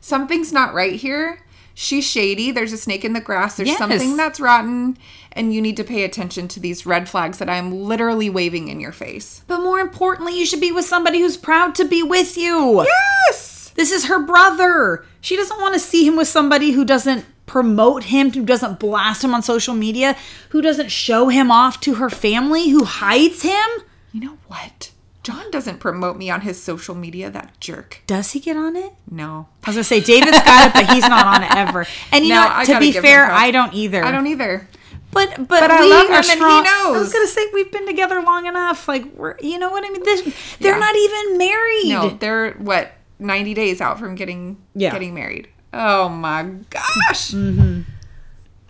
something's 0.00 0.52
not 0.52 0.72
right 0.74 0.94
here. 0.94 1.40
She's 1.74 2.04
shady. 2.04 2.50
There's 2.52 2.72
a 2.72 2.76
snake 2.76 3.04
in 3.04 3.12
the 3.12 3.20
grass. 3.20 3.56
There's 3.56 3.68
Yes. 3.70 3.78
something 3.78 4.16
that's 4.16 4.38
rotten, 4.38 4.96
and 5.32 5.52
you 5.52 5.60
need 5.60 5.76
to 5.76 5.84
pay 5.84 6.04
attention 6.04 6.46
to 6.48 6.60
these 6.60 6.86
red 6.86 7.08
flags 7.08 7.38
that 7.38 7.50
I'm 7.50 7.72
literally 7.84 8.30
waving 8.30 8.68
in 8.68 8.78
your 8.80 8.92
face." 8.92 9.42
but 9.48 9.60
more 9.60 9.80
importantly, 9.80 10.38
you 10.38 10.46
should 10.46 10.60
be 10.60 10.70
with 10.72 10.84
somebody 10.84 11.20
who's 11.20 11.36
proud 11.36 11.74
to 11.74 11.84
be 11.84 12.02
with 12.02 12.36
you. 12.38 12.86
Yes. 13.28 13.72
This 13.74 13.90
is 13.90 14.04
her 14.06 14.20
brother. 14.20 15.04
She 15.20 15.36
doesn't 15.36 15.60
want 15.60 15.74
to 15.74 15.80
see 15.80 16.06
him 16.06 16.16
with 16.16 16.28
somebody 16.28 16.70
who 16.72 16.84
doesn't 16.84 17.24
promote 17.46 18.04
him, 18.04 18.30
who 18.30 18.44
doesn't 18.44 18.78
blast 18.78 19.22
him 19.24 19.34
on 19.34 19.42
social 19.42 19.74
media, 19.74 20.16
who 20.50 20.62
doesn't 20.62 20.90
show 20.90 21.28
him 21.28 21.50
off 21.50 21.80
to 21.80 21.94
her 21.94 22.08
family, 22.08 22.68
who 22.70 22.84
hides 22.84 23.42
him. 23.42 23.68
You 24.12 24.20
know 24.20 24.38
what? 24.46 24.90
John 25.24 25.50
doesn't 25.50 25.78
promote 25.80 26.16
me 26.16 26.30
on 26.30 26.42
his 26.42 26.62
social 26.62 26.94
media. 26.94 27.30
That 27.30 27.58
jerk. 27.58 28.02
Does 28.06 28.32
he 28.32 28.40
get 28.40 28.56
on 28.56 28.76
it? 28.76 28.92
No. 29.10 29.48
I 29.64 29.70
was 29.70 29.76
gonna 29.76 29.84
say 29.84 30.00
David's 30.00 30.38
got 30.40 30.68
it, 30.68 30.72
but 30.74 30.94
he's 30.94 31.02
not 31.08 31.26
on 31.26 31.42
it 31.42 31.50
ever. 31.56 31.86
And 32.12 32.24
you 32.24 32.30
No, 32.34 32.42
know, 32.42 32.48
I 32.52 32.64
to 32.66 32.78
be 32.78 32.92
fair. 32.92 33.24
I 33.30 33.50
don't 33.50 33.74
either. 33.74 34.04
I 34.04 34.12
don't 34.12 34.26
either. 34.26 34.68
But 35.10 35.30
but, 35.38 35.48
But 35.48 35.70
I 35.70 35.80
we 35.80 35.90
love 35.90 36.06
him 36.06 36.12
are 36.12 36.16
and 36.16 36.24
he 36.26 36.30
strong. 36.32 36.66
I 36.66 36.90
was 36.92 37.12
gonna 37.12 37.26
say 37.26 37.42
we've 37.54 37.70
been 37.72 37.86
together 37.86 38.20
long 38.20 38.46
enough. 38.46 38.86
Like 38.88 39.04
we're, 39.14 39.36
you 39.40 39.58
know 39.58 39.70
what 39.70 39.84
I 39.84 39.90
mean? 39.90 40.02
This, 40.02 40.22
they're 40.58 40.72
Yeah. 40.74 40.78
not 40.78 40.94
even 40.96 41.38
married. 41.38 41.88
No, 41.88 42.08
they're 42.10 42.52
what 42.54 42.92
ninety 43.18 43.54
days 43.54 43.80
out 43.80 43.98
from 43.98 44.16
getting 44.16 44.58
Yeah. 44.74 44.90
getting 44.92 45.14
married. 45.14 45.48
Oh 45.72 46.08
my 46.08 46.42
gosh! 46.70 47.30
Mm-hmm. 47.30 47.82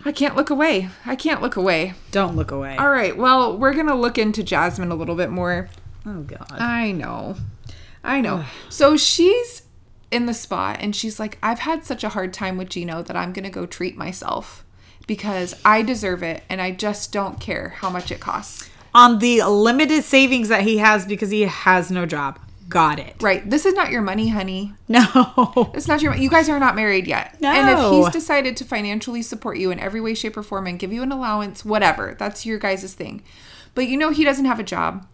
I 0.05 0.12
can't 0.12 0.36
look 0.36 0.50
away. 0.50 0.90
I 1.07 1.16
can't 1.16 1.40
look 1.42 1.57
away. 1.57 1.94
Don't 2.11 2.36
look 2.36 2.50
away. 2.50 2.76
All 2.76 2.90
right. 2.90 3.16
Well, 3.16 3.57
we're 3.57 3.72
gonna 3.74 3.96
look 3.96 4.18
into 4.18 4.42
Jasmine 4.42 4.90
a 4.92 4.94
little 4.94 5.14
bit 5.16 5.30
more. 5.30 5.68
Oh 6.07 6.22
God. 6.22 6.46
I 6.50 6.92
know, 6.92 7.36
I 8.02 8.20
know. 8.20 8.44
so 8.68 8.96
she's 8.96 9.62
in 10.11 10.26
the 10.26 10.34
spot, 10.34 10.78
and 10.80 10.94
she's 10.94 11.18
like, 11.18 11.38
"I've 11.42 11.61
had 11.61 11.84
such 11.84 12.05
a 12.05 12.11
hard 12.11 12.32
time 12.32 12.57
with 12.57 12.68
Gino 12.70 13.02
that 13.02 13.16
I'm 13.16 13.32
gonna 13.32 13.50
go 13.50 13.66
treat 13.66 13.96
myself." 13.96 14.64
Because 15.07 15.55
I 15.64 15.82
deserve 15.82 16.22
it, 16.22 16.44
and 16.48 16.62
I 16.62 16.70
just 16.70 17.12
don't 17.12 17.38
care 17.38 17.70
how 17.78 17.90
much 17.90 18.11
it 18.11 18.20
costs. 18.20 18.70
on 18.94 19.18
the 19.18 19.42
limited 19.42 20.05
savings 20.05 20.48
that 20.48 20.62
he 20.62 20.78
has 20.78 21.05
because 21.05 21.28
he 21.30 21.42
has 21.42 21.90
no 21.90 22.07
job. 22.07 22.38
Got 22.68 22.98
it. 23.00 23.16
Right. 23.20 23.48
This 23.50 23.66
is 23.66 23.74
not 23.74 23.90
your 23.90 24.00
money, 24.02 24.28
honey. 24.28 24.72
No. 24.88 25.05
It's 25.74 25.86
not 25.88 26.00
your. 26.00 26.12
Money. 26.12 26.22
You 26.22 26.30
guys 26.30 26.48
are 26.48 26.59
not 26.61 26.74
married 26.76 27.07
yet. 27.07 27.38
No. 27.40 27.50
And 27.50 27.68
if 27.68 27.92
he's 27.92 28.12
decided 28.12 28.57
to 28.59 28.64
financially 28.64 29.20
support 29.20 29.59
you 29.59 29.70
in 29.70 29.78
every 29.80 30.00
way, 30.00 30.14
shape, 30.14 30.36
or 30.36 30.42
form, 30.42 30.66
and 30.66 30.78
give 30.78 30.92
you 30.92 31.02
an 31.02 31.12
allowance, 31.12 31.64
whatever, 31.64 32.14
that's 32.18 32.46
your 32.46 32.59
guys' 32.59 32.94
thing. 32.94 33.22
But 33.74 33.88
you 33.88 33.96
know 33.98 34.11
he 34.11 34.24
doesn't 34.24 34.44
have 34.46 34.61
a 34.61 34.64
job, 34.64 35.07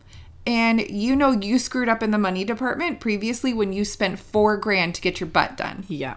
and 0.47 0.81
you 0.89 1.15
know 1.15 1.33
you 1.33 1.59
screwed 1.59 1.89
up 1.89 2.03
in 2.03 2.11
the 2.11 2.19
money 2.19 2.45
department 2.45 3.01
previously 3.01 3.53
when 3.53 3.73
you 3.73 3.85
spent 3.85 4.19
four 4.19 4.57
grand 4.57 4.95
to 4.97 5.01
get 5.01 5.21
your 5.21 5.29
butt 5.29 5.57
done. 5.57 5.85
Yeah. 5.89 6.17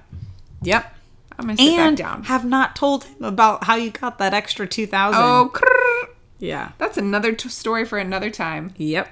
Yep. 0.62 0.96
I'm 1.38 1.46
gonna 1.46 1.58
sit 1.58 1.66
and 1.74 1.98
back 1.98 2.06
down. 2.06 2.24
have 2.24 2.46
not 2.46 2.76
told 2.76 3.06
him 3.06 3.24
about 3.24 3.64
how 3.66 3.76
you 3.76 3.92
got 3.92 4.18
that 4.20 4.34
extra 4.34 4.68
two 4.68 4.88
thousand. 4.88 5.22
Oh, 5.22 5.52
crrr. 5.54 6.10
yeah. 6.40 6.72
that's 6.78 6.98
another 6.98 7.34
t- 7.34 7.50
story 7.50 7.86
for 7.86 7.98
another 7.98 8.30
time. 8.30 8.74
Yep. 8.78 9.10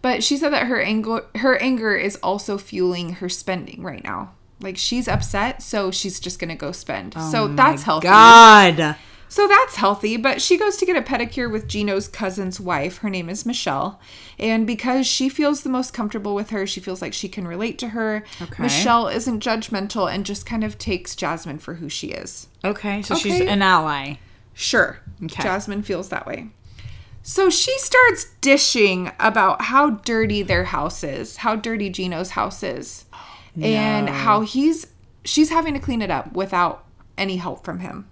But 0.00 0.24
she 0.24 0.36
said 0.36 0.52
that 0.52 0.66
her 0.66 0.80
anger, 0.80 1.26
her 1.36 1.56
anger 1.58 1.94
is 1.94 2.16
also 2.22 2.58
fueling 2.58 3.14
her 3.14 3.28
spending 3.28 3.82
right 3.82 4.02
now. 4.02 4.32
Like 4.60 4.76
she's 4.76 5.08
upset, 5.08 5.62
so 5.62 5.90
she's 5.90 6.20
just 6.20 6.38
gonna 6.38 6.56
go 6.56 6.72
spend. 6.72 7.14
so 7.14 7.44
oh 7.44 7.48
that's 7.48 7.82
healthy. 7.82 8.06
God. 8.06 8.96
So 9.32 9.48
that's 9.48 9.76
healthy, 9.76 10.18
but 10.18 10.42
she 10.42 10.58
goes 10.58 10.76
to 10.76 10.84
get 10.84 10.94
a 10.94 11.00
pedicure 11.00 11.50
with 11.50 11.66
Gino's 11.66 12.06
cousin's 12.06 12.60
wife. 12.60 12.98
Her 12.98 13.08
name 13.08 13.30
is 13.30 13.46
Michelle. 13.46 13.98
And 14.38 14.66
because 14.66 15.06
she 15.06 15.30
feels 15.30 15.62
the 15.62 15.70
most 15.70 15.94
comfortable 15.94 16.34
with 16.34 16.50
her, 16.50 16.66
she 16.66 16.80
feels 16.80 17.00
like 17.00 17.14
she 17.14 17.30
can 17.30 17.48
relate 17.48 17.78
to 17.78 17.88
her. 17.88 18.24
Okay. 18.42 18.62
Michelle 18.62 19.08
isn't 19.08 19.42
judgmental 19.42 20.12
and 20.12 20.26
just 20.26 20.44
kind 20.44 20.62
of 20.62 20.76
takes 20.76 21.16
Jasmine 21.16 21.60
for 21.60 21.76
who 21.76 21.88
she 21.88 22.08
is. 22.08 22.48
Okay, 22.62 23.00
so 23.00 23.14
she's 23.14 23.40
an 23.40 23.62
ally. 23.62 24.16
Sure. 24.52 25.00
Okay. 25.24 25.42
Jasmine 25.42 25.82
feels 25.82 26.10
that 26.10 26.26
way. 26.26 26.50
So 27.22 27.48
she 27.48 27.78
starts 27.78 28.26
dishing 28.42 29.12
about 29.18 29.62
how 29.62 29.88
dirty 30.04 30.42
their 30.42 30.64
house 30.64 31.02
is, 31.02 31.38
how 31.38 31.56
dirty 31.56 31.88
Gino's 31.88 32.32
house 32.32 32.62
is, 32.62 33.06
and 33.58 34.10
how 34.10 34.42
he's 34.42 34.88
she's 35.24 35.48
having 35.48 35.72
to 35.72 35.80
clean 35.80 36.02
it 36.02 36.10
up 36.10 36.34
without 36.34 36.84
any 37.16 37.38
help 37.38 37.64
from 37.64 37.78
him. 37.78 38.08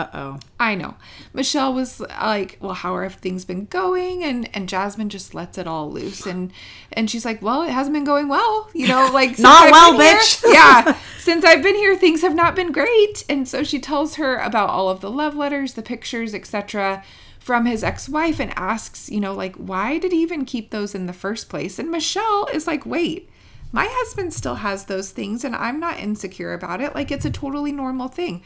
Uh 0.00 0.08
oh. 0.14 0.40
I 0.58 0.74
know. 0.74 0.94
Michelle 1.34 1.74
was 1.74 2.00
like, 2.00 2.56
"Well, 2.60 2.72
how 2.72 2.98
have 3.00 3.16
things 3.16 3.44
been 3.44 3.66
going?" 3.66 4.24
And 4.24 4.48
and 4.54 4.66
Jasmine 4.68 5.10
just 5.10 5.34
lets 5.34 5.58
it 5.58 5.66
all 5.66 5.90
loose, 5.90 6.24
and 6.24 6.52
and 6.92 7.10
she's 7.10 7.24
like, 7.26 7.42
"Well, 7.42 7.62
it 7.62 7.70
hasn't 7.70 7.92
been 7.92 8.04
going 8.04 8.28
well, 8.28 8.70
you 8.72 8.88
know, 8.88 9.10
like 9.14 9.38
Not 9.38 9.66
I've 9.66 9.72
well, 9.72 9.92
been 9.92 10.00
here- 10.00 10.18
bitch." 10.18 10.42
yeah, 10.52 10.96
since 11.18 11.44
I've 11.44 11.62
been 11.62 11.74
here, 11.74 11.94
things 11.96 12.22
have 12.22 12.34
not 12.34 12.56
been 12.56 12.72
great." 12.72 13.24
And 13.28 13.46
so 13.46 13.62
she 13.62 13.78
tells 13.78 14.14
her 14.14 14.36
about 14.38 14.70
all 14.70 14.88
of 14.88 15.00
the 15.02 15.10
love 15.10 15.36
letters, 15.36 15.74
the 15.74 15.82
pictures, 15.82 16.34
etc. 16.34 17.04
From 17.40 17.66
his 17.66 17.82
ex-wife, 17.84 18.38
and 18.40 18.52
asks, 18.56 19.10
you 19.10 19.18
know, 19.20 19.34
like, 19.34 19.56
why 19.56 19.98
did 19.98 20.12
he 20.12 20.22
even 20.22 20.44
keep 20.44 20.70
those 20.70 20.94
in 20.94 21.06
the 21.06 21.12
first 21.12 21.48
place? 21.50 21.78
And 21.78 21.90
Michelle 21.90 22.46
is 22.52 22.66
like, 22.66 22.86
"Wait." 22.86 23.28
My 23.72 23.86
husband 23.88 24.34
still 24.34 24.56
has 24.56 24.86
those 24.86 25.10
things 25.12 25.44
and 25.44 25.54
I'm 25.54 25.78
not 25.78 26.00
insecure 26.00 26.54
about 26.54 26.80
it. 26.80 26.92
Like 26.96 27.12
it's 27.12 27.24
a 27.24 27.30
totally 27.30 27.70
normal 27.70 28.08
thing. 28.08 28.42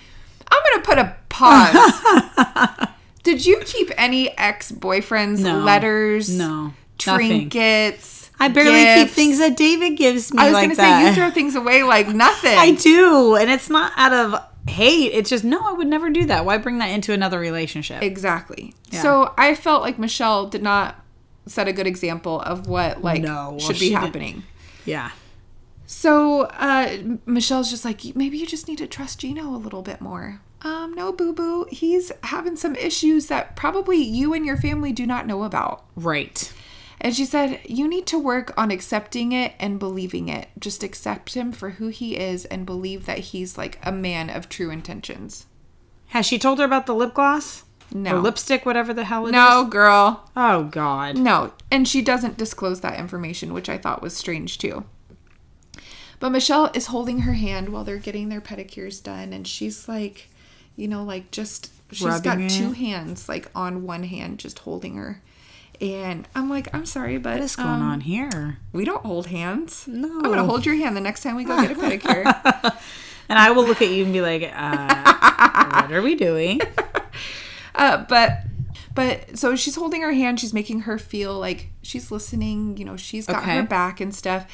I'm 0.51 0.63
going 0.73 0.83
to 0.83 0.87
put 0.89 0.99
a 0.99 1.17
pause. 1.29 2.89
Did 3.23 3.45
you 3.47 3.61
keep 3.65 3.91
any 3.97 4.37
ex 4.39 4.71
boyfriends' 4.71 5.41
No. 5.41 5.59
letters? 5.61 6.29
No. 6.37 6.75
Nothing. 7.07 7.29
Trinkets? 7.51 8.31
I 8.41 8.49
barely 8.49 9.05
keep 9.05 9.15
things 9.15 9.39
that 9.39 9.57
David 9.57 9.97
gives 9.97 10.33
me 10.33 10.41
I 10.43 10.47
was 10.47 10.55
like 10.55 10.65
gonna 10.65 10.75
that. 10.77 11.03
say 11.03 11.09
you 11.09 11.15
throw 11.15 11.31
things 11.31 11.55
away 11.55 11.83
like 11.83 12.09
nothing. 12.15 12.57
I 12.57 12.73
do, 12.73 13.37
and 13.37 13.49
it's 13.51 13.71
not 13.71 13.93
out 13.97 14.13
of 14.13 14.41
hate. 14.69 15.13
It's 15.13 15.31
just 15.31 15.45
no, 15.45 15.61
I 15.65 15.73
would 15.73 15.87
never 15.87 16.11
do 16.11 16.25
that. 16.27 16.45
Why 16.45 16.59
bring 16.59 16.79
that 16.79 16.89
into 16.89 17.13
another 17.13 17.39
relationship? 17.39 18.03
exactly. 18.03 18.75
Yeah. 18.91 19.03
So 19.03 19.35
I 19.39 19.55
felt 19.55 19.83
like 19.83 19.99
Michelle 19.99 20.47
did 20.47 20.63
not 20.63 20.97
set 21.47 21.69
a 21.69 21.73
good 21.73 21.87
example 21.87 22.41
of 22.41 22.67
what 22.67 23.03
like 23.03 23.23
No, 23.23 23.51
well, 23.51 23.59
should 23.61 23.79
be 23.79 23.91
happening. 23.91 24.43
yeah. 24.85 25.11
So 25.87 26.43
uh, 26.43 26.97
Michelle's 27.27 27.71
just 27.71 27.85
like, 27.85 28.17
maybe 28.17 28.39
you 28.39 28.47
just 28.47 28.69
need 28.69 28.79
to 28.79 28.87
trust 28.87 29.21
Gino 29.21 29.49
a 29.49 29.57
little 29.57 29.83
bit 29.83 30.01
more. 30.01 30.41
Um, 30.63 30.95
no, 30.95 31.13
boo 31.13 31.35
boo. 31.35 31.67
He's 31.71 32.11
having 32.23 32.57
some 32.57 32.75
issues 32.77 33.27
that 33.27 33.55
probably 33.55 33.99
you 33.99 34.33
and 34.33 34.47
your 34.47 34.57
family 34.57 34.93
do 34.93 35.07
not 35.07 35.27
know 35.27 35.43
about. 35.43 35.85
Right. 35.95 36.53
And 37.01 37.15
she 37.15 37.27
said, 37.27 37.61
You 37.67 37.87
need 37.87 38.07
to 38.07 38.19
work 38.19 38.55
on 38.57 38.71
accepting 38.71 39.33
it 39.33 39.53
and 39.61 39.79
believing 39.79 40.29
it. 40.31 40.49
Just 40.59 40.83
accept 40.83 41.35
him 41.35 41.53
for 41.53 41.71
who 41.71 41.89
he 41.89 42.17
is 42.17 42.47
and 42.47 42.65
believe 42.65 43.05
that 43.05 43.19
he's 43.19 43.59
like 43.59 43.79
a 43.83 43.93
man 43.93 44.31
of 44.31 44.49
true 44.49 44.71
intentions. 44.71 45.47
Has 46.09 46.25
she 46.25 46.39
told 46.39 46.59
her 46.61 46.65
about 46.65 46.87
the 46.87 46.95
lip 46.95 47.13
gloss? 47.13 47.65
No. 47.93 48.17
Or 48.17 48.21
lipstick, 48.21 48.65
whatever 48.65 48.95
the 48.95 49.05
hell 49.05 49.27
it 49.27 49.31
is? 49.31 49.33
No, 49.33 49.67
girl. 49.67 50.31
Oh 50.35 50.65
God. 50.65 51.19
No. 51.19 51.53
And 51.71 51.87
she 51.87 52.01
doesn't 52.01 52.39
disclose 52.39 52.81
that 52.81 52.99
information, 52.99 53.53
which 53.53 53.69
I 53.69 53.77
thought 53.77 54.01
was 54.01 54.17
strange 54.17 54.57
too. 54.57 54.85
But 56.25 56.31
Michelle 56.31 56.71
is 56.73 56.87
holding 56.87 57.19
her 57.19 57.35
hand 57.35 57.69
while 57.69 57.85
they're 57.85 57.99
getting 57.99 58.31
their 58.31 58.41
pedicures 58.41 59.03
done. 59.03 59.35
And 59.35 59.47
she's 59.47 59.87
like, 59.87 60.31
you 60.75 60.89
know, 60.89 61.05
like 61.05 61.31
just, 61.31 61.71
she's 61.93 62.01
got 62.23 62.25
Rubbing 62.25 62.49
two 62.49 62.73
hands, 62.73 63.29
like 63.29 63.51
on 63.55 63.83
one 63.83 64.05
hand, 64.05 64.39
just 64.39 64.61
holding 64.61 64.97
her. 64.97 65.21
And 65.83 66.27
I'm 66.35 66.49
like, 66.49 66.75
I'm 66.75 66.87
sorry, 66.87 67.19
but 67.19 67.35
What 67.35 67.43
is 67.43 67.57
going 67.57 67.69
um, 67.69 67.83
on 67.83 68.01
here? 68.01 68.57
We 68.73 68.87
don't 68.87 69.05
hold 69.05 69.27
hands. 69.27 69.87
No. 69.87 70.09
I'm 70.09 70.23
gonna 70.23 70.45
hold 70.45 70.65
your 70.65 70.77
hand 70.77 70.97
the 70.97 71.03
next 71.03 71.23
time 71.23 71.37
we 71.37 71.45
go 71.45 71.61
get 71.61 71.73
a 71.73 71.75
pedicure. 71.75 72.75
And 73.29 73.39
I 73.39 73.51
will 73.51 73.67
look 73.67 73.83
at 73.83 73.91
you 73.91 74.05
and 74.05 74.13
be 74.13 74.21
like, 74.21 74.51
uh, 74.55 75.83
"What 75.83 75.93
are 75.93 76.03
we 76.03 76.15
doing?" 76.15 76.61
uh, 77.75 78.05
but 78.09 78.45
but 78.95 79.39
so 79.39 79.57
she's 79.57 79.75
holding 79.75 80.03
her 80.03 80.13
hand. 80.13 80.41
She's 80.41 80.55
making 80.55 80.81
her 80.81 80.99
feel 80.99 81.39
like 81.39 81.71
she's 81.83 82.11
listening. 82.11 82.77
You 82.77 82.85
know, 82.85 82.97
she's 82.97 83.27
got 83.27 83.43
Okay. 83.43 83.57
her 83.57 83.63
back 83.63 84.01
and 84.01 84.15
stuff. 84.15 84.47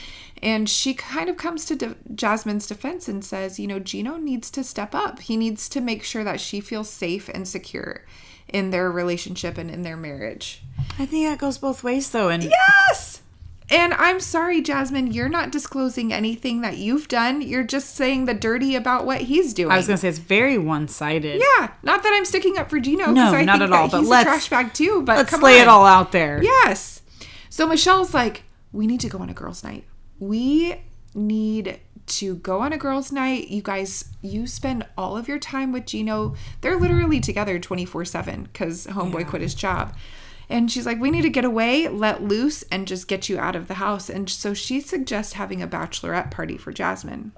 And 0.42 0.68
she 0.68 0.94
kind 0.94 1.28
of 1.28 1.36
comes 1.36 1.64
to 1.66 1.76
De- 1.76 1.96
Jasmine's 2.14 2.66
defense 2.66 3.08
and 3.08 3.22
says, 3.24 3.58
you 3.60 3.66
know, 3.66 3.78
Gino 3.78 4.16
needs 4.16 4.50
to 4.52 4.64
step 4.64 4.94
up. 4.94 5.20
He 5.20 5.36
needs 5.36 5.68
to 5.68 5.80
make 5.80 6.02
sure 6.02 6.24
that 6.24 6.40
she 6.40 6.60
feels 6.60 6.88
safe 6.88 7.28
and 7.28 7.46
secure 7.46 8.06
in 8.48 8.70
their 8.70 8.90
relationship 8.90 9.58
and 9.58 9.70
in 9.70 9.82
their 9.82 9.96
marriage. 9.98 10.62
I 10.98 11.04
think 11.06 11.26
that 11.28 11.38
goes 11.38 11.58
both 11.58 11.84
ways, 11.84 12.10
though. 12.10 12.30
And 12.30 12.42
Yes. 12.44 13.20
And 13.72 13.94
I'm 13.94 14.18
sorry, 14.18 14.60
Jasmine, 14.62 15.12
you're 15.12 15.28
not 15.28 15.52
disclosing 15.52 16.12
anything 16.12 16.62
that 16.62 16.78
you've 16.78 17.06
done. 17.06 17.40
You're 17.40 17.62
just 17.62 17.94
saying 17.94 18.24
the 18.24 18.34
dirty 18.34 18.74
about 18.74 19.06
what 19.06 19.20
he's 19.20 19.54
doing. 19.54 19.70
I 19.70 19.76
was 19.76 19.86
gonna 19.86 19.96
say 19.98 20.08
it's 20.08 20.18
very 20.18 20.58
one-sided. 20.58 21.40
Yeah, 21.40 21.68
not 21.84 22.02
that 22.02 22.12
I'm 22.12 22.24
sticking 22.24 22.58
up 22.58 22.68
for 22.68 22.80
Gino. 22.80 23.12
No, 23.12 23.26
I 23.32 23.44
not 23.44 23.60
think 23.60 23.70
at 23.70 23.72
all, 23.78 23.88
but 23.88 24.00
he's 24.00 24.08
let's- 24.08 24.26
a 24.26 24.30
trash 24.30 24.48
bag 24.50 24.74
too. 24.74 25.02
But 25.02 25.18
Let's 25.18 25.40
lay 25.40 25.56
on. 25.58 25.62
it 25.62 25.68
all 25.68 25.86
out 25.86 26.10
there. 26.10 26.42
Yes. 26.42 27.02
So 27.48 27.64
Michelle's 27.68 28.12
like, 28.12 28.42
we 28.72 28.88
need 28.88 29.00
to 29.00 29.08
go 29.08 29.18
on 29.18 29.30
a 29.30 29.34
girls' 29.34 29.62
night. 29.62 29.84
We 30.20 30.76
need 31.14 31.80
to 32.06 32.36
go 32.36 32.60
on 32.60 32.72
a 32.72 32.78
girls' 32.78 33.10
night. 33.10 33.48
You 33.48 33.62
guys, 33.62 34.04
you 34.22 34.46
spend 34.46 34.86
all 34.96 35.16
of 35.16 35.26
your 35.28 35.38
time 35.38 35.72
with 35.72 35.86
Gino. 35.86 36.34
They're 36.60 36.78
literally 36.78 37.20
together 37.20 37.58
24 37.58 38.04
7 38.04 38.42
because 38.44 38.86
Homeboy 38.86 39.26
quit 39.26 39.42
his 39.42 39.54
job. 39.54 39.94
And 40.48 40.70
she's 40.70 40.84
like, 40.84 40.98
we 41.00 41.12
need 41.12 41.22
to 41.22 41.30
get 41.30 41.44
away, 41.44 41.86
let 41.86 42.24
loose, 42.24 42.64
and 42.64 42.88
just 42.88 43.06
get 43.06 43.28
you 43.28 43.38
out 43.38 43.54
of 43.54 43.68
the 43.68 43.74
house. 43.74 44.10
And 44.10 44.28
so 44.28 44.52
she 44.52 44.80
suggests 44.80 45.34
having 45.34 45.62
a 45.62 45.68
bachelorette 45.68 46.30
party 46.32 46.56
for 46.56 46.72
Jasmine. 46.72 47.30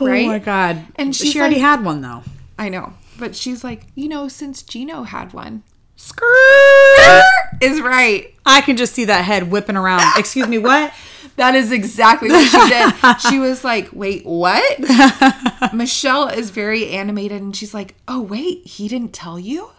Right? 0.00 0.24
Oh 0.24 0.28
my 0.28 0.38
god. 0.40 0.84
And 0.96 1.14
she 1.14 1.38
already 1.38 1.56
like- 1.56 1.62
had 1.62 1.84
one 1.84 2.00
though. 2.00 2.24
I 2.58 2.68
know. 2.68 2.94
But 3.18 3.36
she's 3.36 3.62
like, 3.62 3.86
you 3.94 4.08
know, 4.08 4.26
since 4.26 4.62
Gino 4.64 5.04
had 5.04 5.32
one, 5.32 5.62
Skirt. 5.94 7.22
is 7.60 7.80
right. 7.80 8.34
I 8.44 8.60
can 8.60 8.76
just 8.76 8.92
see 8.94 9.04
that 9.04 9.24
head 9.24 9.50
whipping 9.52 9.76
around. 9.76 10.02
Excuse 10.18 10.48
me, 10.48 10.58
what? 10.58 10.92
That 11.36 11.54
is 11.54 11.72
exactly 11.72 12.28
what 12.30 12.48
she 12.48 12.68
did. 12.68 12.94
She 13.30 13.38
was 13.40 13.64
like, 13.64 13.88
wait, 13.92 14.24
what? 14.24 14.62
Michelle 15.74 16.28
is 16.28 16.50
very 16.50 16.90
animated 16.90 17.42
and 17.42 17.54
she's 17.56 17.74
like, 17.74 17.94
oh, 18.06 18.20
wait, 18.20 18.66
he 18.66 18.86
didn't 18.88 19.12
tell 19.12 19.38
you? 19.38 19.70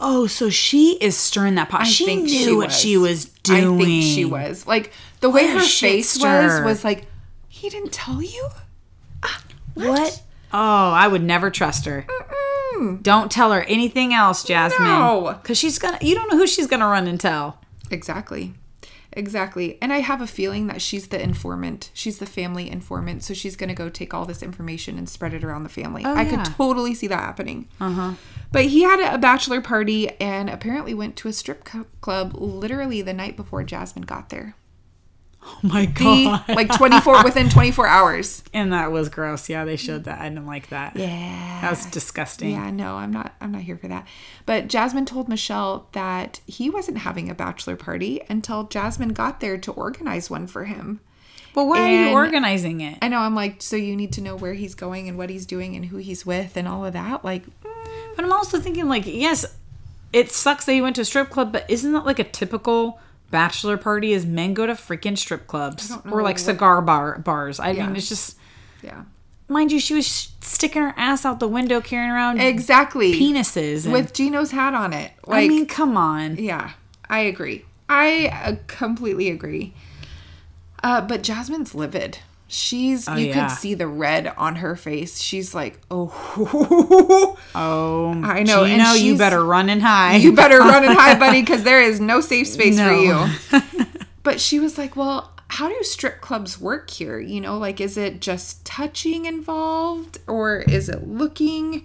Oh, 0.00 0.26
so 0.26 0.50
she 0.50 0.98
is 1.00 1.16
stirring 1.16 1.54
that 1.54 1.68
pot. 1.68 1.82
I 1.82 1.84
she 1.84 2.16
knew 2.16 2.28
she 2.28 2.54
what 2.54 2.66
was. 2.66 2.78
she 2.78 2.96
was 2.96 3.24
doing. 3.26 3.80
I 3.80 3.84
think 3.84 4.02
she 4.02 4.24
was. 4.24 4.66
Like, 4.66 4.92
the 5.20 5.30
way 5.30 5.44
What 5.46 5.56
a 5.56 5.58
her 5.60 5.64
face 5.64 6.14
was, 6.16 6.20
stir. 6.20 6.64
was 6.64 6.84
like, 6.84 7.06
he 7.48 7.70
didn't 7.70 7.92
tell 7.92 8.20
you? 8.20 8.48
Ah, 9.22 9.42
What? 9.74 10.20
Oh, 10.52 10.90
I 10.92 11.08
would 11.08 11.22
never 11.22 11.50
trust 11.50 11.86
her. 11.86 12.04
Mm-mm. 12.08 13.02
Don't 13.02 13.30
tell 13.30 13.52
her 13.52 13.62
anything 13.62 14.12
else, 14.12 14.44
Jasmine. 14.44 14.86
No. 14.86 15.38
Because 15.40 15.56
she's 15.58 15.78
gonna 15.78 15.98
you 16.00 16.14
don't 16.14 16.30
know 16.30 16.36
who 16.36 16.46
she's 16.46 16.66
gonna 16.66 16.86
run 16.88 17.06
and 17.06 17.18
tell. 17.20 17.58
Exactly. 17.90 18.54
Exactly. 19.16 19.78
And 19.80 19.92
I 19.92 19.98
have 19.98 20.20
a 20.20 20.26
feeling 20.26 20.66
that 20.66 20.82
she's 20.82 21.08
the 21.08 21.20
informant. 21.22 21.90
She's 21.94 22.18
the 22.18 22.26
family 22.26 22.70
informant. 22.70 23.22
So 23.22 23.32
she's 23.34 23.56
going 23.56 23.68
to 23.68 23.74
go 23.74 23.88
take 23.88 24.12
all 24.12 24.24
this 24.26 24.42
information 24.42 24.98
and 24.98 25.08
spread 25.08 25.34
it 25.34 25.44
around 25.44 25.62
the 25.62 25.68
family. 25.68 26.04
I 26.04 26.10
Oh, 26.10 26.14
yeah. 26.22 26.30
could 26.44 26.54
totally 26.54 26.94
see 26.94 27.06
that 27.06 27.20
happening. 27.20 27.68
Uh-huh. 27.80 28.12
But 28.52 28.66
he 28.66 28.82
had 28.82 29.14
a 29.14 29.18
bachelor 29.18 29.60
party 29.60 30.10
and 30.20 30.50
apparently 30.50 30.94
went 30.94 31.16
to 31.16 31.28
a 31.28 31.32
strip 31.32 31.64
club 32.00 32.34
literally 32.34 33.02
the 33.02 33.12
night 33.14 33.36
before 33.36 33.62
Jasmine 33.64 34.04
got 34.04 34.30
there. 34.30 34.56
Oh 35.46 35.58
my 35.62 35.86
The, 35.86 35.92
god. 35.92 36.48
like 36.48 36.74
24 36.74 37.22
within 37.24 37.48
24 37.50 37.86
hours. 37.86 38.42
and 38.54 38.72
that 38.72 38.90
was 38.92 39.08
gross. 39.08 39.48
Yeah, 39.48 39.64
they 39.64 39.76
showed 39.76 40.04
that. 40.04 40.20
I 40.20 40.28
didn't 40.28 40.46
like 40.46 40.68
that. 40.70 40.96
Yeah. 40.96 41.58
That 41.60 41.70
was 41.70 41.84
disgusting. 41.86 42.50
Yeah, 42.52 42.70
no, 42.70 42.96
I'm 42.96 43.12
not 43.12 43.34
I'm 43.40 43.52
not 43.52 43.60
here 43.62 43.76
for 43.76 43.88
that. 43.88 44.06
But 44.46 44.68
Jasmine 44.68 45.04
told 45.06 45.28
Michelle 45.28 45.88
that 45.92 46.40
he 46.46 46.70
wasn't 46.70 46.98
having 46.98 47.28
a 47.30 47.34
bachelor 47.34 47.76
party 47.76 48.22
until 48.28 48.64
Jasmine 48.64 49.10
got 49.12 49.40
there 49.40 49.58
to 49.58 49.72
organize 49.72 50.30
one 50.30 50.46
for 50.46 50.64
him. 50.64 51.00
But 51.54 51.66
why 51.66 51.78
are 51.82 52.08
you 52.08 52.12
organizing 52.14 52.80
it? 52.80 52.98
I 53.00 53.08
know 53.08 53.18
I'm 53.20 53.34
like, 53.36 53.62
so 53.62 53.76
you 53.76 53.94
need 53.94 54.12
to 54.14 54.20
know 54.20 54.34
where 54.36 54.54
he's 54.54 54.74
going 54.74 55.08
and 55.08 55.16
what 55.16 55.30
he's 55.30 55.46
doing 55.46 55.76
and 55.76 55.84
who 55.86 55.98
he's 55.98 56.26
with 56.26 56.56
and 56.56 56.66
all 56.66 56.84
of 56.84 56.94
that. 56.94 57.24
Like, 57.24 57.44
mm, 57.46 58.16
But 58.16 58.24
I'm 58.24 58.32
also 58.32 58.58
thinking, 58.58 58.88
like, 58.88 59.04
yes, 59.06 59.46
it 60.12 60.32
sucks 60.32 60.64
that 60.64 60.74
you 60.74 60.82
went 60.82 60.96
to 60.96 61.02
a 61.02 61.04
strip 61.04 61.30
club, 61.30 61.52
but 61.52 61.64
isn't 61.70 61.92
that 61.92 62.04
like 62.06 62.18
a 62.18 62.24
typical 62.24 62.98
bachelor 63.34 63.76
party? 63.76 64.12
Is 64.12 64.24
men 64.24 64.54
go 64.54 64.64
to 64.64 64.74
freaking 64.74 65.18
strip 65.18 65.46
clubs 65.48 65.92
or 66.10 66.22
like 66.22 66.38
cigar 66.38 66.80
bar 66.80 67.18
bars? 67.18 67.58
I 67.58 67.72
Yeah. 67.72 67.86
mean, 67.88 67.96
it's 67.96 68.08
just 68.08 68.36
yeah. 68.82 69.02
mind 69.48 69.72
you, 69.72 69.80
she 69.80 69.92
was 69.94 70.06
sticking 70.40 70.82
her 70.82 70.94
ass 70.96 71.24
out 71.26 71.40
the 71.40 71.48
window 71.48 71.80
carrying 71.80 72.10
around 72.12 72.40
Exactly. 72.40 73.12
penises. 73.20 73.84
and- 73.84 73.92
with 73.92 74.14
Gino's 74.14 74.52
hat 74.52 74.72
on 74.72 74.92
it. 74.92 75.10
I 75.28 75.48
mean, 75.48 75.66
come 75.66 75.96
on. 75.96 76.36
yeah, 76.36 76.70
I 77.10 77.18
agree. 77.20 77.64
I 77.88 78.28
uh, 78.28 78.56
completely 78.68 79.28
agree. 79.30 79.74
Uh, 80.82 81.00
but 81.00 81.22
Jasmine's 81.22 81.74
livid. 81.74 82.18
She's 82.54 83.08
you 83.08 83.16
yeah. 83.26 83.48
could 83.48 83.56
see 83.56 83.74
the 83.74 83.88
red 83.88 84.32
on 84.36 84.56
her 84.56 84.76
face. 84.76 85.20
She's 85.20 85.54
like, 85.54 85.80
oh, 85.90 87.36
Oh, 87.54 88.22
I 88.24 88.44
know, 88.44 88.62
and 88.64 88.80
Gino, 88.80 88.92
you 88.92 89.18
better 89.18 89.44
run 89.44 89.68
and 89.68 89.82
hide. 89.82 90.22
you 90.22 90.34
better 90.34 90.58
run 90.58 90.84
and 90.84 90.94
hide, 90.94 91.18
buddy, 91.18 91.40
because 91.42 91.64
there 91.64 91.82
is 91.82 92.00
no 92.00 92.20
safe 92.20 92.46
space 92.46 92.78
for 92.80 92.92
you. 92.92 93.26
But 94.22 94.40
she 94.40 94.58
was 94.58 94.78
like, 94.78 94.96
well, 94.96 95.32
how 95.48 95.68
do 95.68 95.82
strip 95.82 96.22
clubs 96.22 96.58
work 96.58 96.88
here? 96.88 97.20
You 97.20 97.42
know, 97.42 97.58
like, 97.58 97.78
is 97.78 97.98
it 97.98 98.20
just 98.22 98.64
touching 98.64 99.26
involved 99.26 100.16
or 100.26 100.60
is 100.60 100.88
it 100.88 101.06
looking? 101.06 101.84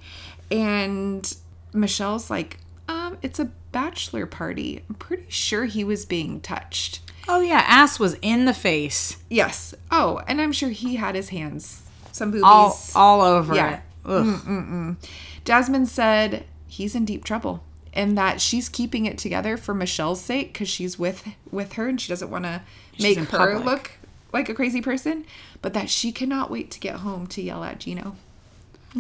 And 0.50 1.36
Michelle's 1.74 2.30
like, 2.30 2.60
um, 2.88 3.18
it's 3.22 3.40
a 3.40 3.52
bachelor 3.74 4.26
party. 4.26 4.84
I'm 4.88 4.96
pretty 4.96 5.26
sure 5.28 5.66
he 5.66 5.84
was 5.84 6.06
being 6.06 6.40
touched. 6.40 7.02
Oh 7.32 7.42
yeah, 7.42 7.64
ass 7.68 8.00
was 8.00 8.16
in 8.24 8.46
the 8.46 8.54
face, 8.56 9.18
Yes. 9.30 9.76
Oh, 9.92 10.20
and 10.28 10.42
I'm 10.42 10.52
sure 10.52 10.70
he 10.70 10.96
had 10.96 11.14
his 11.14 11.30
hands, 11.30 11.84
some 12.12 12.32
boobies. 12.32 12.44
all 12.44 12.78
all 12.96 13.22
over 13.22 13.54
Yeah. 13.56 13.76
it. 13.76 13.80
Mm, 14.06 14.34
Ugh. 14.36 14.42
Mm, 14.46 14.70
mm. 14.72 14.96
Jasmine 15.46 15.86
said 15.86 16.46
he's 16.68 16.96
in 16.96 17.06
deep 17.06 17.24
trouble 17.24 17.64
and 17.94 18.18
that 18.18 18.42
she's 18.42 18.68
keeping 18.70 19.06
it 19.06 19.18
together 19.20 19.58
for 19.58 19.74
Michelle's 19.76 20.22
sake 20.22 20.54
because 20.54 20.70
she's 20.70 20.98
with 20.98 21.28
with 21.52 21.74
her 21.74 21.88
and 21.88 22.02
she 22.02 22.10
doesn't 22.10 22.32
want 22.32 22.46
to 22.46 22.62
make 23.00 23.18
her 23.20 23.26
public. 23.26 23.66
look 23.66 23.92
like 24.34 24.50
a 24.50 24.54
crazy 24.56 24.82
person, 24.82 25.26
but 25.62 25.74
that 25.74 25.90
she 25.90 26.12
cannot 26.12 26.50
wait 26.50 26.72
to 26.72 26.80
get 26.80 26.96
home 26.98 27.28
to 27.28 27.42
yell 27.44 27.64
at 27.64 27.80
Gino. 27.80 28.16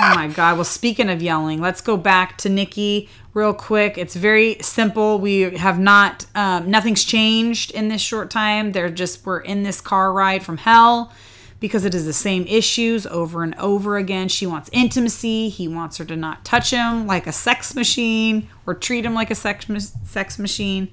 Oh 0.00 0.14
my 0.14 0.28
god. 0.28 0.56
Well, 0.56 0.64
speaking 0.64 1.10
of 1.10 1.20
yelling, 1.20 1.60
let's 1.60 1.80
go 1.80 1.96
back 1.96 2.38
to 2.38 2.48
Nikki 2.48 3.08
real 3.34 3.52
quick. 3.52 3.98
It's 3.98 4.14
very 4.14 4.56
simple. 4.60 5.18
We 5.18 5.56
have 5.56 5.78
not 5.78 6.26
um, 6.34 6.70
nothing's 6.70 7.04
changed 7.04 7.72
in 7.72 7.88
this 7.88 8.00
short 8.00 8.30
time. 8.30 8.72
They're 8.72 8.90
just 8.90 9.26
we're 9.26 9.40
in 9.40 9.64
this 9.64 9.80
car 9.80 10.12
ride 10.12 10.44
from 10.44 10.58
hell 10.58 11.12
because 11.60 11.84
it 11.84 11.94
is 11.94 12.06
the 12.06 12.12
same 12.12 12.46
issues 12.46 13.06
over 13.06 13.42
and 13.42 13.54
over 13.56 13.96
again. 13.96 14.28
She 14.28 14.46
wants 14.46 14.70
intimacy. 14.72 15.48
He 15.48 15.66
wants 15.66 15.96
her 15.96 16.04
to 16.04 16.16
not 16.16 16.44
touch 16.44 16.70
him 16.70 17.06
like 17.06 17.26
a 17.26 17.32
sex 17.32 17.74
machine 17.74 18.48
or 18.66 18.74
treat 18.74 19.04
him 19.04 19.14
like 19.14 19.30
a 19.30 19.34
sex 19.34 19.66
sex 20.04 20.38
machine. 20.38 20.88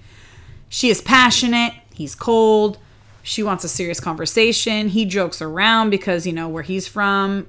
She 0.68 0.90
is 0.90 1.02
passionate. 1.02 1.74
He's 1.94 2.16
cold. 2.16 2.80
She 3.22 3.44
wants 3.44 3.64
a 3.64 3.70
serious 3.70 4.00
conversation. 4.00 4.90
He 4.90 5.06
jokes 5.06 5.42
around 5.42 5.90
because, 5.90 6.28
you 6.28 6.34
know, 6.34 6.48
where 6.48 6.64
he's 6.64 6.88
from, 6.88 7.48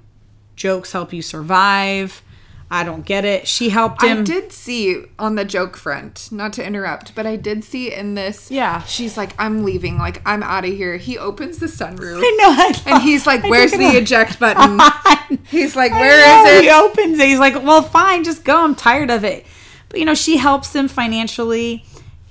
jokes 0.56 0.92
help 0.92 1.12
you 1.12 1.22
survive. 1.22 2.22
I 2.68 2.82
don't 2.82 3.06
get 3.06 3.24
it. 3.24 3.46
She 3.46 3.68
helped 3.68 4.02
him. 4.02 4.18
I 4.18 4.22
did 4.22 4.50
see 4.50 5.04
on 5.20 5.36
the 5.36 5.44
joke 5.44 5.76
front, 5.76 6.30
not 6.32 6.52
to 6.54 6.66
interrupt, 6.66 7.14
but 7.14 7.24
I 7.24 7.36
did 7.36 7.62
see 7.62 7.92
in 7.92 8.14
this. 8.14 8.50
Yeah. 8.50 8.82
She's 8.82 9.16
like, 9.16 9.34
I'm 9.38 9.62
leaving. 9.64 9.98
Like, 9.98 10.20
I'm 10.26 10.42
out 10.42 10.64
of 10.64 10.72
here. 10.72 10.96
He 10.96 11.16
opens 11.16 11.58
the 11.58 11.66
sunroof. 11.66 12.18
I 12.18 12.36
know. 12.40 12.50
I 12.50 12.70
know. 12.70 12.94
And 12.94 13.02
he's 13.04 13.24
like, 13.24 13.44
I 13.44 13.48
Where's 13.48 13.70
the 13.70 13.86
eject 13.96 14.40
button? 14.40 14.80
He's 15.48 15.76
like, 15.76 15.92
Where 15.92 16.18
is 16.18 16.58
it? 16.58 16.64
He 16.64 16.70
opens 16.70 17.20
it. 17.20 17.28
He's 17.28 17.38
like, 17.38 17.54
well, 17.62 17.82
fine, 17.82 18.24
just 18.24 18.44
go. 18.44 18.64
I'm 18.64 18.74
tired 18.74 19.10
of 19.10 19.22
it. 19.22 19.46
But, 19.88 20.00
you 20.00 20.04
know, 20.04 20.14
she 20.14 20.36
helps 20.36 20.74
him 20.74 20.88
financially. 20.88 21.84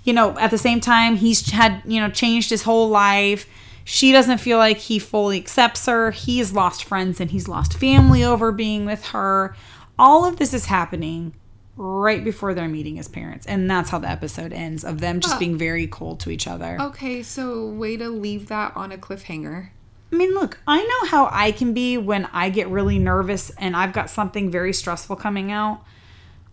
You 0.04 0.12
know, 0.12 0.38
at 0.38 0.52
the 0.52 0.58
same 0.58 0.82
time, 0.82 1.16
he's 1.16 1.50
had, 1.50 1.82
you 1.86 2.02
know, 2.02 2.10
changed 2.10 2.50
his 2.50 2.64
whole 2.64 2.90
life. 2.90 3.48
She 3.88 4.12
doesn't 4.12 4.40
feel 4.40 4.58
like 4.58 4.78
he 4.78 4.98
fully 4.98 5.38
accepts 5.38 5.86
her. 5.86 6.10
He's 6.10 6.52
lost 6.52 6.84
friends 6.84 7.22
and 7.22 7.30
he's 7.30 7.48
lost 7.48 7.76
family 7.76 8.24
over 8.24 8.52
being 8.52 8.84
with 8.84 9.06
her. 9.08 9.56
All 9.98 10.26
of 10.26 10.38
this 10.38 10.54
is 10.56 10.66
happening 10.66 11.36
right 11.78 12.24
before 12.24 12.56
they're 12.56 12.68
meeting 12.68 12.96
his 12.96 13.08
parents. 13.08 13.46
And 13.46 13.70
that's 13.70 13.92
how 13.92 14.00
the 14.00 14.10
episode 14.10 14.52
ends 14.52 14.84
of 14.84 15.02
them 15.02 15.20
just 15.20 15.36
oh. 15.36 15.40
being 15.40 15.56
very 15.56 15.86
cold 15.86 16.20
to 16.22 16.32
each 16.32 16.48
other. 16.48 16.78
Okay, 16.82 17.22
so 17.22 17.68
way 17.68 17.96
to 17.96 18.10
leave 18.10 18.48
that 18.48 18.76
on 18.76 18.92
a 18.92 18.98
cliffhanger. 18.98 19.70
I 20.12 20.16
mean, 20.16 20.34
look, 20.34 20.58
I 20.68 20.82
know 20.82 21.10
how 21.10 21.30
I 21.32 21.52
can 21.52 21.74
be 21.74 21.98
when 21.98 22.26
I 22.34 22.50
get 22.50 22.68
really 22.70 22.98
nervous 22.98 23.52
and 23.52 23.76
I've 23.76 23.94
got 23.94 24.10
something 24.10 24.50
very 24.50 24.74
stressful 24.74 25.16
coming 25.18 25.52
out. 25.52 25.84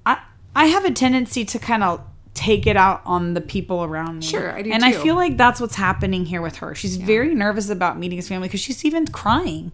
I 0.05 0.21
I 0.55 0.67
have 0.67 0.85
a 0.85 0.91
tendency 0.91 1.47
to 1.47 1.59
kind 1.59 1.83
of 1.83 2.05
take 2.35 2.67
it 2.67 2.77
out 2.77 3.03
on 3.05 3.35
the 3.35 3.41
people 3.41 3.85
around 3.85 4.21
me. 4.21 4.27
Sure, 4.27 4.53
I 4.53 4.63
do 4.63 4.73
And 4.73 4.85
I 4.85 4.93
feel 4.93 5.15
like 5.15 5.37
that's 5.37 5.61
what's 5.61 5.75
happening 5.75 6.25
here 6.25 6.41
with 6.41 6.57
her. 6.57 6.75
She's 6.75 6.97
very 6.97 7.35
nervous 7.35 7.69
about 7.69 7.99
meeting 7.99 8.17
his 8.17 8.29
family 8.29 8.49
because 8.49 8.61
she's 8.61 8.85
even 8.85 9.07
crying. 9.07 9.73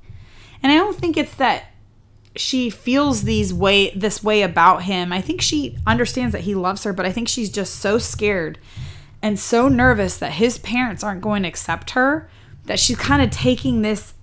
And 0.62 0.72
I 0.72 0.76
don't 0.76 0.96
think 0.96 1.16
it's 1.16 1.34
that 1.36 1.66
she 2.36 2.68
feels 2.70 3.22
these 3.22 3.54
way 3.54 3.90
this 3.90 4.22
way 4.22 4.42
about 4.42 4.82
him. 4.82 5.12
I 5.12 5.20
think 5.20 5.40
she 5.40 5.76
understands 5.86 6.32
that 6.32 6.42
he 6.42 6.54
loves 6.54 6.84
her, 6.84 6.92
but 6.92 7.06
I 7.06 7.12
think 7.12 7.28
she's 7.28 7.50
just 7.50 7.76
so 7.76 7.98
scared 7.98 8.58
and 9.22 9.38
so 9.38 9.68
nervous 9.68 10.16
that 10.18 10.32
his 10.32 10.58
parents 10.58 11.02
aren't 11.04 11.20
going 11.20 11.42
to 11.42 11.48
accept 11.48 11.90
her 11.90 12.28
that 12.66 12.78
she's 12.78 12.96
kind 12.96 13.22
of 13.22 13.30
taking 13.30 13.82
this 13.82 14.14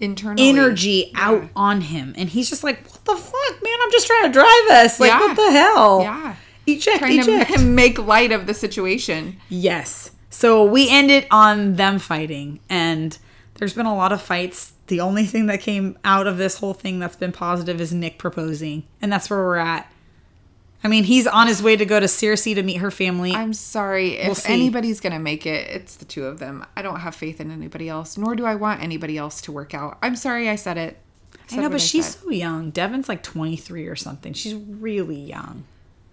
Internally. 0.00 0.48
energy 0.48 1.12
out 1.14 1.44
on 1.54 1.82
him 1.82 2.14
and 2.16 2.28
he's 2.30 2.48
just 2.48 2.64
like 2.64 2.82
what 2.90 3.04
the 3.04 3.16
fuck 3.16 3.62
man 3.62 3.74
i'm 3.82 3.90
just 3.90 4.06
trying 4.06 4.22
to 4.24 4.32
drive 4.32 4.70
us 4.70 4.98
like 4.98 5.10
Yeah. 5.10 5.20
what 5.20 5.36
the 5.36 5.50
hell 5.50 6.00
Yeah. 6.02 6.36
Trying 6.78 7.20
eject 7.20 7.52
to 7.54 7.58
make 7.64 7.98
light 7.98 8.32
of 8.32 8.46
the 8.46 8.54
situation. 8.54 9.36
yes 9.48 10.10
so 10.32 10.64
we 10.64 10.88
ended 10.88 11.26
on 11.30 11.74
them 11.74 11.98
fighting 11.98 12.60
and 12.68 13.18
there's 13.54 13.74
been 13.74 13.86
a 13.86 13.94
lot 13.94 14.12
of 14.12 14.22
fights 14.22 14.72
the 14.86 15.00
only 15.00 15.24
thing 15.26 15.46
that 15.46 15.60
came 15.60 15.98
out 16.04 16.26
of 16.26 16.36
this 16.38 16.58
whole 16.58 16.74
thing 16.74 16.98
that's 16.98 17.16
been 17.16 17.32
positive 17.32 17.80
is 17.80 17.92
nick 17.92 18.18
proposing 18.18 18.84
and 19.02 19.12
that's 19.12 19.28
where 19.28 19.40
we're 19.40 19.56
at 19.56 19.90
i 20.84 20.88
mean 20.88 21.04
he's 21.04 21.26
on 21.26 21.46
his 21.48 21.62
way 21.62 21.76
to 21.76 21.84
go 21.84 21.98
to 21.98 22.06
Circe 22.08 22.44
to 22.44 22.62
meet 22.62 22.76
her 22.76 22.90
family 22.90 23.32
I'm 23.34 23.52
sorry. 23.52 24.16
If 24.18 24.38
see. 24.38 24.52
anybody's 24.52 25.00
going 25.00 25.12
to 25.12 25.18
make 25.18 25.46
it, 25.46 25.68
it's 25.68 25.96
the 25.96 26.04
two 26.04 26.24
of 26.26 26.38
them. 26.38 26.64
I 26.76 26.82
don't 26.82 27.00
have 27.00 27.14
faith 27.14 27.40
in 27.40 27.50
anybody 27.50 27.88
else, 27.88 28.16
nor 28.16 28.34
do 28.36 28.44
I 28.46 28.54
want 28.54 28.82
anybody 28.82 29.18
else 29.18 29.40
to 29.42 29.52
work 29.52 29.74
out. 29.74 29.98
I'm 30.02 30.16
sorry 30.16 30.48
I 30.48 30.56
said 30.56 30.76
it. 30.78 30.98
i 31.34 31.38
said 31.48 31.60
know 31.60 31.70
but 31.70 31.80
she's 31.80 32.06
said. 32.06 32.22
so 32.22 32.30
young 32.30 32.70
devin's 32.70 33.08
like 33.08 33.22
23 33.22 33.86
or 33.88 33.96
something 33.96 34.32
she's 34.32 34.54
really 34.54 35.20
young 35.20 35.64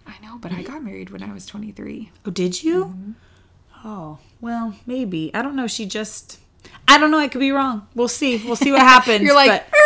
I 0.08 0.18
know, 0.26 0.38
but 0.40 0.52
I 0.54 0.62
got 0.64 0.84
married 0.84 1.10
when 1.10 1.22
I 1.22 1.34
was 1.34 1.46
23. 1.46 2.12
Oh, 2.26 2.32
did 2.32 2.64
you? 2.64 2.86
Mm-hmm. 2.86 3.12
Oh, 3.88 4.20
well, 4.42 4.76
maybe. 4.86 5.30
I 5.34 5.42
don't 5.42 5.56
know. 5.56 5.68
She 5.68 5.86
just. 5.86 6.40
I 6.88 6.98
don't 6.98 7.12
know. 7.12 7.20
I 7.20 7.28
could 7.28 7.40
be 7.42 7.52
wrong. 7.52 7.88
We'll 7.96 8.08
see. 8.08 8.42
We'll 8.46 8.56
see 8.56 8.72
what 8.72 8.82
happens. 8.82 9.22
You're 9.24 9.36
like, 9.36 9.70
but- 9.70 9.80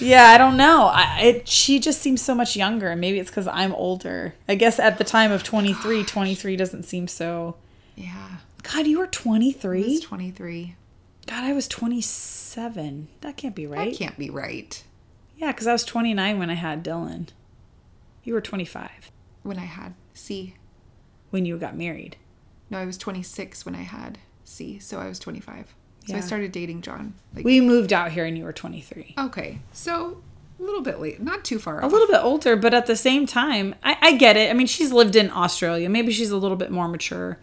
yeah, 0.00 0.24
I 0.28 0.38
don't 0.38 0.56
know. 0.56 0.86
I, 0.92 1.20
it, 1.22 1.48
she 1.48 1.78
just 1.78 2.00
seems 2.00 2.22
so 2.22 2.34
much 2.34 2.56
younger, 2.56 2.88
and 2.88 3.00
maybe 3.00 3.18
it's 3.18 3.30
because 3.30 3.46
I'm 3.46 3.72
older. 3.74 4.34
I 4.48 4.54
guess 4.54 4.78
at 4.78 4.96
the 4.98 5.04
time 5.04 5.30
of 5.30 5.42
23, 5.44 6.04
23 6.04 6.56
doesn't 6.56 6.84
seem 6.84 7.06
so. 7.06 7.56
yeah, 7.96 8.36
God, 8.62 8.86
you 8.86 8.98
were 8.98 9.04
I 9.04 9.08
23? 9.10 9.82
was 9.82 10.00
23. 10.00 10.74
God, 11.26 11.44
I 11.44 11.52
was 11.52 11.68
27. 11.68 13.08
That 13.20 13.36
can't 13.36 13.54
be 13.54 13.66
right. 13.66 13.90
That 13.92 13.98
can't 13.98 14.18
be 14.18 14.30
right. 14.30 14.82
Yeah, 15.36 15.52
because 15.52 15.66
I 15.66 15.72
was 15.72 15.84
29 15.84 16.38
when 16.38 16.50
I 16.50 16.54
had 16.54 16.84
Dylan. 16.84 17.28
You 18.24 18.34
were 18.34 18.40
25 18.40 19.10
When 19.42 19.58
I 19.58 19.64
had 19.64 19.94
C. 20.14 20.54
when 21.30 21.44
you 21.44 21.56
got 21.58 21.76
married. 21.76 22.16
No, 22.68 22.78
I 22.78 22.84
was 22.84 22.98
26 22.98 23.64
when 23.66 23.74
I 23.74 23.82
had 23.82 24.18
C, 24.44 24.78
so 24.78 24.98
I 25.00 25.08
was 25.08 25.18
25. 25.18 25.74
So 26.06 26.16
I 26.16 26.20
started 26.20 26.50
dating 26.50 26.82
John. 26.82 27.14
Like, 27.34 27.44
We 27.44 27.60
moved 27.60 27.92
out 27.92 28.10
here 28.10 28.24
and 28.24 28.36
you 28.36 28.42
were 28.44 28.52
23. 28.52 29.14
okay, 29.18 29.60
so 29.72 30.22
a 30.58 30.62
little 30.62 30.80
bit 30.82 30.98
late, 31.00 31.20
not 31.20 31.44
too 31.44 31.58
far. 31.58 31.80
a 31.80 31.86
little 31.86 32.08
bit 32.08 32.20
older, 32.22 32.56
but 32.56 32.74
at 32.74 32.86
the 32.86 32.96
same 32.96 33.26
time, 33.26 33.74
I, 33.84 33.96
I 34.00 34.12
get 34.16 34.36
it. 34.36 34.50
I 34.50 34.54
mean, 34.54 34.66
she's 34.66 34.92
lived 34.92 35.14
in 35.14 35.30
Australia. 35.30 35.88
Maybe 35.88 36.12
she's 36.12 36.30
a 36.30 36.36
little 36.36 36.56
bit 36.56 36.70
more 36.72 36.88
mature, 36.88 37.38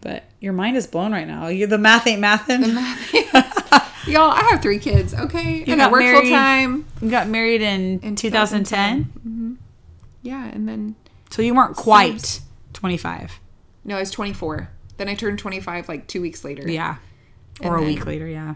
but 0.00 0.24
your 0.40 0.52
mind 0.52 0.76
is 0.76 0.86
blown 0.86 1.12
right 1.12 1.26
now. 1.28 1.46
You, 1.46 1.66
the 1.68 1.78
math 1.78 2.06
ain't 2.08 2.20
mathin'. 2.20 2.62
Y'all, 4.08 4.30
I 4.32 4.48
have 4.50 4.60
three 4.60 4.78
kids, 4.80 5.14
okay? 5.14 5.62
and 5.62 5.72
I 5.80 5.84
got 5.84 5.92
work 5.92 6.02
full 6.02 6.28
time. 6.28 6.86
you 7.00 7.08
got 7.08 7.28
married 7.28 7.62
in, 7.62 8.00
In 8.00 8.16
2010, 8.16 9.04
mm-hmm. 9.04 9.54
Yeah, 10.22 10.44
and 10.46 10.68
then 10.68 10.96
so 11.32 11.42
you 11.42 11.54
weren't 11.54 11.76
quite 11.76 12.40
25. 12.74 13.40
no, 13.84 13.96
I 13.96 14.00
was 14.00 14.10
24. 14.10 14.70
Then 14.98 15.08
I 15.08 15.14
turned 15.14 15.38
25 15.38 15.88
like 15.88 16.06
two 16.06 16.20
weeks 16.22 16.44
later. 16.44 16.68
Yeah, 16.70 16.96
or 17.62 17.76
And 17.76 17.84
a 17.84 17.88
week 17.88 18.06
later. 18.06 18.26
Yeah, 18.28 18.54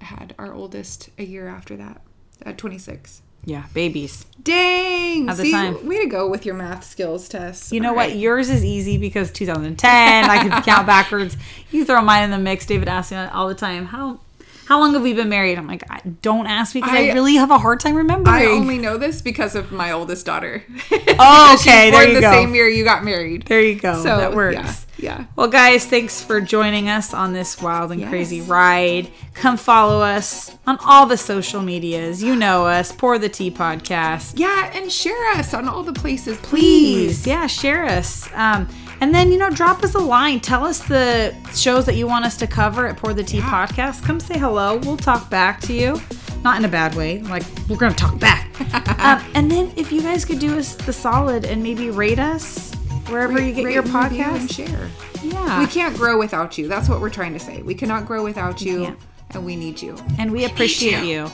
I 0.00 0.04
had 0.04 0.34
our 0.38 0.54
oldest 0.54 1.10
a 1.18 1.24
year 1.24 1.48
after 1.48 1.76
that 1.76 2.00
at 2.42 2.56
26. 2.58 3.22
yeah, 3.44 3.64
babies. 3.74 4.24
Dang! 4.42 5.28
At 5.28 5.36
the 5.36 5.42
See, 5.44 5.52
time. 5.52 5.86
way 5.86 6.00
to 6.00 6.06
go 6.06 6.28
with 6.28 6.46
your 6.46 6.54
math 6.54 6.84
skills, 6.84 7.28
Tess. 7.28 7.72
You 7.72 7.80
know 7.80 7.90
All 7.90 7.96
what? 7.96 8.08
right. 8.08 8.16
Yours 8.16 8.48
is 8.50 8.64
easy 8.64 8.96
because 8.98 9.30
2010. 9.32 10.24
I 10.30 10.38
can 10.38 10.62
count 10.62 10.86
backwards. 10.94 11.36
You 11.70 11.84
throw 11.84 12.00
mine 12.02 12.24
in 12.24 12.30
the 12.30 12.38
mix. 12.38 12.64
David 12.66 12.88
asks 12.88 13.12
me 13.12 13.18
all 13.18 13.48
the 13.48 13.54
time, 13.54 13.86
"How 13.86 14.20
how 14.66 14.80
long 14.80 14.92
have 14.94 15.02
we 15.02 15.12
been 15.12 15.28
married?" 15.28 15.58
I'm 15.58 15.66
like, 15.66 15.82
"Don't 16.22 16.46
ask 16.46 16.74
me 16.74 16.80
because 16.80 16.94
I, 16.96 17.08
I- 17.10 17.12
really 17.12 17.34
have 17.36 17.50
a 17.50 17.58
hard 17.58 17.80
time 17.80 17.94
remembering." 17.96 18.34
I 18.34 18.46
only 18.46 18.78
know 18.78 18.96
this 18.98 19.22
because 19.22 19.54
of 19.54 19.72
my 19.72 19.92
oldest 19.92 20.26
daughter. 20.26 20.64
Oh, 21.16 21.56
okay, 21.60 21.92
there 21.92 22.08
you 22.08 22.14
the 22.16 22.20
go. 22.22 22.32
same 22.32 22.54
year 22.56 22.68
you 22.68 22.82
got 22.82 23.04
married. 23.04 23.44
There 23.46 23.60
you 23.60 23.76
go. 23.78 23.94
So 24.02 24.16
that 24.16 24.34
works. 24.34 24.56
yeah. 24.56 24.74
Yeah. 24.96 25.24
Well, 25.36 25.46
guys, 25.48 25.86
thanks 25.86 26.22
for 26.22 26.40
joining 26.40 26.88
us 26.88 27.12
on 27.14 27.32
this 27.32 27.60
wild 27.62 27.92
and 27.92 28.00
Yes. 28.00 28.08
crazy 28.10 28.40
ride. 28.40 29.10
Come 29.34 29.56
follow 29.56 30.00
us 30.00 30.56
on 30.66 30.76
all 30.84 31.06
the 31.06 31.16
social 31.16 31.62
medias. 31.62 32.20
You 32.22 32.34
know 32.34 32.66
us, 32.66 32.90
Pour 32.90 33.18
the 33.18 33.28
Tea 33.28 33.50
Podcast. 33.50 34.34
Yeah, 34.38 34.70
and 34.74 34.90
share 34.90 35.30
us 35.32 35.52
on 35.54 35.68
all 35.68 35.82
the 35.84 35.92
places, 35.92 36.36
Please, 36.38 37.22
please. 37.22 37.26
yeah, 37.26 37.46
share 37.46 37.84
us. 37.84 38.28
Um, 38.34 38.68
and 39.00 39.14
then, 39.14 39.30
you 39.32 39.38
know, 39.38 39.50
drop 39.50 39.82
us 39.82 39.94
a 39.94 39.98
line. 39.98 40.40
Tell 40.40 40.64
us 40.64 40.80
the 40.80 41.34
shows 41.54 41.86
that 41.86 41.94
you 41.96 42.06
want 42.06 42.24
us 42.24 42.36
to 42.38 42.46
cover 42.46 42.86
at 42.86 42.96
Pour 42.96 43.12
the 43.14 43.24
Tea 43.24 43.38
Yeah. 43.38 43.66
Podcast. 43.66 44.02
Come 44.04 44.20
say 44.20 44.38
hello. 44.38 44.76
We'll 44.78 44.96
talk 44.96 45.28
back 45.30 45.60
to 45.62 45.72
you. 45.72 46.00
Not 46.42 46.58
in 46.58 46.64
a 46.64 46.68
bad 46.68 46.94
way. 46.94 47.20
Like, 47.22 47.42
we're 47.68 47.76
going 47.76 47.92
to 47.92 47.98
talk 47.98 48.18
back. 48.18 48.48
um, 49.00 49.24
and 49.34 49.50
then, 49.50 49.72
if 49.76 49.90
you 49.92 50.02
guys 50.02 50.24
could 50.24 50.38
do 50.38 50.58
us 50.58 50.74
the 50.74 50.92
solid 50.92 51.44
and 51.44 51.62
maybe 51.62 51.90
rate 51.90 52.18
us 52.18 52.72
wherever 53.08 53.40
you 53.40 53.52
get 53.54 53.64
Rate 53.64 53.74
your 53.74 53.82
podcast. 53.82 54.36
and 54.40 54.50
share. 54.50 54.90
Yeah. 55.22 55.60
We 55.60 55.66
can't 55.66 55.96
grow 55.96 56.18
without 56.18 56.58
you. 56.58 56.68
That's 56.68 56.88
what 56.88 57.00
we're 57.00 57.08
trying 57.10 57.32
to 57.32 57.38
say. 57.38 57.62
We 57.62 57.74
cannot 57.74 58.06
grow 58.06 58.22
without 58.22 58.60
you, 58.60 58.94
and 59.30 59.44
we 59.46 59.56
need 59.56 59.80
you. 59.80 59.96
and 60.18 60.30
we 60.32 60.44
appreciate 60.44 61.04
you. 61.04 61.30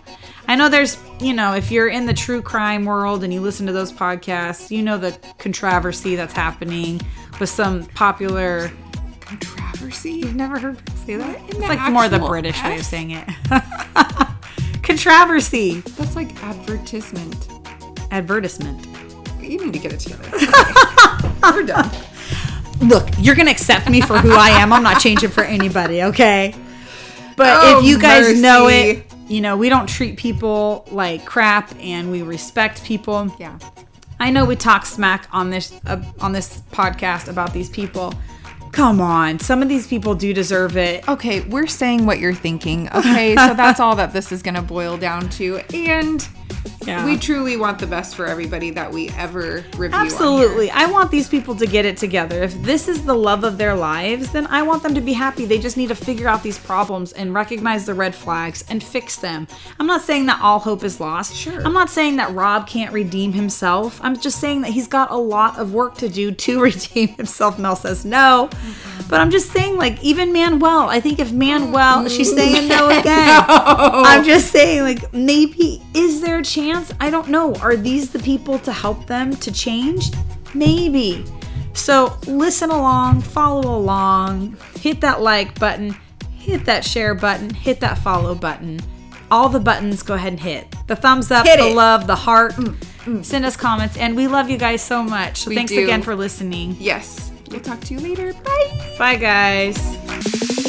I 0.47 0.55
know 0.57 0.69
there's, 0.69 0.97
you 1.21 1.33
know, 1.33 1.55
if 1.55 1.71
you're 1.73 1.89
in 1.89 2.07
the 2.07 2.15
true 2.15 2.41
crime 2.43 2.85
world 2.85 3.23
and 3.25 3.33
you 3.35 3.41
listen 3.41 3.67
to 3.67 3.73
those 3.73 3.93
podcasts, 3.93 4.71
you 4.71 4.83
know 4.83 4.97
the 4.99 5.17
controversy 5.39 6.15
that's 6.17 6.33
happening 6.33 7.01
with 7.41 7.49
some 7.49 7.85
popular. 7.87 8.71
Controversy. 9.21 10.11
You've 10.13 10.35
never 10.37 10.59
heard 10.59 10.79
say 11.07 11.15
that? 11.17 11.41
It's 11.49 11.59
like 11.61 11.93
more 11.93 12.09
the 12.09 12.19
British 12.19 12.61
way 12.65 12.77
of 12.79 12.85
saying 12.85 13.13
it. 13.13 13.29
controversy, 14.83 15.81
That's 15.97 16.17
like 16.17 16.43
advertisement. 16.43 17.49
advertisement. 18.11 18.87
You 19.41 19.65
need 19.65 19.73
to 19.73 19.79
get 19.79 19.93
it 19.93 20.01
together. 20.01 20.29
Okay. 21.43 21.57
we're 21.57 21.63
done. 21.67 21.91
Look, 22.83 23.09
you're 23.19 23.35
gonna 23.35 23.51
accept 23.51 23.89
me 23.89 24.01
for 24.03 24.19
who 24.19 24.33
I 24.33 24.51
am. 24.51 24.73
I'm 24.75 24.83
not 24.83 25.01
changing 25.01 25.31
for 25.31 25.43
anybody, 25.43 26.03
okay? 26.05 26.55
But 27.37 27.59
Oh, 27.63 27.79
if 27.79 27.85
you 27.87 27.99
guys 27.99 28.41
know 28.41 28.69
it, 28.69 29.07
you 29.27 29.41
know 29.41 29.57
we 29.57 29.69
don't 29.71 29.89
treat 29.89 30.19
people 30.19 30.87
like 30.91 31.25
crap, 31.25 31.73
and 31.81 32.11
we 32.11 32.21
respect 32.23 32.85
people. 32.85 33.35
Yeah. 33.39 33.59
I 34.21 34.31
know 34.31 34.45
we 34.45 34.55
talk 34.55 34.85
smack 34.85 35.27
on 35.33 35.49
this 35.49 35.73
uh, 35.87 36.03
on 36.21 36.33
this 36.33 36.61
podcast 36.73 37.29
about 37.29 37.55
these 37.55 37.71
people. 37.71 38.13
Come 38.73 39.01
on, 39.01 39.39
some 39.41 39.63
of 39.63 39.69
these 39.69 39.87
people 39.87 40.15
do 40.15 40.33
deserve 40.33 40.77
it. 40.77 41.07
Okay, 41.09 41.41
we're 41.41 41.67
saying 41.67 42.07
what 42.07 42.19
you're 42.19 42.35
thinking. 42.35 42.89
Okay, 42.93 43.35
so 43.37 43.55
that's 43.55 43.81
all 43.81 43.97
that 43.97 44.13
this 44.13 44.33
is 44.33 44.43
going 44.43 44.55
to 44.55 44.63
boil 44.63 44.97
down 44.97 45.29
to. 45.31 45.59
And 45.75 46.27
Yeah. 46.87 47.05
we 47.05 47.17
truly 47.19 47.57
want 47.57 47.79
the 47.79 47.87
best 47.87 48.15
for 48.17 48.27
everybody 48.27 48.71
that 48.71 48.91
we 48.93 49.11
ever 49.11 49.65
review. 49.77 49.99
Absolutely. 49.99 50.71
I 50.71 50.87
want 50.87 51.11
these 51.11 51.29
people 51.29 51.55
to 51.57 51.67
get 51.67 51.85
it 51.85 51.97
together. 51.97 52.43
If 52.43 52.55
this 52.63 52.89
is 52.89 53.05
the 53.05 53.15
love 53.15 53.45
of 53.45 53.59
their 53.59 53.75
lives, 53.75 54.31
then 54.33 54.47
I 54.47 54.63
want 54.63 54.83
them 54.83 54.95
to 54.95 55.01
be 55.01 55.13
happy. 55.13 55.45
They 55.47 55.59
just 55.59 55.77
need 55.77 55.89
to 55.89 55.95
figure 55.95 56.27
out 56.29 56.43
these 56.43 56.59
problems 56.59 57.13
and 57.13 57.35
recognize 57.35 57.85
the 57.87 57.95
red 57.95 58.15
flags 58.15 58.65
and 58.69 58.83
fix 58.83 59.17
them. 59.17 59.47
I'm 59.79 59.87
not 59.87 60.03
saying 60.03 60.27
that 60.27 60.41
all 60.43 60.59
hope 60.59 60.83
is 60.85 61.01
lost. 61.01 61.35
Sure. 61.37 61.61
I'm 61.65 61.73
not 61.75 61.91
saying 61.91 62.17
that 62.17 62.33
Rob 62.35 62.67
can't 62.67 62.93
redeem 62.93 63.33
himself. 63.33 64.01
I'm 64.03 64.19
just 64.19 64.41
saying 64.41 64.63
that 64.63 64.71
he's 64.71 64.89
got 64.89 65.11
a 65.11 65.17
lot 65.17 65.59
of 65.59 65.73
work 65.75 65.97
to 65.99 66.09
do 66.09 66.31
to 66.33 66.61
redeem 66.63 67.09
himself. 67.09 67.59
Mel 67.59 67.77
says 67.77 68.05
no. 68.05 68.49
But 69.09 69.21
I'm 69.21 69.31
just 69.31 69.51
saying, 69.51 69.77
like, 69.77 70.03
even 70.03 70.33
Manuel, 70.33 70.89
I 70.89 71.01
think 71.01 71.19
if 71.19 71.33
Manuel, 71.33 72.05
mm. 72.05 72.17
she's 72.17 72.33
saying 72.33 72.69
no 72.69 72.89
again. 73.01 73.45
I'm 73.49 74.25
just 74.25 74.53
saying, 74.53 74.83
like, 74.83 75.13
maybe 75.13 75.83
is 75.95 76.21
there 76.21 76.39
a 76.39 76.43
chance? 76.45 76.93
I 77.01 77.11
don't 77.11 77.29
know. 77.29 77.55
Are 77.57 77.77
these 77.77 78.11
the 78.11 78.21
people 78.21 78.59
to 78.61 78.73
help 78.73 79.07
them 79.07 79.35
to 79.37 79.51
change? 79.53 80.11
Maybe. 80.55 81.25
So 81.73 82.17
listen 82.27 82.71
along, 82.71 83.23
follow 83.23 83.77
along, 83.77 84.57
hit 84.81 85.01
that 85.01 85.21
like 85.23 85.59
button, 85.59 85.97
hit 86.37 86.65
that 86.67 86.85
share 86.85 87.15
button, 87.15 87.51
hit 87.51 87.81
that 87.81 87.99
follow 87.99 88.35
button. 88.35 88.81
All 89.31 89.49
the 89.49 89.61
buttons 89.61 90.03
go 90.03 90.15
ahead 90.15 90.33
and 90.33 90.41
hit. 90.41 90.67
The 90.89 90.97
thumbs 90.97 91.31
up, 91.31 91.47
Hit 91.47 91.61
the 91.61 91.69
it. 91.69 91.75
love, 91.77 92.09
the 92.09 92.17
heart. 92.17 92.53
Mm, 92.55 92.75
mm. 93.05 93.25
Send 93.25 93.45
us 93.45 93.57
comments, 93.57 93.97
and 93.97 94.17
we 94.17 94.27
love 94.27 94.51
you 94.51 94.57
guys 94.59 94.83
so 94.83 95.03
much. 95.05 95.43
So 95.43 95.51
We 95.51 95.55
thanks 95.55 95.71
do. 95.71 95.83
again 95.85 96.03
for 96.03 96.17
listening. 96.17 96.77
Yes. 96.81 97.30
We'll 97.51 97.61
talk 97.61 97.81
to 97.81 97.95
you 97.95 98.01
later. 98.01 98.33
Bye. 98.33 98.97
Bye, 98.99 99.17
guys. 99.17 100.60